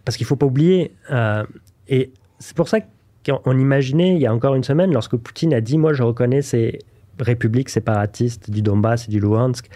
Parce 0.04 0.18
qu'il 0.18 0.28
faut 0.28 0.36
pas 0.36 0.46
oublier, 0.46 0.92
euh, 1.12 1.44
et 1.88 2.12
c'est 2.38 2.56
pour 2.56 2.68
ça 2.68 2.80
qu'on 3.26 3.40
on 3.46 3.58
imaginait 3.58 4.14
il 4.14 4.22
y 4.22 4.28
a 4.28 4.34
encore 4.34 4.54
une 4.54 4.64
semaine, 4.64 4.94
lorsque 4.94 5.16
Poutine 5.18 5.52
a 5.56 5.62
dit, 5.62 5.80
moi 5.80 5.94
je 5.94 6.04
reconnais 6.04 6.44
ces 6.44 6.78
républiques 7.20 7.70
séparatistes 7.70 8.50
du 8.52 8.62
Donbass 8.62 9.08
et 9.08 9.12
du 9.12 9.20
Luhansk, 9.20 9.70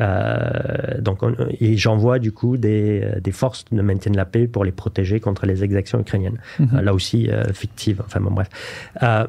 euh, 0.00 1.00
donc 1.00 1.22
on- 1.22 1.34
et 1.60 1.76
j'envoie 1.76 2.18
du 2.18 2.32
coup 2.32 2.56
des, 2.56 3.06
des 3.22 3.32
forces 3.32 3.64
de 3.72 3.80
maintien 3.82 4.12
de 4.12 4.16
la 4.16 4.24
paix 4.26 4.46
pour 4.46 4.64
les 4.64 4.72
protéger 4.72 5.20
contre 5.20 5.46
les 5.46 5.64
exactions 5.64 6.00
ukrainiennes. 6.00 6.38
Mhm. 6.58 6.68
Euh, 6.74 6.82
là 6.82 6.92
aussi 6.94 7.30
euh, 7.30 7.52
fictives, 7.52 8.02
enfin 8.04 8.20
bon 8.20 8.30
bref. 8.30 8.48
Euh, 9.02 9.26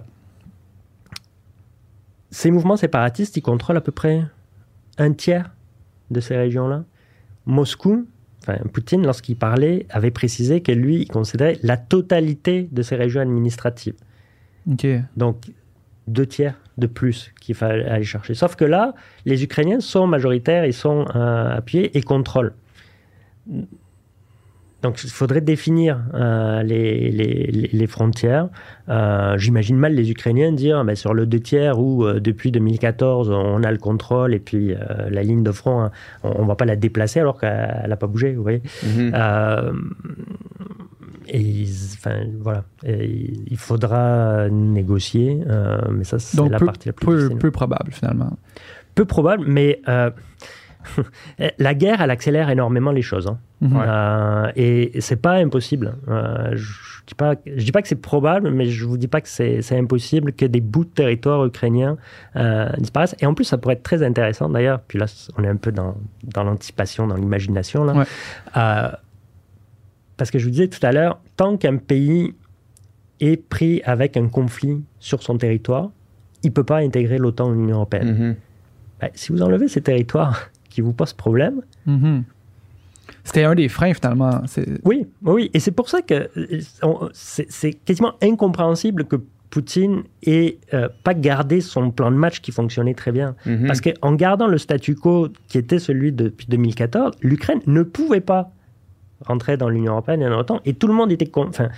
ces 2.32 2.50
mouvements 2.52 2.78
séparatistes, 2.78 3.38
ils 3.38 3.42
contrôlent 3.42 3.78
à 3.78 3.82
peu 3.82 3.92
près 3.92 4.24
un 4.98 5.14
tiers 5.14 5.52
de 6.12 6.20
ces 6.20 6.36
régions-là. 6.36 6.84
Moscou, 7.46 8.08
enfin 8.42 8.58
Poutine, 8.72 9.04
lorsqu'il 9.06 9.36
parlait, 9.36 9.86
avait 9.90 10.12
précisé 10.12 10.62
que 10.62 10.72
lui, 10.72 11.02
il 11.02 11.08
considérait 11.08 11.60
la 11.64 11.78
totalité 11.78 12.68
de 12.72 12.82
ces 12.82 12.96
régions 12.96 13.22
administratives. 13.22 13.96
Donc, 15.16 15.38
deux 16.08 16.26
tiers 16.26 16.56
de 16.78 16.88
plus 16.88 17.32
qu'il 17.40 17.56
fallait 17.56 17.86
aller 17.86 18.04
chercher. 18.04 18.34
Sauf 18.34 18.56
que 18.56 18.66
là, 18.66 18.94
les 19.26 19.44
Ukrainiens 19.44 19.80
sont 19.80 20.08
majoritaires, 20.08 20.66
ils 20.66 20.74
sont 20.74 21.06
euh, 21.16 21.58
appuyés 21.58 21.96
et 21.98 22.02
contrôlent. 22.02 22.54
Donc, 24.82 25.02
il 25.06 25.10
faudrait 25.10 25.40
définir 25.40 25.98
euh, 26.14 26.62
les, 26.62 27.10
les- 27.10 27.70
les- 27.72 27.88
frontières. 27.88 28.50
Euh, 28.90 29.38
J'imagine 29.38 29.78
mal 29.78 29.94
les 29.94 30.12
Ukrainiens 30.12 30.52
dire 30.52 30.84
mais 30.84 30.96
sur 30.96 31.14
le 31.14 31.26
deux 31.26 31.40
tiers 31.40 31.80
où 31.80 32.04
euh, 32.06 32.20
depuis 32.20 32.52
2014 32.52 33.30
on 33.32 33.64
a 33.64 33.72
le 33.72 33.78
contrôle 33.78 34.34
et 34.34 34.40
puis 34.40 34.74
la 35.10 35.24
ligne 35.24 35.42
de 35.44 35.52
front, 35.52 35.84
hein, 35.84 35.92
on 36.24 36.42
ne 36.42 36.48
va 36.48 36.56
pas 36.56 36.66
la 36.66 36.76
déplacer 36.76 37.22
alors 37.22 37.40
qu'elle 37.40 37.86
n'a 37.88 37.96
pas 37.96 38.08
bougé. 38.08 38.34
Vous 38.34 38.44
voyez 38.44 38.62
Mhm. 38.84 39.12
Et 41.34 41.40
ils- 41.42 41.94
enfin, 41.98 42.22
voilà. 42.40 42.64
Et 42.86 43.34
il 43.48 43.58
faudra 43.58 44.48
négocier, 44.50 45.44
euh, 45.50 45.78
mais 45.92 46.04
ça, 46.06 46.20
c'est 46.20 46.38
Donc, 46.38 46.52
la 46.52 46.60
peu, 46.60 46.66
partie 46.66 46.88
la 46.90 46.94
plus 46.94 47.06
peu, 47.06 47.16
difficile. 47.18 47.38
peu 47.40 47.52
probable, 47.52 47.92
finalement. 47.92 48.38
Peu 48.96 49.04
probable, 49.06 49.44
mais 49.48 49.82
euh, 49.90 50.12
la 51.60 51.74
guerre, 51.74 52.02
elle 52.02 52.12
accélère 52.12 52.50
énormément 52.50 52.92
les 52.92 53.02
choses. 53.02 53.28
hein. 53.28 53.38
Mhm. 53.62 53.82
Euh, 53.88 54.52
et 54.58 54.92
c'est 55.00 55.22
pas 55.22 55.36
impossible. 55.36 55.96
Euh, 56.10 56.52
je 56.54 56.74
dis 57.08 57.16
pas, 57.16 57.36
je 57.46 57.64
dis 57.64 57.72
pas 57.72 57.82
que 57.82 57.88
c'est 57.88 57.96
probable, 58.02 58.52
mais 58.52 58.66
je 58.66 58.86
vous 58.86 58.98
dis 58.98 59.08
pas 59.08 59.22
que 59.22 59.30
c'est 59.30 59.78
impossible 59.78 60.34
que 60.34 60.46
des 60.46 60.60
bouts 60.62 60.84
de 60.86 60.90
territoire 60.90 61.46
ukrainiens 61.46 61.98
euh, 62.36 62.70
disparaissent. 62.78 63.16
Et 63.22 63.26
en 63.26 63.34
plus, 63.34 63.46
ça 63.46 63.58
pourrait 63.58 63.76
être 63.76 63.84
très 63.84 64.04
intéressant 64.04 64.50
d'ailleurs. 64.50 64.82
Puis 64.88 65.00
là, 65.00 65.06
on 65.38 65.44
est 65.46 65.48
un 65.50 65.56
peu 65.56 65.72
dans, 65.72 65.96
dans 66.24 66.44
l'anticipation, 66.44 67.08
dans 67.08 67.16
l'imagination 67.16 67.86
là. 67.86 67.94
Ouais. 67.94 68.92
Parce 70.18 70.32
que 70.32 70.40
je 70.40 70.46
vous 70.46 70.52
disais 70.52 70.68
tout 70.68 70.80
à 70.86 70.92
l'heure, 70.92 71.20
tant 71.38 71.58
qu'un 71.58 71.78
pays 71.78 72.34
est 73.20 73.38
pris 73.38 73.82
avec 73.84 74.18
un 74.18 74.28
conflit 74.28 74.84
sur 75.00 75.24
son 75.24 75.38
territoire, 75.38 75.90
il 76.44 76.52
peut 76.52 76.64
pas 76.64 76.78
intégrer 76.80 77.18
l'OTAN 77.18 77.50
ou 77.50 77.54
l'Union 77.54 77.76
européenne. 77.78 78.12
Mhm. 78.18 78.36
Ben, 79.02 79.10
si 79.14 79.32
vous 79.32 79.42
enlevez 79.42 79.68
ces 79.68 79.82
territoires 79.82 80.50
qui 80.70 80.82
vous 80.82 80.94
posent 80.94 81.14
problème, 81.14 81.62
Mhm. 81.86 82.24
C'était 83.26 83.44
un 83.44 83.54
des 83.56 83.68
freins, 83.70 83.94
finalement. 83.94 84.42
C'est- 84.48 84.68
Oui, 84.86 85.06
oui, 85.24 85.50
et 85.54 85.60
c'est 85.60 85.72
pour 85.72 85.90
ça 85.90 86.02
que 86.02 86.30
euh, 86.38 86.62
on- 86.82 87.10
c'est 87.14 87.46
c'est 87.50 87.74
quasiment 87.74 88.14
incompréhensible 88.22 89.06
que 89.06 89.18
Poutine 89.50 90.04
ait 90.26 90.58
euh, 90.74 90.88
pas 91.04 91.14
gardé 91.14 91.62
son 91.62 91.92
plan 91.92 92.12
de 92.12 92.16
match 92.18 92.40
qui 92.42 92.52
fonctionnait 92.52 92.94
très 92.96 93.12
bien. 93.12 93.36
Mhm. 93.46 93.68
Parce 93.68 93.82
qu'en 93.82 94.14
gardant 94.16 94.48
le 94.48 94.58
statu 94.58 94.96
quo 94.96 95.28
qui 95.48 95.58
était 95.58 95.80
celui 95.80 96.12
depuis 96.12 96.48
2014, 96.48 97.14
l'Ukraine 97.22 97.60
ne 97.68 97.84
pouvait 97.84 98.22
pas 98.22 98.52
rentrer 99.26 99.58
dans 99.58 99.70
l'Union 99.70 99.94
européenne 99.94 100.22
et 100.22 100.26
dans 100.26 100.38
l'OTAN, 100.38 100.60
et 100.66 100.74
tout 100.74 100.88
le 100.88 100.94
monde 100.94 101.12
était... 101.12 101.26
con- 101.28 101.48
Enfin, 101.50 101.70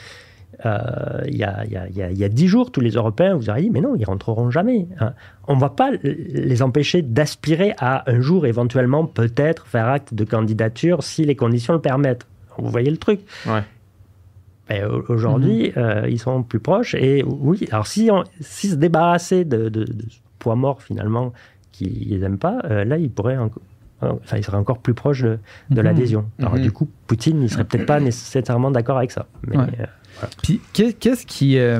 euh, 0.66 1.22
il 1.28 1.36
y, 1.36 1.44
a, 1.44 1.66
il 1.66 2.18
y 2.18 2.24
a- 2.24 2.30
dix 2.30 2.48
jours, 2.48 2.72
tous 2.72 2.80
les 2.80 2.92
Européens 2.92 3.36
vous 3.36 3.50
auraient 3.50 3.62
dit, 3.62 3.70
mais 3.70 3.82
non, 3.82 3.94
ils 3.98 4.06
rentreront 4.06 4.50
jamais. 4.52 4.88
hein. 5.02 5.12
On 5.50 5.56
ne 5.56 5.60
va 5.60 5.70
pas 5.70 5.92
les 6.02 6.62
empêcher 6.62 7.02
d'aspirer 7.02 7.74
à 7.78 8.10
un 8.10 8.22
jour 8.22 8.46
éventuellement 8.46 9.06
peut-être 9.06 9.68
faire 9.68 9.88
acte 9.90 10.14
de 10.14 10.24
candidature 10.24 11.04
si 11.04 11.26
les 11.26 11.36
conditions 11.36 11.74
le 11.74 11.82
permettent. 11.82 12.26
Vous 12.58 12.70
voyez 12.70 12.90
le 12.90 12.96
truc 12.96 13.20
Ouais. 13.46 14.84
au- 14.86 15.04
Aujourd'hui, 15.12 15.74
euh, 15.76 16.08
ils 16.10 16.20
sont 16.20 16.42
plus 16.42 16.60
proches. 16.62 16.96
Et 16.96 17.22
oui, 17.28 17.68
alors 17.72 17.86
si 17.88 18.10
on, 18.10 18.24
si 18.40 18.70
se 18.70 18.76
débarrasser 18.76 19.44
de, 19.44 19.68
de, 19.70 19.84
de 19.84 20.04
ce 20.10 20.20
poids 20.40 20.56
mort 20.56 20.82
finalement 20.82 21.34
qu'ils 21.74 22.18
n'aiment 22.22 22.38
pas, 22.40 22.60
euh, 22.72 22.86
là, 22.86 22.98
ils 22.98 23.10
pourraient 23.12 23.38
encore. 23.38 23.62
Enfin, 24.02 24.38
ils 24.38 24.44
seraient 24.44 24.58
encore 24.58 24.80
plus 24.80 24.94
proches 24.94 25.22
de, 25.24 25.40
de 25.72 25.76
Mhm. 25.80 25.82
l'adhésion. 25.82 26.26
Alors, 26.40 26.56
Mhm. 26.56 26.62
du 26.62 26.72
coup, 26.72 26.88
Poutine, 27.08 27.42
il 27.42 27.50
serait 27.50 27.64
peut-être 27.64 27.86
pas 27.86 28.00
nécessairement 28.00 28.70
d'accord 28.72 28.98
avec 28.98 29.12
ça. 29.12 29.26
Mais 29.48 29.58
Ouais. 29.58 29.64
euh, 29.80 30.26
Puis 30.44 30.60
qu'est-ce 30.74 31.26
qui, 31.26 31.58
euh, 31.58 31.80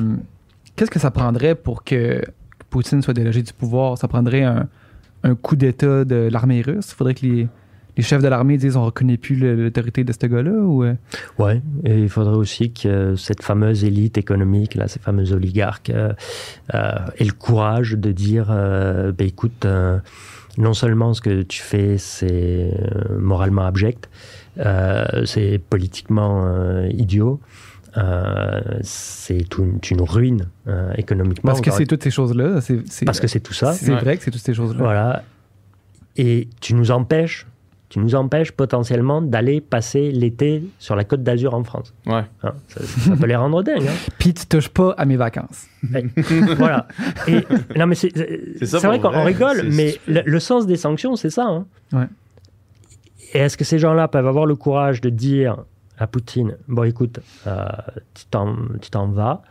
qu'est-ce 0.76 0.92
que 0.92 1.00
ça 1.00 1.12
prendrait 1.12 1.56
pour 1.56 1.84
que 1.84 2.22
Poutine 2.70 3.02
soit 3.02 3.14
délogé 3.14 3.42
du 3.44 3.54
pouvoir? 3.54 3.98
Ça 3.98 4.08
prendrait 4.08 4.44
un, 4.44 4.68
un 5.24 5.36
coup 5.36 5.56
d'État 5.56 6.04
de 6.06 6.30
l'armée 6.32 6.62
russe? 6.62 6.92
Il 6.92 6.96
faudrait 6.96 7.14
que 7.16 7.26
les, 7.26 7.48
les 7.98 8.04
chefs 8.04 8.22
de 8.22 8.28
l'armée 8.28 8.58
disent 8.58 8.76
on 8.76 8.84
reconnaît 8.86 9.18
plus 9.18 9.36
l'autorité 9.36 10.04
de 10.04 10.12
ce 10.12 10.26
gars-là 10.26 10.52
ou 10.52 10.84
euh, 10.84 10.94
Ouais, 11.38 11.62
et 11.84 12.00
il 12.02 12.10
faudrait 12.10 12.36
aussi 12.36 12.72
que 12.74 13.16
cette 13.16 13.44
fameuse 13.44 13.84
élite 13.84 14.18
économique, 14.18 14.76
là, 14.76 14.88
ces 14.88 15.00
fameux 15.00 15.32
oligarques, 15.34 15.90
euh, 15.92 16.12
euh, 16.74 16.92
aient 17.18 17.24
le 17.26 17.32
courage 17.34 17.92
de 17.94 18.12
dire, 18.12 18.48
euh, 18.50 19.12
ben, 19.12 19.28
écoute, 19.28 19.66
euh, 19.66 20.00
non 20.58 20.74
seulement 20.74 21.14
ce 21.14 21.22
que 21.22 21.42
tu 21.44 21.62
fais, 21.62 21.98
c'est 21.98 22.72
euh, 22.74 23.20
moralement 23.20 23.64
abject, 23.66 24.10
euh, 24.60 25.06
c'est 25.26 25.58
politiquement 25.70 26.46
euh, 26.46 26.88
idiot, 26.92 27.40
euh, 27.98 28.62
c'est 28.82 29.58
une, 29.58 29.80
une 29.92 30.02
ruine 30.02 30.48
économiquement. 30.98 31.52
parce 31.52 31.62
que 31.62 31.72
c'est 31.72 31.86
toutes 31.86 32.04
ces 32.04 32.12
choses-là. 32.12 32.60
parce 33.06 33.20
que 33.20 33.28
c'est 33.28 33.40
tout 33.40 33.54
ça. 33.54 33.74
C'est 33.74 33.94
Ouais. 33.94 34.00
vrai 34.02 34.18
que 34.18 34.24
c'est 34.24 34.32
toutes 34.32 34.42
ces 34.42 34.54
choses-là. 34.54 34.80
Voilà. 34.84 35.24
Et 36.18 36.48
tu 36.62 36.74
nous 36.76 36.92
empêches, 36.92 37.46
tu 37.90 38.00
nous 38.00 38.16
empêches 38.16 38.52
potentiellement 38.52 39.22
d'aller 39.22 39.62
passer 39.62 40.12
l'été 40.12 40.64
sur 40.80 40.96
la 40.96 41.04
côte 41.04 41.22
d'Azur 41.24 41.54
en 41.54 41.64
France. 41.64 41.94
Ouais. 42.08 42.24
Hein, 42.44 42.54
ça, 42.68 42.84
ça 42.84 43.16
peut 43.16 43.28
les 43.28 43.36
rendre 43.36 43.62
dingues. 43.64 43.88
hein. 43.88 43.94
Puis 44.20 44.34
tu 44.34 44.46
touches 44.48 44.70
pas 44.70 44.94
à 44.98 45.06
mes 45.06 45.18
vacances. 45.18 45.68
voilà. 46.58 46.88
Et, 47.28 47.42
non, 47.78 47.86
mais 47.88 47.96
c'est 47.96 48.12
vrai 48.84 49.00
qu'on 49.00 49.24
rigole, 49.24 49.68
mais 49.72 49.96
le, 50.08 50.22
le 50.26 50.40
sens 50.40 50.66
des 50.66 50.78
sanctions, 50.78 51.16
c'est 51.16 51.30
ça. 51.30 51.46
hein. 51.46 51.66
Ouais. 51.94 52.06
Et 53.34 53.40
est-ce 53.40 53.58
que 53.58 53.64
ces 53.64 53.80
gens-là 53.80 54.08
peuvent 54.08 54.28
avoir 54.28 54.46
le 54.46 54.56
courage 54.56 55.02
de 55.02 55.10
dire 55.10 55.58
à 55.98 56.08
Poutine 56.08 56.58
Bon, 56.68 56.84
écoute, 56.84 57.20
euh, 57.48 57.66
tu 58.14 58.26
t'en 58.26 58.56
tu 58.82 58.90
t'en 58.90 59.08
vas 59.08 59.42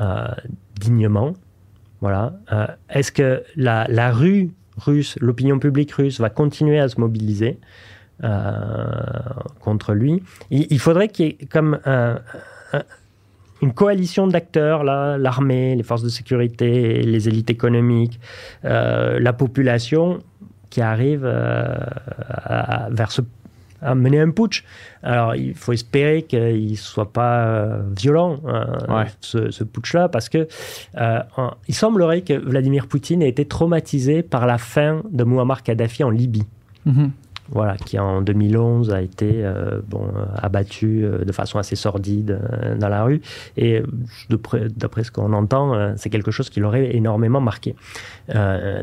euh, 0.00 0.26
dignement. 0.80 1.32
Voilà. 2.00 2.34
Euh, 2.52 2.66
est-ce 2.90 3.10
que 3.12 3.42
la, 3.56 3.86
la 3.88 4.12
rue 4.12 4.50
russe, 4.78 5.16
l'opinion 5.20 5.58
publique 5.58 5.92
russe 5.92 6.20
va 6.20 6.30
continuer 6.30 6.78
à 6.80 6.88
se 6.88 6.98
mobiliser 7.00 7.58
euh, 8.24 8.84
contre 9.60 9.92
lui. 9.94 10.22
Il, 10.50 10.78
faudrait 10.80 11.08
qu'il 11.08 11.26
y 11.26 11.28
ait 11.30 11.46
comme 11.46 11.78
un- 11.84 12.18
un- 12.72 12.82
une 13.62 13.72
coalition 13.74 14.26
d'acteurs, 14.28 14.84
l'armée, 14.84 15.74
les 15.76 15.82
forces 15.82 16.02
de 16.02 16.08
sécurité, 16.08 17.02
les 17.02 17.28
élites 17.28 17.50
économiques, 17.50 18.20
euh, 18.64 19.18
la 19.20 19.32
population 19.32 20.20
qui 20.70 20.80
arrive 20.80 21.22
euh, 21.24 21.74
vers 22.90 23.10
ce, 23.10 23.22
à 23.82 23.94
mener 23.94 24.20
un 24.20 24.30
putsch. 24.30 24.64
Alors, 25.02 25.34
il 25.36 25.54
faut 25.54 25.72
espérer 25.72 26.22
qu'il 26.22 26.70
ne 26.70 26.76
soit 26.76 27.12
pas 27.12 27.44
euh, 27.46 27.80
violent, 27.96 28.40
Ouais. 28.88 29.04
ce, 29.20 29.50
ce 29.50 29.64
putsch-là, 29.64 30.08
parce 30.08 30.28
que 30.28 30.48
euh, 30.96 31.20
il 31.68 31.74
semblerait 31.74 32.22
que 32.22 32.34
Vladimir 32.34 32.86
Poutine 32.86 33.22
ait 33.22 33.28
été 33.28 33.44
traumatisé 33.44 34.22
par 34.22 34.46
la 34.46 34.58
fin 34.58 35.02
de 35.10 35.24
Muammar 35.24 35.62
Kadhafi 35.62 36.04
en 36.04 36.10
Libye 36.10 36.44
Mhm. 36.86 37.10
voilà, 37.50 37.76
qui 37.76 37.98
en 37.98 38.22
2011 38.22 38.92
a 38.92 39.00
été 39.02 39.44
euh, 39.44 39.80
bon, 39.86 40.06
abattu 40.36 41.04
euh, 41.04 41.24
de 41.24 41.32
façon 41.32 41.58
assez 41.58 41.76
sordide 41.76 42.38
euh, 42.40 42.76
dans 42.76 42.88
la 42.88 43.02
rue. 43.04 43.20
Et 43.56 43.82
d'après 44.76 45.04
ce 45.04 45.10
qu'on 45.10 45.32
entend, 45.32 45.94
c'est 45.96 46.10
quelque 46.10 46.30
chose 46.30 46.50
qui 46.50 46.60
l'aurait 46.60 46.94
énormément 46.96 47.40
marqué. 47.40 47.74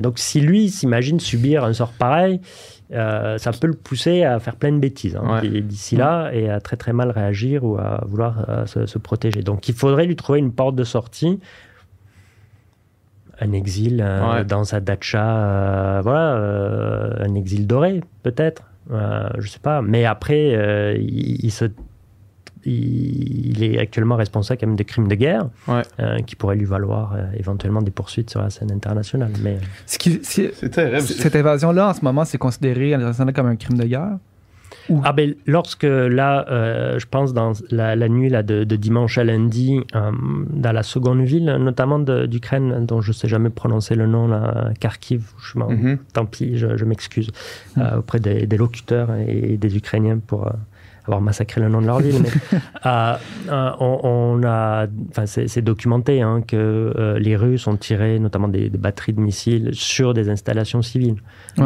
Donc 0.01 0.19
si 0.19 0.41
lui 0.41 0.69
s'imagine 0.69 1.19
subir 1.19 1.63
un 1.63 1.73
sort 1.73 1.91
pareil, 1.91 2.41
euh, 2.93 3.37
ça 3.39 3.51
peut 3.51 3.67
le 3.67 3.73
pousser 3.73 4.23
à 4.23 4.39
faire 4.39 4.55
plein 4.55 4.71
de 4.71 4.77
bêtises 4.79 5.15
hein, 5.15 5.39
Ouais. 5.41 5.61
d'ici 5.61 5.95
là 5.95 6.29
et 6.31 6.49
à 6.49 6.59
très 6.61 6.77
très 6.77 6.93
mal 6.93 7.09
réagir 7.09 7.63
ou 7.63 7.77
à 7.77 8.03
vouloir 8.05 8.45
euh, 8.49 8.65
se, 8.67 8.85
se 8.85 8.97
protéger. 8.99 9.41
Donc 9.41 9.67
il 9.69 9.73
faudrait 9.75 10.05
lui 10.05 10.15
trouver 10.15 10.39
une 10.39 10.51
porte 10.51 10.75
de 10.75 10.83
sortie 10.83 11.39
un 13.41 13.51
exil 13.51 14.01
euh, 14.01 14.33
Ouais. 14.35 14.45
dans 14.45 14.63
sa 14.63 14.79
datcha, 14.79 15.25
euh, 15.97 16.01
voilà, 16.03 17.19
un 17.25 17.35
exil 17.35 17.67
doré 17.67 18.01
peut-être, 18.23 18.63
je 18.91 19.47
sais 19.47 19.59
pas. 19.59 19.81
Mais 19.81 20.05
après, 20.05 20.95
il, 20.99 21.43
il 21.43 21.51
se 21.51 21.65
il 22.65 23.63
est 23.63 23.79
actuellement 23.79 24.15
responsable 24.15 24.59
quand 24.59 24.67
même 24.67 24.75
de 24.75 24.83
crimes 24.83 25.07
de 25.07 25.15
guerre 25.15 25.47
Ouais. 25.67 25.81
euh, 25.99 26.19
qui 26.19 26.35
pourraient 26.35 26.55
lui 26.55 26.65
valoir 26.65 27.13
euh, 27.15 27.23
éventuellement 27.37 27.81
des 27.81 27.91
poursuites 27.91 28.29
sur 28.29 28.41
la 28.41 28.49
scène 28.49 28.71
internationale. 28.71 29.31
Mais 29.43 29.57
Ce 29.85 29.97
qui- 29.97 30.19
ce- 30.23 30.51
C'est 30.53 30.69
terrible. 30.69 31.01
c- 31.01 31.13
cette 31.13 31.35
invasion-là, 31.35 31.89
en 31.89 31.93
ce 31.93 32.01
moment, 32.03 32.25
c'est 32.25 32.37
considéré 32.37 32.95
comme 33.35 33.47
un 33.47 33.55
crime 33.55 33.77
de 33.77 33.85
guerre? 33.85 34.17
Ah 35.03 35.13
ben, 35.13 35.33
lorsque 35.47 35.83
là, 35.83 36.45
euh, 36.51 36.99
je 36.99 37.07
pense 37.07 37.33
dans 37.33 37.53
la, 37.71 37.95
la 37.95 38.07
nuit 38.07 38.29
là, 38.29 38.43
de, 38.43 38.63
de 38.63 38.75
dimanche 38.75 39.17
à 39.17 39.23
lundi, 39.23 39.79
euh, 39.95 40.11
dans 40.51 40.71
la 40.71 40.83
seconde 40.83 41.21
ville, 41.21 41.45
notamment 41.59 41.97
d'Ukraine, 41.97 42.85
dont 42.85 43.01
je 43.01 43.09
ne 43.09 43.13
sais 43.13 43.27
jamais 43.27 43.49
prononcer 43.49 43.95
le 43.95 44.05
nom, 44.05 44.27
là, 44.27 44.71
Kharkiv, 44.79 45.31
je 45.41 45.57
m'en- 45.57 45.71
Mhm. 45.71 45.97
tant 46.13 46.25
pis, 46.27 46.57
je, 46.57 46.77
je 46.77 46.85
m'excuse 46.85 47.31
euh, 47.79 47.97
auprès 47.97 48.19
des, 48.19 48.45
des 48.45 48.57
locuteurs 48.57 49.09
et 49.27 49.57
des 49.57 49.75
Ukrainiens 49.75 50.19
pour 50.19 50.47
euh, 50.47 50.51
avoir 51.07 51.21
massacré 51.21 51.61
le 51.61 51.69
nom 51.69 51.81
de 51.81 51.87
leur 51.87 51.99
ville. 51.99 52.15
mais, 52.21 52.29
euh, 52.85 53.13
euh, 53.49 53.69
on, 53.79 53.99
on 54.03 54.43
a, 54.43 54.87
enfin, 55.09 55.25
c'est 55.25 55.61
documenté 55.61 56.21
hein, 56.21 56.41
que 56.47 56.55
euh, 56.97 57.19
les 57.19 57.35
Russes 57.35 57.67
ont 57.67 57.77
tiré 57.77 58.19
notamment 58.19 58.47
des, 58.47 58.69
des 58.69 58.77
batteries 58.77 59.13
de 59.13 59.21
missiles 59.21 59.69
sur 59.73 60.13
des 60.13 60.29
installations 60.29 60.81
civiles. 60.81 61.15
Ouais. 61.57 61.65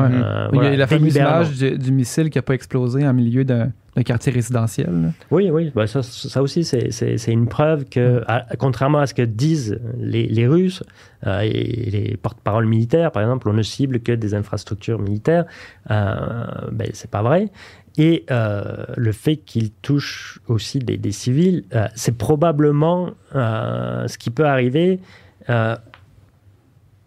Il 0.53 0.61
y 0.63 0.65
a 0.65 0.75
la 0.75 0.87
fameuse 0.87 1.15
image 1.15 1.51
du, 1.57 1.77
du 1.77 1.91
missile 1.91 2.29
qui 2.29 2.37
n'a 2.37 2.41
pas 2.43 2.53
explosé 2.53 3.07
en 3.07 3.13
milieu 3.13 3.43
d'un 3.43 3.71
quartier 4.05 4.31
résidentiel. 4.31 4.87
là. 4.89 5.09
Oui, 5.31 5.49
oui, 5.51 5.71
bah 5.75 5.85
ça, 5.87 6.01
ça 6.03 6.41
aussi, 6.41 6.63
c'est- 6.63 7.27
une 7.27 7.47
preuve 7.47 7.85
que, 7.85 8.23
à- 8.27 8.45
contrairement 8.57 8.99
à 8.99 9.07
ce 9.07 9.13
que 9.13 9.21
disent 9.23 9.79
les, 9.97 10.27
les 10.27 10.47
Russes 10.47 10.83
et 11.25 11.89
les 11.91 12.17
porte-paroles 12.17 12.65
militaires, 12.65 13.11
par 13.11 13.21
exemple, 13.23 13.49
on 13.49 13.53
ne 13.53 13.61
cible 13.63 13.99
que 13.99 14.13
des 14.13 14.33
infrastructures 14.35 14.99
militaires. 14.99 15.43
Ben, 15.89 16.89
c'est 16.93 17.09
pas 17.11 17.21
vrai. 17.21 17.49
Et 17.97 18.25
euh, 18.31 18.85
le 18.95 19.11
fait 19.11 19.37
qu'ils 19.37 19.71
touchent 19.71 20.39
aussi 20.47 20.79
des, 20.79 20.97
des 20.97 21.11
civils, 21.11 21.65
euh, 21.73 21.87
c'est 21.95 22.17
probablement 22.17 23.09
euh, 23.35 24.07
ce 24.07 24.17
qui 24.17 24.29
peut 24.29 24.45
arriver. 24.45 24.99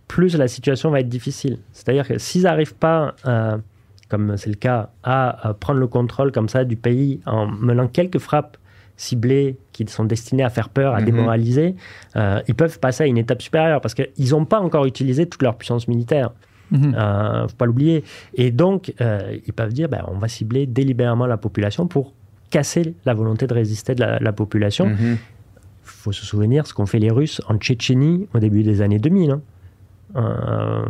plus 0.08 0.36
la 0.36 0.48
situation 0.48 0.90
va 0.90 1.00
être 1.00 1.08
difficile. 1.08 1.58
C'est-à-dire 1.72 2.06
que 2.06 2.18
s'ils 2.18 2.42
n'arrivent 2.42 2.74
pas, 2.74 3.14
comme 4.08 4.36
c'est 4.36 4.50
le 4.50 4.56
cas, 4.56 4.90
à, 5.02 5.54
prendre 5.58 5.78
le 5.80 5.86
contrôle 5.86 6.32
comme 6.32 6.48
ça 6.48 6.64
du 6.64 6.76
pays 6.76 7.20
en 7.24 7.46
menant 7.46 7.86
quelques 7.88 8.18
frappes 8.18 8.58
ciblées 8.96 9.56
qui 9.72 9.86
sont 9.86 10.04
destinées 10.04 10.42
à 10.44 10.50
faire 10.50 10.68
peur, 10.68 10.94
à 10.94 10.98
Mhm. 11.00 11.06
démoraliser, 11.06 11.76
ils 12.16 12.54
peuvent 12.54 12.78
passer 12.78 13.04
à 13.04 13.06
une 13.06 13.16
étape 13.16 13.40
supérieure 13.40 13.80
parce 13.80 13.94
qu'ils 13.94 14.30
n'ont 14.32 14.44
pas 14.44 14.60
encore 14.60 14.84
utilisé 14.84 15.26
toute 15.26 15.42
leur 15.42 15.56
puissance 15.56 15.88
militaire. 15.88 16.32
Mhm. 16.72 16.94
Euh, 16.96 17.48
faut 17.48 17.56
pas 17.56 17.66
l'oublier. 17.66 18.02
Et 18.34 18.50
donc, 18.50 18.92
euh, 19.00 19.36
ils 19.46 19.52
peuvent 19.52 19.72
dire, 19.72 19.88
ben, 19.88 20.04
on 20.08 20.18
va 20.18 20.26
cibler 20.28 20.66
délibérément 20.66 21.26
la 21.26 21.36
population 21.36 21.86
pour 21.86 22.12
casser 22.50 22.94
la 23.06 23.14
volonté 23.14 23.46
de 23.46 23.54
résister 23.54 23.94
de 23.94 24.00
la, 24.00 24.18
la 24.18 24.32
population. 24.32 24.86
Il 24.86 24.92
Mhm. 25.10 25.16
faut 25.84 26.12
se 26.12 26.24
souvenir 26.24 26.66
ce 26.66 26.74
qu'ont 26.74 26.86
fait 26.86 26.98
les 26.98 27.10
Russes 27.10 27.40
en 27.48 27.56
Tchétchénie 27.56 28.26
au 28.34 28.38
début 28.40 28.62
des 28.62 28.80
années 28.82 28.98
2000. 28.98 29.30
hein. 29.30 29.40
Euh, 30.14 30.82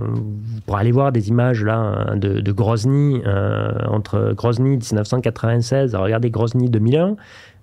pour 0.67 0.77
aller 0.77 0.91
voir 0.91 1.13
des 1.13 1.29
images 1.29 1.63
là 1.63 2.17
de, 2.17 2.41
de 2.41 2.51
Grozny 2.53 3.23
euh, 3.25 3.71
entre 3.87 4.33
Grozny 4.37 4.79
1996 4.79 5.95
regardez 5.95 6.29
Grozny 6.31 6.69
2001 6.69 7.15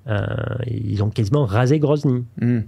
euh, 0.07 0.25
ils 0.67 1.03
ont 1.03 1.09
quasiment 1.09 1.43
rasé 1.45 1.77
Grozny 1.79 2.23
Mhm. 2.39 2.63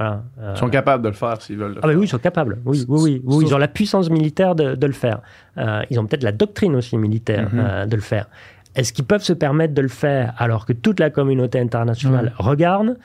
Voilà 0.00 0.22
Euh, 0.40 0.52
Ils 0.54 0.58
sont 0.58 0.68
capables 0.70 1.02
de 1.04 1.08
le 1.08 1.14
faire 1.14 1.40
s'ils 1.42 1.56
veulent 1.58 1.72
le 1.72 1.78
ah 1.78 1.80
bah 1.82 1.88
faire. 1.88 1.98
oui, 1.98 2.06
ils 2.06 2.08
sont 2.08 2.18
capables. 2.18 2.58
Oui, 2.64 2.84
oui, 2.88 3.00
oui. 3.02 3.22
oui, 3.24 3.44
ils 3.46 3.54
ont 3.54 3.58
la 3.58 3.68
puissance 3.68 4.08
militaire 4.10 4.54
de, 4.54 4.74
de 4.74 4.86
le 4.86 4.92
faire. 4.92 5.20
Euh, 5.58 5.82
ils 5.90 5.98
ont 6.00 6.06
peut-être 6.06 6.22
la 6.22 6.32
doctrine 6.32 6.74
aussi 6.74 6.96
militaire 6.96 7.48
Mhm. 7.52 7.60
euh, 7.62 7.86
de 7.86 7.96
le 7.96 8.02
faire. 8.02 8.26
Est-ce 8.74 8.92
qu'ils 8.92 9.04
peuvent 9.04 9.22
se 9.22 9.32
permettre 9.32 9.74
de 9.74 9.82
le 9.82 9.88
faire 9.88 10.32
alors 10.38 10.64
que 10.64 10.72
toute 10.72 11.00
la 11.00 11.10
communauté 11.10 11.58
internationale 11.60 12.32
regarde? 12.38 12.96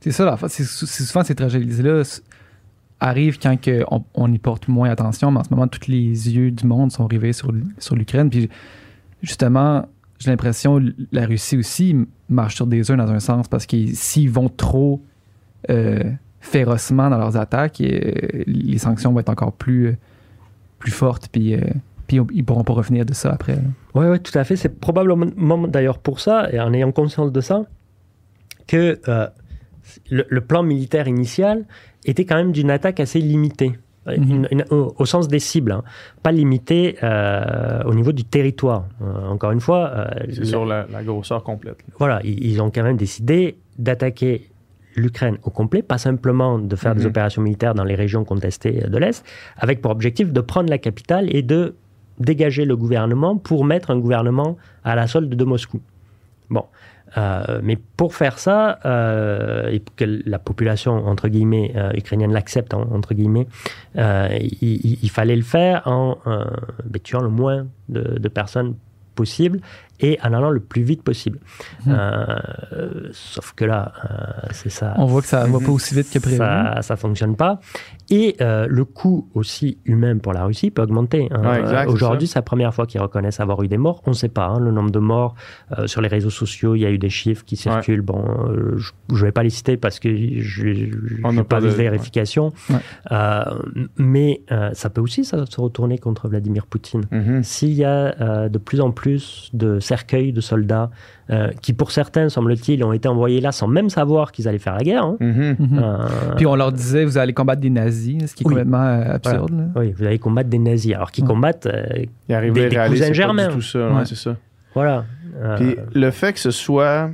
C'est 0.00 0.10
ça, 0.12 0.24
la 0.24 0.36
c'est 0.48 0.64
souvent 0.64 1.22
ces 1.24 1.34
tragédies-là 1.36 2.02
arrivent 2.98 3.38
quand 3.38 3.60
que 3.60 3.84
on, 3.90 4.02
on 4.14 4.32
y 4.32 4.38
porte 4.38 4.66
moins 4.68 4.90
attention, 4.90 5.30
mais 5.30 5.38
en 5.40 5.44
ce 5.44 5.50
moment, 5.50 5.68
tous 5.68 5.88
les 5.88 6.30
yeux 6.34 6.50
du 6.50 6.66
monde 6.66 6.90
sont 6.92 7.06
rivés 7.06 7.32
sur, 7.32 7.52
l'Ukraine. 7.52 8.28
Puis 8.30 8.48
justement, 9.22 9.88
j'ai 10.18 10.30
l'impression 10.30 10.80
que 10.80 10.92
la 11.12 11.26
Russie 11.26 11.56
aussi 11.56 11.96
marche 12.28 12.56
sur 12.56 12.66
des 12.66 12.90
œufs 12.90 12.96
dans 12.96 13.10
un 13.10 13.20
sens, 13.20 13.46
parce 13.48 13.66
que 13.66 13.76
s'ils 13.94 14.30
vont 14.30 14.48
trop 14.48 15.00
férocement 16.40 17.08
dans 17.10 17.18
leurs 17.18 17.36
attaques, 17.36 17.80
euh, 17.80 18.12
les 18.46 18.78
sanctions 18.78 19.12
vont 19.12 19.20
être 19.20 19.28
encore 19.28 19.52
plus, 19.52 19.86
euh, 19.88 19.96
plus 20.78 20.90
fortes, 20.92 21.28
puis, 21.30 21.54
euh, 21.54 21.60
puis 22.06 22.18
ils 22.34 22.44
pourront 22.44 22.64
pas 22.64 22.72
revenir 22.72 23.04
de 23.06 23.14
ça 23.14 23.30
après. 23.32 23.58
Oui, 23.94 24.06
ouais, 24.06 24.18
tout 24.18 24.36
à 24.36 24.42
fait. 24.44 24.56
C'est 24.56 24.80
probablement 24.80 25.68
d'ailleurs 25.68 25.98
pour 25.98 26.18
ça, 26.20 26.48
et 26.52 26.58
en 26.60 26.72
ayant 26.72 26.90
conscience 26.92 27.30
de 27.32 27.40
ça, 27.40 27.62
que 28.66 29.00
euh, 29.08 29.26
le, 30.10 30.24
le 30.28 30.40
plan 30.40 30.62
militaire 30.62 31.06
initial 31.08 31.64
était 32.04 32.24
quand 32.24 32.36
même 32.36 32.52
d'une 32.52 32.70
attaque 32.70 33.00
assez 33.00 33.20
limitée. 33.20 33.72
Euh, 34.08 34.16
Mhm. 34.18 34.30
Une- 34.32 34.48
une- 34.50 34.64
au, 34.70 34.92
au 34.98 35.06
sens 35.06 35.28
des 35.28 35.38
cibles, 35.38 35.70
hein. 35.70 35.84
pas 36.24 36.32
limitée 36.32 36.96
euh, 37.04 37.84
au 37.84 37.94
niveau 37.94 38.10
du 38.10 38.24
territoire. 38.24 38.88
Euh, 39.00 39.28
encore 39.28 39.52
une 39.52 39.60
fois, 39.60 39.90
euh, 39.94 40.06
C'est 40.28 40.44
sur 40.44 40.64
la, 40.66 40.86
la 40.90 41.04
grosseur 41.04 41.44
complète. 41.44 41.76
voilà, 42.00 42.20
ils, 42.24 42.44
ils 42.44 42.60
ont 42.60 42.70
quand 42.72 42.82
même 42.82 42.96
décidé 42.96 43.58
d'attaquer 43.78 44.50
l'Ukraine 44.96 45.38
au 45.42 45.50
complet, 45.50 45.82
pas 45.82 45.98
simplement 45.98 46.58
de 46.58 46.76
faire 46.76 46.94
des 46.94 47.02
Mhm. 47.02 47.08
opérations 47.08 47.42
militaires 47.42 47.74
dans 47.74 47.84
les 47.84 47.94
régions 47.94 48.24
contestées 48.24 48.84
de 48.88 48.98
l'Est, 48.98 49.24
avec 49.56 49.80
pour 49.80 49.90
objectif 49.90 50.32
de 50.32 50.40
prendre 50.40 50.70
la 50.70 50.78
capitale 50.78 51.34
et 51.34 51.42
de 51.42 51.74
dégager 52.18 52.64
le 52.64 52.76
gouvernement 52.76 53.36
pour 53.36 53.64
mettre 53.64 53.90
un 53.90 53.98
gouvernement 53.98 54.56
à 54.84 54.94
la 54.94 55.06
solde 55.06 55.34
de 55.34 55.44
Moscou. 55.44 55.80
Bon. 56.50 56.64
Euh, 57.18 57.60
mais 57.62 57.76
pour 57.76 58.14
faire 58.14 58.38
ça, 58.38 58.78
euh, 58.86 59.68
et 59.68 59.80
pour 59.80 59.94
que 59.94 60.04
la 60.24 60.38
population, 60.38 61.06
entre 61.06 61.28
guillemets, 61.28 61.72
euh, 61.76 61.90
ukrainienne 61.94 62.32
l'accepte, 62.32 62.72
hein, 62.72 62.86
entre 62.90 63.12
guillemets, 63.12 63.46
euh, 63.98 64.28
il, 64.62 65.10
fallait 65.10 65.36
le 65.36 65.42
faire 65.42 65.82
en 65.84 66.16
tuant 67.02 67.20
le 67.20 67.28
moins 67.28 67.66
de, 67.90 68.18
de 68.18 68.28
personnes 68.28 68.76
possible 69.14 69.60
et 70.00 70.18
en 70.22 70.32
allant 70.32 70.50
le 70.50 70.60
plus 70.60 70.82
vite 70.82 71.02
possible. 71.02 71.38
Mhm. 71.86 71.96
Euh, 71.96 73.08
sauf 73.12 73.52
que 73.52 73.64
là, 73.64 73.92
euh, 74.04 74.48
c'est 74.52 74.70
ça. 74.70 74.94
On 74.98 75.06
voit 75.06 75.22
que 75.22 75.28
ça 75.28 75.46
va 75.46 75.60
pas 75.60 75.70
aussi 75.70 75.94
vite 75.94 76.10
que 76.10 76.18
prévu. 76.18 76.38
Ça, 76.38 76.78
ça 76.82 76.96
fonctionne 76.96 77.36
pas. 77.36 77.60
Et 78.14 78.36
euh, 78.42 78.66
le 78.68 78.84
coût 78.84 79.26
aussi 79.34 79.78
humain 79.86 80.18
pour 80.18 80.34
la 80.34 80.44
Russie 80.44 80.70
peut 80.70 80.82
augmenter. 80.82 81.28
hein. 81.30 81.40
Ouais, 81.42 81.62
Euh, 81.64 81.86
Aujourd'hui, 81.86 82.28
c'est 82.28 82.38
la 82.38 82.42
première 82.42 82.74
fois 82.74 82.86
qu'ils 82.86 83.00
reconnaissent 83.00 83.40
avoir 83.40 83.62
eu 83.62 83.68
des 83.68 83.78
morts. 83.78 84.02
On 84.06 84.10
ne 84.10 84.14
sait 84.14 84.28
pas 84.28 84.46
hein, 84.46 84.60
le 84.60 84.70
nombre 84.70 84.90
de 84.90 84.98
morts. 84.98 85.34
Euh, 85.78 85.86
sur 85.86 86.02
les 86.02 86.08
réseaux 86.08 86.28
sociaux, 86.30 86.74
il 86.74 86.80
y 86.80 86.86
a 86.86 86.90
eu 86.90 86.98
des 86.98 87.08
chiffres 87.08 87.42
qui 87.44 87.56
circulent. 87.56 88.02
Bon, 88.02 88.22
je 89.08 89.14
ne 89.14 89.20
vais 89.26 89.32
pas 89.32 89.42
les 89.42 89.48
citer 89.50 89.78
parce 89.78 89.98
que 89.98 90.10
je 90.40 90.62
n'ai 90.66 91.32
n'a 91.32 91.42
pas, 91.44 91.60
de- 91.62 91.68
vérification. 91.68 92.52
Ouais. 92.68 92.76
Mais 93.96 94.42
ça 94.74 94.90
peut 94.90 95.00
aussi 95.00 95.24
ça, 95.24 95.46
se 95.46 95.60
retourner 95.60 95.96
contre 95.98 96.28
Vladimir 96.28 96.66
Poutine. 96.66 97.04
Mhm. 97.10 97.42
S'il 97.42 97.72
y 97.72 97.84
a 97.84 98.48
de 98.48 98.58
plus 98.58 98.80
en 98.82 98.90
plus 98.90 99.48
de 99.54 99.80
cercueils 99.80 100.32
de 100.32 100.40
soldats 100.42 100.90
euh, 101.30 101.50
qui, 101.62 101.72
pour 101.72 101.92
certains, 101.92 102.28
semble-t-il, 102.28 102.82
ont 102.84 102.92
été 102.92 103.08
envoyés 103.08 103.40
là 103.40 103.52
sans 103.52 103.68
même 103.68 103.88
savoir 103.90 104.32
qu'ils 104.32 104.48
allaient 104.48 104.58
faire 104.58 104.74
la 104.74 104.82
guerre. 104.82 105.04
hein. 105.04 105.16
Mhm. 105.20 105.56
Mhm. 105.58 105.78
Euh, 105.82 105.96
Puis 106.36 106.46
on 106.46 106.56
leur 106.56 106.72
disait, 106.72 107.04
vous 107.04 107.16
allez 107.18 107.32
combattre 107.32 107.60
des 107.60 107.70
nazis, 107.70 108.26
ce 108.26 108.34
qui 108.34 108.42
est 108.42 108.46
Oui. 108.46 108.52
complètement 108.54 108.82
euh, 108.82 109.14
absurde. 109.14 109.70
oui, 109.76 109.92
vous 109.96 110.04
allez 110.04 110.18
combattre 110.18 110.48
des 110.50 110.58
nazis, 110.58 110.94
alors 110.94 111.10
qu'ils 111.12 111.24
combattent. 111.24 111.66
euh, 111.66 111.84
Il 112.28 112.34
arrive 112.34 112.52
Des- 112.54 112.66
à 112.66 112.68
des 112.68 112.76
réaliser, 112.76 113.00
cousins 113.04 113.12
germains. 113.14 113.48
du 113.48 113.54
tout 113.54 113.62
ça, 113.62 113.78
ouais, 113.88 113.94
Ouais. 113.98 114.04
c'est 114.04 114.16
ça. 114.16 114.36
voilà. 114.74 115.04
Euh, 115.40 115.56
Puis 115.56 115.76
le 115.94 116.10
fait 116.10 116.32
que 116.32 116.40
ce 116.40 116.50
soit 116.50 117.10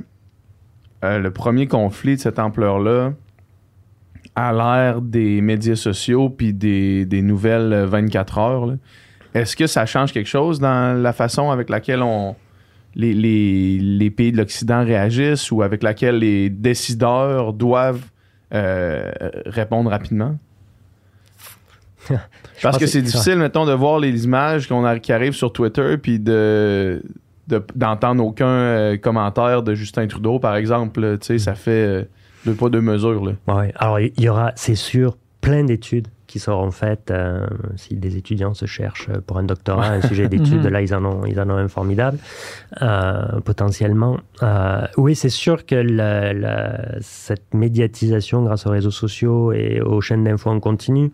euh, 1.05 1.19
le 1.19 1.31
premier 1.31 1.67
conflit 1.67 2.15
de 2.15 2.21
cette 2.21 2.39
ampleur-là 2.39 3.11
à 4.35 4.53
l'ère 4.53 5.01
des 5.01 5.41
médias 5.41 5.75
sociaux 5.75 6.29
puis 6.29 6.53
des, 6.53 7.05
des 7.05 7.21
nouvelles 7.21 7.73
euh, 7.73 7.85
24 7.85 8.37
heures, 8.37 8.73
est-ce 9.33 9.55
que 9.55 9.67
ça 9.67 9.85
change 9.85 10.11
quelque 10.13 10.27
chose 10.27 10.59
dans 10.59 10.99
la 11.01 11.13
façon 11.13 11.51
avec 11.51 11.69
laquelle 11.69 12.01
on 12.01 12.35
les, 12.95 13.13
les- 13.13 13.77
les 13.79 14.09
pays 14.11 14.31
de 14.31 14.37
l'Occident 14.37 14.83
réagissent 14.83 15.51
ou 15.51 15.61
avec 15.61 15.83
laquelle 15.83 16.19
les 16.19 16.49
décideurs 16.49 17.53
doivent 17.53 18.03
euh, 18.53 19.11
répondre 19.45 19.89
rapidement? 19.89 20.37
Parce 22.61 22.77
que 22.77 22.87
c'est 22.87 23.01
difficile, 23.01 23.35
mettons, 23.37 23.65
de 23.65 23.73
voir 23.73 23.99
les 23.99 24.25
images 24.25 24.67
qu'on 24.67 24.83
a, 24.85 24.99
qui 24.99 25.13
arrivent 25.13 25.33
sur 25.33 25.53
Twitter 25.53 25.97
puis 26.01 26.19
de 26.19 27.03
de- 27.47 27.63
d'entendre 27.75 28.23
aucun 28.23 28.45
euh, 28.47 28.97
commentaire 28.97 29.63
de 29.63 29.73
Justin 29.73 30.05
Trudeau, 30.07 30.37
par 30.39 30.55
exemple. 30.55 31.17
Tu 31.19 31.25
sais, 31.27 31.37
ça 31.39 31.55
fait 31.55 31.71
euh, 31.71 32.03
deux 32.45 32.53
pas, 32.53 32.69
deux 32.69 32.81
mesures. 32.81 33.25
Là. 33.25 33.33
ouais. 33.55 33.73
Alors, 33.75 33.99
il 33.99 34.11
y 34.19 34.29
aura, 34.29 34.51
c'est 34.55 34.75
sûr, 34.75 35.17
plein 35.41 35.63
d'études 35.63 36.07
qui 36.29 36.37
seront 36.37 36.69
faites 36.69 37.09
euh, 37.09 37.47
si 37.75 37.95
des 37.95 38.15
étudiants 38.15 38.53
se 38.53 38.67
cherchent 38.67 39.09
pour 39.25 39.39
un 39.39 39.43
doctorat, 39.43 39.87
un 39.89 40.01
sujet 40.11 40.27
d'étude, 40.29 40.63
là, 40.63 40.79
ils 40.81 40.93
en 40.93 41.03
ont, 41.03 41.25
ils 41.25 41.39
en 41.41 41.49
ont 41.49 41.57
un 41.57 41.67
formidable, 41.67 42.19
euh, 42.83 43.39
potentiellement. 43.43 44.17
Euh, 44.43 44.85
oui, 44.97 45.15
c'est 45.15 45.29
sûr 45.43 45.65
que 45.65 45.73
la, 45.73 46.31
la, 46.33 47.01
cette 47.01 47.51
médiatisation 47.55 48.43
grâce 48.43 48.67
aux 48.67 48.69
réseaux 48.69 48.91
sociaux 48.91 49.51
et 49.53 49.81
aux 49.81 50.01
chaînes 50.01 50.23
d'infos 50.23 50.51
en 50.51 50.59
continu 50.59 51.11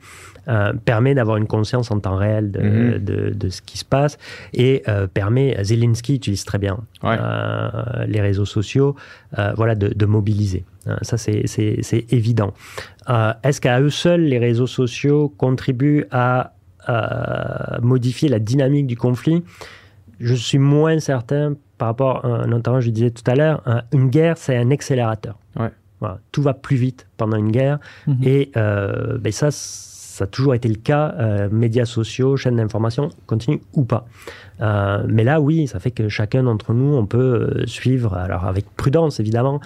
euh, 0.50 0.74
permet 0.84 1.16
d'avoir 1.16 1.38
une 1.38 1.48
conscience 1.48 1.92
en 1.92 2.00
temps 2.02 2.18
réel 2.18 2.52
de, 2.52 2.60
Mhm. 2.60 3.00
de, 3.00 3.30
de 3.30 3.50
ce 3.50 3.62
qui 3.62 3.78
se 3.78 3.86
passe 3.86 4.18
et 4.54 4.84
permet, 5.14 5.58
Zelensky 5.64 6.16
utilise 6.16 6.44
très 6.44 6.58
bien 6.60 6.78
Ouais. 7.04 7.18
les 8.08 8.20
réseaux 8.22 8.46
sociaux, 8.46 8.96
voilà, 9.56 9.76
de, 9.76 9.88
de 10.02 10.06
mobiliser. 10.06 10.66
Euh, 10.88 10.96
ça, 11.02 11.18
c'est- 11.18 11.48
évident. 12.12 12.54
Euh, 13.10 13.34
Est-ce 13.44 13.60
qu'à 13.62 13.80
eux 13.82 13.90
seuls, 13.90 14.22
les 14.22 14.38
réseaux 14.40 14.68
sociaux 14.68 15.34
contribuent 15.38 16.06
à 16.12 16.52
modifier 17.82 18.30
la 18.30 18.40
dynamique 18.40 18.88
du 18.88 18.96
conflit? 18.98 19.44
Je 20.20 20.34
suis 20.36 20.60
moins 20.60 21.00
certain 21.00 21.56
par 21.78 21.88
rapport, 21.90 22.26
à, 22.26 22.46
notamment, 22.48 22.80
je 22.80 22.90
disais 22.90 23.10
tout 23.12 23.24
à 23.30 23.36
l'heure, 23.36 23.62
un- 23.66 23.82
une 23.92 24.10
guerre, 24.10 24.38
c'est 24.38 24.56
un 24.56 24.72
accélérateur. 24.72 25.38
Ouais. 25.60 25.72
Voilà, 26.00 26.20
tout 26.32 26.42
va 26.42 26.54
plus 26.54 26.76
vite 26.78 27.08
pendant 27.18 27.38
une 27.38 27.52
guerre. 27.52 27.80
Mhm. 28.08 28.18
Et 28.24 28.52
euh, 28.58 29.18
ben 29.18 29.32
ça, 29.32 29.50
ça 30.16 30.24
a 30.24 30.28
toujours 30.28 30.56
été 30.56 30.70
le 30.70 30.76
cas. 30.76 31.14
euh, 31.20 31.50
médias 31.52 31.84
sociaux, 31.84 32.38
chaînes 32.38 32.56
d'information, 32.56 33.10
continue 33.26 33.62
ou 33.74 33.84
pas. 33.84 34.08
Euh, 34.62 35.04
mais 35.10 35.26
là, 35.26 35.42
oui, 35.42 35.68
ça 35.68 35.82
fait 35.82 35.92
que 35.92 36.08
chacun 36.08 36.44
d'entre 36.44 36.74
nous, 36.74 36.96
on 36.96 37.06
peut 37.06 37.18
euh, 37.18 37.66
suivre, 37.68 38.14
alors 38.14 38.46
avec 38.46 38.66
prudence 38.78 39.20
évidemment, 39.20 39.60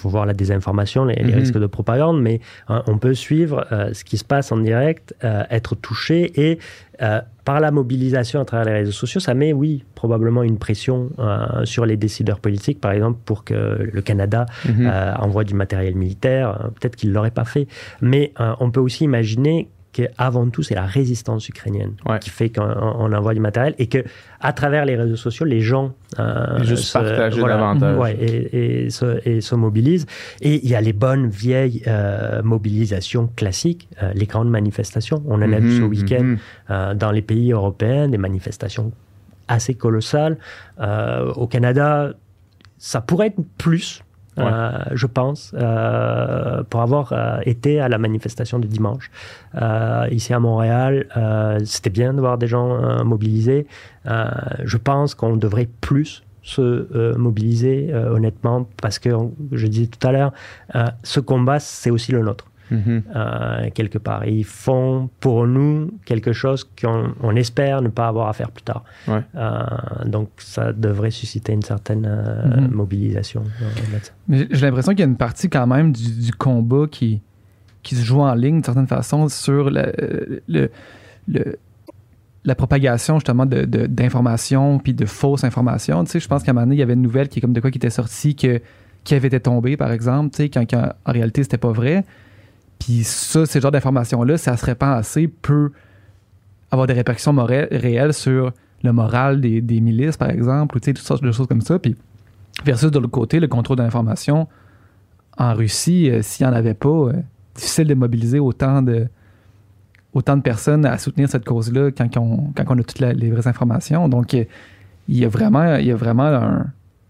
faut 0.00 0.08
voir 0.08 0.26
la 0.26 0.32
désinformation, 0.34 1.04
les, 1.04 1.14
les 1.16 1.32
Mhm. 1.32 1.38
risques 1.38 1.58
de 1.58 1.66
propagande, 1.66 2.20
mais 2.22 2.40
hein, 2.68 2.82
on 2.86 2.98
peut 2.98 3.14
suivre 3.14 3.66
euh, 3.72 3.92
ce 3.92 4.04
qui 4.04 4.16
se 4.18 4.24
passe 4.24 4.50
en 4.52 4.56
direct, 4.58 5.14
euh, 5.24 5.42
être 5.50 5.74
touché 5.74 6.32
et 6.40 6.58
euh, 7.02 7.20
par 7.44 7.58
la 7.60 7.70
mobilisation 7.72 8.40
à 8.40 8.44
travers 8.44 8.66
les 8.66 8.72
réseaux 8.80 8.92
sociaux, 8.92 9.20
ça 9.20 9.34
met, 9.34 9.52
oui, 9.52 9.84
probablement 9.96 10.42
une 10.44 10.58
pression 10.58 11.10
sur 11.64 11.84
les 11.86 11.96
décideurs 11.96 12.38
politiques, 12.38 12.80
par 12.80 12.92
exemple, 12.92 13.18
pour 13.24 13.42
que 13.42 13.90
le 13.92 14.02
Canada 14.02 14.46
Mhm. 14.68 14.88
envoie 15.18 15.42
du 15.42 15.54
matériel 15.54 15.96
militaire. 15.96 16.70
Peut-être 16.80 16.94
qu'il 16.94 17.10
ne 17.10 17.14
l'aurait 17.14 17.32
pas 17.32 17.44
fait. 17.44 17.66
Mais 18.00 18.32
on 18.60 18.70
peut 18.70 18.78
aussi 18.80 19.02
imaginer 19.04 19.68
qu'avant 19.92 20.48
tout, 20.48 20.62
c'est 20.62 20.74
la 20.74 20.86
résistance 20.86 21.48
ukrainienne 21.48 21.92
Ouais. 22.06 22.18
qui 22.18 22.30
fait 22.30 22.48
qu'on 22.50 22.62
on 22.62 23.12
envoie 23.12 23.34
du 23.34 23.40
matériel 23.40 23.74
et 23.78 23.86
que 23.88 23.98
à 24.40 24.52
travers 24.52 24.84
les 24.86 24.96
réseaux 24.96 25.16
sociaux, 25.16 25.44
les 25.46 25.60
gens 25.60 25.92
euh, 26.18 26.62
Juste 26.64 26.92
partager 26.92 27.42
davantage. 27.42 27.98
ouais, 27.98 28.14
et, 28.20 28.84
et 28.86 28.90
se, 28.90 29.20
et 29.28 29.40
se 29.40 29.54
mobilisent. 29.54 30.06
Et 30.40 30.64
il 30.64 30.70
y 30.70 30.74
a 30.74 30.80
les 30.80 30.92
bonnes 30.94 31.28
vieilles 31.28 31.82
euh, 31.86 32.42
mobilisations 32.42 33.28
classiques, 33.36 33.88
euh, 34.02 34.12
les 34.14 34.26
grandes 34.26 34.50
manifestations. 34.50 35.22
On 35.26 35.42
en 35.42 35.52
a 35.52 35.58
vu 35.60 35.76
ce 35.76 35.82
Mhm, 35.82 35.88
week-end 35.88 36.24
mhm. 36.24 36.38
euh, 36.70 36.94
dans 36.94 37.10
les 37.12 37.22
pays 37.22 37.52
européens, 37.52 38.08
des 38.08 38.18
manifestations 38.18 38.92
assez 39.48 39.74
colossales. 39.74 40.38
Au 41.36 41.46
Canada, 41.46 42.12
ça 42.78 43.00
pourrait 43.00 43.26
être 43.28 43.40
plus, 43.58 44.02
Euh, 44.38 44.70
je 44.92 45.06
pense, 45.06 45.52
euh, 45.54 46.62
pour 46.70 46.80
avoir 46.80 47.12
euh, 47.12 47.40
été 47.44 47.80
à 47.80 47.88
la 47.88 47.98
manifestation 47.98 48.58
de 48.58 48.66
dimanche. 48.66 49.10
Euh, 49.60 50.06
ici 50.10 50.32
à 50.32 50.40
Montréal, 50.40 51.06
euh, 51.16 51.58
c'était 51.64 51.90
bien 51.90 52.14
de 52.14 52.20
voir 52.20 52.38
des 52.38 52.46
gens 52.46 52.82
euh, 52.82 53.04
mobilisés. 53.04 53.66
Je 54.06 54.76
pense 54.78 55.14
qu'on 55.14 55.36
devrait 55.36 55.68
plus 55.80 56.22
se 56.42 57.16
mobiliser, 57.16 57.94
honnêtement, 57.94 58.66
parce 58.80 58.98
que, 58.98 59.10
je 59.52 59.66
disais 59.68 59.86
tout 59.86 60.04
à 60.06 60.10
l'heure, 60.10 60.32
ce 61.04 61.20
combat, 61.20 61.60
c'est 61.60 61.90
aussi 61.90 62.10
le 62.10 62.20
nôtre 62.20 62.46
Euh, 62.72 63.68
quelque 63.74 63.98
part. 63.98 64.24
Et 64.24 64.32
ils 64.32 64.44
font 64.44 65.10
pour 65.20 65.46
nous 65.46 65.90
quelque 66.04 66.32
chose 66.32 66.64
qu'on 66.80 67.14
on 67.22 67.36
espère 67.36 67.82
ne 67.82 67.88
pas 67.88 68.08
avoir 68.08 68.28
à 68.28 68.32
faire 68.32 68.50
plus 68.50 68.62
tard. 68.62 68.84
Ouais. 69.08 69.20
Euh, 69.36 69.60
donc 70.06 70.28
ça 70.38 70.72
devrait 70.72 71.10
susciter 71.10 71.52
une 71.52 71.62
certaine 71.62 72.06
euh, 72.08 72.56
Mhm. 72.62 72.70
mobilisation. 72.70 73.44
Mais 74.28 74.46
j'ai 74.50 74.66
l'impression 74.66 74.92
qu'il 74.92 75.00
y 75.00 75.04
a 75.04 75.06
une 75.06 75.16
partie 75.16 75.48
quand 75.50 75.66
même 75.66 75.92
du, 75.92 76.10
du 76.26 76.32
combat 76.32 76.86
qui, 76.90 77.20
qui 77.82 77.94
se 77.96 78.04
joue 78.04 78.20
en 78.20 78.34
ligne 78.34 78.54
d'une 78.56 78.64
certaine 78.64 78.86
façon 78.86 79.28
sur 79.28 79.70
le, 79.70 79.92
le- 80.48 80.70
le- 81.28 81.58
la 82.44 82.54
propagation 82.56 83.16
justement 83.20 83.46
de- 83.46 83.64
de- 83.64 83.86
d'informations 83.86 84.78
puis 84.78 84.94
de 84.94 85.06
fausses 85.06 85.44
informations. 85.44 86.02
Tu 86.04 86.10
sais, 86.12 86.20
je 86.20 86.26
pense 86.28 86.42
qu'à 86.42 86.50
un 86.50 86.54
moment 86.54 86.66
donné, 86.66 86.76
il 86.76 86.80
y 86.80 86.82
avait 86.82 86.94
une 86.94 87.02
nouvelle 87.02 87.28
qui 87.28 87.38
est 87.38 87.42
comme 87.42 87.52
de 87.52 87.60
quoi 87.60 87.70
qui 87.70 87.78
était 87.78 87.90
sortie 87.90 88.34
que, 88.34 88.60
qui 89.04 89.14
avait 89.14 89.28
été 89.28 89.40
tombée, 89.40 89.76
par 89.76 89.92
exemple, 89.92 90.30
tu 90.30 90.38
sais, 90.38 90.48
quand, 90.48 90.64
quand 90.68 90.92
en 91.04 91.12
réalité 91.12 91.42
c'était 91.42 91.58
pas 91.58 91.72
vrai. 91.72 92.04
Puis 92.82 93.04
ça, 93.04 93.46
ce 93.46 93.60
genre 93.60 93.70
d'informations-là, 93.70 94.38
ça 94.38 94.56
se 94.56 94.66
répand 94.66 94.98
assez, 94.98 95.28
peut 95.28 95.70
avoir 96.70 96.88
des 96.88 96.94
répercussions 96.94 97.32
réelles 97.32 98.12
sur 98.12 98.52
le 98.82 98.92
moral 98.92 99.40
des, 99.40 99.80
milices, 99.80 100.16
par 100.16 100.30
exemple, 100.30 100.76
ou 100.76 100.80
toutes 100.80 100.98
sortes 100.98 101.22
de 101.22 101.30
choses 101.30 101.46
comme 101.46 101.60
ça. 101.60 101.78
Puis 101.78 101.96
versus 102.64 102.90
de 102.90 102.98
l'autre 102.98 103.12
côté, 103.12 103.38
le 103.38 103.46
contrôle 103.46 103.76
de 103.76 103.82
l'information 103.82 104.48
en 105.38 105.54
Russie, 105.54 106.10
euh, 106.10 106.22
s'il 106.22 106.44
n'y 106.44 106.52
en 106.52 106.56
avait 106.56 106.74
pas, 106.74 106.88
euh, 106.88 107.12
difficile 107.54 107.86
de 107.86 107.94
mobiliser 107.94 108.40
autant 108.40 108.82
de, 108.82 109.06
autant 110.12 110.36
de 110.36 110.42
personnes 110.42 110.84
à 110.84 110.98
soutenir 110.98 111.28
cette 111.28 111.44
cause-là 111.44 111.90
quand, 111.92 112.16
on, 112.16 112.52
a 112.56 112.82
toutes 112.82 112.98
les 112.98 113.30
vraies 113.30 113.46
informations. 113.46 114.08
Donc, 114.08 114.34
euh, 114.34 114.44
il 115.08 115.18
y 115.18 115.24
a 115.24 115.28
vraiment, 115.28 115.76
il 115.76 115.86
y 115.86 115.92
a 115.92 115.96
vraiment 115.96 116.24
un- 116.24 116.66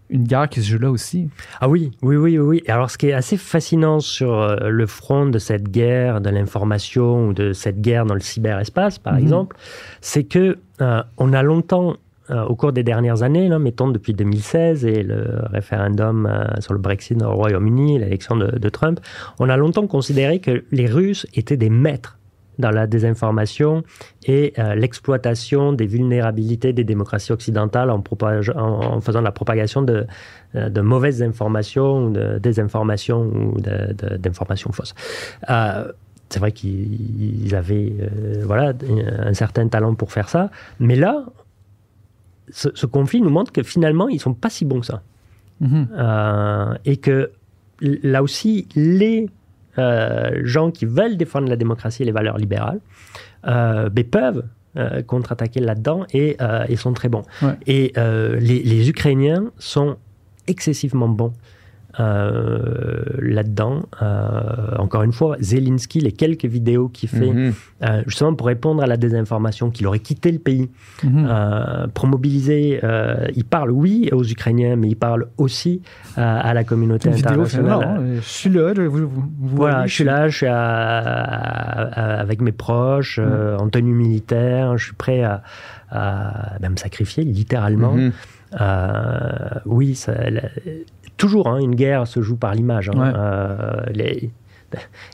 une 0.09 0.23
guerre 0.25 0.47
qui 0.49 0.61
se 0.61 0.69
joue 0.69 0.79
là 0.79 0.91
aussi. 0.91 1.29
Ah 1.61 1.67
oui, 1.69 1.91
oui, 2.01 2.15
oui, 2.17 2.37
oui. 2.37 2.61
Et 2.65 2.71
alors, 2.71 2.91
ce 2.91 2.97
qui 2.97 3.07
est 3.07 3.13
assez 3.13 3.37
fascinant 3.37 3.99
sur 3.99 4.33
euh, 4.39 4.69
le 4.69 4.85
front 4.85 5.25
de 5.25 5.39
cette 5.39 5.69
guerre 5.69 6.21
de 6.21 6.29
l'information 6.29 7.27
ou 7.29 7.33
de 7.33 7.53
cette 7.53 7.81
guerre 7.81 8.05
dans 8.05 8.13
le 8.13 8.19
cyberespace, 8.19 8.99
par 8.99 9.13
Mhm. 9.13 9.19
exemple, 9.21 9.55
c'est 10.01 10.23
que 10.23 10.57
euh, 10.81 11.01
on 11.17 11.33
a 11.33 11.41
longtemps, 11.41 11.95
euh, 12.29 12.43
au 12.45 12.55
cours 12.55 12.73
des 12.73 12.83
dernières 12.83 13.23
années, 13.23 13.47
là, 13.47 13.59
mettons 13.59 13.89
depuis 13.89 14.13
2016 14.13 14.85
et 14.85 15.03
le 15.03 15.25
référendum 15.51 16.25
euh, 16.25 16.45
sur 16.61 16.73
le 16.73 16.79
Brexit 16.79 17.21
au 17.21 17.33
Royaume-Uni, 17.33 17.99
l'élection 17.99 18.35
de, 18.35 18.47
de 18.59 18.69
Trump, 18.69 18.99
on 19.39 19.49
a 19.49 19.57
longtemps 19.57 19.87
considéré 19.87 20.39
que 20.39 20.63
les 20.71 20.85
Russes 20.85 21.25
étaient 21.33 21.57
des 21.57 21.69
maîtres 21.69 22.17
dans 22.59 22.71
la 22.71 22.85
désinformation 22.87 23.83
et 24.25 24.53
euh, 24.59 24.75
l'exploitation 24.75 25.73
des 25.73 25.87
vulnérabilités 25.87 26.73
des 26.73 26.83
démocraties 26.83 27.31
occidentales 27.31 27.89
en, 27.89 28.03
en- 28.21 28.59
en 28.95 29.01
faisant 29.01 29.21
la 29.21 29.31
propagation 29.31 29.81
de, 29.81 30.05
euh, 30.55 30.69
de 30.69 30.81
mauvaises 30.81 31.21
informations, 31.23 32.09
de 32.09 32.37
désinformations 32.39 33.21
ou 33.23 33.59
d'informations 34.19 34.71
fausses. 34.71 34.93
Euh, 35.49 35.91
c'est 36.29 36.39
vrai 36.39 36.51
qu'ils 36.51 37.53
avaient 37.55 37.93
euh, 38.01 38.43
voilà, 38.45 38.73
un 39.19 39.33
certain 39.33 39.67
talent 39.67 39.93
pour 39.95 40.11
faire 40.11 40.29
ça, 40.29 40.49
mais 40.79 40.95
là, 40.95 41.25
ce, 42.49 42.69
ce 42.73 42.85
conflit 42.85 43.21
nous 43.21 43.29
montre 43.29 43.51
que 43.51 43.63
finalement, 43.63 44.09
ils 44.09 44.19
sont 44.19 44.33
pas 44.33 44.49
si 44.49 44.65
bons 44.65 44.79
que 44.79 44.85
ça. 44.87 45.01
Mhm. 45.61 45.87
Euh, 45.97 46.73
et 46.85 46.97
que 46.97 47.31
là 47.81 48.23
aussi, 48.23 48.67
les 48.75 49.29
gens 50.43 50.71
qui 50.71 50.85
veulent 50.85 51.17
défendre 51.17 51.49
la 51.49 51.55
démocratie 51.55 52.03
et 52.03 52.05
les 52.05 52.11
valeurs 52.11 52.37
libérales 52.37 52.79
euh, 53.47 53.89
ben, 53.89 54.03
peuvent 54.03 54.43
euh, 54.75 55.03
contre-attaquer 55.03 55.59
là-dedans 55.59 56.05
et 56.13 56.35
euh, 56.41 56.65
ils 56.69 56.77
sont 56.77 56.93
très 56.93 57.09
bons. 57.09 57.23
Ouais. 57.41 57.53
Et 57.67 57.93
euh, 57.97 58.37
les, 58.39 58.63
les 58.63 58.89
Ukrainiens 58.89 59.51
sont 59.59 59.97
excessivement 60.47 61.07
bons. 61.07 61.33
Euh, 61.99 63.03
là-dedans, 63.19 63.81
Euh, 64.01 64.75
encore 64.79 65.03
une 65.03 65.11
fois, 65.13 65.37
Zelensky, 65.39 65.99
les 65.99 66.11
quelques 66.11 66.45
vidéos 66.45 66.89
qu'il 66.89 67.07
fait, 67.09 67.31
Mhm. 67.31 67.53
euh, 67.83 68.01
justement 68.07 68.33
pour 68.33 68.47
répondre 68.47 68.81
à 68.83 68.87
la 68.87 68.97
désinformation, 68.97 69.69
qu'il 69.69 69.87
aurait 69.87 69.99
quitté 69.99 70.31
le 70.31 70.39
pays, 70.39 70.69
Mhm. 71.03 71.27
pour 71.93 72.07
mobiliser. 72.07 72.79
il 73.35 73.45
parle, 73.45 73.71
oui, 73.71 74.09
aux 74.11 74.23
Ukrainiens, 74.23 74.75
mais 74.75 74.89
il 74.89 74.95
parle 74.95 75.27
aussi 75.37 75.81
à 76.17 76.53
la 76.53 76.63
communauté 76.63 77.09
Une 77.09 77.15
vidéo, 77.15 77.31
internationale. 77.31 77.79
finalement, 77.79 78.01
hein, 78.01 78.15
je 78.15 78.21
suis 78.21 78.49
là, 78.49 78.73
je, 78.75 78.81
vous, 78.81 78.97
vous- 79.07 79.07
vous 79.39 79.55
Voilà, 79.55 79.75
voyez, 79.75 79.87
je 79.87 79.93
suis 79.93 80.03
là, 80.03 80.27
je 80.27 80.37
suis 80.37 80.47
à- 80.47 80.53
à- 80.59 82.19
avec 82.19 82.41
mes 82.41 82.51
proches, 82.51 83.19
euh, 83.21 83.57
en 83.57 83.69
tenue 83.69 83.93
militaire, 83.93 84.77
je 84.77 84.85
suis 84.85 84.95
prêt 84.95 85.23
à, 85.23 85.43
à, 85.91 86.57
ben, 86.59 86.69
me 86.71 86.77
sacrifier, 86.77 87.23
littéralement. 87.23 87.93
Mhm. 87.93 88.11
Oui, 89.65 89.95
ça- 89.95 90.29
la- 90.29 90.41
toujours, 91.17 91.47
hein, 91.47 91.59
une 91.59 91.75
guerre 91.75 92.07
se 92.07 92.21
joue 92.21 92.35
par 92.37 92.53
l'image. 92.55 92.89
hein. 92.89 92.97
Ouais. 92.97 93.11
Euh, 93.15 93.83
les, 93.93 94.31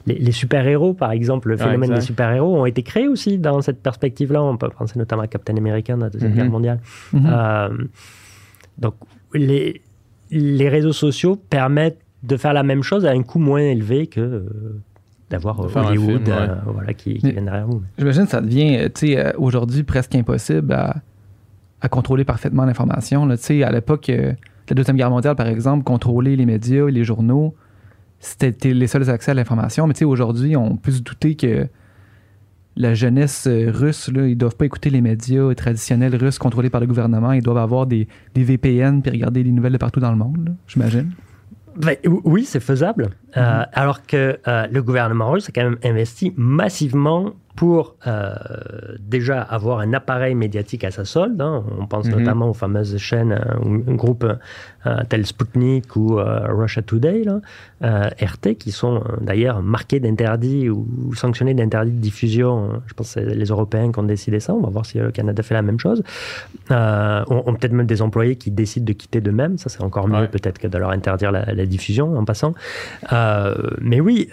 les, 0.06 0.16
les 0.18 0.32
super-héros, 0.32 0.94
par 0.94 1.12
exemple, 1.12 1.50
le 1.50 1.56
Ouais, 1.56 1.64
phénomène 1.64 1.94
des 1.94 2.02
super-héros 2.02 2.58
ont 2.62 2.66
été 2.66 2.82
créés 2.84 3.08
aussi 3.08 3.38
dans 3.38 3.62
cette 3.62 3.82
perspective-là. 3.84 4.42
On 4.42 4.56
peut 4.58 4.70
penser 4.70 4.98
notamment 4.98 5.24
à 5.24 5.28
Captain 5.28 5.58
America 5.58 5.94
dans 5.96 6.06
la 6.06 6.10
Deuxième 6.10 6.32
Mhm. 6.32 6.38
Guerre 6.38 6.50
mondiale. 6.52 6.80
Mhm. 7.14 7.30
Euh, 7.30 7.70
donc, 8.78 8.96
les, 9.34 9.82
les 10.32 10.70
réseaux 10.70 10.94
sociaux 10.94 11.36
permettent 11.36 12.00
de 12.24 12.38
faire 12.38 12.54
la 12.54 12.64
même 12.64 12.84
chose 12.84 13.06
à 13.06 13.12
un 13.12 13.22
coût 13.24 13.40
moins 13.40 13.60
élevé 13.62 14.08
que 14.08 14.20
euh, 14.22 14.50
d'avoir 15.30 15.60
Hollywood 15.60 16.24
film, 16.26 16.38
ouais. 16.38 16.50
euh, 16.50 16.56
voilà, 16.66 16.94
qui, 16.94 17.14
vient 17.16 17.42
derrière 17.42 17.68
vous. 17.68 17.82
J'imagine 17.98 18.24
que 18.26 18.30
ça 18.32 18.42
devient, 18.42 18.90
tu 18.96 19.08
sais, 19.14 19.36
aujourd'hui 19.36 19.84
presque 19.84 20.16
impossible 20.16 20.74
à, 20.74 20.96
à 21.82 21.88
contrôler 21.90 22.24
parfaitement 22.24 22.66
l'information. 22.66 23.26
là. 23.26 23.38
Tu 23.38 23.44
sais, 23.44 23.64
à 23.64 23.72
l'époque 23.72 24.10
la 24.70 24.76
Deuxième 24.76 24.98
Guerre 24.98 25.10
mondiale, 25.10 25.36
par 25.36 25.48
exemple, 25.48 25.84
contrôler 25.84 26.36
les 26.36 26.46
médias, 26.46 26.88
les 26.88 27.04
journaux, 27.04 27.56
c'était 28.20 28.74
les 28.74 28.88
seuls 28.88 29.10
accès 29.10 29.32
à 29.32 29.34
l'information. 29.34 29.88
Mais 29.88 29.94
tu 29.94 30.00
sais, 30.00 30.06
aujourd'hui, 30.06 30.56
on 30.56 30.76
peut 30.76 30.92
se 30.92 31.02
douter 31.02 31.36
que 31.36 31.68
la 32.76 32.94
jeunesse 32.94 33.46
euh, 33.48 33.72
russe, 33.72 34.10
là, 34.10 34.26
ils 34.26 34.38
doivent 34.38 34.56
pas 34.56 34.66
écouter 34.66 34.90
les 34.90 35.02
médias 35.02 35.54
traditionnels 35.54 36.16
russes 36.16 36.40
contrôlés 36.40 36.70
par 36.70 36.82
le 36.82 36.88
gouvernement. 36.88 37.34
Ils 37.34 37.44
doivent 37.44 37.58
avoir 37.58 37.86
des, 37.86 38.08
VPN 38.36 39.02
puis 39.02 39.12
regarder 39.12 39.44
les 39.44 39.52
nouvelles 39.52 39.74
de 39.74 39.78
partout 39.78 40.00
dans 40.00 40.12
le 40.12 40.18
monde, 40.18 40.56
j'imagine. 40.68 41.12
Ben, 41.76 41.96
oui, 42.06 42.46
c'est 42.46 42.60
faisable. 42.60 43.10
Euh, 43.38 43.64
alors 43.74 44.06
que 44.06 44.40
euh, 44.48 44.68
le 44.72 44.82
gouvernement 44.82 45.32
russe 45.32 45.50
a 45.50 45.52
quand 45.52 45.64
même 45.64 45.78
investi 45.84 46.34
massivement 46.36 47.34
pour 47.60 47.98
euh, 48.08 48.32
déjà 49.02 49.42
avoir 49.42 49.80
un 49.82 49.92
appareil 49.92 50.34
médiatique 50.34 50.86
à 50.86 50.92
sa 50.92 51.04
solde. 51.04 51.42
hein. 51.42 51.62
On 51.78 51.88
pense 51.88 52.06
Mhm. 52.06 52.18
notamment 52.20 52.50
aux 52.50 52.54
fameuses 52.54 52.96
chaînes 52.96 53.34
euh, 53.34 53.66
ou 53.66 53.96
groupes 53.98 54.24
euh, 54.24 54.96
tels 55.10 55.26
Sputnik 55.26 55.94
ou 55.98 56.16
Russia 56.16 56.82
Today, 56.82 57.26
là, 57.26 57.42
RT, 58.22 58.56
qui 58.58 58.72
sont 58.72 59.04
d'ailleurs 59.20 59.62
marqués 59.62 60.00
d'interdits 60.00 60.70
ou, 60.70 60.88
ou 61.08 61.14
sanctionnés 61.16 61.54
d'interdits 61.54 61.92
de 61.92 61.98
diffusion. 62.00 62.82
Je 62.88 62.94
pense 62.94 63.14
que 63.14 63.20
c'est 63.20 63.36
les 63.36 63.46
Européens 63.48 63.92
qui 63.92 64.00
ont 64.00 64.04
décidé 64.04 64.40
ça. 64.40 64.54
On 64.54 64.62
va 64.62 64.70
voir 64.70 64.86
si 64.86 64.98
le 64.98 65.12
Canada 65.12 65.44
fait 65.44 65.54
la 65.54 65.62
même 65.62 65.80
chose. 65.80 66.02
On, 66.70 67.44
on 67.46 67.54
peut-être 67.56 67.74
même 67.74 67.88
des 67.88 68.02
employés 68.02 68.38
qui 68.38 68.52
décident 68.52 68.86
de 68.86 68.94
quitter 68.94 69.20
d'eux-mêmes. 69.20 69.58
Ça, 69.58 69.68
c'est 69.68 69.82
encore 69.84 70.08
mieux 70.08 70.22
Ouais. 70.22 70.28
peut-être 70.30 70.60
que 70.60 70.68
de 70.70 70.78
leur 70.78 70.92
interdire 70.92 71.34
la, 71.34 71.44
la 71.54 71.66
diffusion 71.66 72.18
en 72.18 72.24
passant. 72.24 72.54
Mais 73.82 74.00
oui, 74.00 74.30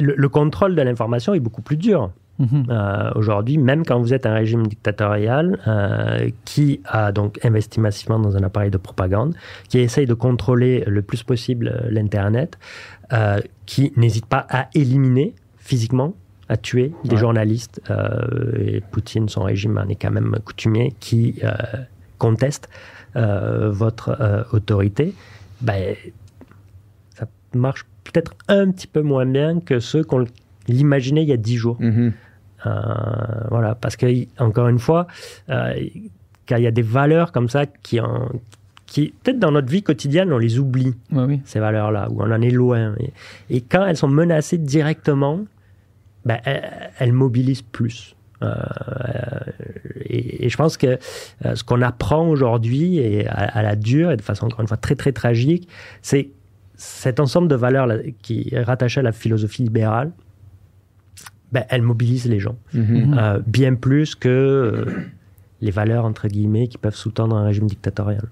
le, 0.00 0.14
le 0.16 0.28
contrôle 0.28 0.74
de 0.74 0.82
l'information 0.82 1.34
est 1.34 1.40
beaucoup 1.40 1.62
plus 1.62 1.76
dur. 1.76 2.10
Mhm. 2.38 2.66
Euh, 2.70 3.10
Aujourd'hui, 3.16 3.58
même 3.58 3.84
quand 3.84 4.00
vous 4.00 4.14
êtes 4.14 4.24
un 4.24 4.32
régime 4.32 4.66
dictatorial 4.66 5.58
euh, 5.68 6.30
qui 6.46 6.80
a 6.86 7.12
donc 7.12 7.38
investi 7.44 7.80
massivement 7.80 8.18
dans 8.18 8.34
un 8.36 8.42
appareil 8.42 8.70
de 8.70 8.78
propagande, 8.78 9.34
qui 9.68 9.78
essaye 9.78 10.06
de 10.06 10.14
contrôler 10.14 10.82
le 10.86 11.02
plus 11.02 11.22
possible 11.22 11.68
euh, 11.68 11.88
l'Internet, 11.90 12.58
euh, 13.12 13.40
qui 13.66 13.92
n'hésite 13.96 14.24
pas 14.26 14.46
à 14.48 14.68
éliminer 14.74 15.34
physiquement, 15.58 16.14
à 16.48 16.56
tuer 16.56 16.92
des 17.04 17.10
Ouais. 17.10 17.16
journalistes, 17.18 17.80
et 18.58 18.80
Poutine, 18.90 19.28
son 19.28 19.42
régime 19.42 19.78
en 19.78 19.86
est 19.88 19.94
quand 19.94 20.10
même 20.10 20.36
coutumier, 20.44 20.94
qui 20.98 21.40
conteste 22.18 22.68
votre 23.14 24.46
autorité, 24.52 25.14
ben, 25.60 25.94
ça 27.14 27.26
marche 27.54 27.84
peut-être 28.04 28.34
un 28.48 28.70
petit 28.70 28.86
peu 28.86 29.02
moins 29.02 29.26
bien 29.26 29.60
que 29.60 29.78
ceux 29.80 30.02
qu'on 30.04 30.24
l'imaginait 30.68 31.22
il 31.22 31.28
y 31.28 31.32
a 31.32 31.36
dix 31.36 31.56
jours. 31.56 31.76
Mhm. 31.80 32.12
Euh, 32.66 32.70
voilà, 33.50 33.74
parce 33.74 33.96
que, 33.96 34.06
encore 34.42 34.68
une 34.68 34.78
fois, 34.78 35.06
euh, 35.48 35.72
quand 36.48 36.56
il 36.56 36.62
y 36.64 36.66
a 36.66 36.70
des 36.70 36.82
valeurs 36.82 37.32
comme 37.32 37.48
ça 37.48 37.64
qui, 37.66 38.00
en- 38.00 38.28
qui 38.86 39.14
peut-être 39.22 39.38
dans 39.38 39.52
notre 39.52 39.68
vie 39.70 39.82
quotidienne, 39.82 40.32
on 40.32 40.38
les 40.38 40.58
oublie, 40.58 40.94
Ouais, 41.12 41.24
oui. 41.24 41.40
ces 41.44 41.58
valeurs-là, 41.60 42.08
ou 42.10 42.22
on 42.22 42.30
en 42.30 42.40
est 42.42 42.50
loin. 42.50 42.94
Et, 43.00 43.12
et 43.56 43.60
quand 43.62 43.86
elles 43.86 43.96
sont 43.96 44.08
menacées 44.08 44.58
directement, 44.58 45.40
ben, 46.26 46.38
elles, 46.44 46.90
elles 46.98 47.12
mobilisent 47.12 47.62
plus. 47.62 48.14
Euh, 48.42 48.54
et, 50.04 50.46
et 50.46 50.48
je 50.48 50.56
pense 50.56 50.76
que 50.76 50.98
euh, 51.44 51.54
ce 51.54 51.64
qu'on 51.64 51.82
apprend 51.82 52.26
aujourd'hui, 52.28 52.98
et 52.98 53.26
à, 53.28 53.32
à 53.58 53.62
la 53.62 53.76
dure, 53.76 54.10
et 54.10 54.16
de 54.16 54.22
façon 54.22 54.46
encore 54.46 54.60
une 54.60 54.66
fois 54.68 54.76
très 54.76 54.96
très 54.96 55.12
tragique, 55.12 55.68
c'est 56.02 56.30
cet 56.80 57.20
ensemble 57.20 57.46
de 57.46 57.54
valeurs 57.54 57.86
là, 57.86 57.96
qui 58.22 58.48
est 58.52 58.62
rattaché 58.62 59.00
à 59.00 59.02
la 59.02 59.12
philosophie 59.12 59.62
libérale, 59.62 60.12
ben, 61.52 61.64
elle 61.68 61.82
mobilise 61.82 62.24
les 62.24 62.40
gens. 62.40 62.56
Mhm. 62.72 62.82
Mhm. 62.82 63.18
Euh, 63.18 63.40
bien 63.46 63.74
plus 63.74 64.14
que 64.14 64.28
euh, 64.28 64.84
les 65.60 65.70
valeurs, 65.72 66.06
entre 66.06 66.26
guillemets, 66.26 66.68
qui 66.68 66.78
peuvent 66.78 66.94
sous-tendre 66.94 67.36
un 67.36 67.44
régime 67.44 67.66
dictatorial. 67.66 68.30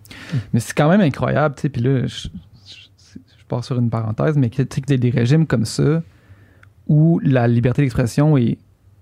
Mais 0.54 0.60
c'est 0.60 0.72
quand 0.74 0.88
même 0.88 1.02
incroyable, 1.02 1.56
tu 1.56 1.62
sais. 1.62 1.68
Puis 1.68 1.82
là, 1.82 2.06
je, 2.06 2.28
je, 2.66 3.18
je 3.18 3.44
pars 3.48 3.62
sur 3.62 3.78
une 3.78 3.90
parenthèse, 3.90 4.38
mais 4.38 4.48
que, 4.48 4.62
tu 4.62 4.76
sais, 4.76 4.80
que 4.80 4.86
des, 4.86 4.98
des 4.98 5.10
régimes 5.10 5.46
comme 5.46 5.66
ça, 5.66 6.02
où 6.86 7.20
la 7.22 7.46
liberté 7.48 7.82
d'expression 7.82 8.38
est 8.38 8.56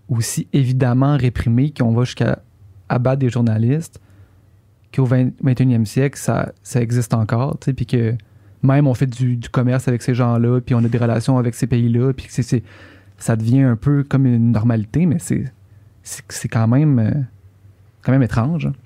aussi 0.09 0.49
évidemment 0.53 1.17
réprimée, 1.17 1.73
qu'on 1.73 1.93
va 1.93 2.03
jusqu'à 2.03 2.41
abattre 2.89 3.21
des 3.21 3.31
journalistes, 3.31 4.01
qu'au 4.93 5.05
20 5.05 5.41
21e 5.45 5.85
siècle, 5.85 6.19
ça, 6.19 6.53
ça 6.65 6.83
existe 6.83 7.15
encore, 7.15 7.59
tu 7.61 7.67
sais, 7.67 7.73
puis 7.75 7.87
que 7.87 8.17
même 8.63 8.87
on 8.87 8.95
fait 8.95 9.07
du, 9.07 9.37
du 9.37 9.49
commerce 9.49 9.89
avec 9.89 10.03
ces 10.03 10.15
gens-là, 10.15 10.61
puis 10.61 10.75
on 10.75 10.79
a 10.85 10.89
des 10.89 10.99
relations 10.99 11.39
avec 11.39 11.55
ces 11.55 11.67
pays-là, 11.67 12.13
puis 12.13 12.27
que 12.27 12.33
c'est, 12.33 12.43
c'est- 12.43 12.63
ça 13.19 13.37
devient 13.37 13.63
un 13.63 13.77
peu 13.77 14.03
comme 14.03 14.27
une 14.27 14.53
normalité, 14.53 15.07
mais 15.07 15.19
c'est, 15.19 15.45
c'est, 16.03 16.23
c'est 16.29 16.49
quand 16.49 16.67
même... 16.69 16.99
euh, 16.99 17.11
quand 18.03 18.13
même 18.13 18.23
étrange. 18.23 18.69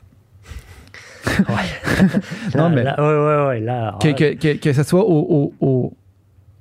Non, 2.54 2.68
Là, 2.68 2.68
mais- 2.70 2.82
là, 2.84 2.96
ouais, 2.98 3.06
ouais, 3.26 3.46
ouais, 3.48 3.60
là, 3.60 3.98
que, 4.00 4.08
que, 4.12 4.34
que, 4.34 4.56
que 4.58 4.72
ce 4.72 4.82
soit 4.82 5.04
au, 5.04 5.52
au, 5.60 5.66
au, 5.66 5.92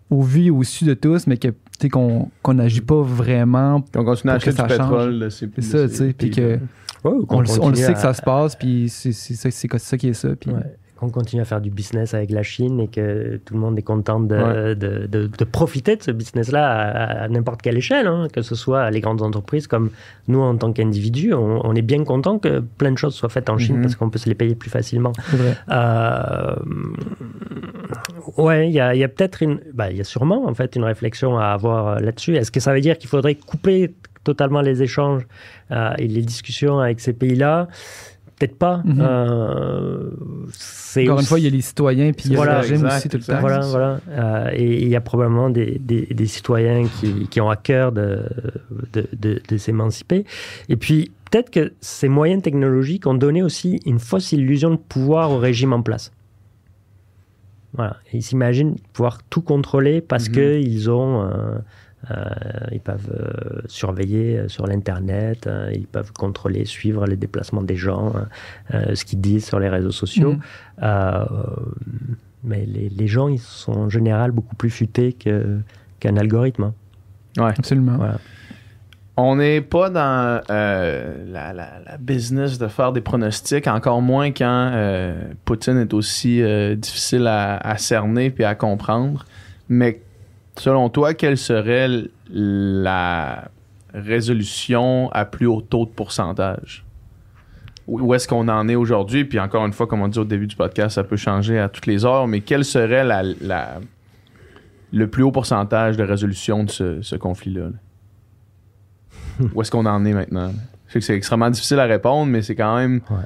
au 0.09 0.21
vu 0.21 0.45
et 0.45 0.49
au 0.51 0.63
su 0.63 0.83
de 0.85 0.93
tous, 0.93 1.27
mais 1.27 1.37
que 1.37 1.47
tu 1.47 1.55
sais, 1.83 1.89
qu'on 1.89 2.29
qu'on 2.41 2.55
n'agit 2.55 2.81
pas 2.81 3.01
vraiment. 3.01 3.81
On 3.95 4.03
continue 4.03 4.31
à 4.31 4.35
acheter 4.35 4.51
du 4.51 4.57
ça 4.57 4.67
change. 4.67 4.77
pétrole. 4.79 5.27
C'est 5.31 5.61
ça, 5.61 5.87
tu 5.87 5.95
sais, 5.95 6.13
puis 6.13 6.29
que 6.31 6.55
ouais, 6.55 6.59
qu'on 7.03 7.11
on, 7.11 7.13
le- 7.15 7.27
on 7.29 7.39
le 7.41 7.47
continue 7.59 7.75
sait 7.85 7.93
que 7.93 7.99
ça 7.99 8.13
se 8.13 8.21
passe, 8.21 8.55
puis 8.57 8.89
c'est 8.89 9.13
c'est 9.13 9.35
ça, 9.35 9.49
c'est 9.49 9.77
ça 9.79 9.97
qui 9.97 10.09
est 10.09 10.13
ça. 10.13 10.35
Puis 10.35 10.51
Ouais, 10.51 10.59
qu'on 10.99 11.09
continue 11.09 11.41
à 11.41 11.45
faire 11.45 11.61
du 11.61 11.69
business 11.69 12.13
avec 12.13 12.29
la 12.29 12.43
Chine 12.43 12.79
et 12.81 12.87
que 12.89 13.37
tout 13.45 13.53
le 13.53 13.59
monde 13.61 13.77
est 13.79 13.83
content 13.83 14.19
de, 14.19 14.35
Ouais. 14.35 14.75
de, 14.75 15.07
de- 15.07 15.27
de 15.27 15.43
profiter 15.45 15.95
de 15.95 16.03
ce 16.03 16.11
business-là 16.11 16.67
à, 16.69 17.23
à 17.23 17.27
n'importe 17.29 17.61
quelle 17.61 17.77
échelle, 17.77 18.05
hein, 18.07 18.27
que 18.33 18.41
ce 18.41 18.53
soit 18.55 18.91
les 18.91 18.99
grandes 18.99 19.21
entreprises 19.21 19.67
comme 19.67 19.91
nous 20.27 20.41
en 20.41 20.57
tant 20.57 20.73
qu'individus. 20.73 21.33
On, 21.33 21.65
on 21.65 21.73
est 21.75 21.81
bien 21.81 22.03
content 22.03 22.37
que 22.37 22.59
plein 22.59 22.91
de 22.91 22.97
choses 22.97 23.15
soient 23.15 23.29
faites 23.29 23.49
en 23.49 23.57
Chine 23.57 23.77
Mhm. 23.77 23.81
parce 23.83 23.95
qu'on 23.95 24.09
peut 24.09 24.19
se 24.19 24.27
les 24.27 24.35
payer 24.35 24.55
plus 24.55 24.69
facilement. 24.69 25.13
vrai. 25.31 25.55
Euh, 25.71 26.55
ouais, 28.37 28.67
il 28.69 28.73
y 28.73 28.79
a, 28.79 28.93
il 28.95 28.99
y 28.99 29.03
a 29.03 29.07
peut-être 29.07 29.41
une, 29.43 29.59
bah, 29.73 29.89
il 29.91 29.97
y 29.97 30.01
a 30.01 30.03
sûrement 30.03 30.47
en 30.47 30.53
fait 30.53 30.75
une 30.75 30.83
réflexion 30.83 31.37
à 31.37 31.45
avoir 31.47 31.87
euh, 31.87 31.99
là-dessus. 31.99 32.35
Est-ce 32.35 32.51
que 32.51 32.59
ça 32.59 32.73
veut 32.73 32.81
dire 32.81 32.97
qu'il 32.97 33.09
faudrait 33.09 33.35
couper 33.35 33.93
totalement 34.23 34.61
les 34.61 34.83
échanges 34.83 35.25
euh, 35.71 35.91
et 35.97 36.07
les 36.07 36.21
discussions 36.21 36.79
avec 36.79 36.99
ces 36.99 37.13
pays-là? 37.13 37.67
Peut-être 38.39 38.57
pas. 38.57 38.81
Mhm. 38.85 38.97
Euh, 39.01 40.09
Encore 41.03 41.19
une 41.19 41.25
fois, 41.25 41.39
il 41.39 41.43
y 41.43 41.47
a 41.47 41.51
les 41.51 41.59
citoyens, 41.61 42.11
puis 42.13 42.25
il 42.27 42.31
y 42.31 42.35
a 42.35 42.37
Voilà, 42.37 42.53
le 42.53 42.59
régime 42.61 42.75
exact, 42.77 42.97
aussi 42.97 43.09
tout 43.09 43.17
le 43.17 43.23
temps. 43.23 43.39
Voilà, 43.41 43.59
voilà. 43.59 43.99
Euh, 44.09 44.49
et 44.53 44.81
il 44.81 44.87
y 44.87 44.95
a 44.95 45.01
probablement 45.01 45.49
des, 45.49 45.77
des- 45.79 46.05
des 46.05 46.25
citoyens 46.25 46.87
qui, 46.99 47.27
qui 47.27 47.41
ont 47.41 47.49
à 47.49 47.57
cœur 47.57 47.91
de, 47.91 48.23
de, 48.93 49.07
de- 49.19 49.41
de 49.45 49.57
s'émanciper. 49.57 50.23
Et 50.69 50.77
puis, 50.77 51.11
peut-être 51.29 51.49
que 51.51 51.73
ces 51.81 52.07
moyens 52.07 52.41
technologiques 52.41 53.05
ont 53.07 53.13
donné 53.13 53.43
aussi 53.43 53.81
une 53.85 53.99
fausse 53.99 54.31
illusion 54.31 54.71
de 54.71 54.77
pouvoir 54.77 55.31
au 55.31 55.37
régime 55.37 55.73
en 55.73 55.81
place. 55.81 56.11
Voilà. 57.73 57.97
Ils 58.13 58.23
s'imaginent 58.23 58.77
pouvoir 58.93 59.19
tout 59.29 59.41
contrôler 59.41 60.01
parce 60.01 60.29
Mhm. 60.29 60.33
qu'ils 60.33 60.89
ont. 60.89 61.23
euh, 61.25 61.57
ils 62.71 62.79
peuvent 62.79 63.11
euh, 63.13 63.61
surveiller 63.67 64.37
euh, 64.39 64.47
sur 64.47 64.65
l'Internet, 64.67 65.47
euh, 65.47 65.69
ils 65.73 65.85
peuvent 65.87 66.11
contrôler, 66.13 66.65
suivre 66.65 67.05
les 67.05 67.15
déplacements 67.17 67.61
des 67.61 67.75
gens, 67.75 68.13
euh, 68.73 68.95
ce 68.95 69.03
qu'ils 69.05 69.21
disent 69.21 69.45
sur 69.45 69.59
les 69.59 69.69
réseaux 69.69 69.91
sociaux. 69.91 70.35
Euh, 70.81 71.25
mais 72.43 72.65
les, 72.65 72.89
les 72.89 73.07
gens, 73.07 73.27
ils 73.27 73.39
sont 73.39 73.73
en 73.73 73.89
général 73.89 74.31
beaucoup 74.31 74.55
plus 74.55 74.69
futés 74.69 75.13
qu'un 75.13 76.15
algorithme. 76.17 76.63
hein. 76.63 76.73
Ouais. 77.43 77.53
Absolument. 77.57 77.97
Voilà. 77.97 78.17
On 79.17 79.35
n'est 79.35 79.59
pas 79.59 79.89
dans 79.89 80.41
euh, 80.49 81.25
la, 81.29 81.51
la- 81.51 81.79
la 81.85 81.97
business 81.97 82.57
de 82.57 82.67
faire 82.69 82.93
des 82.93 83.01
pronostics, 83.01 83.67
encore 83.67 84.01
moins 84.01 84.31
quand 84.31 84.71
euh, 84.73 85.21
Poutine 85.43 85.77
est 85.77 85.93
aussi 85.93 86.41
euh, 86.41 86.75
difficile 86.75 87.27
à, 87.27 87.57
à 87.57 87.77
cerner 87.77 88.29
puis 88.29 88.45
à 88.45 88.55
comprendre. 88.55 89.25
Mais 89.67 89.99
selon 90.61 90.89
toi, 90.89 91.13
quelle 91.13 91.37
serait 91.37 91.87
la 92.31 93.49
résolution 93.93 95.09
à 95.11 95.25
plus 95.25 95.45
haut 95.47 95.61
taux 95.61 95.85
de 95.85 95.91
pourcentage? 95.91 96.85
Où 97.87 98.13
est-ce 98.13 98.27
qu'on 98.27 98.47
en 98.49 98.67
est 98.69 98.75
aujourd'hui? 98.75 99.25
Puis 99.25 99.39
encore 99.39 99.65
une 99.65 99.73
fois, 99.73 99.87
comme 99.87 100.01
on 100.01 100.07
dit 100.07 100.19
au 100.19 100.23
début 100.25 100.45
du 100.45 100.55
podcast, 100.55 100.95
ça 100.95 101.03
peut 101.03 101.17
changer 101.17 101.57
à 101.57 101.69
toutes 101.69 101.87
les 101.87 102.05
heures, 102.05 102.27
mais 102.27 102.41
quel 102.41 102.63
serait 102.63 103.03
la, 103.03 103.23
la- 103.41 103.79
le 104.91 105.07
plus 105.07 105.23
haut 105.23 105.31
pourcentage 105.31 105.97
de 105.97 106.03
résolution 106.03 106.63
de 106.63 106.69
ce, 106.69 107.01
ce 107.01 107.15
conflit-là? 107.15 107.61
là? 107.65 109.45
Où 109.55 109.61
est-ce 109.61 109.71
qu'on 109.71 109.87
en 109.87 110.05
est 110.05 110.13
maintenant? 110.13 110.51
Je 110.87 110.93
sais 110.93 110.99
que 110.99 111.05
c'est 111.05 111.15
extrêmement 111.15 111.49
difficile 111.49 111.79
à 111.79 111.85
répondre, 111.85 112.31
mais 112.31 112.43
c'est 112.43 112.55
quand 112.55 112.75
même 112.77 113.01
Ouais. 113.09 113.17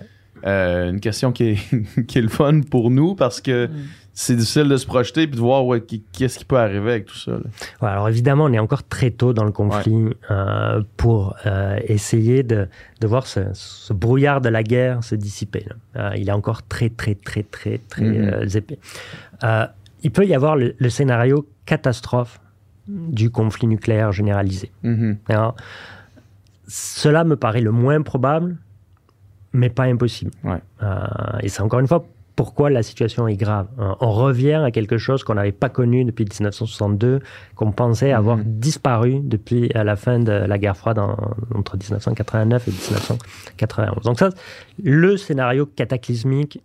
euh, 0.46 0.90
une 0.92 1.00
question 1.02 1.34
qui 1.34 1.44
est, 1.50 2.06
qui 2.08 2.20
est 2.20 2.22
le 2.22 2.30
fun 2.30 2.62
pour 2.62 2.90
nous 2.90 3.16
parce 3.16 3.42
que 3.42 3.70
c'est 4.14 4.36
difficile 4.36 4.70
de 4.70 4.78
se 4.78 4.86
projeter 4.86 5.24
et 5.24 5.28
de 5.28 5.36
voir 5.38 5.66
ouais, 5.66 5.82
qu'est-ce 5.82 6.38
qui 6.38 6.46
peut 6.46 6.58
arriver 6.60 6.92
avec 6.92 7.06
tout 7.08 7.18
ça. 7.18 7.32
Ouais, 7.82 7.90
alors 7.90 8.10
évidemment, 8.10 8.46
on 8.46 8.54
est 8.54 8.60
encore 8.60 8.84
très 8.84 9.10
tôt 9.10 9.34
dans 9.34 9.44
le 9.44 9.52
conflit 9.52 10.10
euh, 10.30 10.84
pour 10.98 11.36
euh, 11.46 11.80
essayer 11.88 12.44
de, 12.44 12.68
de 13.02 13.08
voir 13.08 13.26
ce, 13.26 13.40
ce 13.54 13.92
brouillard 13.94 14.40
de 14.42 14.50
la 14.50 14.62
guerre 14.64 15.04
se 15.04 15.16
dissiper. 15.16 15.66
là. 15.68 16.12
Euh, 16.12 16.16
il 16.16 16.30
est 16.30 16.34
encore 16.34 16.62
très, 16.64 16.90
très, 16.90 17.16
très, 17.16 17.44
très, 17.44 17.80
très 17.90 18.06
euh, 18.06 18.48
épais. 18.48 18.78
Il 20.04 20.12
peut 20.12 20.26
y 20.26 20.36
avoir 20.36 20.58
le, 20.58 20.76
le 20.78 20.90
scénario 20.90 21.48
catastrophe 21.66 22.40
du 22.88 23.30
conflit 23.30 23.68
nucléaire 23.68 24.12
généralisé. 24.12 24.72
Mhm. 24.84 25.18
Alors, 25.30 25.56
cela 26.68 27.24
me 27.24 27.36
paraît 27.36 27.62
le 27.62 27.72
moins 27.72 28.02
probable, 28.02 28.58
mais 29.54 29.70
pas 29.70 29.84
impossible. 29.86 30.32
Ouais. 30.44 30.60
Euh, 30.82 31.06
et 31.42 31.50
c'est 31.50 31.62
encore 31.62 31.80
une 31.80 31.88
fois 31.88 32.06
pourquoi 32.36 32.70
la 32.70 32.82
situation 32.84 33.28
est 33.28 33.36
grave. 33.36 33.68
Hein. 33.78 33.96
On 34.02 34.12
revient 34.12 34.54
à 34.66 34.72
quelque 34.72 34.98
chose 34.98 35.24
qu'on 35.24 35.36
n'avait 35.36 35.52
pas 35.52 35.70
connu 35.70 36.04
depuis 36.04 36.26
1962, 36.26 37.20
qu'on 37.56 37.72
pensait 37.72 38.12
avoir 38.12 38.38
Mhm. 38.38 38.44
disparu 38.46 39.20
depuis 39.24 39.72
à 39.74 39.84
la 39.84 39.96
fin 39.96 40.20
de 40.20 40.32
la 40.32 40.58
guerre 40.58 40.76
froide 40.78 40.98
en- 41.00 41.16
entre 41.54 41.78
1989 41.78 42.68
et 42.68 42.72
1991. 42.72 44.04
Donc 44.04 44.20
ça, 44.20 44.30
le 44.82 45.18
scénario 45.18 45.66
cataclysmique. 45.66 46.62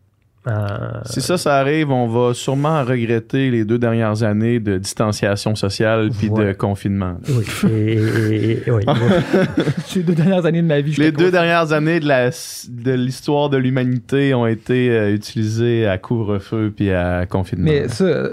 Euh, 0.49 1.01
Si 1.05 1.21
ça, 1.21 1.37
ça 1.37 1.57
arrive, 1.59 1.91
on 1.91 2.07
va 2.07 2.33
sûrement 2.35 2.83
regretter 2.85 3.51
les 3.51 3.65
deux 3.65 3.79
dernières 3.79 4.23
années 4.23 4.61
de 4.61 4.79
distanciation 4.79 5.55
sociale 5.55 6.11
puis 6.17 6.31
de 6.31 6.53
confinement. 6.53 7.17
oui, 7.29 7.45
et- 7.71 7.93
et- 7.93 8.63
et- 8.67 8.71
oui. 8.71 8.85
Les 9.97 10.03
deux 10.03 10.15
dernières 10.15 10.47
années 10.47 10.63
de 10.63 10.67
ma 10.67 10.81
vie, 10.81 10.93
Les 10.97 11.11
deux 11.13 11.17
confiné. 11.17 11.31
dernières 11.33 11.73
années 11.73 12.01
de 12.01 12.93
l'histoire 12.93 13.51
de 13.51 13.57
l'humanité 13.57 14.33
ont 14.35 14.47
été 14.47 14.91
euh, 14.91 15.15
utilisées 15.15 15.87
à 15.87 15.99
couvre-feu 15.99 16.73
puis 16.75 16.91
à 16.91 17.27
confinement. 17.27 17.67
Mais 17.71 17.89
ça, 17.89 18.31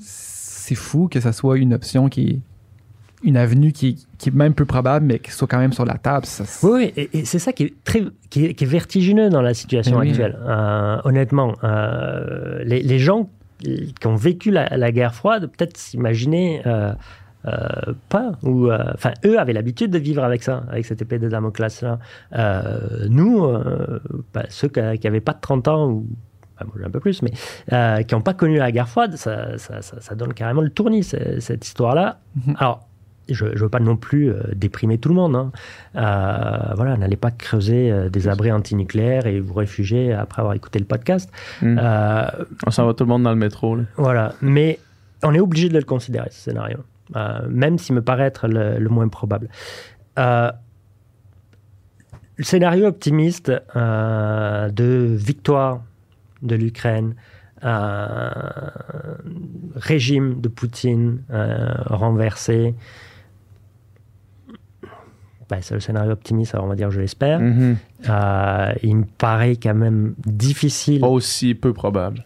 c'est 0.00 0.74
fou 0.74 1.08
que 1.08 1.20
ça 1.20 1.32
soit 1.32 1.58
une 1.58 1.74
option 1.74 2.08
qui 2.08 2.28
est 2.28 2.40
une 3.24 3.36
avenue 3.36 3.72
qui, 3.72 4.06
qui 4.18 4.28
est 4.30 4.34
même 4.34 4.52
peu 4.54 4.64
probable, 4.64 5.06
mais 5.06 5.18
qui 5.20 5.30
soit 5.30 5.46
quand 5.48 5.58
même 5.58 5.72
sur 5.72 5.84
la 5.84 5.94
table. 5.96 6.26
Ça, 6.26 6.44
Oui, 6.66 6.70
oui, 6.74 6.92
et, 6.96 7.18
et 7.20 7.24
c'est 7.24 7.38
ça 7.38 7.52
qui 7.52 7.64
est, 7.64 7.74
très, 7.84 8.02
qui, 8.30 8.46
est, 8.46 8.54
qui 8.54 8.64
est 8.64 8.66
vertigineux 8.66 9.28
dans 9.30 9.42
la 9.42 9.54
situation 9.54 9.98
oui. 9.98 10.08
actuelle. 10.10 10.36
Euh, 10.46 10.98
honnêtement, 11.04 11.54
euh, 11.64 12.62
les, 12.64 12.82
les 12.82 12.98
gens 12.98 13.30
qui 13.60 14.06
ont 14.06 14.16
vécu 14.16 14.50
la, 14.50 14.76
la 14.76 14.92
guerre 14.92 15.14
froide, 15.14 15.46
peut-être 15.56 15.76
s'imaginer 15.76 16.62
euh, 16.66 16.92
euh, 17.46 17.92
pas, 18.08 18.32
ou 18.42 18.66
euh, 18.70 18.78
enfin, 18.94 19.12
eux 19.24 19.38
avaient 19.38 19.52
l'habitude 19.52 19.90
de 19.92 19.98
vivre 19.98 20.22
avec 20.24 20.42
ça, 20.42 20.64
avec 20.70 20.84
cette 20.86 21.00
épée 21.02 21.18
de 21.18 21.28
Damoclès-là. 21.28 21.98
Euh, 22.36 23.06
nous, 23.08 23.46
bah, 24.34 24.44
ceux 24.48 24.68
qui 24.68 24.80
n'avaient 24.80 25.20
pas 25.20 25.32
de 25.32 25.40
30 25.40 25.68
ans, 25.68 25.88
ou 25.90 26.06
enfin, 26.60 26.70
j'ai 26.78 26.84
un 26.84 26.90
peu 26.90 27.00
plus, 27.00 27.22
mais 27.22 27.30
qui 28.04 28.14
n'ont 28.14 28.20
pas 28.20 28.34
connu 28.34 28.58
la 28.58 28.72
guerre 28.72 28.88
froide, 28.88 29.16
ça, 29.16 29.56
ça, 29.58 29.80
ça- 29.82 30.00
ça 30.00 30.14
donne 30.16 30.34
carrément 30.34 30.60
le 30.62 30.70
tournis, 30.70 31.04
ce- 31.04 31.38
cette 31.40 31.64
histoire-là. 31.66 32.18
Mhm. 32.46 32.54
Alors, 32.58 32.87
je 33.28 33.44
ne 33.46 33.58
veux 33.58 33.68
pas 33.68 33.80
non 33.80 33.96
plus 33.96 34.30
euh, 34.30 34.42
déprimer 34.54 34.98
tout 34.98 35.08
le 35.08 35.14
monde. 35.14 35.36
hein. 35.36 35.52
Euh, 35.96 36.74
voilà, 36.76 36.96
n'allez 36.96 37.16
pas 37.16 37.30
creuser 37.30 37.90
euh, 37.90 38.08
des 38.08 38.28
abris 38.28 38.50
antinucléaires 38.52 39.26
et 39.26 39.40
vous 39.40 39.54
réfugier 39.54 40.12
après 40.12 40.40
avoir 40.40 40.54
écouté 40.54 40.78
le 40.78 40.84
podcast. 40.84 41.30
Hmm. 41.62 41.78
Euh, 41.78 42.26
On 42.66 42.70
s'en 42.70 42.86
va 42.86 42.94
tout 42.94 43.04
le 43.04 43.08
monde 43.08 43.22
dans 43.24 43.30
le 43.30 43.36
métro. 43.36 43.76
Là. 43.76 43.82
voilà, 43.96 44.32
mais 44.40 44.78
on 45.22 45.34
est 45.34 45.40
obligé 45.40 45.68
de 45.68 45.74
le 45.78 45.84
considérer, 45.84 46.28
ce 46.30 46.40
scénario, 46.40 46.78
Euh, 47.16 47.40
même 47.48 47.78
s'il 47.78 47.94
me 47.94 48.02
paraît 48.02 48.24
être 48.26 48.48
le, 48.48 48.78
le 48.78 48.88
moins 48.88 49.08
probable. 49.08 49.48
Le 50.16 50.52
scénario 52.44 52.86
optimiste 52.86 53.50
de 53.74 55.16
victoire 55.16 55.82
de 56.42 56.54
l'Ukraine, 56.54 57.14
euh, 57.64 58.30
régime 59.74 60.40
de 60.40 60.48
Poutine 60.48 61.22
euh, 61.30 61.72
renversé, 61.86 62.74
ben, 65.50 65.58
c'est 65.62 65.74
le 65.74 65.80
scénario 65.80 66.12
optimiste, 66.12 66.54
alors 66.54 66.66
on 66.66 66.68
va 66.68 66.74
dire 66.74 66.90
je 66.90 67.00
l'espère. 67.00 67.40
Mhm. 67.40 67.76
Euh, 68.08 68.72
il 68.82 68.96
me 68.96 69.04
paraît 69.18 69.56
quand 69.56 69.74
même 69.74 70.14
difficile. 70.26 71.00
Pas 71.00 71.06
aussi 71.08 71.54
peu 71.54 71.72
probable. 71.72 72.24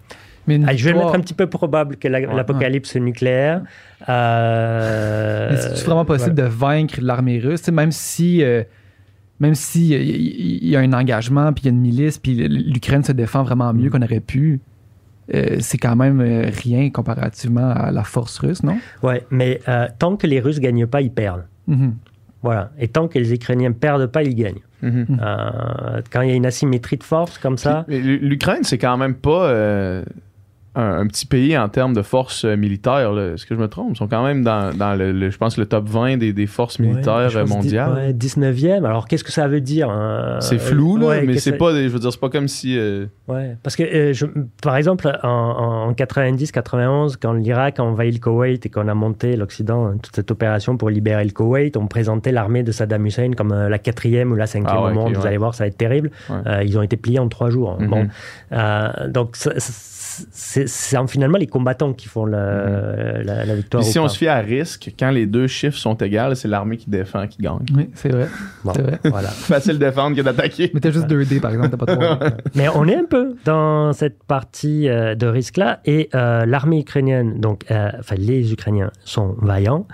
Mais 0.48 0.60
Ah, 0.66 0.74
je 0.74 0.84
vais 0.84 0.90
le 0.90 0.96
victoire- 0.96 1.04
mettre 1.06 1.14
un 1.18 1.20
petit 1.22 1.34
peu 1.34 1.46
probable 1.48 1.96
que 1.96 2.08
la- 2.08 2.18
l'apocalypse 2.20 2.96
nucléaire. 2.96 3.62
Euh, 4.08 5.48
Mais 5.52 5.56
c'est 5.56 5.84
vraiment 5.84 6.04
possible 6.04 6.34
de 6.34 6.42
vaincre 6.42 6.98
l'armée 7.00 7.38
russe, 7.38 7.68
même 7.68 7.92
si 7.92 8.42
euh, 8.42 8.62
même 9.40 9.54
si 9.54 9.90
il 9.90 10.64
y, 10.64 10.70
y 10.70 10.76
a 10.76 10.80
un 10.80 10.92
engagement, 10.92 11.52
puis 11.52 11.62
il 11.62 11.66
y 11.66 11.68
a 11.68 11.72
une 11.72 11.80
milice, 11.80 12.18
puis 12.18 12.34
l'Ukraine 12.48 13.02
se 13.02 13.12
défend 13.12 13.42
vraiment 13.42 13.72
Mm. 13.72 13.76
mieux 13.78 13.90
qu'on 13.90 14.02
aurait 14.02 14.20
pu. 14.20 14.60
euh, 15.34 15.56
c'est 15.60 15.78
quand 15.78 15.94
même 15.94 16.20
euh, 16.20 16.50
rien 16.62 16.90
comparativement 16.90 17.70
à 17.70 17.92
la 17.92 18.02
force 18.02 18.38
russe, 18.40 18.62
non? 18.64 18.76
Ouais, 19.04 19.24
mais 19.30 19.60
euh, 19.68 19.86
tant 19.98 20.16
que 20.16 20.26
les 20.26 20.40
Russes 20.40 20.58
gagnent 20.58 20.86
pas, 20.88 21.00
ils 21.00 21.12
perdent. 21.12 21.44
Mhm. 21.68 21.94
Voilà. 22.42 22.70
Et 22.78 22.88
tant 22.88 23.08
que 23.08 23.18
les 23.18 23.32
Ukrainiens 23.32 23.72
perdent 23.72 24.06
pas, 24.06 24.22
ils 24.22 24.34
gagnent. 24.34 24.62
Mhm. 24.82 25.20
Euh, 25.22 26.00
quand 26.10 26.22
il 26.22 26.30
y 26.30 26.32
a 26.32 26.34
une 26.34 26.46
asymétrie 26.46 26.96
de 26.96 27.04
force 27.04 27.38
comme 27.38 27.56
ça, 27.56 27.84
L'Ukraine, 27.88 28.64
c'est 28.64 28.78
quand 28.78 28.96
même 28.96 29.14
pas 29.14 29.46
euh, 29.46 30.04
un, 30.74 31.00
un 31.00 31.06
petit 31.06 31.26
pays 31.26 31.56
en 31.58 31.68
termes 31.68 31.92
de 31.92 32.02
forces 32.02 32.44
euh, 32.44 32.56
militaires. 32.56 33.12
là. 33.12 33.34
Est-ce 33.34 33.44
que 33.46 33.54
je 33.54 33.60
me 33.60 33.68
trompe? 33.68 33.88
Ils 33.92 33.96
sont 33.96 34.08
quand 34.08 34.24
même 34.24 34.42
dans, 34.42 34.74
dans 34.74 34.94
le, 34.94 35.12
le- 35.12 35.30
je 35.30 35.36
pense, 35.38 35.58
le 35.58 35.66
top 35.66 35.88
20 35.88 36.16
des, 36.16 36.32
des 36.32 36.46
forces 36.46 36.78
militaires 36.78 37.30
euh, 37.36 37.46
mondiales. 37.46 38.12
dix- 38.14 38.36
ouais, 38.38 38.52
19e. 38.52 38.84
Alors 38.86 39.06
qu'est-ce 39.08 39.24
que 39.24 39.32
ça 39.32 39.48
veut 39.48 39.60
dire 39.60 39.90
hein? 39.90 40.38
C'est 40.40 40.58
flou, 40.58 40.96
là, 40.96 41.06
Ouais, 41.08 41.22
mais 41.26 41.36
c'est 41.38 41.52
pas, 41.58 41.72
des- 41.72 41.84
je 41.84 41.88
veux 41.88 41.98
dire, 41.98 42.12
c'est 42.12 42.20
pas 42.20 42.30
comme 42.30 42.48
si... 42.48 42.78
euh, 42.78 43.06
Ouais, 43.28 43.56
parce 43.62 43.76
que, 43.76 43.82
euh, 43.82 44.12
je- 44.12 44.26
par 44.62 44.76
exemple, 44.76 45.10
en, 45.22 45.28
en 45.28 45.92
90-91, 45.92 47.16
quand 47.20 47.32
l'Irak 47.34 47.78
a 47.78 47.84
envahi 47.84 48.10
le 48.12 48.18
Koweït 48.18 48.64
et 48.66 48.68
qu'on 48.68 48.88
a 48.88 48.94
monté 48.94 49.36
l'Occident, 49.36 49.86
hein, 49.86 49.96
toute 50.02 50.14
cette 50.16 50.30
opération 50.30 50.76
pour 50.76 50.90
libérer 50.90 51.24
le 51.24 51.30
Koweït, 51.30 51.76
on 51.76 51.86
présentait 51.86 52.32
l'armée 52.32 52.62
de 52.62 52.72
Saddam 52.72 53.04
Hussein 53.06 53.32
comme 53.36 53.52
euh, 53.52 53.68
la 53.68 53.78
quatrième 53.78 54.32
ou 54.32 54.36
la 54.36 54.46
cinquième 54.46 54.74
Ah 54.76 54.84
ouais, 54.84 54.90
au 54.90 54.94
monde. 54.94 55.14
Vous 55.14 55.20
ouais. 55.22 55.28
allez 55.28 55.36
voir, 55.36 55.54
ça 55.54 55.64
va 55.64 55.68
être 55.68 55.76
terrible. 55.76 56.10
Ouais. 56.30 56.36
Euh, 56.46 56.62
ils 56.64 56.78
ont 56.78 56.82
été 56.82 56.96
pliés 56.96 57.18
en 57.18 57.28
trois 57.28 57.50
jours. 57.50 57.70
hein. 57.72 57.76
Mhm. 57.84 57.88
Bon, 57.88 58.08
Euh, 58.52 59.08
donc, 59.08 59.36
ça- 59.36 59.52
c'est 60.30 60.66
finalement 61.08 61.38
les 61.38 61.46
combattants 61.46 61.92
qui 61.92 62.08
font 62.08 62.24
le- 62.24 63.22
la, 63.24 63.44
la 63.44 63.54
victoire. 63.54 63.82
Puis 63.82 63.92
si 63.92 63.98
on 63.98 64.08
se 64.08 64.16
fie 64.18 64.28
à 64.28 64.38
risque, 64.38 64.92
quand 64.98 65.10
les 65.10 65.26
deux 65.26 65.46
chiffres 65.46 65.78
sont 65.78 65.94
égaux, 65.94 66.34
c'est 66.34 66.48
l'armée 66.48 66.76
qui 66.76 66.90
défend 66.90 67.26
qui 67.26 67.42
gagne. 67.42 67.58
Oui, 67.76 67.88
c'est 67.94 68.10
vrai. 68.10 68.28
Bon, 68.64 68.72
C'est 68.74 68.82
vrai. 68.82 68.98
voilà. 69.04 69.28
Facile 69.52 69.74
de 69.78 69.84
défendre 69.84 70.16
que 70.16 70.22
d'attaquer. 70.22 70.70
Mais 70.74 70.80
t'as 70.80 70.90
juste 70.90 71.08
2D, 71.08 71.40
par 71.40 71.52
exemple, 71.52 71.70
t'as 71.76 71.86
pas 71.86 71.94
3D. 72.16 72.34
Mais 72.54 72.68
on 72.74 72.86
est 72.86 72.96
un 72.96 73.04
peu 73.04 73.34
dans 73.44 73.92
cette 73.92 74.22
partie 74.24 74.88
euh, 74.88 75.14
de 75.14 75.26
risque-là. 75.26 75.80
Et 75.84 76.08
euh, 76.14 76.44
l'armée 76.46 76.80
ukrainienne, 76.80 77.40
donc, 77.40 77.64
euh, 77.70 77.90
enfin, 77.98 78.16
les 78.18 78.52
Ukrainiens 78.52 78.90
sont 79.04 79.34
vaillants, 79.40 79.86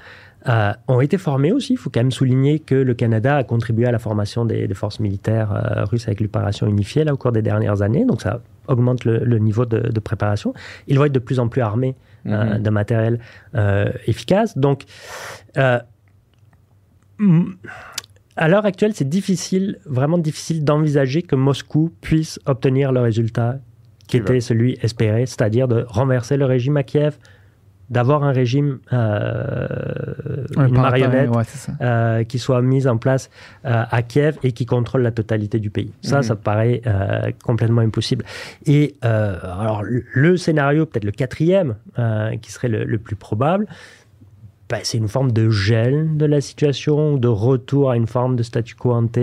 euh, 0.49 0.73
ont 0.89 1.01
été 1.01 1.19
formés 1.19 1.53
aussi. 1.53 1.75
Il 1.75 1.77
faut 1.77 1.91
quand 1.91 2.01
même 2.01 2.11
souligner 2.11 2.59
que 2.61 2.75
le 2.75 2.95
Canada 2.95 3.37
a 3.37 3.45
contribué 3.45 3.87
à 3.87 3.93
la 3.93 3.99
formation 3.99 4.45
des, 4.45 4.67
des 4.67 4.75
forces 4.75 5.01
militaires 5.01 5.53
euh, 5.53 5.85
russes 5.85 6.07
avec 6.07 6.21
l'opération 6.21 6.67
unifiée 6.67 7.05
là, 7.05 7.13
au 7.13 7.17
cours 7.17 7.33
des 7.33 7.43
dernières 7.43 7.83
années. 7.83 8.05
Donc, 8.05 8.23
ça 8.23 8.41
augmente 8.69 9.05
le, 9.05 9.19
le 9.25 9.39
niveau 9.39 9.65
de, 9.67 9.81
de 9.81 10.01
préparation. 10.01 10.55
Ils 10.87 10.99
vont 10.99 11.05
être 11.07 11.13
de 11.13 11.19
plus 11.19 11.41
en 11.41 11.49
plus 11.49 11.63
armés 11.63 11.97
euh, 12.27 12.57
Mhm. 12.57 12.63
de 12.63 12.71
matériel 12.71 13.21
euh, 13.55 13.91
efficace. 14.07 14.57
Donc, 14.59 14.85
euh, 15.57 15.79
à 18.37 18.49
l'heure 18.49 18.67
actuelle, 18.67 18.93
c'est 18.95 19.09
difficile, 19.09 19.79
vraiment 19.87 20.19
difficile 20.19 20.65
d'envisager 20.65 21.23
que 21.23 21.35
Moscou 21.37 21.93
puisse 22.01 22.39
obtenir 22.47 22.93
le 22.93 23.01
résultat 23.01 23.59
qui 24.07 24.17
était 24.17 24.41
celui 24.41 24.79
espéré, 24.81 25.27
c'est-à-dire 25.27 25.69
de 25.69 25.85
renverser 25.87 26.37
le 26.37 26.47
régime 26.47 26.77
à 26.79 26.83
Kiev, 26.83 27.19
d'avoir 27.91 28.23
un 28.23 28.33
régime, 28.33 28.79
euh, 28.93 29.67
Un 30.57 30.67
une 30.67 30.75
pantin, 30.75 30.81
marionnette 30.91 31.31
Ouais, 31.31 31.43
euh, 31.81 32.25
qui 32.25 32.39
soit 32.39 32.61
mise 32.63 32.87
en 32.87 32.99
place 32.99 33.31
euh, 33.65 33.85
à 33.91 34.03
Kiev 34.03 34.37
et 34.43 34.53
qui 34.53 34.67
contrôle 34.67 35.03
la 35.03 35.11
totalité 35.11 35.59
du 35.59 35.71
pays. 35.71 35.93
Ça, 36.03 36.19
Mhm. 36.19 36.23
ça 36.23 36.37
paraît 36.37 36.83
euh, 36.87 37.31
complètement 37.43 37.81
impossible. 37.81 38.25
Et 38.67 38.95
alors, 39.03 39.83
le, 39.83 40.37
scénario, 40.37 40.85
peut-être 40.87 41.05
le 41.05 41.13
quatrième, 41.13 41.77
qui 42.43 42.53
serait 42.53 42.69
le, 42.69 42.85
le 42.85 42.99
plus 42.99 43.17
probable, 43.17 43.67
ben, 44.69 44.81
c'est 44.83 44.99
une 44.99 45.09
forme 45.09 45.33
de 45.33 45.49
gel 45.49 46.17
de 46.19 46.27
la 46.27 46.41
situation, 46.43 47.17
de 47.17 47.29
retour 47.29 47.91
à 47.91 47.97
une 47.97 48.07
forme 48.07 48.37
de 48.37 48.43
statu 48.43 48.75
quo 48.75 48.93
ante. 48.93 49.19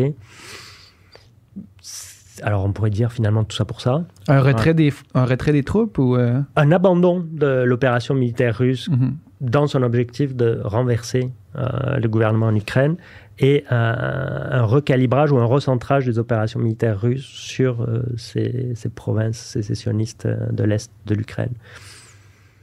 Alors, 2.44 2.66
on 2.66 2.72
pourrait 2.72 2.90
dire 2.90 3.12
finalement 3.12 3.44
tout 3.44 3.56
ça 3.56 3.66
pour 3.66 3.82
ça. 3.82 4.04
Un 4.28 4.42
retrait, 4.42 4.74
des, 4.74 4.94
un 5.14 5.26
retrait 5.26 5.52
des 5.54 5.64
troupes 5.64 5.98
ou. 5.98 6.16
euh, 6.16 6.42
Un 6.56 6.72
abandon 6.72 7.26
de 7.32 7.64
l'opération 7.64 8.14
militaire 8.14 8.58
russe 8.58 8.90
mhm. 8.90 9.16
dans 9.42 9.68
son 9.68 9.84
objectif 9.84 10.36
de 10.36 10.60
renverser 10.64 11.32
euh, 11.56 11.98
le 11.98 12.08
gouvernement 12.08 12.48
en 12.48 12.56
Ukraine 12.56 12.98
et 13.40 13.66
un, 13.70 14.48
un 14.52 14.64
recalibrage 14.64 15.32
ou 15.32 15.38
un 15.38 15.46
recentrage 15.46 16.06
des 16.06 16.20
opérations 16.20 16.60
militaires 16.60 17.00
russes 17.00 17.26
sur 17.26 17.82
euh, 17.82 18.04
ces, 18.18 18.72
ces 18.76 18.90
provinces 18.90 19.38
sécessionnistes 19.38 20.26
euh, 20.26 20.38
de 20.52 20.64
l'Est 20.64 20.92
de 21.06 21.16
l'Ukraine. 21.16 21.54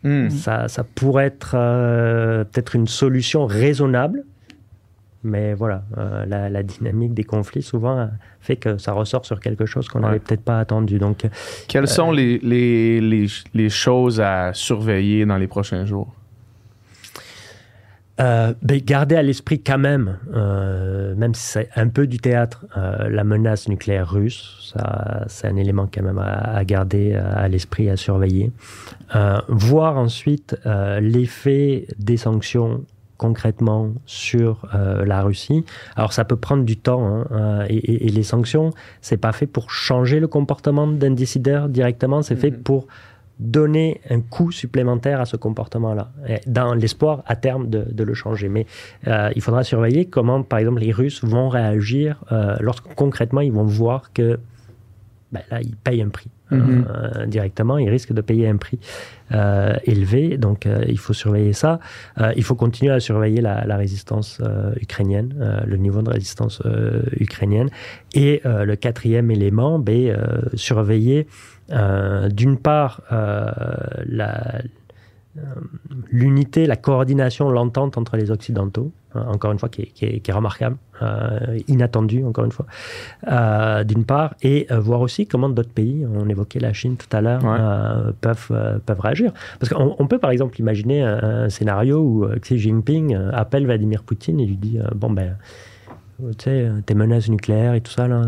Hmm. 0.02 0.30
Ça, 0.30 0.68
ça 0.68 0.82
pourrait 0.82 1.26
être 1.26 1.52
euh, 1.54 2.44
peut-être 2.44 2.74
une 2.74 2.88
solution 2.88 3.46
raisonnable, 3.46 4.24
mais 5.24 5.54
voilà, 5.54 5.84
euh, 5.98 6.26
la, 6.26 6.48
la 6.48 6.62
dynamique 6.62 7.14
des 7.14 7.24
conflits 7.24 7.62
souvent 7.62 7.98
euh, 7.98 8.06
fait 8.40 8.56
que 8.56 8.76
ça 8.78 8.92
ressort 8.92 9.24
sur 9.24 9.38
quelque 9.40 9.66
chose 9.66 9.88
qu'on 9.88 10.00
n'avait 10.00 10.14
Ouais. 10.14 10.18
peut-être 10.20 10.42
pas 10.44 10.58
attendu. 10.58 10.98
Donc, 10.98 11.26
Quelles 11.68 11.88
sont 11.88 12.10
les, 12.10 12.38
les, 12.38 13.00
les, 13.00 13.26
les 13.54 13.68
choses 13.70 14.20
à 14.20 14.52
surveiller 14.52 15.24
dans 15.26 15.36
les 15.38 15.46
prochains 15.46 15.84
jours? 15.86 16.12
Euh, 18.20 18.52
ben, 18.62 18.78
garder 18.84 19.16
à 19.16 19.22
l'esprit 19.22 19.62
quand 19.62 19.78
même, 19.78 20.18
euh, 20.34 21.14
même 21.16 21.34
si 21.34 21.42
c'est 21.46 21.68
un 21.76 21.88
peu 21.88 22.06
du 22.06 22.18
théâtre, 22.18 22.66
euh, 22.76 23.08
la 23.08 23.24
menace 23.24 23.68
nucléaire 23.68 24.08
russe, 24.10 24.70
ça, 24.74 25.24
c'est 25.28 25.48
un 25.48 25.56
élément 25.56 25.88
quand 25.92 26.02
même 26.02 26.18
à, 26.18 26.56
à 26.56 26.64
garder 26.64 27.12
euh, 27.14 27.22
à 27.34 27.48
l'esprit, 27.48 27.88
à 27.88 27.96
surveiller. 27.96 28.52
Euh, 29.16 29.40
voir 29.48 29.96
ensuite 29.96 30.56
euh, 30.66 31.00
l'effet 31.00 31.86
des 31.98 32.18
sanctions 32.18 32.84
concrètement 33.22 33.92
sur 34.04 34.66
la 34.72 35.22
Russie. 35.22 35.64
Alors 35.96 36.12
ça 36.12 36.24
peut 36.24 36.36
prendre 36.36 36.64
du 36.64 36.76
temps 36.76 37.24
hein, 37.30 37.64
et, 37.68 38.08
les 38.08 38.22
sanctions, 38.22 38.70
c'est 39.00 39.16
pas 39.16 39.32
fait 39.32 39.46
pour 39.46 39.70
changer 39.70 40.18
le 40.18 40.26
comportement 40.26 40.86
d'un 40.86 41.12
décideur 41.12 41.68
directement, 41.68 42.22
c'est 42.22 42.36
fait 42.36 42.50
mhm. 42.50 42.62
pour 42.62 42.86
donner 43.38 44.00
un 44.08 44.20
coût 44.20 44.52
supplémentaire 44.52 45.20
à 45.20 45.24
ce 45.24 45.36
comportement-là, 45.36 46.12
dans 46.46 46.74
l'espoir 46.74 47.22
à 47.26 47.36
terme 47.36 47.68
de, 47.68 48.04
le 48.04 48.14
changer. 48.14 48.48
Mais 48.48 48.66
euh, 49.06 49.30
il 49.34 49.42
faudra 49.42 49.64
surveiller 49.64 50.06
comment, 50.06 50.42
par 50.42 50.58
exemple, 50.58 50.80
les 50.80 50.92
Russes 50.92 51.24
vont 51.24 51.48
réagir 51.48 52.22
euh, 52.30 52.56
lorsque 52.60 52.94
concrètement 52.94 53.40
ils 53.40 53.52
vont 53.52 53.64
voir 53.64 54.12
que 54.12 54.38
ben, 55.32 55.42
là, 55.50 55.60
ils 55.60 55.76
payent 55.76 56.02
un 56.02 56.08
prix. 56.08 56.30
Mhm. 56.56 56.84
Euh, 56.88 57.26
directement, 57.26 57.78
ils 57.78 57.90
risquent 57.90 58.12
de 58.12 58.20
payer 58.20 58.48
un 58.48 58.56
prix 58.56 58.78
élevé. 59.84 60.36
Donc, 60.36 60.68
il 60.86 60.98
faut 60.98 61.14
surveiller 61.14 61.54
ça. 61.54 61.80
il 62.36 62.44
faut 62.44 62.54
continuer 62.54 62.92
à 62.92 63.00
surveiller 63.00 63.40
la, 63.40 63.64
la 63.64 63.78
résistance 63.78 64.42
ukrainienne, 64.78 65.34
le 65.66 65.76
niveau 65.78 66.02
de 66.02 66.10
résistance 66.10 66.62
ukrainienne. 67.18 67.70
Et 68.12 68.42
le 68.44 68.74
quatrième 68.74 69.30
élément, 69.30 69.78
ben, 69.78 70.18
surveiller 70.52 71.26
euh, 71.72 72.28
d'une 72.28 72.58
part, 72.58 73.02
euh, 73.12 73.50
euh, 74.20 74.58
l'unité, 76.10 76.66
la, 76.66 76.76
coordination, 76.76 77.50
l'entente 77.50 77.96
entre 77.96 78.16
les 78.16 78.30
Occidentaux, 78.30 78.92
hein, 79.14 79.24
encore 79.28 79.52
une 79.52 79.58
fois, 79.58 79.68
qui 79.68 79.90
est, 80.00 80.32
remarquable, 80.32 80.76
inattendue, 81.68 82.22
encore 82.24 82.44
une 82.44 82.52
fois, 82.52 82.66
d'une 83.84 84.04
part, 84.04 84.34
et 84.42 84.66
voir 84.70 85.00
aussi 85.00 85.26
comment 85.26 85.48
d'autres 85.48 85.72
pays, 85.72 86.06
on 86.06 86.28
évoquait 86.28 86.60
la 86.60 86.72
Chine 86.72 86.96
tout 86.96 87.14
à 87.16 87.20
l'heure, 87.20 87.42
peuvent, 88.20 88.80
peuvent 88.84 89.00
réagir. 89.00 89.32
Parce 89.58 89.72
qu'on 89.72 90.06
peut, 90.06 90.18
par 90.18 90.30
exemple, 90.30 90.60
imaginer 90.60 91.02
un, 91.02 91.48
scénario 91.48 92.00
où 92.00 92.26
Xi 92.40 92.58
Jinping 92.58 93.16
appelle 93.32 93.64
Vladimir 93.64 94.02
Poutine 94.02 94.38
et 94.38 94.46
lui 94.46 94.56
dit 94.56 94.78
Bon, 94.94 95.10
ben, 95.10 95.36
tu 96.38 96.44
sais, 96.44 96.70
tes 96.86 96.94
menaces 96.94 97.28
nucléaires 97.28 97.74
et 97.74 97.80
tout 97.80 97.92
ça, 97.92 98.06
là, 98.06 98.22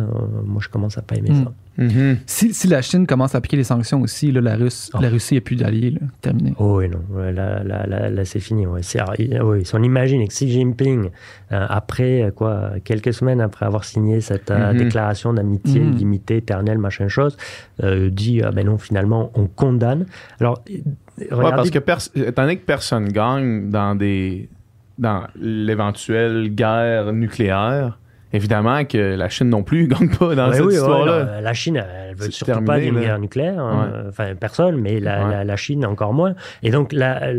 moi, 0.45 0.61
je 0.61 0.69
commence 0.69 0.99
à 0.99 1.03
pas 1.03 1.17
aimer 1.17 1.31
hmm. 1.31 1.45
ça. 1.45 1.53
Mm-hmm. 1.79 2.17
si, 2.27 2.69
la 2.69 2.83
Chine 2.83 3.07
commence 3.07 3.35
à 3.35 3.39
appliquer 3.39 3.57
les 3.57 3.65
sanctions 3.65 4.01
aussi, 4.01 4.31
là, 4.31 4.41
la, 4.41 4.57
Russe, 4.57 4.91
la 5.01 5.09
Russie 5.09 5.35
n'a 5.35 5.41
plus 5.41 5.57
d'alliés, 5.57 5.95
terminé. 6.21 6.55
Oh 6.59 6.79
oui, 6.79 6.89
non, 6.89 7.01
là, 7.17 7.63
là, 7.65 8.25
c'est 8.25 8.41
fini. 8.41 8.67
oui, 8.67 8.83
si 8.83 9.75
on 9.75 9.83
imagine 9.83 10.27
que 10.27 10.33
Xi 10.33 10.51
Jinping, 10.51 11.11
euh, 11.53 11.67
après 11.69 12.23
euh, 12.23 12.31
quoi, 12.31 12.73
quelques 12.85 13.13
semaines 13.13 13.41
après 13.41 13.67
avoir 13.67 13.85
signé 13.85 14.21
cette 14.21 14.51
euh, 14.51 14.73
mm-hmm. 14.73 14.77
déclaration 14.77 15.33
d'amitié 15.33 15.81
mm-hmm. 15.81 15.97
limitée, 15.97 16.37
éternelle, 16.39 16.79
machin 16.79 17.09
chose, 17.09 17.37
dit 17.83 18.41
ah 18.43 18.51
ben 18.51 18.67
non, 18.67 18.79
finalement, 18.79 19.31
on 19.35 19.47
condamne. 19.47 20.07
Alors, 20.41 20.63
parce 21.31 21.71
que 21.71 21.79
étant 22.19 22.43
donné 22.43 22.57
que 22.57 22.65
personne 22.65 23.09
gagne 23.09 23.71
dans 23.71 23.95
des 23.95 24.49
dans 24.97 25.25
l'éventuelle 25.41 26.55
guerre 26.55 27.13
nucléaire, 27.13 27.99
évidemment 28.35 28.85
que 28.85 29.15
la 29.15 29.29
Chine 29.29 29.49
non 29.49 29.63
plus 29.63 29.85
ne 29.85 29.87
gagne 29.95 30.11
pas 30.11 30.35
dans 30.35 30.53
cette 30.53 30.73
histoire-là. 30.73 31.41
la 31.41 31.55
Chine, 31.55 31.77
elle 31.77 32.17
veut 32.17 32.31
surtout 32.31 32.65
pas 32.65 32.79
d'une 32.79 33.01
guerre 33.01 33.19
nucléaire. 33.19 33.61
Hein. 33.61 34.05
Enfin, 34.09 34.35
personne, 34.35 34.77
mais 34.81 35.01
la, 35.01 35.57
Chine 35.57 35.87
encore 35.87 36.13
moins. 36.13 36.35
Et 36.63 36.71
donc, 36.71 36.93
la, 36.93 37.31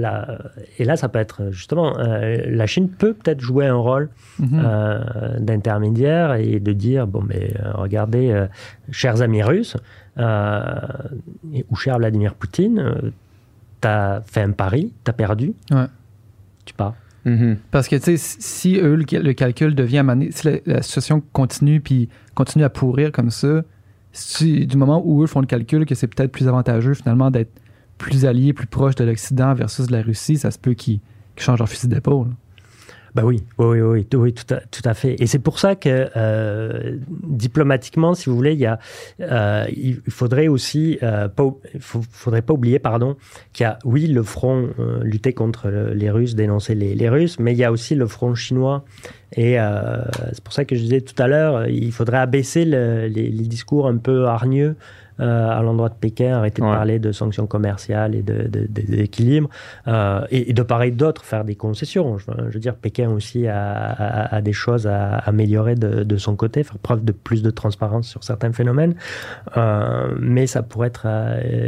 et 0.78 0.86
là, 0.86 0.96
ça 0.96 1.10
peut 1.10 1.20
être 1.20 1.52
justement, 1.52 1.98
euh, 2.00 2.38
la 2.48 2.66
Chine 2.66 2.90
peut 2.90 3.14
peut-être 3.14 3.42
jouer 3.42 3.68
un 3.68 3.76
rôle 3.76 4.10
mhm. 4.40 4.62
euh, 4.64 5.40
d'intermédiaire 5.40 6.36
et 6.36 6.60
de 6.60 6.74
dire, 6.74 7.08
bon, 7.08 7.22
mais 7.28 7.52
euh, 7.60 7.72
regardez, 7.74 8.46
chers 8.92 9.22
amis 9.22 9.44
russes, 9.44 9.78
ou 10.18 11.76
cher 11.76 11.98
Vladimir 11.98 12.36
Poutine, 12.36 13.12
tu 13.82 13.88
as 13.88 14.24
fait 14.26 14.42
un 14.42 14.52
pari, 14.52 14.94
tu 15.04 15.10
as 15.10 15.14
perdu, 15.14 15.54
tu 16.66 16.74
pars. 16.74 16.96
Mm-hmm. 17.26 17.58
Parce 17.72 17.88
que, 17.88 17.96
tu 17.96 18.04
sais, 18.04 18.18
si 18.18 18.78
eux, 18.78 18.96
le, 18.96 19.34
calcul 19.34 19.74
devient 19.74 20.04
à 20.08 20.16
si 20.32 20.48
la, 20.66 20.82
situation 20.82 21.24
continue 21.34 21.82
puis 21.82 22.10
continue 22.36 22.64
à 22.64 22.70
pourrir 22.70 23.12
comme 23.12 23.32
ça, 23.32 23.64
du 24.40 24.78
moment 24.78 25.02
où 25.06 25.24
eux 25.24 25.28
font 25.28 25.42
le 25.42 25.48
calcul 25.48 25.86
que 25.86 25.96
c'est 25.96 26.08
peut-être 26.08 26.32
plus 26.32 26.48
avantageux 26.48 26.94
finalement 26.94 27.32
d'être 27.32 27.52
plus 27.98 28.26
alliés, 28.26 28.54
plus 28.54 28.68
proches 28.68 28.96
de 28.96 29.04
l'Occident 29.04 29.54
versus 29.54 29.88
de 29.88 29.92
la 29.92 30.02
Russie, 30.02 30.38
ça 30.38 30.52
se 30.52 30.60
peut 30.60 30.74
qu'ils 30.74 31.00
changent 31.38 31.60
leur 31.60 31.70
fusil 31.70 31.88
d'épaule. 31.88 32.30
Bah 33.16 33.22
oui, 33.24 33.42
oui, 33.60 33.80
oui, 33.80 34.06
oui, 34.14 34.34
tout, 34.34 34.54
à, 34.54 34.58
tout 34.58 34.82
à 34.84 34.94
fait. 34.94 35.16
Et 35.20 35.26
c'est 35.26 35.40
pour 35.40 35.58
ça 35.58 35.78
que 35.78 36.10
euh, 36.18 36.98
diplomatiquement, 37.24 38.14
si 38.14 38.30
vous 38.30 38.36
voulez, 38.36 38.52
il 38.52 38.60
y 38.60 38.66
a, 38.66 38.78
euh, 39.22 39.66
il 39.74 40.02
faudrait 40.10 40.50
aussi, 40.50 41.00
euh, 41.02 41.30
pas, 41.30 41.46
faudrait 41.80 42.42
pas 42.42 42.54
oublier, 42.54 42.78
pardon, 42.78 43.16
qu'il 43.54 43.64
y 43.64 43.68
a, 43.68 43.80
oui, 43.86 44.08
le 44.08 44.22
front 44.22 44.70
lutter 45.02 45.32
contre 45.32 45.70
les 45.70 46.12
Russes, 46.12 46.36
dénoncer 46.36 46.76
les, 46.76 46.94
les, 46.94 47.08
Russes, 47.08 47.40
mais 47.40 47.54
il 47.54 47.58
y 47.58 47.64
a 47.64 47.72
aussi 47.72 47.96
le 47.96 48.06
front 48.06 48.36
chinois. 48.36 48.84
Et 49.38 49.56
c'est 50.34 50.44
pour 50.44 50.54
ça 50.54 50.66
que 50.66 50.76
je 50.76 50.82
disais 50.82 51.02
tout 51.02 51.22
à 51.22 51.28
l'heure, 51.28 51.68
il 51.68 51.92
faudrait 51.94 52.18
abaisser 52.18 52.66
les, 52.66 53.32
discours 53.32 53.88
un 53.88 53.98
peu 53.98 54.26
hargneux 54.26 54.76
euh, 54.76 54.76
à 55.20 55.62
l'endroit 55.62 55.90
de 55.90 55.96
Pékin, 55.96 56.38
arrêter 56.38 56.62
de 56.62 56.68
parler 56.68 57.00
de 57.00 57.12
sanctions 57.12 57.48
commerciales 57.48 58.16
et 58.16 58.24
d'équilibre, 58.24 59.50
de, 59.86 59.92
euh, 59.92 60.26
et, 60.30 60.54
de 60.54 60.64
pareil 60.64 60.92
d'autres, 60.92 61.24
faire 61.24 61.46
des 61.46 61.56
concessions. 61.56 62.18
Je, 62.18 62.32
veux 62.54 62.60
dire, 62.60 62.76
Pékin 62.76 63.10
aussi 63.10 63.48
a, 63.48 64.42
des 64.42 64.54
choses 64.54 64.88
à 64.88 65.18
améliorer 65.20 65.76
de, 65.76 66.18
son 66.18 66.36
côté, 66.36 66.64
faire 66.64 66.78
preuve 66.78 67.04
de 67.04 67.12
plus 67.12 67.42
de 67.42 67.50
transparence 67.50 68.08
sur 68.08 68.24
certains 68.24 68.52
phénomènes, 68.52 68.96
euh, 69.58 70.14
mais 70.20 70.48
ça 70.48 70.64
pourrait 70.64 70.88
être 70.88 71.08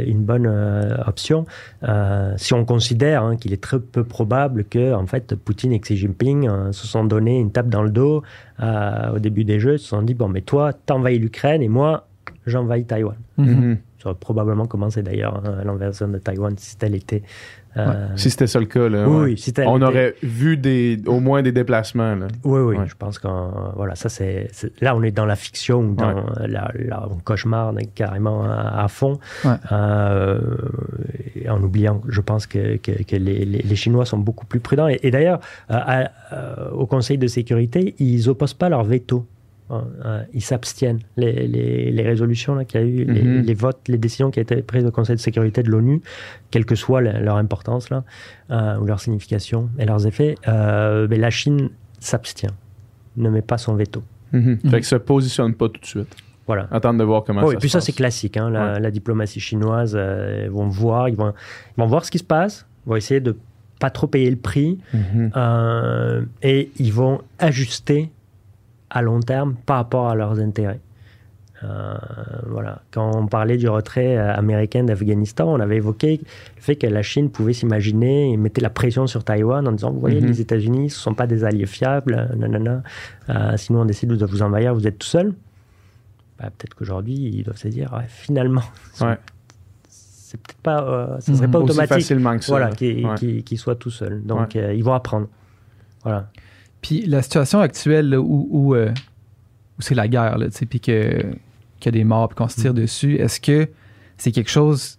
une 0.06 0.24
bonne 0.24 0.46
option 1.06 1.46
si 2.36 2.54
on 2.54 2.64
considère 2.64 3.22
hein, 3.22 3.36
qu'il 3.36 3.52
est 3.52 3.62
très 3.62 3.78
peu 3.78 4.04
probable 4.04 4.64
que, 4.64 4.94
en 4.94 5.06
fait, 5.06 5.34
Poutine 5.34 5.72
et 5.72 5.80
Xi 5.80 5.96
Jinping 5.96 6.72
se 6.72 6.86
sont 6.86 7.04
donné 7.04 7.38
une 7.38 7.52
tape 7.52 7.68
dans 7.68 7.82
le 7.82 7.90
dos 7.90 8.22
au 8.60 9.18
début 9.18 9.44
des 9.44 9.60
Jeux, 9.60 9.78
se 9.78 9.88
sont 9.88 10.02
dit 10.02 10.14
bon, 10.14 10.28
mais 10.28 10.42
toi, 10.42 10.72
t'envahis 10.72 11.18
l'Ukraine 11.18 11.62
et 11.62 11.68
moi, 11.68 12.07
j'envahis 12.48 12.84
Taïwan. 12.84 13.16
Mhm. 13.36 13.78
Ça 14.02 14.10
aurait 14.10 14.18
probablement 14.18 14.66
commencé 14.66 15.02
d'ailleurs 15.02 15.42
hein, 15.44 15.62
l'inversion 15.64 16.06
de 16.08 16.18
Taïwan 16.18 16.54
si 16.56 16.76
tel 16.76 16.94
était. 16.94 17.22
Euh, 17.76 18.08
si 18.16 18.30
c'était 18.30 18.46
ça 18.46 18.58
le 18.58 18.66
cas, 18.66 18.88
là, 18.88 19.08
oui, 19.08 19.40
on 19.66 19.82
aurait 19.82 20.14
vu 20.22 20.56
des, 20.56 21.00
au 21.06 21.20
moins 21.20 21.42
des 21.42 21.52
déplacements. 21.52 22.14
Là. 22.14 22.26
Oui, 22.44 22.60
oui, 22.60 22.76
je 22.86 22.94
pense 22.94 23.18
que 23.18 23.28
voilà, 23.76 23.94
ça 23.94 24.08
c'est, 24.08 24.48
là 24.80 24.96
on 24.96 25.02
est 25.02 25.10
dans 25.10 25.26
la 25.26 25.36
fiction 25.36 25.80
ou 25.80 25.94
dans 25.94 26.26
la, 26.40 26.72
la, 26.74 27.08
cauchemar 27.24 27.74
carrément 27.94 28.44
à, 28.44 28.86
fond, 28.88 29.18
euh, 29.70 30.40
en 31.48 31.62
oubliant, 31.62 32.00
je 32.08 32.20
pense 32.20 32.46
que, 32.46 32.76
que, 32.78 33.16
les, 33.16 33.44
les, 33.44 33.76
Chinois 33.76 34.06
sont 34.06 34.18
beaucoup 34.18 34.46
plus 34.46 34.60
prudents. 34.60 34.88
Et, 34.88 35.10
d'ailleurs, 35.10 35.40
euh, 35.70 36.70
au 36.72 36.86
Conseil 36.86 37.18
de 37.18 37.26
sécurité, 37.26 37.94
ils 37.98 38.28
opposent 38.28 38.54
pas 38.54 38.68
leur 38.68 38.82
veto 38.82 39.26
euh, 39.70 40.22
ils 40.32 40.42
s'abstiennent. 40.42 41.00
Les, 41.16 41.46
les, 41.46 42.02
résolutions 42.02 42.64
qu'il 42.64 42.80
y 42.80 42.84
a 42.84 42.86
eu, 42.86 43.04
mhm. 43.04 43.42
les, 43.42 43.54
votes, 43.54 43.80
les 43.88 43.98
décisions 43.98 44.30
qui 44.30 44.38
ont 44.38 44.42
été 44.42 44.62
prises 44.62 44.86
au 44.86 44.90
Conseil 44.90 45.16
de 45.16 45.20
sécurité 45.20 45.62
de 45.62 45.70
l'ONU, 45.70 46.00
quelle 46.50 46.64
que 46.64 46.74
soit 46.74 47.00
leur 47.00 47.36
importance 47.36 47.90
là, 47.90 48.04
euh, 48.50 48.78
ou 48.78 48.86
leur 48.86 49.00
signification 49.00 49.68
et 49.78 49.84
leurs 49.84 50.06
effets, 50.06 50.36
euh, 50.48 51.06
mais 51.10 51.18
la 51.18 51.30
Chine 51.30 51.68
s'abstient, 52.00 52.54
ne 53.16 53.28
met 53.28 53.42
pas 53.42 53.58
son 53.58 53.74
veto. 53.74 54.02
Mhm. 54.32 54.58
Fait 54.70 54.80
que 54.80 54.86
se 54.86 54.96
positionne 54.96 55.54
pas 55.54 55.68
tout 55.68 55.80
de 55.80 55.86
suite. 55.86 56.16
Voilà. 56.46 56.66
Attendre 56.70 56.98
de 56.98 57.04
voir 57.04 57.24
comment 57.24 57.42
ça 57.42 57.48
se 57.48 57.54
Et 57.54 57.58
puis 57.58 57.68
ça, 57.68 57.82
c'est 57.82 57.92
classique. 57.92 58.38
Hein, 58.38 58.48
la, 58.48 58.90
diplomatie 58.90 59.40
chinoise, 59.40 59.98
ils 60.44 60.50
vont 60.50 60.68
voir, 60.68 61.10
ils 61.10 61.16
vont, 61.16 61.34
ils 61.76 61.80
vont 61.80 61.86
voir 61.86 62.06
ce 62.06 62.10
qui 62.10 62.18
se 62.18 62.24
passe, 62.24 62.66
ils 62.86 62.88
vont 62.88 62.96
essayer 62.96 63.20
de 63.20 63.36
pas 63.80 63.90
trop 63.90 64.06
payer 64.06 64.30
le 64.30 64.36
prix 64.36 64.78
mhm. 64.94 66.26
et 66.42 66.70
ils 66.78 66.92
vont 66.92 67.20
ajuster 67.38 68.10
à 68.90 69.02
long 69.02 69.20
terme 69.20 69.56
par 69.66 69.76
rapport 69.76 70.08
à 70.08 70.14
leurs 70.14 70.38
intérêts. 70.38 70.80
Euh, 71.64 71.94
voilà. 72.46 72.82
Quand 72.92 73.10
on 73.16 73.26
parlait 73.26 73.56
du 73.56 73.68
retrait 73.68 74.16
euh, 74.16 74.32
américain 74.32 74.84
d'Afghanistan, 74.84 75.48
on 75.48 75.60
avait 75.60 75.76
évoqué 75.76 76.20
le 76.56 76.62
fait 76.62 76.76
que 76.76 76.86
la 76.86 77.02
Chine 77.02 77.30
pouvait 77.30 77.52
s'imaginer 77.52 78.32
et 78.32 78.36
mettait 78.36 78.60
la 78.60 78.70
pression 78.70 79.06
sur 79.06 79.24
Taïwan 79.24 79.66
en 79.66 79.72
disant 79.72 79.90
Vous 79.90 80.00
voyez, 80.00 80.20
mhm. 80.20 80.28
les 80.28 80.40
États-Unis, 80.40 80.90
ce 80.90 80.98
ne 80.98 81.02
sont 81.02 81.14
pas 81.14 81.26
des 81.26 81.44
alliés 81.44 81.66
fiables, 81.66 82.28
nanana. 82.36 82.82
Euh, 83.28 83.56
sinon, 83.56 83.80
on 83.82 83.84
décide 83.84 84.10
de 84.10 84.26
vous 84.26 84.42
envahir, 84.42 84.74
vous 84.74 84.86
êtes 84.86 84.98
tout 84.98 85.06
seul. 85.06 85.34
Bah, 86.38 86.50
peut-être 86.56 86.74
qu'aujourd'hui, 86.74 87.16
ils 87.16 87.42
doivent 87.42 87.58
se 87.58 87.68
dire 87.68 88.02
Finalement, 88.06 88.62
c'est 89.88 90.38
peut-être 90.40 90.60
pas, 90.62 91.16
ça 91.20 91.34
serait 91.34 91.46
mhm. 91.46 91.52
pas 91.52 91.58
automatique 91.58 92.12
voilà, 92.46 92.70
qu'ils 92.70 93.58
soient 93.58 93.74
tout 93.74 93.90
seuls. 93.90 94.22
Donc, 94.24 94.54
ils 94.54 94.84
vont 94.84 94.94
apprendre. 94.94 95.26
Voilà. 96.04 96.28
Puis 96.82 97.06
la 97.06 97.22
situation 97.22 97.60
actuelle 97.60 98.14
où, 98.16 98.74
euh, 98.74 98.90
où, 99.78 99.82
c'est 99.82 99.94
la 99.94 100.08
guerre, 100.08 100.38
puis 100.68 100.80
qu'il 100.80 101.36
y 101.84 101.88
a 101.88 101.90
des 101.90 102.04
morts, 102.04 102.28
puis 102.28 102.36
qu'on 102.36 102.48
se 102.48 102.60
tire 102.60 102.72
mm. 102.72 102.76
dessus, 102.76 103.16
est-ce 103.16 103.40
que 103.40 103.68
c'est 104.16 104.32
quelque 104.32 104.50
chose. 104.50 104.98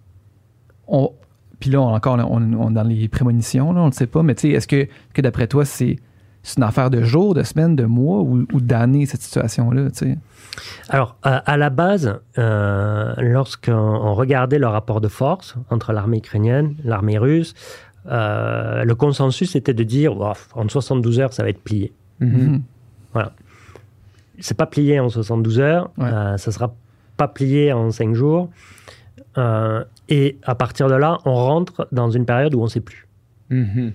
On, 0.87 1.11
puis 1.59 1.69
là, 1.69 1.81
encore, 1.81 2.17
on, 2.29 2.69
est 2.69 2.73
dans 2.73 2.83
les 2.83 3.07
prémonitions, 3.09 3.69
on 3.69 3.87
ne 3.87 3.91
sait 3.91 4.07
pas, 4.07 4.23
mais 4.23 4.33
est-ce 4.33 4.67
que, 4.67 4.87
que 5.13 5.21
d'après 5.21 5.47
toi, 5.47 5.65
c'est 5.65 5.97
une 6.57 6.63
affaire 6.63 6.89
de 6.89 7.03
jours, 7.03 7.33
de 7.33 7.43
semaines, 7.43 7.75
de 7.75 7.83
mois 7.83 8.21
ou, 8.21 8.45
d'années, 8.61 9.05
cette 9.05 9.21
situation-là? 9.21 9.89
Alors, 10.87 11.17
à, 11.21 11.57
la 11.57 11.69
base, 11.69 12.19
euh, 12.37 13.13
lorsqu'on 13.17 14.13
regardait 14.13 14.57
le 14.57 14.67
rapport 14.67 15.01
de 15.01 15.09
force 15.09 15.55
entre 15.69 15.91
l'armée 15.91 16.19
ukrainienne, 16.19 16.75
l'armée 16.83 17.17
russe, 17.17 17.53
euh, 18.09 18.83
le 18.83 18.95
consensus 18.95 19.55
était 19.55 19.73
de 19.73 19.83
dire 19.83 20.15
en 20.55 20.67
72 20.67 21.19
heures, 21.19 21.33
ça 21.33 21.43
va 21.43 21.49
être 21.49 21.61
plié. 21.61 21.91
Mhm. 22.19 22.61
C'est 24.41 24.55
pas 24.57 24.65
plié 24.67 24.99
en 24.99 25.09
72 25.09 25.59
heures, 25.59 25.91
Ouais. 25.97 26.05
euh, 26.05 26.37
ça 26.37 26.51
sera 26.51 26.73
pas 27.17 27.27
plié 27.27 27.73
en 27.73 27.91
5 27.91 28.13
jours. 28.13 28.49
Euh, 29.37 29.83
et 30.07 30.37
à 30.43 30.55
partir 30.55 30.87
de 30.87 30.95
là, 30.95 31.17
on 31.25 31.33
rentre 31.33 31.87
dans 31.91 32.09
une 32.09 32.25
période 32.25 32.53
où 32.55 32.61
on 32.61 32.63
ne 32.63 32.69
sait 32.69 32.79
plus. 32.79 33.05
Mhm. 33.49 33.91
Ça 33.91 33.93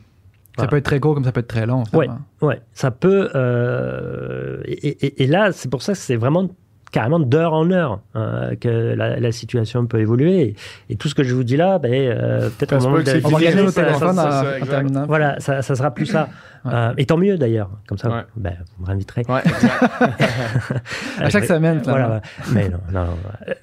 Voilà. 0.59 0.71
peut 0.71 0.77
être 0.77 0.85
très 0.85 1.01
court 1.01 1.15
comme 1.15 1.25
ça 1.25 1.33
peut 1.33 1.41
être 1.41 1.49
très 1.49 1.67
long. 1.67 1.85
finalement. 1.87 2.21
Ouais, 2.43 2.61
ça 2.75 2.91
peut. 2.91 3.31
euh, 3.35 4.63
et, 4.67 4.89
et- 5.07 5.23
et 5.25 5.27
là, 5.27 5.51
c'est 5.53 5.69
pour 5.71 5.83
ça 5.83 5.93
que 5.95 5.99
c'est 5.99 6.17
vraiment 6.17 6.49
carrément 6.95 7.19
d'heure 7.19 7.53
en 7.55 7.69
heure 7.73 7.99
euh, 8.15 8.55
que 8.55 8.69
la, 8.95 9.19
la 9.19 9.33
situation 9.33 9.85
peut 9.87 9.99
évoluer. 9.99 10.41
Et, 10.43 10.57
et 10.91 10.97
tout 10.97 11.09
ce 11.09 11.15
que 11.17 11.25
je 11.25 11.35
vous 11.35 11.43
dis 11.43 11.57
là, 11.57 11.81
ben, 11.81 11.93
euh, 11.93 12.49
peut-être 12.57 12.81
se 12.81 12.87
moment 12.87 13.03
de- 13.03 13.11
On 13.11 13.15
va 13.15 13.19
fini, 13.21 13.35
regarder 13.35 13.63
nos 13.65 13.71
ça, 13.73 14.13
ça, 14.15 14.67
terminant. 14.71 15.05
Voilà, 15.07 15.41
ça, 15.41 15.61
ça 15.63 15.75
sera 15.75 15.91
plus 15.93 16.07
ça. 16.07 16.29
Ouais. 16.65 16.71
Euh, 16.73 16.95
et 16.97 17.05
tant 17.05 17.17
mieux 17.17 17.37
d'ailleurs. 17.37 17.69
Comme 17.89 17.99
ça, 17.99 18.09
Ouais. 18.11 18.23
ben, 18.37 18.55
vous 18.77 18.83
me 18.85 18.87
réinviterez. 18.87 19.23
Ouais. 19.29 19.43
À 21.19 21.31
chaque 21.31 21.45
semaine. 21.55 21.83
Voilà, 21.85 22.21
mais 22.53 22.69
non, 22.69 22.79
non. 22.93 23.07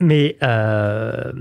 Mais 0.02 0.36
euh, 0.44 1.32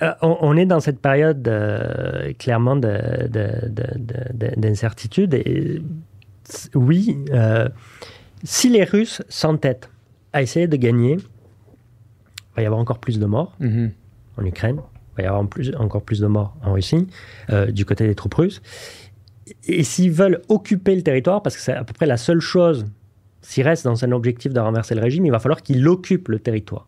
euh, 0.00 0.12
on, 0.22 0.38
on 0.40 0.56
est 0.56 0.66
dans 0.66 0.80
cette 0.80 1.00
période 1.00 1.46
euh, 1.46 2.32
clairement 2.38 2.76
de- 2.76 3.28
de- 3.28 3.68
de- 3.68 3.98
de- 3.98 4.32
de- 4.48 4.60
d'incertitude. 4.60 5.34
Et 5.34 5.82
oui, 6.74 7.18
euh, 7.30 7.68
si 8.42 8.68
les 8.70 8.84
Russes 8.84 9.22
s'entêtent 9.28 9.90
à 10.32 10.42
essayer 10.42 10.66
de 10.66 10.76
gagner, 10.76 11.14
il 11.14 12.56
va 12.56 12.62
y 12.62 12.66
avoir 12.66 12.80
encore 12.80 12.98
plus 12.98 13.18
de 13.18 13.26
morts 13.26 13.54
Mhm. 13.60 13.90
en 14.38 14.44
Ukraine. 14.44 14.76
Il 15.12 15.16
va 15.18 15.22
y 15.24 15.26
avoir 15.26 15.42
en 15.42 15.46
plus- 15.46 15.74
encore 15.76 16.02
plus 16.02 16.20
de 16.20 16.26
morts 16.26 16.56
en 16.62 16.72
Russie, 16.72 17.06
euh, 17.50 17.70
du 17.70 17.84
côté 17.84 18.06
des 18.06 18.14
troupes 18.14 18.34
russes. 18.34 18.62
Et 19.66 19.82
s'ils 19.82 20.10
veulent 20.12 20.40
occuper 20.48 20.94
le 20.96 21.02
territoire, 21.02 21.42
parce 21.42 21.56
que 21.56 21.62
c'est 21.62 21.72
à 21.74 21.84
peu 21.84 21.92
près 21.92 22.06
la 22.06 22.16
seule 22.16 22.40
chose, 22.40 22.86
s'ils 23.42 23.64
restent 23.64 23.84
dans 23.84 24.04
un 24.04 24.12
objectif 24.12 24.52
de 24.52 24.60
renverser 24.60 24.94
le 24.94 25.02
régime, 25.02 25.26
il 25.26 25.32
va 25.32 25.38
falloir 25.38 25.62
qu'ils 25.62 25.86
occupent 25.88 26.28
le 26.28 26.38
territoire. 26.38 26.86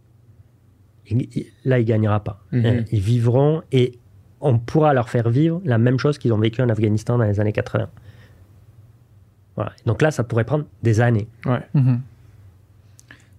Et- 1.09 1.29
et 1.41 1.53
là, 1.65 1.79
il 1.79 1.83
ne 1.83 1.89
gagnera 1.89 2.23
pas. 2.25 2.41
Mhm. 2.53 2.65
Euh, 2.65 2.83
Ils 2.93 3.01
vivront 3.01 3.63
et 3.73 3.99
on 4.41 4.59
pourra 4.59 4.95
leur 4.95 5.11
faire 5.11 5.29
vivre 5.29 5.61
la 5.65 5.77
même 5.79 5.99
chose 5.99 6.17
qu'ils 6.17 6.33
ont 6.33 6.39
vécu 6.39 6.63
en 6.63 6.69
Afghanistan 6.71 7.19
dans 7.19 7.25
les 7.25 7.41
années 7.41 7.53
80. 7.53 7.89
Voilà. 9.57 9.73
Donc 9.87 10.01
là, 10.03 10.11
ça 10.11 10.25
pourrait 10.25 10.45
prendre 10.45 10.65
des 10.83 11.01
années. 11.01 11.29
Ouais. 11.47 11.61
Mhm. 11.75 12.01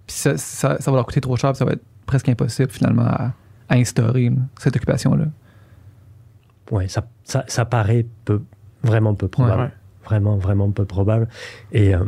Puis 0.07 0.15
ça, 0.15 0.37
ça, 0.37 0.77
ça 0.79 0.91
va 0.91 0.97
leur 0.97 1.05
coûter 1.05 1.21
trop 1.21 1.35
cher, 1.35 1.51
puis 1.51 1.57
ça 1.57 1.65
va 1.65 1.73
être 1.73 1.83
presque 2.05 2.29
impossible 2.29 2.71
finalement 2.71 3.05
à, 3.05 3.33
à 3.69 3.75
instaurer 3.75 4.29
là, 4.29 4.41
cette 4.59 4.75
occupation-là. 4.75 5.25
Ouais, 6.71 6.87
ça, 6.87 7.07
ça, 7.23 7.43
ça 7.47 7.65
paraît 7.65 8.05
peu, 8.25 8.41
vraiment 8.83 9.13
peu 9.15 9.27
probable. 9.27 9.63
Ouais. 9.63 9.71
Vraiment, 10.03 10.37
vraiment 10.37 10.69
peu 10.71 10.85
probable. 10.85 11.27
Et 11.71 11.95
euh, 11.95 12.05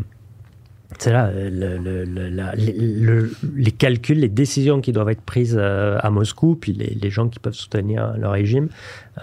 c'est 1.00 1.12
là 1.12 1.28
euh, 1.28 1.50
le- 1.50 1.78
le- 1.78 2.06
le- 2.06 2.30
la- 2.30 2.56
les, 2.56 2.72
le- 2.74 3.32
les 3.56 3.72
calculs, 3.72 4.20
les 4.20 4.30
décisions 4.30 4.80
qui 4.82 4.92
doivent 4.94 5.10
être 5.10 5.22
prises 5.22 5.58
euh, 5.60 5.98
à 6.02 6.10
Moscou, 6.10 6.56
puis 6.56 6.72
les, 6.74 6.96
les 6.96 7.10
gens 7.10 7.28
qui 7.28 7.40
peuvent 7.40 7.54
soutenir 7.54 8.16
le 8.18 8.28
régime, 8.28 8.70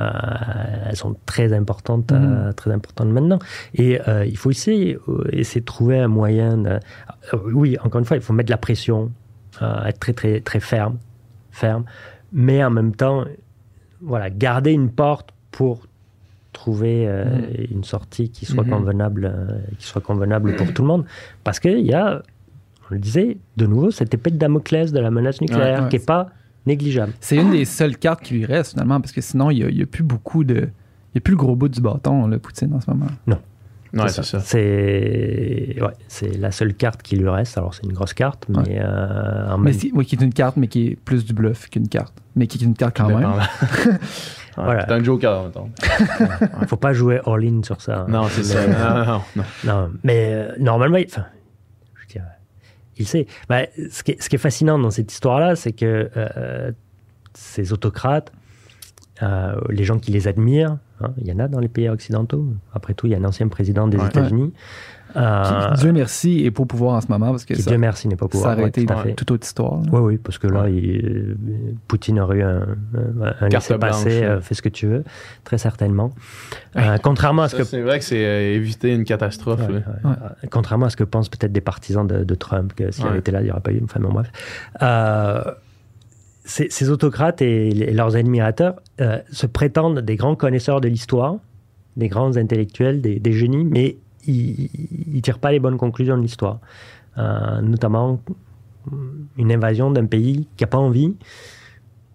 euh, 0.01 0.07
elles 0.89 0.97
sont 0.97 1.17
très 1.27 1.53
importantes, 1.53 2.13
euh, 2.13 2.53
très 2.53 2.71
importantes 2.71 3.09
maintenant. 3.09 3.39
Et 3.75 3.99
euh, 4.09 4.27
il 4.27 4.37
faut 4.37 4.51
essayer, 4.51 4.99
essayer 5.33 5.61
de 5.63 5.67
trouver 5.67 5.99
un 5.99 6.09
moyen. 6.09 6.59
de- 6.59 6.81
oui, 7.53 7.77
encore 7.83 7.99
une 7.99 8.05
fois, 8.05 8.17
il 8.19 8.23
faut 8.23 8.35
mettre 8.35 8.49
de 8.49 8.53
la 8.53 8.59
pression, 8.59 9.11
être 9.61 9.99
très, 10.01 10.13
très, 10.13 10.41
très 10.41 10.61
ferme, 10.61 10.99
ferme, 11.51 11.85
mais 12.33 12.63
en 12.63 12.71
même 12.71 12.95
temps, 12.95 13.25
voilà, 14.03 14.29
garder 14.29 14.73
une 14.73 14.91
porte 14.91 15.31
pour 15.51 15.87
trouver 16.55 17.05
euh, 17.07 17.25
une 17.71 17.85
sortie 17.85 18.31
qui 18.31 18.47
soit 18.47 18.65
Mhm. 18.65 18.71
convenable, 18.71 19.31
euh, 19.35 19.59
qui 19.79 19.87
soit 19.87 20.01
convenable 20.01 20.57
pour 20.57 20.73
tout 20.73 20.81
le 20.81 20.89
monde, 20.89 21.05
parce 21.45 21.61
qu'il 21.61 21.81
y 21.85 21.93
a, 21.93 22.23
on 22.91 22.95
le 22.95 22.99
disait, 23.01 23.37
de 23.59 23.67
nouveau 23.67 23.91
cette 23.91 24.15
épée 24.15 24.31
de 24.31 24.39
Damoclès 24.39 24.91
de 24.93 25.01
la 25.01 25.11
menace 25.11 25.43
nucléaire 25.43 25.83
ouais. 25.83 25.89
qui 25.91 25.97
est 25.97 26.07
pas 26.07 26.31
négligeable. 26.67 27.13
C'est 27.21 27.37
une 27.37 27.51
des 27.51 27.67
seules 27.67 27.99
cartes 27.99 28.23
qui 28.23 28.35
lui 28.35 28.47
reste 28.47 28.73
finalement, 28.73 29.01
parce 29.01 29.13
que 29.13 29.21
sinon, 29.21 29.51
il 29.51 29.67
n'y 29.75 29.83
a, 29.83 29.87
plus 29.87 30.03
beaucoup 30.05 30.45
de. 30.45 30.55
Il 30.57 31.17
n'y 31.17 31.19
a 31.19 31.21
plus 31.21 31.33
le 31.33 31.37
gros 31.37 31.55
bout 31.55 31.69
du 31.69 31.81
bâton, 31.83 32.27
le 32.27 32.39
Poutine, 32.39 32.73
en 32.73 32.81
ce 32.81 32.91
moment. 32.91 33.07
Ouais, 33.97 34.09
c'est 34.09 34.25
ça. 34.25 34.41
C'est 34.41 35.77
ouais, 35.81 35.93
c'est 36.09 36.37
la 36.37 36.51
seule 36.51 36.75
carte 36.75 37.01
qui 37.03 37.15
lui 37.17 37.29
reste. 37.29 37.57
Alors 37.59 37.75
c'est 37.75 37.85
une 37.85 37.93
grosse 37.93 38.13
carte, 38.13 38.47
mais 38.49 38.59
Ouais. 38.59 38.81
euh, 38.81 39.53
en 39.53 39.59
même 39.59 39.73
oui, 39.95 40.05
qui 40.05 40.17
est 40.17 40.21
une 40.21 40.33
carte, 40.33 40.57
mais 40.57 40.67
qui 40.67 40.89
est 40.89 40.97
plus 40.97 41.25
du 41.25 41.33
bluff 41.33 41.69
qu'une 41.71 41.87
carte. 41.87 42.13
Mais 42.35 42.49
qui 42.49 42.59
est 42.59 42.65
une 42.67 42.75
carte 42.75 42.97
quand 42.97 43.07
même. 43.09 43.23
Voilà. 44.57 44.85
C'est 44.87 44.93
un 44.93 45.03
joker, 45.03 45.45
mettons. 45.45 45.71
faut 46.69 46.77
pas 46.77 46.93
jouer 46.93 47.21
all-in 47.27 47.63
sur 47.63 47.81
ça. 47.81 48.01
hein. 48.01 48.07
Non, 48.09 48.25
c'est 48.29 48.45
ça. 48.45 48.67
Mais- 48.67 48.75
Non, 48.75 48.95
non, 49.05 49.23
non. 49.37 49.45
Non, 49.65 49.91
mais 50.05 50.31
euh, 50.33 50.53
normalement, 50.59 50.97
il- 50.99 51.07
enfin, 51.07 51.27
je 51.97 52.01
veux 52.03 52.07
dire, 52.07 52.25
il 52.97 53.07
sait. 53.07 53.27
Bah, 53.49 53.63
ce, 53.91 54.03
qui 54.03 54.13
est, 54.13 54.23
ce 54.23 54.29
qui 54.29 54.37
est 54.37 54.39
fascinant 54.39 54.79
dans 54.79 54.91
cette 54.91 55.13
histoire-là, 55.13 55.57
c'est 55.57 55.73
que 55.73 56.11
euh, 56.17 56.73
ces 57.35 57.73
autocrates, 57.73 58.33
euh, 59.23 59.57
les 59.71 59.85
gens 59.85 59.99
qui 59.99 60.11
les 60.13 60.29
admirent, 60.29 60.79
hein, 61.01 61.13
il 61.19 61.27
y 61.27 61.33
en 61.33 61.39
a 61.39 61.49
dans 61.49 61.61
les 61.61 61.69
pays 61.69 61.89
occidentaux. 61.89 62.47
Après 62.73 62.95
tout, 62.95 63.07
il 63.07 63.11
y 63.13 63.15
a 63.15 63.19
un 63.19 63.25
ancien 63.25 63.49
président 63.49 63.89
des 63.89 63.97
Ouais. 63.99 64.07
États-Unis. 64.07 64.53
Euh, 65.17 65.73
Qui, 65.75 65.81
Dieu 65.81 65.93
merci, 65.93 66.45
est 66.45 66.51
pas 66.51 66.63
au 66.63 66.67
pouvoir 66.67 66.95
en 66.97 67.01
ce 67.01 67.07
moment, 67.09 67.31
parce 67.31 67.45
que 67.45 67.55
ça, 67.55 67.71
Dieu 67.71 67.79
merci, 67.79 68.09
n'est 68.09 68.17
pas 68.17 68.27
au 68.27 68.29
ça 68.29 68.33
pouvoir. 68.33 68.53
aurait 68.55 68.63
Ouais, 68.65 68.69
été 68.71 68.85
tout 68.87 68.95
toute 69.17 69.31
autre 69.31 69.47
histoire. 69.47 69.77
là. 69.83 69.89
Oui, 69.93 70.01
oui, 70.01 70.19
parce 70.19 70.39
que 70.39 70.47
là, 70.47 70.69
il- 70.69 71.07
euh, 71.07 71.37
Poutine 71.89 72.19
aurait 72.21 72.39
eu 72.39 72.43
un, 72.43 72.67
blanche, 73.79 74.03
euh, 74.07 74.41
fais 74.41 74.55
ce 74.55 74.63
que 74.63 74.69
tu 74.69 74.87
veux, 74.87 75.05
très 75.45 75.59
certainement. 75.59 76.13
Euh, 76.77 76.97
contrairement 77.03 77.43
à 77.43 77.49
ce 77.49 77.57
Ça, 77.57 77.63
que 77.63 77.69
C'est 77.69 77.81
vrai 77.83 77.99
que 77.99 78.05
c'est 78.05 78.25
euh, 78.25 78.55
éviter 78.55 78.93
une 78.95 79.05
catastrophe. 79.05 79.61
Ouais, 79.69 79.83
là. 80.05 80.11
ouais. 80.43 80.49
Contrairement 80.51 80.87
à 80.87 80.91
ce 80.91 80.97
que 80.97 81.05
pensent 81.05 81.29
peut-être 81.29 81.53
des 81.53 81.61
partisans 81.61 82.07
de, 82.07 82.25
de 82.25 82.35
Trump, 82.35 82.73
que 82.75 82.91
s'il 82.91 83.05
Ouais. 83.05 83.11
avait 83.11 83.19
été 83.21 83.31
là, 83.33 83.41
il 83.41 83.45
n'y 83.45 83.51
aurait 83.51 83.61
pas 83.61 83.73
eu. 83.73 83.81
Enfin, 83.85 84.01
bon, 84.01 84.13
bref. 84.13 84.31
Euh, 84.83 85.43
ces, 86.45 86.69
ces 86.71 86.91
autocrates 86.91 87.41
et, 87.43 87.71
les- 87.71 87.93
leurs 87.93 88.17
admirateurs 88.17 88.77
euh, 89.01 89.19
se 89.33 89.47
prétendent 89.47 90.01
des 90.01 90.17
grands 90.17 90.35
connaisseurs 90.37 90.81
de 90.81 90.89
l'histoire, 90.89 91.37
des 91.97 92.09
grands 92.09 92.37
intellectuels, 92.37 93.01
des, 93.01 93.19
des 93.19 93.33
génies, 93.33 93.65
mais 93.65 93.97
ils 94.27 95.15
ne 95.17 95.21
tirent 95.21 95.39
pas 95.39 95.53
les 95.53 95.61
bonnes 95.61 95.79
conclusions 95.79 96.17
de 96.17 96.23
l'histoire. 96.23 96.59
Euh, 97.19 97.61
notamment 97.61 98.21
une 99.39 99.53
invasion 99.53 99.91
d'un 99.91 100.07
pays 100.07 100.47
qui 100.57 100.65
n'a 100.65 100.69
pas 100.69 100.79
envie. 100.79 101.17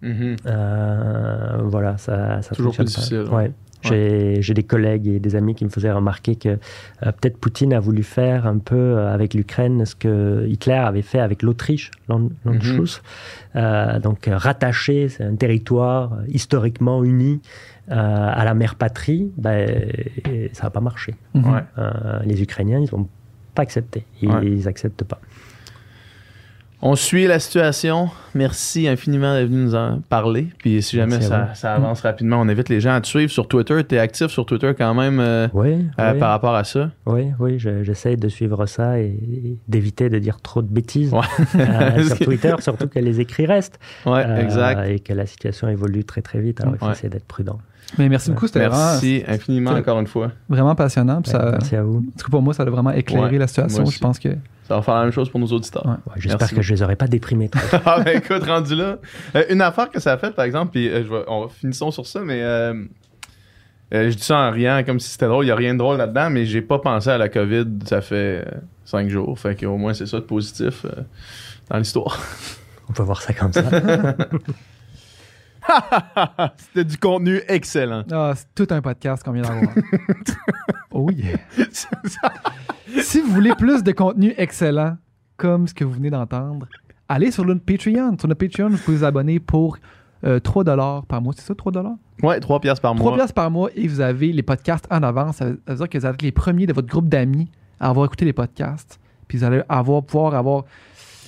Mhm. 0.02 0.36
Euh, 0.46 1.58
voilà, 1.64 1.96
ça, 1.98 2.42
ça 2.42 2.54
Toujours 2.54 2.72
plus 2.74 2.78
pas. 2.78 2.84
difficile, 2.84 3.24
Ouais. 3.30 3.50
ouais. 3.90 4.38
J'ai 4.40 4.54
des 4.54 4.62
collègues 4.62 5.06
et 5.06 5.18
des 5.20 5.36
amis 5.36 5.54
qui 5.54 5.64
me 5.64 5.70
faisaient 5.70 5.90
remarquer 5.92 6.36
que 6.36 6.48
euh, 6.50 6.56
peut-être 7.00 7.38
Poutine 7.38 7.72
a 7.72 7.80
voulu 7.80 8.02
faire 8.02 8.46
un 8.46 8.58
peu 8.58 8.76
euh, 8.76 9.12
avec 9.12 9.32
l'Ukraine 9.34 9.84
ce 9.86 9.94
que 9.94 10.46
Hitler 10.46 10.74
avait 10.74 11.00
fait 11.02 11.18
avec 11.20 11.42
l'Autriche, 11.42 11.90
l'An- 12.08 12.28
l'Anschluss. 12.44 13.02
Euh, 13.56 13.98
donc 13.98 14.28
rattacher 14.30 15.08
un 15.20 15.34
territoire 15.34 16.12
historiquement 16.28 17.02
uni 17.04 17.40
à 17.90 18.44
la 18.44 18.54
mère 18.54 18.74
patrie, 18.76 19.30
ben, 19.36 19.90
ça 20.52 20.64
n'a 20.64 20.70
pas 20.70 20.80
marché. 20.80 21.14
Mhm. 21.34 21.52
Ouais. 21.52 21.60
Euh, 21.78 21.90
les 22.24 22.40
Ukrainiens, 22.42 22.78
ils 22.80 22.94
n'ont 22.96 23.08
pas 23.54 23.62
accepté. 23.62 24.04
Ils 24.22 24.28
Ouais. 24.30 24.44
n'acceptent 24.64 25.04
pas. 25.04 25.20
On 26.82 26.94
suit 26.94 27.26
la 27.26 27.38
situation. 27.38 28.08
Merci 28.34 28.88
infiniment 28.88 29.34
d'être 29.34 29.48
venu 29.50 29.64
nous 29.64 29.74
en 29.74 30.00
parler. 30.08 30.46
Puis 30.56 30.80
si 30.82 30.96
jamais 30.96 31.20
ça, 31.20 31.50
avance 31.64 32.00
rapidement, 32.00 32.40
on 32.40 32.48
invite 32.48 32.70
les 32.70 32.80
gens 32.80 32.94
à 32.94 33.02
te 33.02 33.06
suivre 33.06 33.30
sur 33.30 33.46
Twitter. 33.48 33.82
Tu 33.86 33.96
es 33.96 33.98
actif 33.98 34.28
sur 34.28 34.46
Twitter 34.46 34.72
quand 34.78 34.94
même 34.94 35.20
euh, 35.20 35.46
Oui, 35.52 35.84
euh, 35.98 36.12
oui. 36.14 36.18
par 36.18 36.30
rapport 36.30 36.54
à 36.54 36.64
ça? 36.64 36.90
Oui, 37.04 37.32
oui, 37.38 37.58
je- 37.58 37.82
j'essaie 37.84 38.16
de 38.16 38.28
suivre 38.30 38.64
ça 38.64 38.98
et, 38.98 39.08
et 39.08 39.58
d'éviter 39.68 40.08
de 40.08 40.18
dire 40.18 40.40
trop 40.40 40.62
de 40.62 40.72
bêtises 40.72 41.12
Ouais. 41.12 41.20
euh, 41.56 42.02
sur 42.16 42.18
Twitter, 42.20 42.54
surtout 42.60 42.88
que 42.88 42.98
les 42.98 43.20
écrits 43.20 43.44
restent 43.44 43.78
Ouais, 44.06 44.24
euh, 44.26 44.38
exact. 44.38 44.86
et 44.88 45.00
que 45.00 45.12
la 45.12 45.26
situation 45.26 45.68
évolue 45.68 46.04
très 46.04 46.22
très 46.22 46.40
vite. 46.40 46.62
Alors 46.62 46.76
il 46.76 46.78
faut 46.78 46.86
Ouais. 46.86 46.92
essayer 46.92 47.10
d'être 47.10 47.26
prudent. 47.26 47.58
Mais 47.98 48.08
merci 48.08 48.30
beaucoup, 48.30 48.46
c'était 48.46 48.60
vraiment, 48.66 48.76
Merci 48.92 49.24
infiniment 49.26 49.70
encore 49.72 49.98
une 50.00 50.06
fois. 50.06 50.30
vraiment 50.48 50.74
passionnant. 50.74 51.22
puis 51.22 51.32
Ouais, 51.32 51.38
ça, 51.38 51.50
Merci 51.52 51.76
à 51.76 51.82
vous. 51.82 51.98
en 51.98 52.00
tout 52.02 52.24
cas, 52.24 52.30
pour 52.30 52.42
moi, 52.42 52.54
ça 52.54 52.62
a 52.62 52.66
vraiment 52.70 52.92
éclairé 52.92 53.30
Ouais, 53.32 53.38
la 53.38 53.46
situation. 53.46 53.82
moi 53.82 53.90
Je 53.92 53.98
pense 53.98 54.18
que. 54.18 54.28
Ça 54.68 54.76
va 54.76 54.82
faire 54.82 54.94
la 54.94 55.02
même 55.02 55.12
chose 55.12 55.28
pour 55.28 55.40
nos 55.40 55.48
auditeurs. 55.48 55.84
Ouais. 55.84 55.92
Ouais, 55.92 56.12
J'espère 56.16 56.50
que 56.54 56.62
je 56.62 56.72
les 56.74 56.82
aurais 56.82 56.94
pas 56.96 57.08
déprimés. 57.08 57.48
trop. 57.48 57.78
ah 57.84 58.00
ben 58.04 58.18
écoute, 58.18 58.44
rendu 58.44 58.76
là. 58.76 58.98
Euh, 59.34 59.44
une 59.50 59.60
affaire 59.62 59.90
que 59.90 59.98
ça 60.00 60.12
a 60.12 60.18
fait, 60.18 60.30
par 60.30 60.44
exemple, 60.44 60.70
puis 60.72 60.88
euh, 60.88 61.02
je 61.04 61.08
vais- 61.12 61.24
on 61.26 61.42
va 61.42 61.48
finissons 61.48 61.90
sur 61.90 62.06
ça, 62.06 62.20
mais 62.20 62.40
euh, 62.40 62.72
euh, 63.92 64.10
je 64.10 64.16
dis 64.16 64.22
ça 64.22 64.36
en 64.38 64.50
riant 64.52 64.80
comme 64.86 65.00
si 65.00 65.08
c'était 65.10 65.26
drôle. 65.26 65.44
Il 65.44 65.48
n'y 65.48 65.52
a 65.52 65.56
rien 65.56 65.72
de 65.74 65.78
drôle 65.80 65.96
là-dedans, 65.96 66.30
mais 66.30 66.46
j'ai 66.46 66.62
pas 66.62 66.78
pensé 66.78 67.10
à 67.10 67.18
la 67.18 67.28
COVID, 67.28 67.66
ça 67.86 68.00
fait 68.00 68.44
euh, 68.46 68.50
cinq 68.84 69.08
jours. 69.08 69.36
Fait 69.40 69.56
qu'au 69.60 69.76
moins 69.76 69.92
c'est 69.94 70.06
ça 70.06 70.18
de 70.18 70.24
positif 70.24 70.84
euh, 70.84 71.02
dans 71.68 71.78
l'histoire. 71.78 72.20
On 72.88 72.92
peut 72.92 73.02
voir 73.02 73.20
ça 73.22 73.32
comme 73.32 73.52
ça. 73.52 73.62
C'était 76.56 76.84
du 76.84 76.98
contenu 76.98 77.40
excellent. 77.48 78.04
Ah, 78.10 78.32
c'est 78.34 78.54
tout 78.54 78.72
un 78.74 78.80
podcast 78.80 79.22
qu'on 79.22 79.32
vient 79.32 79.42
d'avoir. 79.42 79.72
oh 80.92 81.10
yeah. 81.10 81.38
si 83.02 83.20
vous 83.20 83.32
voulez 83.32 83.54
plus 83.54 83.82
de 83.82 83.92
contenu 83.92 84.34
excellent, 84.36 84.96
comme 85.36 85.68
ce 85.68 85.74
que 85.74 85.84
vous 85.84 85.92
venez 85.92 86.10
d'entendre, 86.10 86.66
allez 87.08 87.30
sur 87.30 87.44
notre 87.44 87.64
Patreon. 87.64 88.16
Sur 88.18 88.28
notre 88.28 88.46
Patreon, 88.46 88.70
vous 88.70 88.78
pouvez 88.78 88.98
vous 88.98 89.04
abonner 89.04 89.40
pour 89.40 89.78
euh, 90.24 90.38
3 90.38 90.64
par 91.08 91.22
mois. 91.22 91.32
C'est 91.36 91.42
ça, 91.46 91.54
3 91.54 91.72
Ouais, 92.22 92.40
3 92.40 92.60
piastres 92.60 92.82
par 92.82 92.94
3 92.94 93.04
mois. 93.04 93.16
piastres 93.16 93.34
par 93.34 93.50
mois 93.50 93.70
et 93.74 93.86
vous 93.86 94.00
avez 94.00 94.32
les 94.32 94.42
podcasts 94.42 94.86
en 94.90 95.02
avance. 95.02 95.36
Ça 95.36 95.46
veut 95.46 95.60
ça 95.66 95.72
veut 95.72 95.78
dire 95.78 95.88
que 95.88 95.98
vous 95.98 96.06
êtes 96.06 96.22
les 96.22 96.32
premiers 96.32 96.66
de 96.66 96.72
votre 96.72 96.88
groupe 96.88 97.08
d'amis 97.08 97.50
à 97.78 97.88
avoir 97.88 98.06
écouté 98.06 98.24
les 98.24 98.32
podcasts. 98.32 99.00
Puis 99.28 99.38
vous 99.38 99.44
allez 99.44 99.62
avoir, 99.68 100.02
pouvoir 100.02 100.34
avoir. 100.34 100.64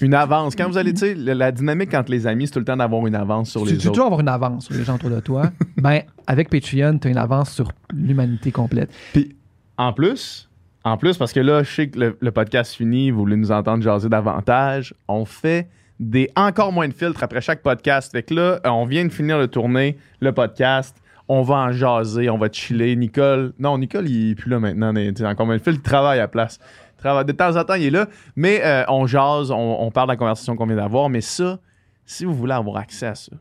Une 0.02 0.14
avance. 0.14 0.56
Quand 0.56 0.68
vous 0.68 0.78
allez, 0.78 0.92
tu 0.92 1.00
sais, 1.00 1.14
la, 1.14 1.52
dynamique 1.52 1.94
entre 1.94 2.10
les 2.10 2.26
amis, 2.26 2.46
c'est 2.46 2.52
tout 2.52 2.58
le 2.58 2.64
temps 2.64 2.76
d'avoir 2.76 3.06
une 3.06 3.14
avance 3.14 3.50
sur 3.50 3.62
Tu 3.62 3.72
les 3.72 3.78
tu 3.78 3.84
veux 3.84 3.90
autres. 3.90 3.92
toujours 3.92 4.06
avoir 4.06 4.20
une 4.20 4.28
avance 4.28 4.66
sur 4.66 4.74
les 4.74 4.84
gens 4.84 4.96
autour 4.96 5.10
de 5.10 5.20
toi. 5.20 5.50
ben, 5.76 6.00
avec 6.26 6.50
Patreon, 6.50 6.98
tu 6.98 7.08
as 7.08 7.10
une 7.10 7.18
avance 7.18 7.52
sur 7.52 7.70
l'humanité 7.94 8.50
complète. 8.50 8.90
Puis, 9.12 9.34
en 9.78 9.92
plus, 9.92 10.48
en 10.84 10.96
plus, 10.96 11.16
parce 11.16 11.32
que 11.32 11.40
là, 11.40 11.62
je 11.62 11.70
sais 11.70 11.88
que 11.88 11.98
le, 11.98 12.16
le 12.20 12.30
podcast 12.32 12.74
fini, 12.74 13.10
vous 13.10 13.20
voulez 13.20 13.36
nous 13.36 13.52
entendre 13.52 13.82
jaser 13.82 14.08
davantage, 14.08 14.94
on 15.06 15.24
fait 15.24 15.68
des 16.00 16.30
encore 16.34 16.72
moins 16.72 16.88
de 16.88 16.94
filtres 16.94 17.22
après 17.22 17.40
chaque 17.40 17.62
podcast. 17.62 18.12
Fait 18.12 18.22
que 18.24 18.34
là, 18.34 18.60
euh, 18.66 18.70
on 18.70 18.84
vient 18.84 19.04
de 19.04 19.12
finir 19.12 19.38
de 19.38 19.46
tourner 19.46 19.96
le 20.20 20.32
podcast. 20.32 20.96
On 21.28 21.42
va 21.42 21.54
en 21.54 21.72
jaser, 21.72 22.28
on 22.28 22.38
va 22.38 22.50
chiller. 22.50 22.96
Nicole, 22.96 23.52
non, 23.58 23.78
Nicole, 23.78 24.08
il 24.08 24.32
est 24.32 24.34
plus 24.34 24.50
là 24.50 24.58
maintenant. 24.58 24.92
tu 24.92 25.14
sais, 25.16 25.26
encore 25.26 25.46
moins 25.46 25.56
de 25.56 25.62
filtres, 25.62 25.80
il 25.80 25.88
travaille 25.88 26.18
à 26.18 26.22
la 26.22 26.28
place. 26.28 26.58
De 27.02 27.32
temps 27.32 27.56
en 27.56 27.64
temps, 27.64 27.74
il 27.74 27.84
est 27.84 27.90
là. 27.90 28.08
Mais 28.36 28.62
euh, 28.64 28.84
on 28.88 29.06
jase, 29.06 29.50
on, 29.50 29.76
on 29.80 29.90
parle 29.90 30.08
de 30.08 30.12
la 30.12 30.16
conversation 30.16 30.56
qu'on 30.56 30.66
vient 30.66 30.76
d'avoir. 30.76 31.08
Mais 31.08 31.20
ça, 31.20 31.58
si 32.04 32.24
vous 32.24 32.34
voulez 32.34 32.54
avoir 32.54 32.76
accès 32.76 33.06
à 33.06 33.14
ça, 33.14 33.32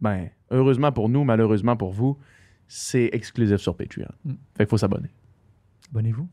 ben, 0.00 0.28
heureusement 0.50 0.92
pour 0.92 1.08
nous, 1.08 1.24
malheureusement 1.24 1.76
pour 1.76 1.92
vous, 1.92 2.18
c'est 2.66 3.10
exclusif 3.12 3.56
sur 3.56 3.76
Patreon. 3.76 4.08
Mm. 4.24 4.32
Fait 4.56 4.64
qu'il 4.64 4.66
faut 4.68 4.78
s'abonner. 4.78 5.10
Abonnez-vous. 5.90 6.28